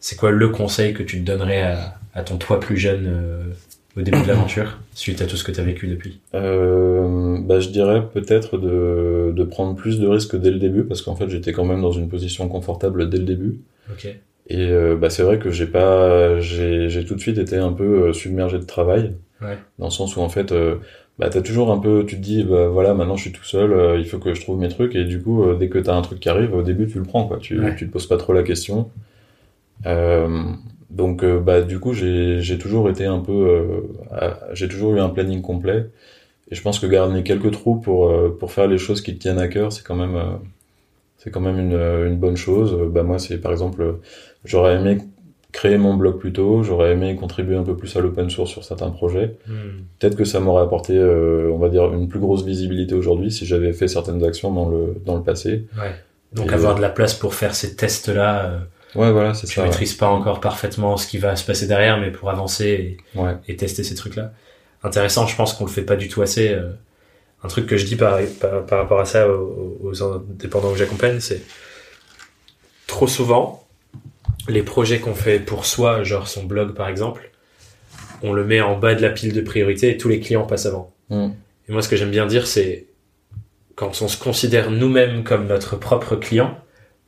C'est 0.00 0.16
quoi 0.16 0.30
le 0.30 0.48
conseil 0.48 0.94
que 0.94 1.02
tu 1.02 1.20
te 1.20 1.26
donnerais 1.26 1.62
à, 1.62 1.98
à 2.14 2.22
ton 2.22 2.36
toi 2.36 2.60
plus 2.60 2.76
jeune 2.76 3.52
au 3.96 4.02
début 4.02 4.22
de 4.22 4.28
l'aventure, 4.28 4.78
suite 4.94 5.22
à 5.22 5.26
tout 5.26 5.36
ce 5.36 5.44
que 5.44 5.52
tu 5.52 5.60
as 5.60 5.64
vécu 5.64 5.88
depuis? 5.88 6.20
Euh, 6.34 7.38
bah, 7.40 7.60
Je 7.60 7.68
dirais 7.68 8.02
peut-être 8.12 8.56
de, 8.56 9.32
de, 9.34 9.44
prendre 9.44 9.74
plus 9.74 9.98
de 9.98 10.06
risques 10.06 10.36
dès 10.36 10.50
le 10.50 10.58
début, 10.58 10.84
parce 10.84 11.02
qu'en 11.02 11.16
fait 11.16 11.28
j'étais 11.28 11.52
quand 11.52 11.64
même 11.64 11.82
dans 11.82 11.92
une 11.92 12.08
position 12.08 12.48
confortable 12.48 13.10
dès 13.10 13.18
le 13.18 13.24
début. 13.24 13.60
Okay. 13.92 14.20
Et 14.48 14.70
euh, 14.70 14.96
bah, 14.96 15.10
c'est 15.10 15.22
vrai 15.22 15.38
que 15.38 15.50
j'ai 15.50 15.66
pas, 15.66 16.38
j'ai 16.40 17.04
tout 17.06 17.14
de 17.14 17.20
suite 17.20 17.38
été 17.38 17.56
un 17.56 17.72
peu 17.72 18.08
euh, 18.08 18.12
submergé 18.12 18.58
de 18.58 18.64
travail, 18.64 19.12
ouais. 19.42 19.58
dans 19.78 19.86
le 19.86 19.90
sens 19.90 20.16
où 20.16 20.20
en 20.20 20.28
fait, 20.28 20.52
euh, 20.52 20.76
bah, 21.18 21.28
t'as 21.28 21.42
toujours 21.42 21.72
un 21.72 21.78
peu, 21.78 22.04
tu 22.06 22.16
te 22.16 22.22
dis, 22.22 22.44
bah, 22.44 22.68
voilà, 22.68 22.94
maintenant 22.94 23.16
je 23.16 23.22
suis 23.22 23.32
tout 23.32 23.44
seul, 23.44 23.72
euh, 23.72 23.98
il 23.98 24.06
faut 24.06 24.18
que 24.18 24.34
je 24.34 24.40
trouve 24.40 24.58
mes 24.58 24.68
trucs, 24.68 24.94
et 24.94 25.04
du 25.04 25.20
coup, 25.20 25.42
euh, 25.42 25.56
dès 25.56 25.68
que 25.68 25.78
t'as 25.78 25.94
un 25.94 26.02
truc 26.02 26.20
qui 26.20 26.28
arrive, 26.28 26.54
au 26.54 26.62
début 26.62 26.86
tu 26.86 26.98
le 26.98 27.04
prends, 27.04 27.26
quoi. 27.26 27.38
Tu, 27.38 27.60
ouais. 27.60 27.74
tu 27.76 27.86
te 27.86 27.92
poses 27.92 28.06
pas 28.06 28.16
trop 28.16 28.32
la 28.32 28.42
question. 28.42 28.90
Euh, 29.86 30.52
donc 30.90 31.22
euh, 31.22 31.38
bah 31.38 31.60
du 31.60 31.80
coup 31.80 31.92
j'ai 31.92 32.40
j'ai 32.40 32.58
toujours 32.58 32.88
été 32.88 33.04
un 33.04 33.20
peu 33.20 33.32
euh, 33.32 34.30
j'ai 34.52 34.68
toujours 34.68 34.94
eu 34.94 35.00
un 35.00 35.08
planning 35.08 35.42
complet. 35.42 35.90
Et 36.50 36.54
je 36.54 36.62
pense 36.62 36.78
que 36.78 36.86
garder 36.86 37.22
quelques 37.22 37.50
trous 37.50 37.76
pour 37.76 38.08
euh, 38.08 38.36
pour 38.38 38.52
faire 38.52 38.66
les 38.68 38.78
choses 38.78 39.02
qui 39.02 39.14
te 39.14 39.20
tiennent 39.20 39.38
à 39.38 39.48
cœur 39.48 39.72
c'est 39.72 39.84
quand 39.84 39.96
même 39.96 40.18
c'est 41.18 41.30
quand 41.30 41.40
même 41.40 41.58
une 41.58 41.78
une 42.06 42.16
bonne 42.16 42.36
chose. 42.36 42.74
Bah 42.90 43.02
moi 43.02 43.18
c'est 43.18 43.38
par 43.38 43.52
exemple 43.52 43.98
j'aurais 44.44 44.76
aimé 44.76 44.98
créer 45.52 45.76
mon 45.76 45.94
blog 45.94 46.18
plus 46.18 46.32
tôt. 46.32 46.62
J'aurais 46.62 46.92
aimé 46.92 47.16
contribuer 47.16 47.56
un 47.56 47.64
peu 47.64 47.76
plus 47.76 47.94
à 47.96 48.00
l'open 48.00 48.30
source 48.30 48.50
sur 48.50 48.64
certains 48.64 48.90
projets. 48.90 49.36
Mmh. 49.46 49.52
peut-être 49.98 50.16
que 50.16 50.24
ça 50.24 50.40
m'aurait 50.40 50.62
apporté 50.62 50.98
on 50.98 51.58
va 51.58 51.68
dire 51.68 51.92
une 51.92 52.08
plus 52.08 52.20
grosse 52.20 52.44
visibilité 52.44 52.94
aujourd'hui 52.94 53.30
si 53.30 53.44
j'avais 53.44 53.74
fait 53.74 53.88
certaines 53.88 54.24
actions 54.24 54.52
dans 54.52 54.70
le 54.70 54.96
dans 55.04 55.16
le 55.16 55.22
passé. 55.22 55.66
Ouais. 55.76 55.92
donc 56.32 56.50
et 56.50 56.54
avoir 56.54 56.76
de 56.76 56.80
la 56.80 56.88
place 56.88 57.12
pour 57.12 57.34
faire 57.34 57.54
ces 57.54 57.76
tests 57.76 58.08
là 58.08 58.62
Ouais, 58.94 59.12
voilà, 59.12 59.34
c'est 59.34 59.46
ça. 59.46 59.54
Tu 59.54 59.60
maîtrises 59.60 59.92
ouais. 59.92 59.98
pas 59.98 60.08
encore 60.08 60.40
parfaitement 60.40 60.96
ce 60.96 61.06
qui 61.06 61.18
va 61.18 61.36
se 61.36 61.44
passer 61.44 61.66
derrière, 61.66 61.98
mais 61.98 62.10
pour 62.10 62.30
avancer 62.30 62.96
et, 63.14 63.18
ouais. 63.18 63.36
et 63.46 63.56
tester 63.56 63.84
ces 63.84 63.94
trucs-là. 63.94 64.32
Intéressant, 64.82 65.26
je 65.26 65.36
pense 65.36 65.52
qu'on 65.52 65.64
le 65.64 65.70
fait 65.70 65.82
pas 65.82 65.96
du 65.96 66.08
tout 66.08 66.22
assez. 66.22 66.48
Euh, 66.48 66.70
un 67.44 67.48
truc 67.48 67.66
que 67.66 67.76
je 67.76 67.84
dis 67.84 67.96
par, 67.96 68.18
par, 68.40 68.78
rapport 68.78 68.98
à 68.98 69.04
ça 69.04 69.28
aux, 69.28 69.78
aux 69.82 70.02
indépendants 70.02 70.72
que 70.72 70.78
j'accompagne, 70.78 71.20
c'est 71.20 71.42
trop 72.88 73.06
souvent, 73.06 73.64
les 74.48 74.62
projets 74.62 74.98
qu'on 74.98 75.14
fait 75.14 75.38
pour 75.38 75.64
soi, 75.64 76.02
genre 76.02 76.26
son 76.26 76.44
blog 76.44 76.74
par 76.74 76.88
exemple, 76.88 77.30
on 78.22 78.32
le 78.32 78.44
met 78.44 78.60
en 78.60 78.76
bas 78.76 78.94
de 78.94 79.02
la 79.02 79.10
pile 79.10 79.32
de 79.32 79.40
priorité 79.40 79.90
et 79.90 79.96
tous 79.96 80.08
les 80.08 80.20
clients 80.20 80.46
passent 80.46 80.66
avant. 80.66 80.92
Mm. 81.10 81.28
Et 81.68 81.72
moi, 81.72 81.82
ce 81.82 81.88
que 81.88 81.96
j'aime 81.96 82.10
bien 82.10 82.26
dire, 82.26 82.46
c'est 82.46 82.86
quand 83.74 84.02
on 84.02 84.08
se 84.08 84.16
considère 84.16 84.70
nous-mêmes 84.70 85.22
comme 85.22 85.46
notre 85.46 85.76
propre 85.76 86.16
client, 86.16 86.58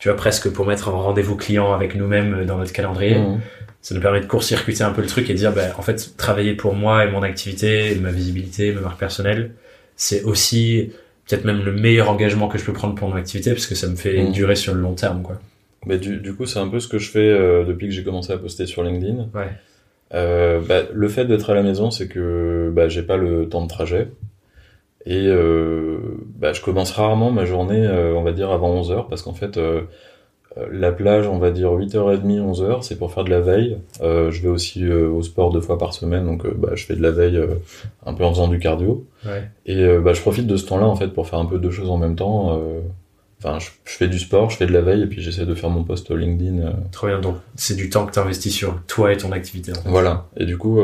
tu 0.01 0.09
vois, 0.09 0.16
presque 0.16 0.51
pour 0.51 0.66
mettre 0.66 0.88
un 0.88 0.92
rendez-vous 0.92 1.36
client 1.36 1.72
avec 1.72 1.94
nous-mêmes 1.94 2.44
dans 2.46 2.57
notre 2.57 2.72
calendrier, 2.72 3.18
mm. 3.18 3.40
ça 3.82 3.94
nous 3.94 4.01
permet 4.01 4.20
de 4.20 4.26
court-circuiter 4.26 4.82
un 4.82 4.92
peu 4.92 5.03
le 5.03 5.07
truc 5.07 5.28
et 5.30 5.34
de 5.34 5.38
dire, 5.38 5.53
ben, 5.53 5.70
en 5.78 5.82
fait, 5.82 6.16
travailler 6.16 6.55
pour 6.55 6.74
moi 6.74 7.05
et 7.05 7.11
mon 7.11 7.22
activité, 7.22 7.94
ma 7.96 8.11
visibilité, 8.11 8.72
ma 8.72 8.80
marque 8.80 8.98
personnelle, 8.98 9.53
c'est 9.96 10.22
aussi 10.22 10.90
peut-être 11.28 11.44
même 11.44 11.62
le 11.62 11.72
meilleur 11.72 12.11
engagement 12.11 12.48
que 12.48 12.59
je 12.59 12.64
peux 12.64 12.72
prendre 12.72 12.94
pour 12.94 13.09
mon 13.09 13.14
activité 13.14 13.53
parce 13.53 13.66
que 13.66 13.74
ça 13.74 13.86
me 13.86 13.94
fait 13.94 14.24
mm. 14.24 14.32
durer 14.32 14.57
sur 14.57 14.74
le 14.74 14.80
long 14.80 14.94
terme, 14.94 15.22
quoi. 15.22 15.38
Mais 15.86 15.98
du, 15.98 16.16
du 16.18 16.34
coup, 16.34 16.46
c'est 16.46 16.59
un 16.59 16.68
peu 16.68 16.80
ce 16.80 16.88
que 16.88 16.98
je 16.98 17.11
fais 17.11 17.20
euh, 17.20 17.64
depuis 17.64 17.88
que 17.88 17.94
j'ai 17.94 18.03
commencé 18.03 18.32
à 18.32 18.38
poster 18.38 18.66
sur 18.66 18.82
LinkedIn. 18.82 19.28
Ouais. 19.34 19.48
Euh, 20.12 20.61
bah, 20.61 20.82
le 20.92 21.09
fait 21.09 21.24
d'être 21.24 21.51
à 21.51 21.55
la 21.55 21.62
maison, 21.62 21.90
c'est 21.90 22.09
que 22.09 22.70
bah, 22.74 22.88
j'ai 22.88 23.03
pas 23.03 23.16
le 23.16 23.48
temps 23.48 23.62
de 23.62 23.68
trajet. 23.68 24.09
Et 25.07 25.26
euh, 25.26 25.98
bah, 26.38 26.53
je 26.53 26.61
commence 26.61 26.90
rarement 26.92 27.30
ma 27.30 27.44
journée, 27.44 27.86
euh, 27.86 28.14
on 28.14 28.22
va 28.22 28.32
dire, 28.32 28.51
avant 28.51 28.80
11h, 28.82 29.09
parce 29.09 29.22
qu'en 29.22 29.32
fait, 29.32 29.57
euh, 29.57 29.82
la 30.70 30.92
plage, 30.92 31.26
on 31.26 31.38
va 31.38 31.51
dire 31.51 31.70
8h30, 31.70 32.22
11h, 32.22 32.82
c'est 32.82 32.98
pour 32.98 33.12
faire 33.12 33.24
de 33.24 33.30
la 33.30 33.40
veille. 33.40 33.78
je 34.01 34.42
vais 34.42 34.48
aussi 34.48 34.86
au 34.86 35.22
sport 35.22 35.53
deux 35.53 35.61
fois 35.61 35.78
par 35.78 35.94
semaine, 35.94 36.26
donc 36.26 36.46
bah, 36.55 36.70
je 36.74 36.84
fais 36.84 36.96
de 36.96 37.03
la 37.03 37.12
veille 37.12 37.40
un 38.05 38.14
peu 38.14 38.24
en 38.24 38.30
faisant 38.30 38.48
du 38.48 38.59
cardio. 38.59 39.07
Ouais. 39.24 39.48
Et 39.66 39.86
bah, 39.98 40.12
je 40.12 40.20
profite 40.20 40.46
de 40.46 40.57
ce 40.57 40.66
temps-là, 40.66 40.86
en 40.86 40.96
fait, 40.96 41.09
pour 41.09 41.28
faire 41.28 41.38
un 41.38 41.46
peu 41.46 41.59
deux 41.59 41.70
choses 41.70 41.88
en 41.88 41.98
même 41.98 42.16
temps. 42.16 42.61
Enfin, 43.42 43.59
je, 43.59 43.68
fais 43.84 44.09
du 44.09 44.18
sport, 44.18 44.51
je 44.51 44.57
fais 44.57 44.66
de 44.66 44.72
la 44.72 44.82
veille 44.82 45.03
et 45.03 45.07
puis 45.07 45.22
j'essaie 45.22 45.46
de 45.46 45.55
faire 45.55 45.70
mon 45.70 45.84
post 45.84 46.11
LinkedIn. 46.11 46.72
Trop 46.90 47.07
bien, 47.07 47.20
donc 47.20 47.36
c'est 47.55 47.76
du 47.76 47.88
temps 47.88 48.05
que 48.05 48.12
tu 48.12 48.18
investis 48.18 48.53
sur 48.53 48.82
toi 48.86 49.12
et 49.12 49.16
ton 49.16 49.32
activité. 49.32 49.72
Voilà, 49.86 50.26
et 50.36 50.44
du 50.44 50.59
coup, 50.59 50.80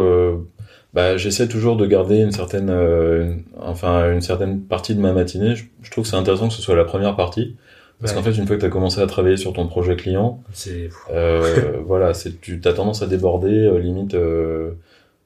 bah, 0.97 1.19
j'essaie 1.19 1.47
toujours 1.47 1.77
de 1.77 1.85
garder 1.85 2.23
une 2.23 2.33
certaine, 2.33 2.71
euh, 2.71 3.35
enfin, 3.61 4.15
une 4.15 4.23
certaine 4.23 4.63
partie 4.63 4.95
de 4.95 5.01
ma 5.01 5.13
matinée. 5.13 5.55
Je, 5.55 5.91
trouve 5.91 6.05
que 6.05 6.11
c'est 6.11 6.17
intéressant 6.17 6.49
que 6.49 6.55
ce 6.55 6.63
soit 6.63 6.75
la 6.75 6.87
première 6.87 7.17
partie. 7.17 7.55
Parce 8.01 8.15
qu'en 8.15 8.23
fait, 8.23 8.33
une 8.33 8.47
fois 8.47 8.57
que 8.57 8.61
tu 8.63 8.67
as 8.67 8.71
commencé 8.71 9.01
à 9.01 9.07
travailler 9.07 9.37
sur 9.37 9.53
ton 9.53 9.67
projet 9.69 9.95
client, 9.95 10.43
c'est 10.53 10.89
euh, 11.13 11.73
voilà, 11.87 12.15
c'est 12.15 12.41
tu 12.41 12.61
as 12.65 12.73
tendance 12.73 13.03
à 13.03 13.07
déborder, 13.07 13.71
limite 13.79 14.17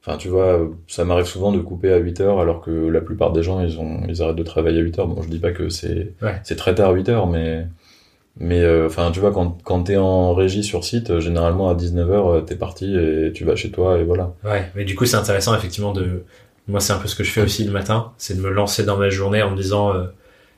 Enfin, 0.03 0.17
tu 0.17 0.27
vois, 0.27 0.67
ça 0.87 1.05
m'arrive 1.05 1.25
souvent 1.25 1.51
de 1.51 1.59
couper 1.59 1.93
à 1.93 1.97
8 1.97 2.21
heures 2.21 2.39
alors 2.39 2.59
que 2.59 2.71
la 2.71 3.01
plupart 3.01 3.31
des 3.31 3.43
gens, 3.43 3.61
ils 3.61 3.79
ont, 3.79 4.01
ils 4.09 4.21
arrêtent 4.21 4.35
de 4.35 4.43
travailler 4.43 4.79
à 4.79 4.81
8 4.81 4.99
heures. 4.99 5.07
Bon, 5.07 5.21
je 5.21 5.29
dis 5.29 5.39
pas 5.39 5.51
que 5.51 5.69
c'est, 5.69 6.13
c'est 6.43 6.55
très 6.55 6.75
tard 6.75 6.89
à 6.89 6.93
8 6.93 7.09
heures, 7.09 7.27
mais, 7.27 7.67
mais, 8.39 8.61
euh, 8.61 8.87
enfin, 8.87 9.11
tu 9.11 9.19
vois, 9.19 9.31
quand, 9.31 9.57
quand 9.63 9.83
t'es 9.83 9.97
en 9.97 10.33
régie 10.33 10.63
sur 10.63 10.83
site, 10.83 11.19
généralement 11.19 11.69
à 11.69 11.75
19 11.75 12.11
heures, 12.11 12.27
euh, 12.29 12.41
t'es 12.41 12.55
parti 12.55 12.95
et 12.95 13.31
tu 13.33 13.43
vas 13.43 13.55
chez 13.55 13.71
toi 13.71 13.97
et 13.99 14.03
voilà. 14.03 14.33
Ouais, 14.43 14.71
mais 14.75 14.85
du 14.85 14.95
coup, 14.95 15.05
c'est 15.05 15.17
intéressant, 15.17 15.55
effectivement, 15.55 15.91
de, 15.91 16.23
moi, 16.67 16.79
c'est 16.79 16.93
un 16.93 16.97
peu 16.97 17.07
ce 17.07 17.15
que 17.15 17.23
je 17.23 17.31
fais 17.31 17.41
aussi 17.41 17.63
le 17.63 17.71
matin, 17.71 18.13
c'est 18.17 18.35
de 18.37 18.41
me 18.41 18.49
lancer 18.49 18.83
dans 18.83 18.97
ma 18.97 19.09
journée 19.09 19.41
en 19.41 19.51
me 19.51 19.57
disant, 19.57 19.93
euh, 19.93 20.05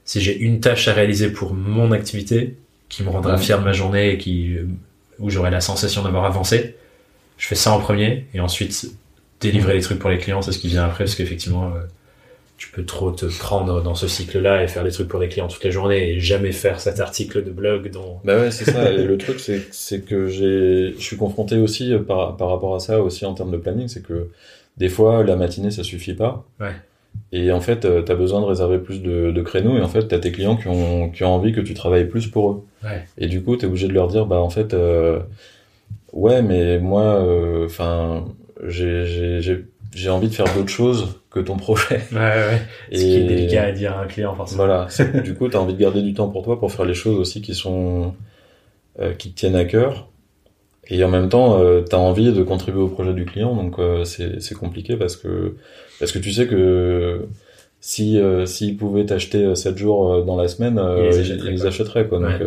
si 0.05 0.21
j'ai 0.21 0.37
une 0.37 0.59
tâche 0.59 0.87
à 0.87 0.93
réaliser 0.93 1.29
pour 1.29 1.53
mon 1.53 1.91
activité, 1.91 2.57
qui 2.89 3.03
me 3.03 3.09
rendra 3.09 3.37
fier 3.37 3.57
de 3.57 3.63
ma 3.63 3.73
journée 3.73 4.11
et 4.11 4.17
qui, 4.19 4.55
où 5.17 5.31
j'aurai 5.31 5.49
la 5.49 5.61
sensation 5.61 6.03
d'avoir 6.03 6.25
avancé, 6.25 6.75
je 7.37 7.47
fais 7.47 7.55
ça 7.55 7.71
en 7.71 7.79
premier 7.79 8.27
et 8.35 8.39
ensuite 8.39 8.91
délivrer 9.39 9.73
les 9.73 9.81
trucs 9.81 9.99
pour 9.99 10.11
les 10.11 10.19
clients, 10.19 10.41
c'est 10.41 10.51
ce 10.51 10.59
qui 10.59 10.67
vient 10.67 10.85
après, 10.85 11.05
parce 11.05 11.15
qu'effectivement, 11.15 11.73
euh, 11.75 11.79
tu 12.63 12.69
peux 12.69 12.85
trop 12.85 13.11
te 13.11 13.25
prendre 13.25 13.83
dans 13.83 13.93
ce 13.93 14.07
cycle-là 14.07 14.63
et 14.63 14.69
faire 14.69 14.85
des 14.85 14.91
trucs 14.91 15.09
pour 15.09 15.19
les 15.19 15.27
clients 15.27 15.49
toute 15.49 15.65
la 15.65 15.69
journée 15.69 16.11
et 16.11 16.19
jamais 16.21 16.53
faire 16.53 16.79
cet 16.79 17.01
article 17.01 17.43
de 17.43 17.51
blog 17.51 17.91
dont... 17.91 18.19
Bah 18.23 18.39
ouais, 18.39 18.51
c'est 18.51 18.63
ça. 18.63 18.89
et 18.89 19.03
le 19.03 19.17
truc, 19.17 19.41
c'est 19.41 20.01
que 20.01 20.27
j'ai, 20.27 20.93
je 20.97 21.03
suis 21.03 21.17
confronté 21.17 21.57
aussi 21.57 21.91
euh, 21.91 21.99
par, 21.99 22.37
par 22.37 22.47
rapport 22.47 22.73
à 22.73 22.79
ça 22.79 23.01
aussi 23.01 23.25
en 23.25 23.33
termes 23.33 23.51
de 23.51 23.57
planning, 23.57 23.89
c'est 23.89 24.01
que 24.01 24.29
des 24.77 24.87
fois, 24.87 25.25
la 25.25 25.35
matinée, 25.35 25.71
ça 25.71 25.83
suffit 25.83 26.13
pas. 26.13 26.45
Ouais. 26.61 26.71
Et 27.33 27.51
en 27.51 27.59
fait, 27.59 27.83
euh, 27.83 28.01
tu 28.01 28.09
as 28.13 28.15
besoin 28.15 28.39
de 28.39 28.45
réserver 28.45 28.77
plus 28.77 29.01
de, 29.01 29.31
de 29.31 29.41
créneaux 29.41 29.77
et 29.77 29.81
en 29.81 29.89
fait, 29.89 30.07
tu 30.07 30.15
as 30.15 30.19
tes 30.19 30.31
clients 30.31 30.55
qui 30.55 30.69
ont, 30.69 31.09
qui 31.09 31.25
ont 31.25 31.35
envie 31.35 31.51
que 31.51 31.61
tu 31.61 31.73
travailles 31.73 32.07
plus 32.07 32.27
pour 32.27 32.49
eux. 32.49 32.63
Ouais. 32.81 33.03
Et 33.17 33.27
du 33.27 33.43
coup, 33.43 33.57
tu 33.57 33.65
es 33.65 33.67
obligé 33.67 33.89
de 33.89 33.93
leur 33.93 34.07
dire, 34.07 34.25
bah 34.25 34.39
en 34.39 34.49
fait, 34.49 34.73
ouais, 36.13 36.41
mais 36.41 36.79
moi, 36.79 37.21
enfin, 37.65 38.23
j'ai 38.65 40.09
envie 40.09 40.29
de 40.29 40.33
faire 40.33 40.51
d'autres 40.55 40.69
choses 40.69 41.19
que 41.33 41.39
ton 41.39 41.57
projet. 41.57 42.01
Ouais, 42.11 42.19
ouais. 42.19 42.61
Ce 42.91 43.01
qui 43.01 43.15
est 43.15 43.23
délicat 43.23 43.63
à 43.63 43.71
dire 43.71 43.97
à 43.97 44.01
un 44.01 44.07
client, 44.07 44.35
forcément. 44.35 44.65
Voilà. 44.65 44.87
du 45.23 45.33
coup, 45.33 45.49
tu 45.49 45.57
as 45.57 45.61
envie 45.61 45.73
de 45.73 45.79
garder 45.79 46.01
du 46.01 46.13
temps 46.13 46.29
pour 46.29 46.43
toi 46.43 46.59
pour 46.59 46.71
faire 46.71 46.85
les 46.85 46.93
choses 46.93 47.17
aussi 47.17 47.41
qui 47.41 47.55
sont 47.55 48.13
euh, 48.99 49.13
qui 49.13 49.31
te 49.31 49.39
tiennent 49.39 49.55
à 49.55 49.65
cœur. 49.65 50.09
Et 50.87 51.03
en 51.03 51.09
même 51.09 51.29
temps, 51.29 51.59
euh, 51.59 51.81
tu 51.87 51.95
as 51.95 51.99
envie 51.99 52.31
de 52.31 52.43
contribuer 52.43 52.81
au 52.81 52.89
projet 52.89 53.13
du 53.13 53.25
client, 53.25 53.55
donc 53.55 53.79
euh, 53.79 54.03
c'est 54.03 54.55
compliqué 54.55 54.97
parce 54.97 55.15
que 55.15 55.55
parce 55.99 56.11
que 56.11 56.19
tu 56.19 56.31
sais 56.31 56.45
que 56.45 57.25
si 57.79 58.19
euh, 58.19 58.45
s'ils 58.45 58.75
pouvaient 58.75 59.05
t'acheter 59.05 59.55
7 59.55 59.77
jours 59.77 60.25
dans 60.25 60.35
la 60.35 60.47
semaine, 60.47 60.81
ils, 61.11 61.45
les 61.45 61.65
achèteraient, 61.65 62.07
quoi. 62.07 62.19
Donc 62.19 62.41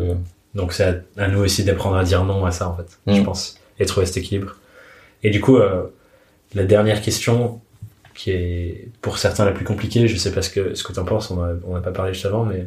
donc 0.54 0.72
c'est 0.72 1.02
à, 1.16 1.28
nous 1.28 1.40
aussi 1.40 1.64
d'apprendre 1.64 1.96
à 1.96 2.04
dire 2.04 2.24
non 2.24 2.44
à 2.44 2.50
ça 2.50 2.68
en 2.68 2.76
fait, 2.76 2.98
je 3.06 3.20
mm. 3.20 3.24
pense, 3.24 3.58
et 3.78 3.86
trouver 3.86 4.06
cet 4.06 4.18
équilibre. 4.18 4.56
Et 5.22 5.30
du 5.30 5.40
coup, 5.40 5.58
la 6.54 6.64
dernière 6.64 7.00
question, 7.00 7.60
qui 8.16 8.30
est 8.30 8.88
pour 9.02 9.18
certains 9.18 9.44
la 9.44 9.52
plus 9.52 9.64
compliquée, 9.64 10.08
je 10.08 10.16
sais 10.16 10.32
pas 10.32 10.42
ce 10.42 10.50
que, 10.50 10.74
ce 10.74 10.82
que 10.82 10.92
penses, 11.00 11.30
on 11.30 11.74
n'a 11.74 11.80
pas 11.80 11.92
parlé 11.92 12.14
juste 12.14 12.26
avant, 12.26 12.44
mais 12.44 12.66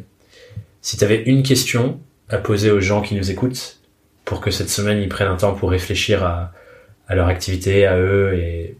si 0.82 0.96
tu 0.96 1.04
avais 1.04 1.24
une 1.24 1.44
question 1.44 2.00
à 2.30 2.38
poser 2.38 2.72
aux 2.72 2.80
gens 2.80 3.02
qui 3.02 3.16
nous 3.16 3.32
écoutent 3.32 3.80
pour 4.26 4.42
que 4.42 4.52
cette 4.52 4.70
semaine 4.70 5.00
ils 5.00 5.10
prennent 5.10 5.28
un 5.28 5.36
temps 5.36 5.54
pour 5.54 5.72
réfléchir 5.72 6.24
à, 6.24 6.54
leur 7.10 7.28
activité, 7.28 7.88
à 7.88 7.98
eux 7.98 8.36
et 8.36 8.78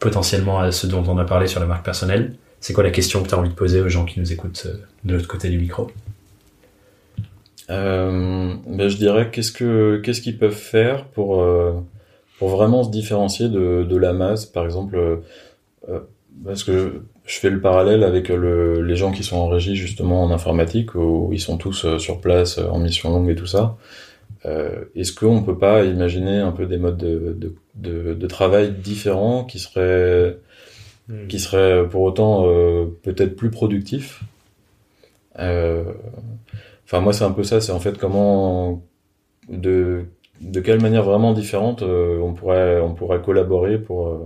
potentiellement 0.00 0.58
à 0.58 0.72
ce 0.72 0.88
dont 0.88 1.04
on 1.06 1.16
a 1.18 1.24
parlé 1.24 1.46
sur 1.46 1.60
la 1.60 1.66
marque 1.66 1.84
personnelle, 1.84 2.34
c'est 2.58 2.72
quoi 2.72 2.82
la 2.82 2.90
question 2.90 3.22
que 3.22 3.28
tu 3.28 3.34
as 3.34 3.38
envie 3.38 3.50
de 3.50 3.54
poser 3.54 3.80
aux 3.80 3.88
gens 3.88 4.04
qui 4.04 4.18
nous 4.18 4.32
écoutent 4.32 4.64
euh, 4.66 4.78
de 5.04 5.14
l'autre 5.14 5.28
côté 5.28 5.48
du 5.48 5.58
micro? 5.58 5.90
Euh, 7.70 8.54
ben 8.66 8.88
je 8.88 8.96
dirais 8.96 9.30
qu'est-ce 9.30 9.52
que 9.52 10.00
qu'est-ce 10.04 10.20
qu'ils 10.20 10.38
peuvent 10.38 10.52
faire 10.52 11.04
pour 11.06 11.40
euh, 11.40 11.72
vraiment 12.40 12.82
se 12.82 12.90
différencier 12.90 13.48
de, 13.48 13.96
la 13.96 14.12
masse, 14.12 14.44
par 14.44 14.64
exemple, 14.64 15.20
parce 16.44 16.64
que 16.64 17.02
je 17.24 17.38
fais 17.38 17.50
le 17.50 17.60
parallèle 17.60 18.02
avec 18.02 18.28
le, 18.28 18.82
les 18.82 18.96
gens 18.96 19.12
qui 19.12 19.22
sont 19.22 19.36
en 19.36 19.48
régie 19.48 19.76
justement 19.76 20.22
en 20.22 20.30
informatique, 20.30 20.94
où 20.94 21.30
ils 21.32 21.40
sont 21.40 21.56
tous 21.56 21.84
euh, 21.84 21.98
sur 21.98 22.20
place 22.20 22.58
en 22.58 22.78
mission 22.78 23.10
longue 23.10 23.30
et 23.30 23.34
tout 23.34 23.46
ça. 23.46 23.76
Euh, 24.46 24.84
Est-ce 24.94 25.12
qu'on 25.12 25.42
peut 25.42 25.58
pas 25.58 25.84
imaginer 25.84 26.38
un 26.38 26.52
peu 26.52 26.66
des 26.66 26.76
modes 26.76 26.98
de, 26.98 27.34
de, 27.38 27.54
de, 27.76 28.14
de 28.14 28.26
travail 28.26 28.72
différents 28.72 29.44
qui 29.44 29.58
seraient, 29.58 30.36
hmm. 31.08 31.26
qui 31.28 31.38
seraient 31.38 31.88
pour 31.88 32.02
autant 32.02 32.46
euh, 32.46 32.86
peut-être 33.02 33.36
plus 33.36 33.50
productifs? 33.50 34.22
Enfin 35.36 37.00
moi 37.00 37.12
c'est 37.12 37.24
un 37.24 37.32
peu 37.32 37.42
ça, 37.42 37.60
c'est 37.60 37.72
en 37.72 37.80
fait 37.80 37.98
comment 37.98 38.84
de 39.48 40.04
de 40.40 40.60
quelle 40.60 40.80
manière 40.80 41.02
vraiment 41.02 41.32
différente 41.32 41.82
euh, 41.82 42.18
on 42.20 42.34
pourrait 42.34 42.80
on 42.80 42.94
pourrait 42.94 43.20
collaborer 43.22 43.78
pour 43.78 44.08
euh, 44.08 44.18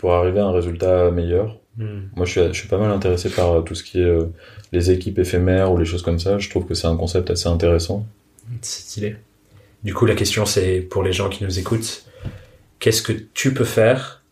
pour 0.00 0.14
arriver 0.14 0.40
à 0.40 0.46
un 0.46 0.52
résultat 0.52 1.10
meilleur. 1.10 1.58
Hmm. 1.76 2.08
Moi, 2.16 2.24
je 2.24 2.30
suis, 2.30 2.40
je 2.48 2.58
suis 2.58 2.68
pas 2.68 2.78
mal 2.78 2.90
intéressé 2.90 3.28
par 3.28 3.52
euh, 3.52 3.60
tout 3.60 3.74
ce 3.74 3.84
qui 3.84 4.00
est 4.00 4.18
les 4.72 4.90
équipes 4.90 5.18
éphémères 5.18 5.70
ou 5.70 5.76
les 5.76 5.84
choses 5.84 6.02
comme 6.02 6.18
ça. 6.18 6.38
Je 6.38 6.48
trouve 6.48 6.64
que 6.64 6.74
c'est 6.74 6.86
un 6.86 6.96
concept 6.96 7.30
assez 7.30 7.48
intéressant. 7.48 8.06
C'est 8.62 8.82
stylé. 8.82 9.16
Du 9.84 9.92
coup, 9.92 10.06
la 10.06 10.14
question, 10.14 10.46
c'est 10.46 10.80
pour 10.80 11.02
les 11.02 11.12
gens 11.12 11.28
qui 11.28 11.44
nous 11.44 11.58
écoutent, 11.58 12.04
qu'est-ce 12.78 13.02
que 13.02 13.12
tu 13.34 13.52
peux 13.52 13.64
faire 13.64 14.22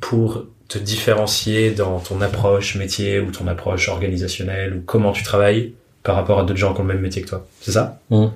pour 0.00 0.46
te 0.68 0.78
différencier 0.78 1.70
dans 1.70 2.00
ton 2.00 2.22
approche 2.22 2.76
métier 2.76 3.20
ou 3.20 3.30
ton 3.30 3.46
approche 3.46 3.88
organisationnelle 3.90 4.74
ou 4.74 4.82
comment 4.84 5.12
tu 5.12 5.22
travailles 5.22 5.74
par 6.02 6.16
rapport 6.16 6.38
à 6.38 6.44
d'autres 6.44 6.58
gens 6.58 6.72
qui 6.72 6.80
ont 6.80 6.84
le 6.84 6.94
même 6.94 7.02
métier 7.02 7.20
que 7.20 7.28
toi? 7.28 7.46
C'est 7.60 7.72
ça? 7.72 8.00
Hmm. 8.08 8.28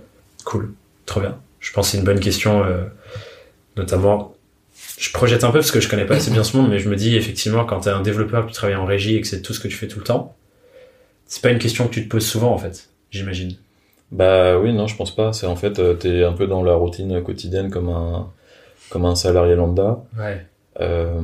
Cool. 0.44 0.72
Trop 1.06 1.20
bien. 1.20 1.38
Je 1.58 1.72
pense 1.72 1.86
que 1.86 1.92
c'est 1.92 1.98
une 1.98 2.04
bonne 2.04 2.20
question, 2.20 2.64
euh, 2.64 2.84
notamment. 3.76 4.34
Je 4.98 5.12
projette 5.12 5.44
un 5.44 5.50
peu 5.50 5.60
parce 5.60 5.70
que 5.70 5.80
je 5.80 5.88
connais 5.88 6.06
pas 6.06 6.16
assez 6.16 6.30
bien 6.30 6.42
ce 6.42 6.56
monde, 6.56 6.68
mais 6.68 6.78
je 6.78 6.88
me 6.88 6.96
dis 6.96 7.16
effectivement 7.16 7.64
quand 7.64 7.80
tu 7.80 7.88
es 7.88 7.92
un 7.92 8.02
développeur 8.02 8.46
qui 8.46 8.54
travaille 8.54 8.76
en 8.76 8.84
régie 8.84 9.16
et 9.16 9.20
que 9.20 9.26
c'est 9.26 9.42
tout 9.42 9.54
ce 9.54 9.60
que 9.60 9.68
tu 9.68 9.76
fais 9.76 9.86
tout 9.86 9.98
le 9.98 10.04
temps, 10.04 10.34
c'est 11.26 11.42
pas 11.42 11.50
une 11.50 11.58
question 11.58 11.86
que 11.86 11.94
tu 11.94 12.04
te 12.04 12.08
poses 12.08 12.26
souvent 12.26 12.52
en 12.52 12.58
fait, 12.58 12.88
j'imagine. 13.10 13.56
Bah 14.10 14.58
oui, 14.58 14.72
non, 14.72 14.86
je 14.86 14.96
pense 14.96 15.14
pas. 15.14 15.32
C'est 15.32 15.46
en 15.46 15.56
fait, 15.56 15.78
euh, 15.78 15.94
tu 15.94 16.08
es 16.08 16.24
un 16.24 16.32
peu 16.32 16.46
dans 16.46 16.62
la 16.62 16.74
routine 16.74 17.22
quotidienne 17.22 17.70
comme 17.70 17.90
un 17.90 18.30
comme 18.88 19.04
un 19.04 19.14
salarié 19.14 19.54
lambda. 19.54 20.02
Ouais. 20.18 20.44
Euh, 20.80 21.20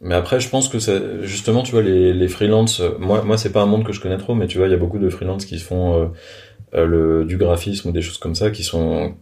mais 0.00 0.14
après, 0.14 0.40
je 0.40 0.48
pense 0.48 0.68
que 0.68 0.78
justement, 1.22 1.62
tu 1.62 1.72
vois, 1.72 1.82
les, 1.82 2.12
les 2.12 2.28
freelances. 2.28 2.80
Moi, 2.98 3.22
moi, 3.22 3.36
c'est 3.36 3.50
pas 3.52 3.62
un 3.62 3.66
monde 3.66 3.84
que 3.84 3.92
je 3.92 4.00
connais 4.00 4.18
trop, 4.18 4.34
mais 4.34 4.46
tu 4.46 4.58
vois, 4.58 4.68
il 4.68 4.70
y 4.70 4.74
a 4.74 4.78
beaucoup 4.78 4.98
de 4.98 5.10
freelances 5.10 5.44
qui 5.44 5.58
font 5.58 6.02
euh, 6.02 6.06
euh, 6.74 6.86
le, 6.86 7.24
du 7.24 7.36
graphisme 7.36 7.88
ou 7.88 7.92
des 7.92 8.02
choses 8.02 8.18
comme 8.18 8.34
ça 8.34 8.50
qui 8.50 8.62
sont 8.62 9.14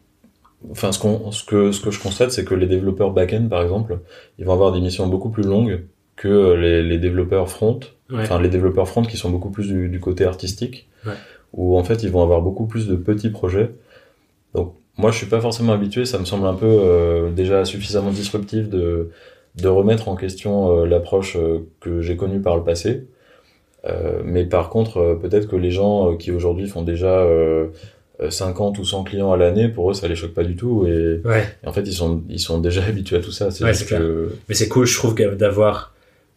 enfin 0.70 0.90
ce, 0.92 0.98
que 1.44 1.70
ce 1.72 1.80
que 1.80 1.90
je 1.90 2.00
constate 2.00 2.30
c'est 2.30 2.44
que 2.44 2.54
les 2.54 2.66
développeurs 2.66 3.10
back-end 3.12 3.46
par 3.48 3.62
exemple 3.62 3.98
ils 4.38 4.44
vont 4.46 4.52
avoir 4.52 4.72
des 4.72 4.80
missions 4.80 5.06
beaucoup 5.06 5.30
plus 5.30 5.42
longues 5.44 5.82
que 6.16 6.54
les, 6.54 6.82
les 6.82 6.98
développeurs 6.98 7.48
front 7.50 7.80
enfin 8.12 8.40
les 8.40 8.48
développeurs 8.48 8.88
front 8.88 9.02
qui 9.02 9.16
sont 9.16 9.30
beaucoup 9.30 9.50
plus 9.50 9.68
du, 9.68 9.88
du 9.88 10.00
côté 10.00 10.24
artistique, 10.24 10.88
Ouais. 11.06 11.12
où 11.52 11.76
en 11.78 11.84
fait 11.84 12.02
ils 12.02 12.10
vont 12.10 12.22
avoir 12.22 12.40
beaucoup 12.42 12.66
plus 12.66 12.88
de 12.88 12.96
petits 12.96 13.30
projets. 13.30 13.70
Donc 14.54 14.74
moi 14.96 15.10
je 15.12 15.18
suis 15.18 15.26
pas 15.26 15.40
forcément 15.40 15.72
habitué, 15.72 16.04
ça 16.04 16.18
me 16.18 16.24
semble 16.24 16.46
un 16.46 16.54
peu 16.54 16.66
euh, 16.66 17.30
déjà 17.30 17.64
suffisamment 17.64 18.10
disruptif 18.10 18.68
de, 18.68 19.10
de 19.60 19.68
remettre 19.68 20.08
en 20.08 20.16
question 20.16 20.70
euh, 20.82 20.86
l'approche 20.86 21.36
euh, 21.36 21.68
que 21.80 22.00
j'ai 22.00 22.16
connue 22.16 22.40
par 22.40 22.56
le 22.56 22.64
passé. 22.64 23.06
Mais 24.24 24.44
par 24.46 24.68
contre, 24.68 25.16
peut-être 25.22 25.46
que 25.46 25.54
les 25.54 25.70
gens 25.70 26.16
qui 26.16 26.32
aujourd'hui 26.32 26.66
font 26.66 26.82
déjà 26.82 27.24
50 28.30 28.78
ou 28.78 28.84
100 28.84 29.04
clients 29.04 29.32
à 29.32 29.36
l'année, 29.36 29.68
pour 29.68 29.90
eux 29.90 29.94
ça 29.94 30.08
les 30.08 30.16
choque 30.16 30.32
pas 30.34 30.44
du 30.44 30.56
tout 30.56 30.86
et, 30.86 31.20
Ouais. 31.24 31.44
et 31.62 31.68
en 31.68 31.72
fait 31.72 31.82
ils 31.82 31.92
sont, 31.92 32.22
ils 32.28 32.40
sont 32.40 32.58
déjà 32.60 32.82
habitués 32.88 33.16
à 33.16 33.20
tout 33.20 33.32
ça. 33.32 33.50
C'est 33.50 33.64
Ouais, 33.64 33.72
que... 33.72 34.30
Mais 34.48 34.54
c'est 34.54 34.68
cool, 34.68 34.86
je 34.86 34.96
trouve, 34.96 35.14
d'avoir 35.14 35.92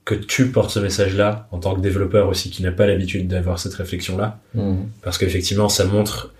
que 0.05 0.15
tu 0.15 0.47
portes 0.47 0.71
ce 0.71 0.80
message-là 0.80 1.47
en 1.51 1.59
tant 1.59 1.75
que 1.75 1.82
développeur 1.82 2.27
aussi 2.30 2.49
qui 2.49 2.63
n'a 2.63 2.71
pas 2.71 2.88
l'habitude 2.88 3.27
d'avoir 3.27 3.59
cette 3.59 3.75
réflexion-là. 3.75 4.39
Mhm. 4.55 4.77
Parce 5.03 5.17
qu'effectivement, 5.19 5.69
ça 5.69 5.86
montre 5.86 6.34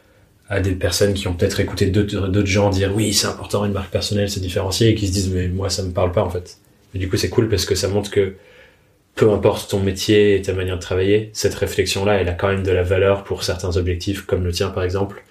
à 0.50 0.60
des 0.60 0.72
personnes 0.72 1.14
qui 1.14 1.28
ont 1.28 1.36
peut-être 1.36 1.60
écouté 1.60 1.86
d'autres 1.88 2.28
d'autres 2.28 2.48
gens 2.48 2.72
dire 2.72 2.92
oui, 2.96 3.14
c'est 3.14 3.28
important, 3.28 3.66
une 3.66 3.74
marque 3.74 3.92
personnelle, 3.92 4.30
c'est 4.32 4.40
différencié, 4.40 4.90
et 4.90 4.96
qui 4.96 5.08
se 5.08 5.14
disent 5.14 5.30
mais 5.32 5.48
moi, 5.48 5.70
ça 5.70 5.84
me 5.84 5.92
parle 5.92 6.12
pas 6.12 6.24
en 6.24 6.30
fait. 6.32 6.58
Et 6.96 6.98
du 6.98 7.08
coup, 7.08 7.18
c'est 7.18 7.30
cool 7.30 7.48
parce 7.50 7.66
que 7.66 7.76
ça 7.76 7.88
montre 7.88 8.10
que 8.10 8.34
peu 9.16 9.30
importe 9.32 9.70
ton 9.70 9.80
métier 9.82 10.36
et 10.36 10.42
ta 10.42 10.54
manière 10.54 10.78
de 10.78 10.82
travailler, 10.82 11.30
cette 11.34 11.54
réflexion-là, 11.54 12.16
elle 12.16 12.30
a 12.30 12.34
quand 12.34 12.48
même 12.48 12.64
de 12.64 12.72
la 12.72 12.82
valeur 12.84 13.24
pour 13.24 13.44
certains 13.44 13.78
objectifs, 13.78 14.22
comme 14.26 14.44
le 14.44 14.52
tien 14.52 14.70
par 14.70 14.84
exemple, 14.84 15.22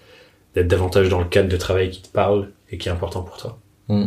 d'être 0.58 0.68
davantage 0.68 1.08
dans 1.08 1.20
le 1.20 1.26
cadre 1.26 1.48
de 1.48 1.56
travail 1.56 1.90
qui 1.90 2.02
te 2.02 2.08
parle 2.08 2.48
et 2.70 2.78
qui 2.78 2.88
est 2.88 2.92
important 2.92 3.22
pour 3.22 3.36
toi. 3.36 3.58
Mm. 3.88 4.06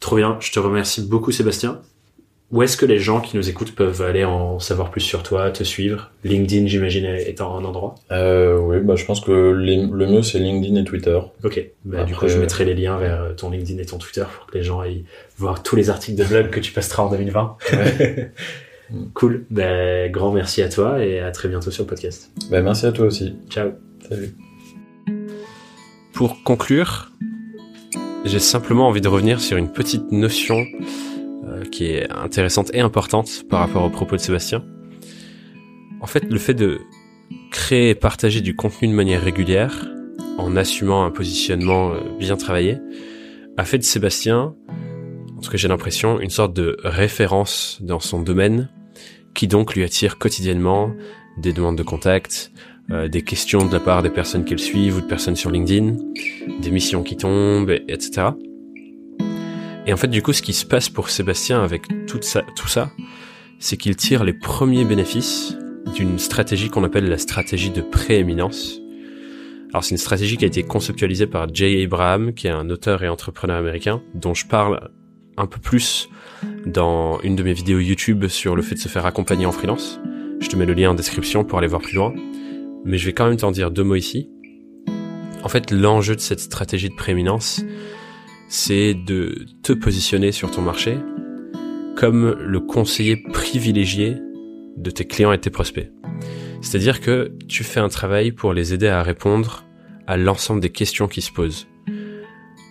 Trop 0.00 0.16
bien, 0.16 0.36
je 0.40 0.52
te 0.52 0.58
remercie 0.58 1.02
beaucoup 1.02 1.32
Sébastien. 1.32 1.80
Où 2.50 2.62
est-ce 2.62 2.76
que 2.76 2.86
les 2.86 2.98
gens 2.98 3.20
qui 3.20 3.36
nous 3.36 3.48
écoutent 3.48 3.74
peuvent 3.74 4.02
aller 4.02 4.24
en 4.24 4.60
savoir 4.60 4.90
plus 4.90 5.00
sur 5.00 5.22
toi, 5.24 5.50
te 5.50 5.64
suivre? 5.64 6.10
LinkedIn, 6.24 6.66
j'imagine, 6.66 7.04
est 7.06 7.40
un 7.40 7.46
endroit. 7.46 7.96
Euh, 8.12 8.58
oui, 8.58 8.78
bah, 8.80 8.94
je 8.96 9.04
pense 9.06 9.20
que 9.20 9.52
les- 9.52 9.82
le 9.84 10.06
mieux 10.06 10.22
c'est 10.22 10.38
LinkedIn 10.38 10.76
et 10.76 10.84
Twitter. 10.84 11.18
Ok, 11.42 11.64
bah, 11.84 12.04
du 12.04 12.14
coup 12.14 12.28
je 12.28 12.36
euh, 12.36 12.40
mettrai 12.40 12.64
les 12.64 12.74
liens 12.74 12.96
vers 12.98 13.34
ton 13.36 13.50
LinkedIn 13.50 13.80
et 13.82 13.86
ton 13.86 13.98
Twitter 13.98 14.24
pour 14.36 14.46
que 14.46 14.56
les 14.58 14.62
gens 14.62 14.80
aillent 14.80 15.04
voir 15.36 15.62
tous 15.62 15.74
les 15.74 15.90
articles 15.90 16.16
de 16.16 16.24
blog 16.24 16.50
que 16.50 16.60
tu 16.60 16.70
passeras 16.72 17.02
en 17.02 17.10
2020. 17.10 17.56
cool, 19.14 19.46
bah, 19.50 20.08
grand 20.08 20.30
merci 20.30 20.62
à 20.62 20.68
toi 20.68 21.04
et 21.04 21.20
à 21.20 21.32
très 21.32 21.48
bientôt 21.48 21.70
sur 21.70 21.84
le 21.84 21.88
podcast. 21.88 22.30
Bah, 22.50 22.60
merci 22.60 22.86
à 22.86 22.92
toi 22.92 23.06
aussi. 23.06 23.34
Ciao. 23.48 23.70
Salut. 24.08 24.34
Pour 26.14 26.44
conclure, 26.44 27.10
j'ai 28.24 28.38
simplement 28.38 28.86
envie 28.86 29.00
de 29.00 29.08
revenir 29.08 29.40
sur 29.40 29.56
une 29.56 29.72
petite 29.72 30.12
notion 30.12 30.64
euh, 31.44 31.64
qui 31.64 31.86
est 31.86 32.08
intéressante 32.08 32.70
et 32.72 32.78
importante 32.78 33.42
par 33.50 33.58
rapport 33.58 33.82
aux 33.82 33.90
propos 33.90 34.14
de 34.14 34.20
Sébastien. 34.20 34.64
En 36.00 36.06
fait, 36.06 36.22
le 36.22 36.38
fait 36.38 36.54
de 36.54 36.80
créer 37.50 37.90
et 37.90 37.94
partager 37.96 38.40
du 38.40 38.54
contenu 38.54 38.86
de 38.86 38.92
manière 38.92 39.22
régulière, 39.22 39.88
en 40.38 40.54
assumant 40.54 41.04
un 41.04 41.10
positionnement 41.10 41.92
euh, 41.92 41.98
bien 42.16 42.36
travaillé, 42.36 42.78
a 43.56 43.64
fait 43.64 43.78
de 43.78 43.82
Sébastien, 43.82 44.54
en 45.36 45.40
tout 45.40 45.50
cas 45.50 45.56
j'ai 45.56 45.68
l'impression, 45.68 46.20
une 46.20 46.30
sorte 46.30 46.54
de 46.54 46.76
référence 46.84 47.78
dans 47.82 48.00
son 48.00 48.22
domaine, 48.22 48.68
qui 49.34 49.48
donc 49.48 49.74
lui 49.74 49.82
attire 49.82 50.18
quotidiennement 50.18 50.94
des 51.38 51.52
demandes 51.52 51.76
de 51.76 51.82
contact, 51.82 52.52
euh, 52.90 53.08
des 53.08 53.22
questions 53.22 53.64
de 53.66 53.72
la 53.72 53.80
part 53.80 54.02
des 54.02 54.10
personnes 54.10 54.44
qui 54.44 54.52
le 54.52 54.58
suivent 54.58 54.96
ou 54.98 55.00
de 55.00 55.06
personnes 55.06 55.36
sur 55.36 55.50
LinkedIn, 55.50 55.96
des 56.60 56.70
missions 56.70 57.02
qui 57.02 57.16
tombent, 57.16 57.70
et- 57.70 57.84
etc. 57.88 58.28
Et 59.86 59.92
en 59.92 59.96
fait, 59.96 60.08
du 60.08 60.22
coup, 60.22 60.32
ce 60.32 60.42
qui 60.42 60.52
se 60.52 60.64
passe 60.64 60.88
pour 60.88 61.10
Sébastien 61.10 61.62
avec 61.62 61.82
tout 62.06 62.18
ça, 62.22 62.42
tout 62.56 62.68
ça, 62.68 62.90
c'est 63.58 63.76
qu'il 63.76 63.96
tire 63.96 64.24
les 64.24 64.32
premiers 64.32 64.84
bénéfices 64.84 65.56
d'une 65.94 66.18
stratégie 66.18 66.70
qu'on 66.70 66.84
appelle 66.84 67.08
la 67.08 67.18
stratégie 67.18 67.70
de 67.70 67.80
prééminence. 67.82 68.80
Alors, 69.72 69.84
c'est 69.84 69.90
une 69.90 69.98
stratégie 69.98 70.36
qui 70.36 70.44
a 70.44 70.48
été 70.48 70.62
conceptualisée 70.62 71.26
par 71.26 71.52
Jay 71.52 71.82
Abraham, 71.84 72.32
qui 72.32 72.46
est 72.46 72.50
un 72.50 72.70
auteur 72.70 73.02
et 73.02 73.08
entrepreneur 73.08 73.56
américain, 73.56 74.02
dont 74.14 74.32
je 74.34 74.46
parle 74.46 74.90
un 75.36 75.46
peu 75.46 75.58
plus 75.58 76.08
dans 76.66 77.18
une 77.22 77.34
de 77.36 77.42
mes 77.42 77.52
vidéos 77.52 77.80
YouTube 77.80 78.26
sur 78.28 78.54
le 78.56 78.62
fait 78.62 78.76
de 78.76 78.80
se 78.80 78.88
faire 78.88 79.04
accompagner 79.04 79.46
en 79.46 79.52
freelance. 79.52 80.00
Je 80.40 80.48
te 80.48 80.56
mets 80.56 80.66
le 80.66 80.74
lien 80.74 80.90
en 80.90 80.94
description 80.94 81.44
pour 81.44 81.58
aller 81.58 81.66
voir 81.66 81.80
plus 81.82 81.94
loin 81.96 82.14
mais 82.84 82.98
je 82.98 83.06
vais 83.06 83.12
quand 83.12 83.28
même 83.28 83.36
t'en 83.36 83.50
dire 83.50 83.70
deux 83.70 83.84
mots 83.84 83.94
ici. 83.94 84.28
En 85.42 85.48
fait, 85.48 85.70
l'enjeu 85.70 86.16
de 86.16 86.20
cette 86.20 86.40
stratégie 86.40 86.88
de 86.88 86.94
prééminence, 86.94 87.62
c'est 88.48 88.94
de 88.94 89.46
te 89.62 89.72
positionner 89.72 90.32
sur 90.32 90.50
ton 90.50 90.62
marché 90.62 90.96
comme 91.96 92.36
le 92.40 92.60
conseiller 92.60 93.16
privilégié 93.16 94.16
de 94.76 94.90
tes 94.90 95.04
clients 95.06 95.32
et 95.32 95.38
tes 95.38 95.50
prospects. 95.50 95.90
C'est-à-dire 96.60 97.00
que 97.00 97.32
tu 97.48 97.62
fais 97.62 97.80
un 97.80 97.88
travail 97.88 98.32
pour 98.32 98.52
les 98.52 98.74
aider 98.74 98.88
à 98.88 99.02
répondre 99.02 99.64
à 100.06 100.16
l'ensemble 100.16 100.60
des 100.60 100.70
questions 100.70 101.08
qui 101.08 101.20
se 101.20 101.30
posent. 101.30 101.66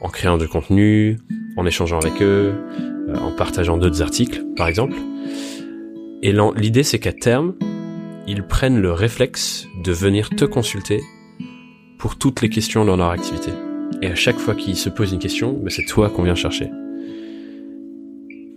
En 0.02 0.10
créant 0.10 0.38
du 0.38 0.48
contenu, 0.48 1.20
en 1.58 1.66
échangeant 1.66 2.00
avec 2.00 2.22
eux, 2.22 2.54
euh, 3.08 3.16
en 3.16 3.32
partageant 3.32 3.78
d'autres 3.78 4.02
articles, 4.02 4.44
par 4.58 4.68
exemple. 4.68 4.98
Et 6.22 6.34
l'idée, 6.56 6.84
c'est 6.84 7.00
qu'à 7.00 7.14
terme, 7.14 7.56
ils 8.28 8.44
prennent 8.44 8.82
le 8.82 8.92
réflexe 8.92 9.68
de 9.84 9.92
venir 9.92 10.30
te 10.30 10.46
consulter 10.46 11.02
pour 11.98 12.18
toutes 12.18 12.42
les 12.42 12.50
questions 12.50 12.86
dans 12.86 12.96
leur 12.96 13.10
activité. 13.10 13.52
Et 14.02 14.08
à 14.08 14.16
chaque 14.16 14.38
fois 14.38 14.56
qu'ils 14.56 14.78
se 14.78 14.90
posent 14.90 15.12
une 15.14 15.20
question, 15.20 15.54
bah, 15.54 15.70
c'est 15.70 15.86
toi 15.86 16.10
qu'on 16.10 16.24
vient 16.24 16.36
chercher. 16.36 16.70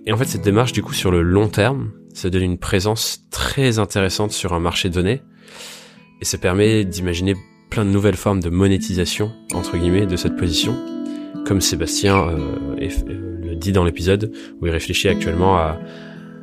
Et 0.06 0.12
en 0.12 0.16
fait, 0.16 0.24
cette 0.24 0.42
démarche, 0.42 0.72
du 0.72 0.82
coup, 0.82 0.94
sur 0.94 1.10
le 1.10 1.22
long 1.22 1.48
terme, 1.48 1.90
ça 2.14 2.30
donne 2.30 2.42
une 2.42 2.58
présence 2.58 3.26
très 3.30 3.78
intéressante 3.78 4.32
sur 4.32 4.52
un 4.52 4.60
marché 4.60 4.88
donné. 4.88 5.20
Et 6.20 6.24
ça 6.24 6.38
permet 6.38 6.84
d'imaginer 6.84 7.34
plein 7.70 7.84
de 7.84 7.90
nouvelles 7.90 8.16
formes 8.16 8.40
de 8.40 8.48
monétisation, 8.48 9.32
entre 9.52 9.76
guillemets, 9.76 10.06
de 10.06 10.16
cette 10.16 10.36
position. 10.36 10.76
Comme 11.44 11.60
Sébastien 11.60 12.16
euh, 12.16 12.76
euh, 12.80 13.40
le 13.42 13.56
dit 13.56 13.72
dans 13.72 13.84
l'épisode, 13.84 14.32
où 14.60 14.66
il 14.66 14.72
réfléchit 14.72 15.08
actuellement 15.08 15.56
à 15.56 15.78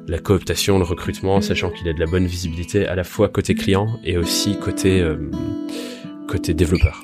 la 0.08 0.20
cooptation, 0.20 0.78
le 0.78 0.84
recrutement, 0.84 1.42
sachant 1.42 1.70
qu'il 1.70 1.88
a 1.88 1.94
de 1.94 2.00
la 2.00 2.06
bonne 2.06 2.26
visibilité 2.26 2.88
à 2.88 2.96
la 2.96 3.04
fois 3.04 3.30
côté 3.30 3.56
client 3.56 4.00
et 4.04 4.18
aussi 4.18 4.58
côté 4.60 5.02
euh, 5.02 5.18
côté 6.28 6.54
développeur. 6.54 7.04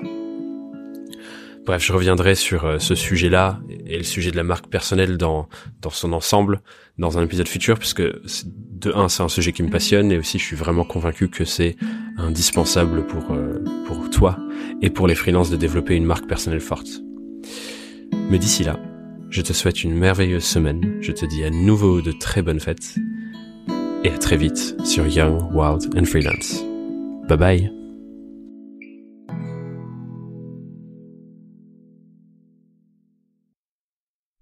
Bref, 1.66 1.86
je 1.86 1.94
reviendrai 1.94 2.36
sur 2.36 2.66
euh, 2.66 2.80
ce 2.80 2.96
sujet-là 2.96 3.60
et 3.86 3.98
le 3.98 4.04
sujet 4.04 4.32
de 4.32 4.38
la 4.38 4.44
marque 4.44 4.68
personnelle 4.68 5.18
dans 5.18 5.48
dans 5.82 5.90
son 5.90 6.14
ensemble 6.14 6.62
dans 6.98 7.18
un 7.18 7.24
épisode 7.24 7.48
futur, 7.48 7.80
puisque 7.80 8.02
de 8.02 8.92
un, 8.94 9.08
c'est 9.08 9.24
un 9.24 9.30
sujet 9.30 9.54
qui 9.54 9.64
me 9.64 9.70
passionne 9.70 10.12
et 10.12 10.18
aussi 10.18 10.38
je 10.38 10.44
suis 10.44 10.56
vraiment 10.56 10.84
convaincu 10.84 11.30
que 11.30 11.46
c'est 11.46 11.78
indispensable 12.18 13.06
pour 13.08 13.32
euh, 13.32 13.64
pour 13.86 14.10
toi 14.10 14.38
et 14.82 14.90
pour 14.90 15.08
les 15.08 15.16
freelances 15.16 15.50
de 15.50 15.58
développer 15.58 15.96
une 15.96 16.06
marque 16.06 16.28
personnelle 16.28 16.60
forte. 16.60 16.90
Mais 18.30 18.40
d'ici 18.40 18.64
là, 18.64 18.80
je 19.30 19.42
te 19.42 19.54
souhaite 19.54 19.84
une 19.84 19.94
merveilleuse 19.94 20.44
semaine. 20.44 20.98
Je 21.02 21.12
te 21.12 21.26
dis 21.26 21.44
à 21.44 21.50
nouveau 21.50 22.02
de 22.02 22.12
très 22.12 22.42
bonnes 22.42 22.60
fêtes. 22.60 22.96
Et 24.04 24.10
à 24.10 24.18
très 24.18 24.38
vite 24.38 24.76
sur 24.86 25.06
Young, 25.08 25.54
Wild 25.54 25.98
and 25.98 26.06
Freelance. 26.06 26.64
Bye 27.28 27.38
bye. 27.38 27.79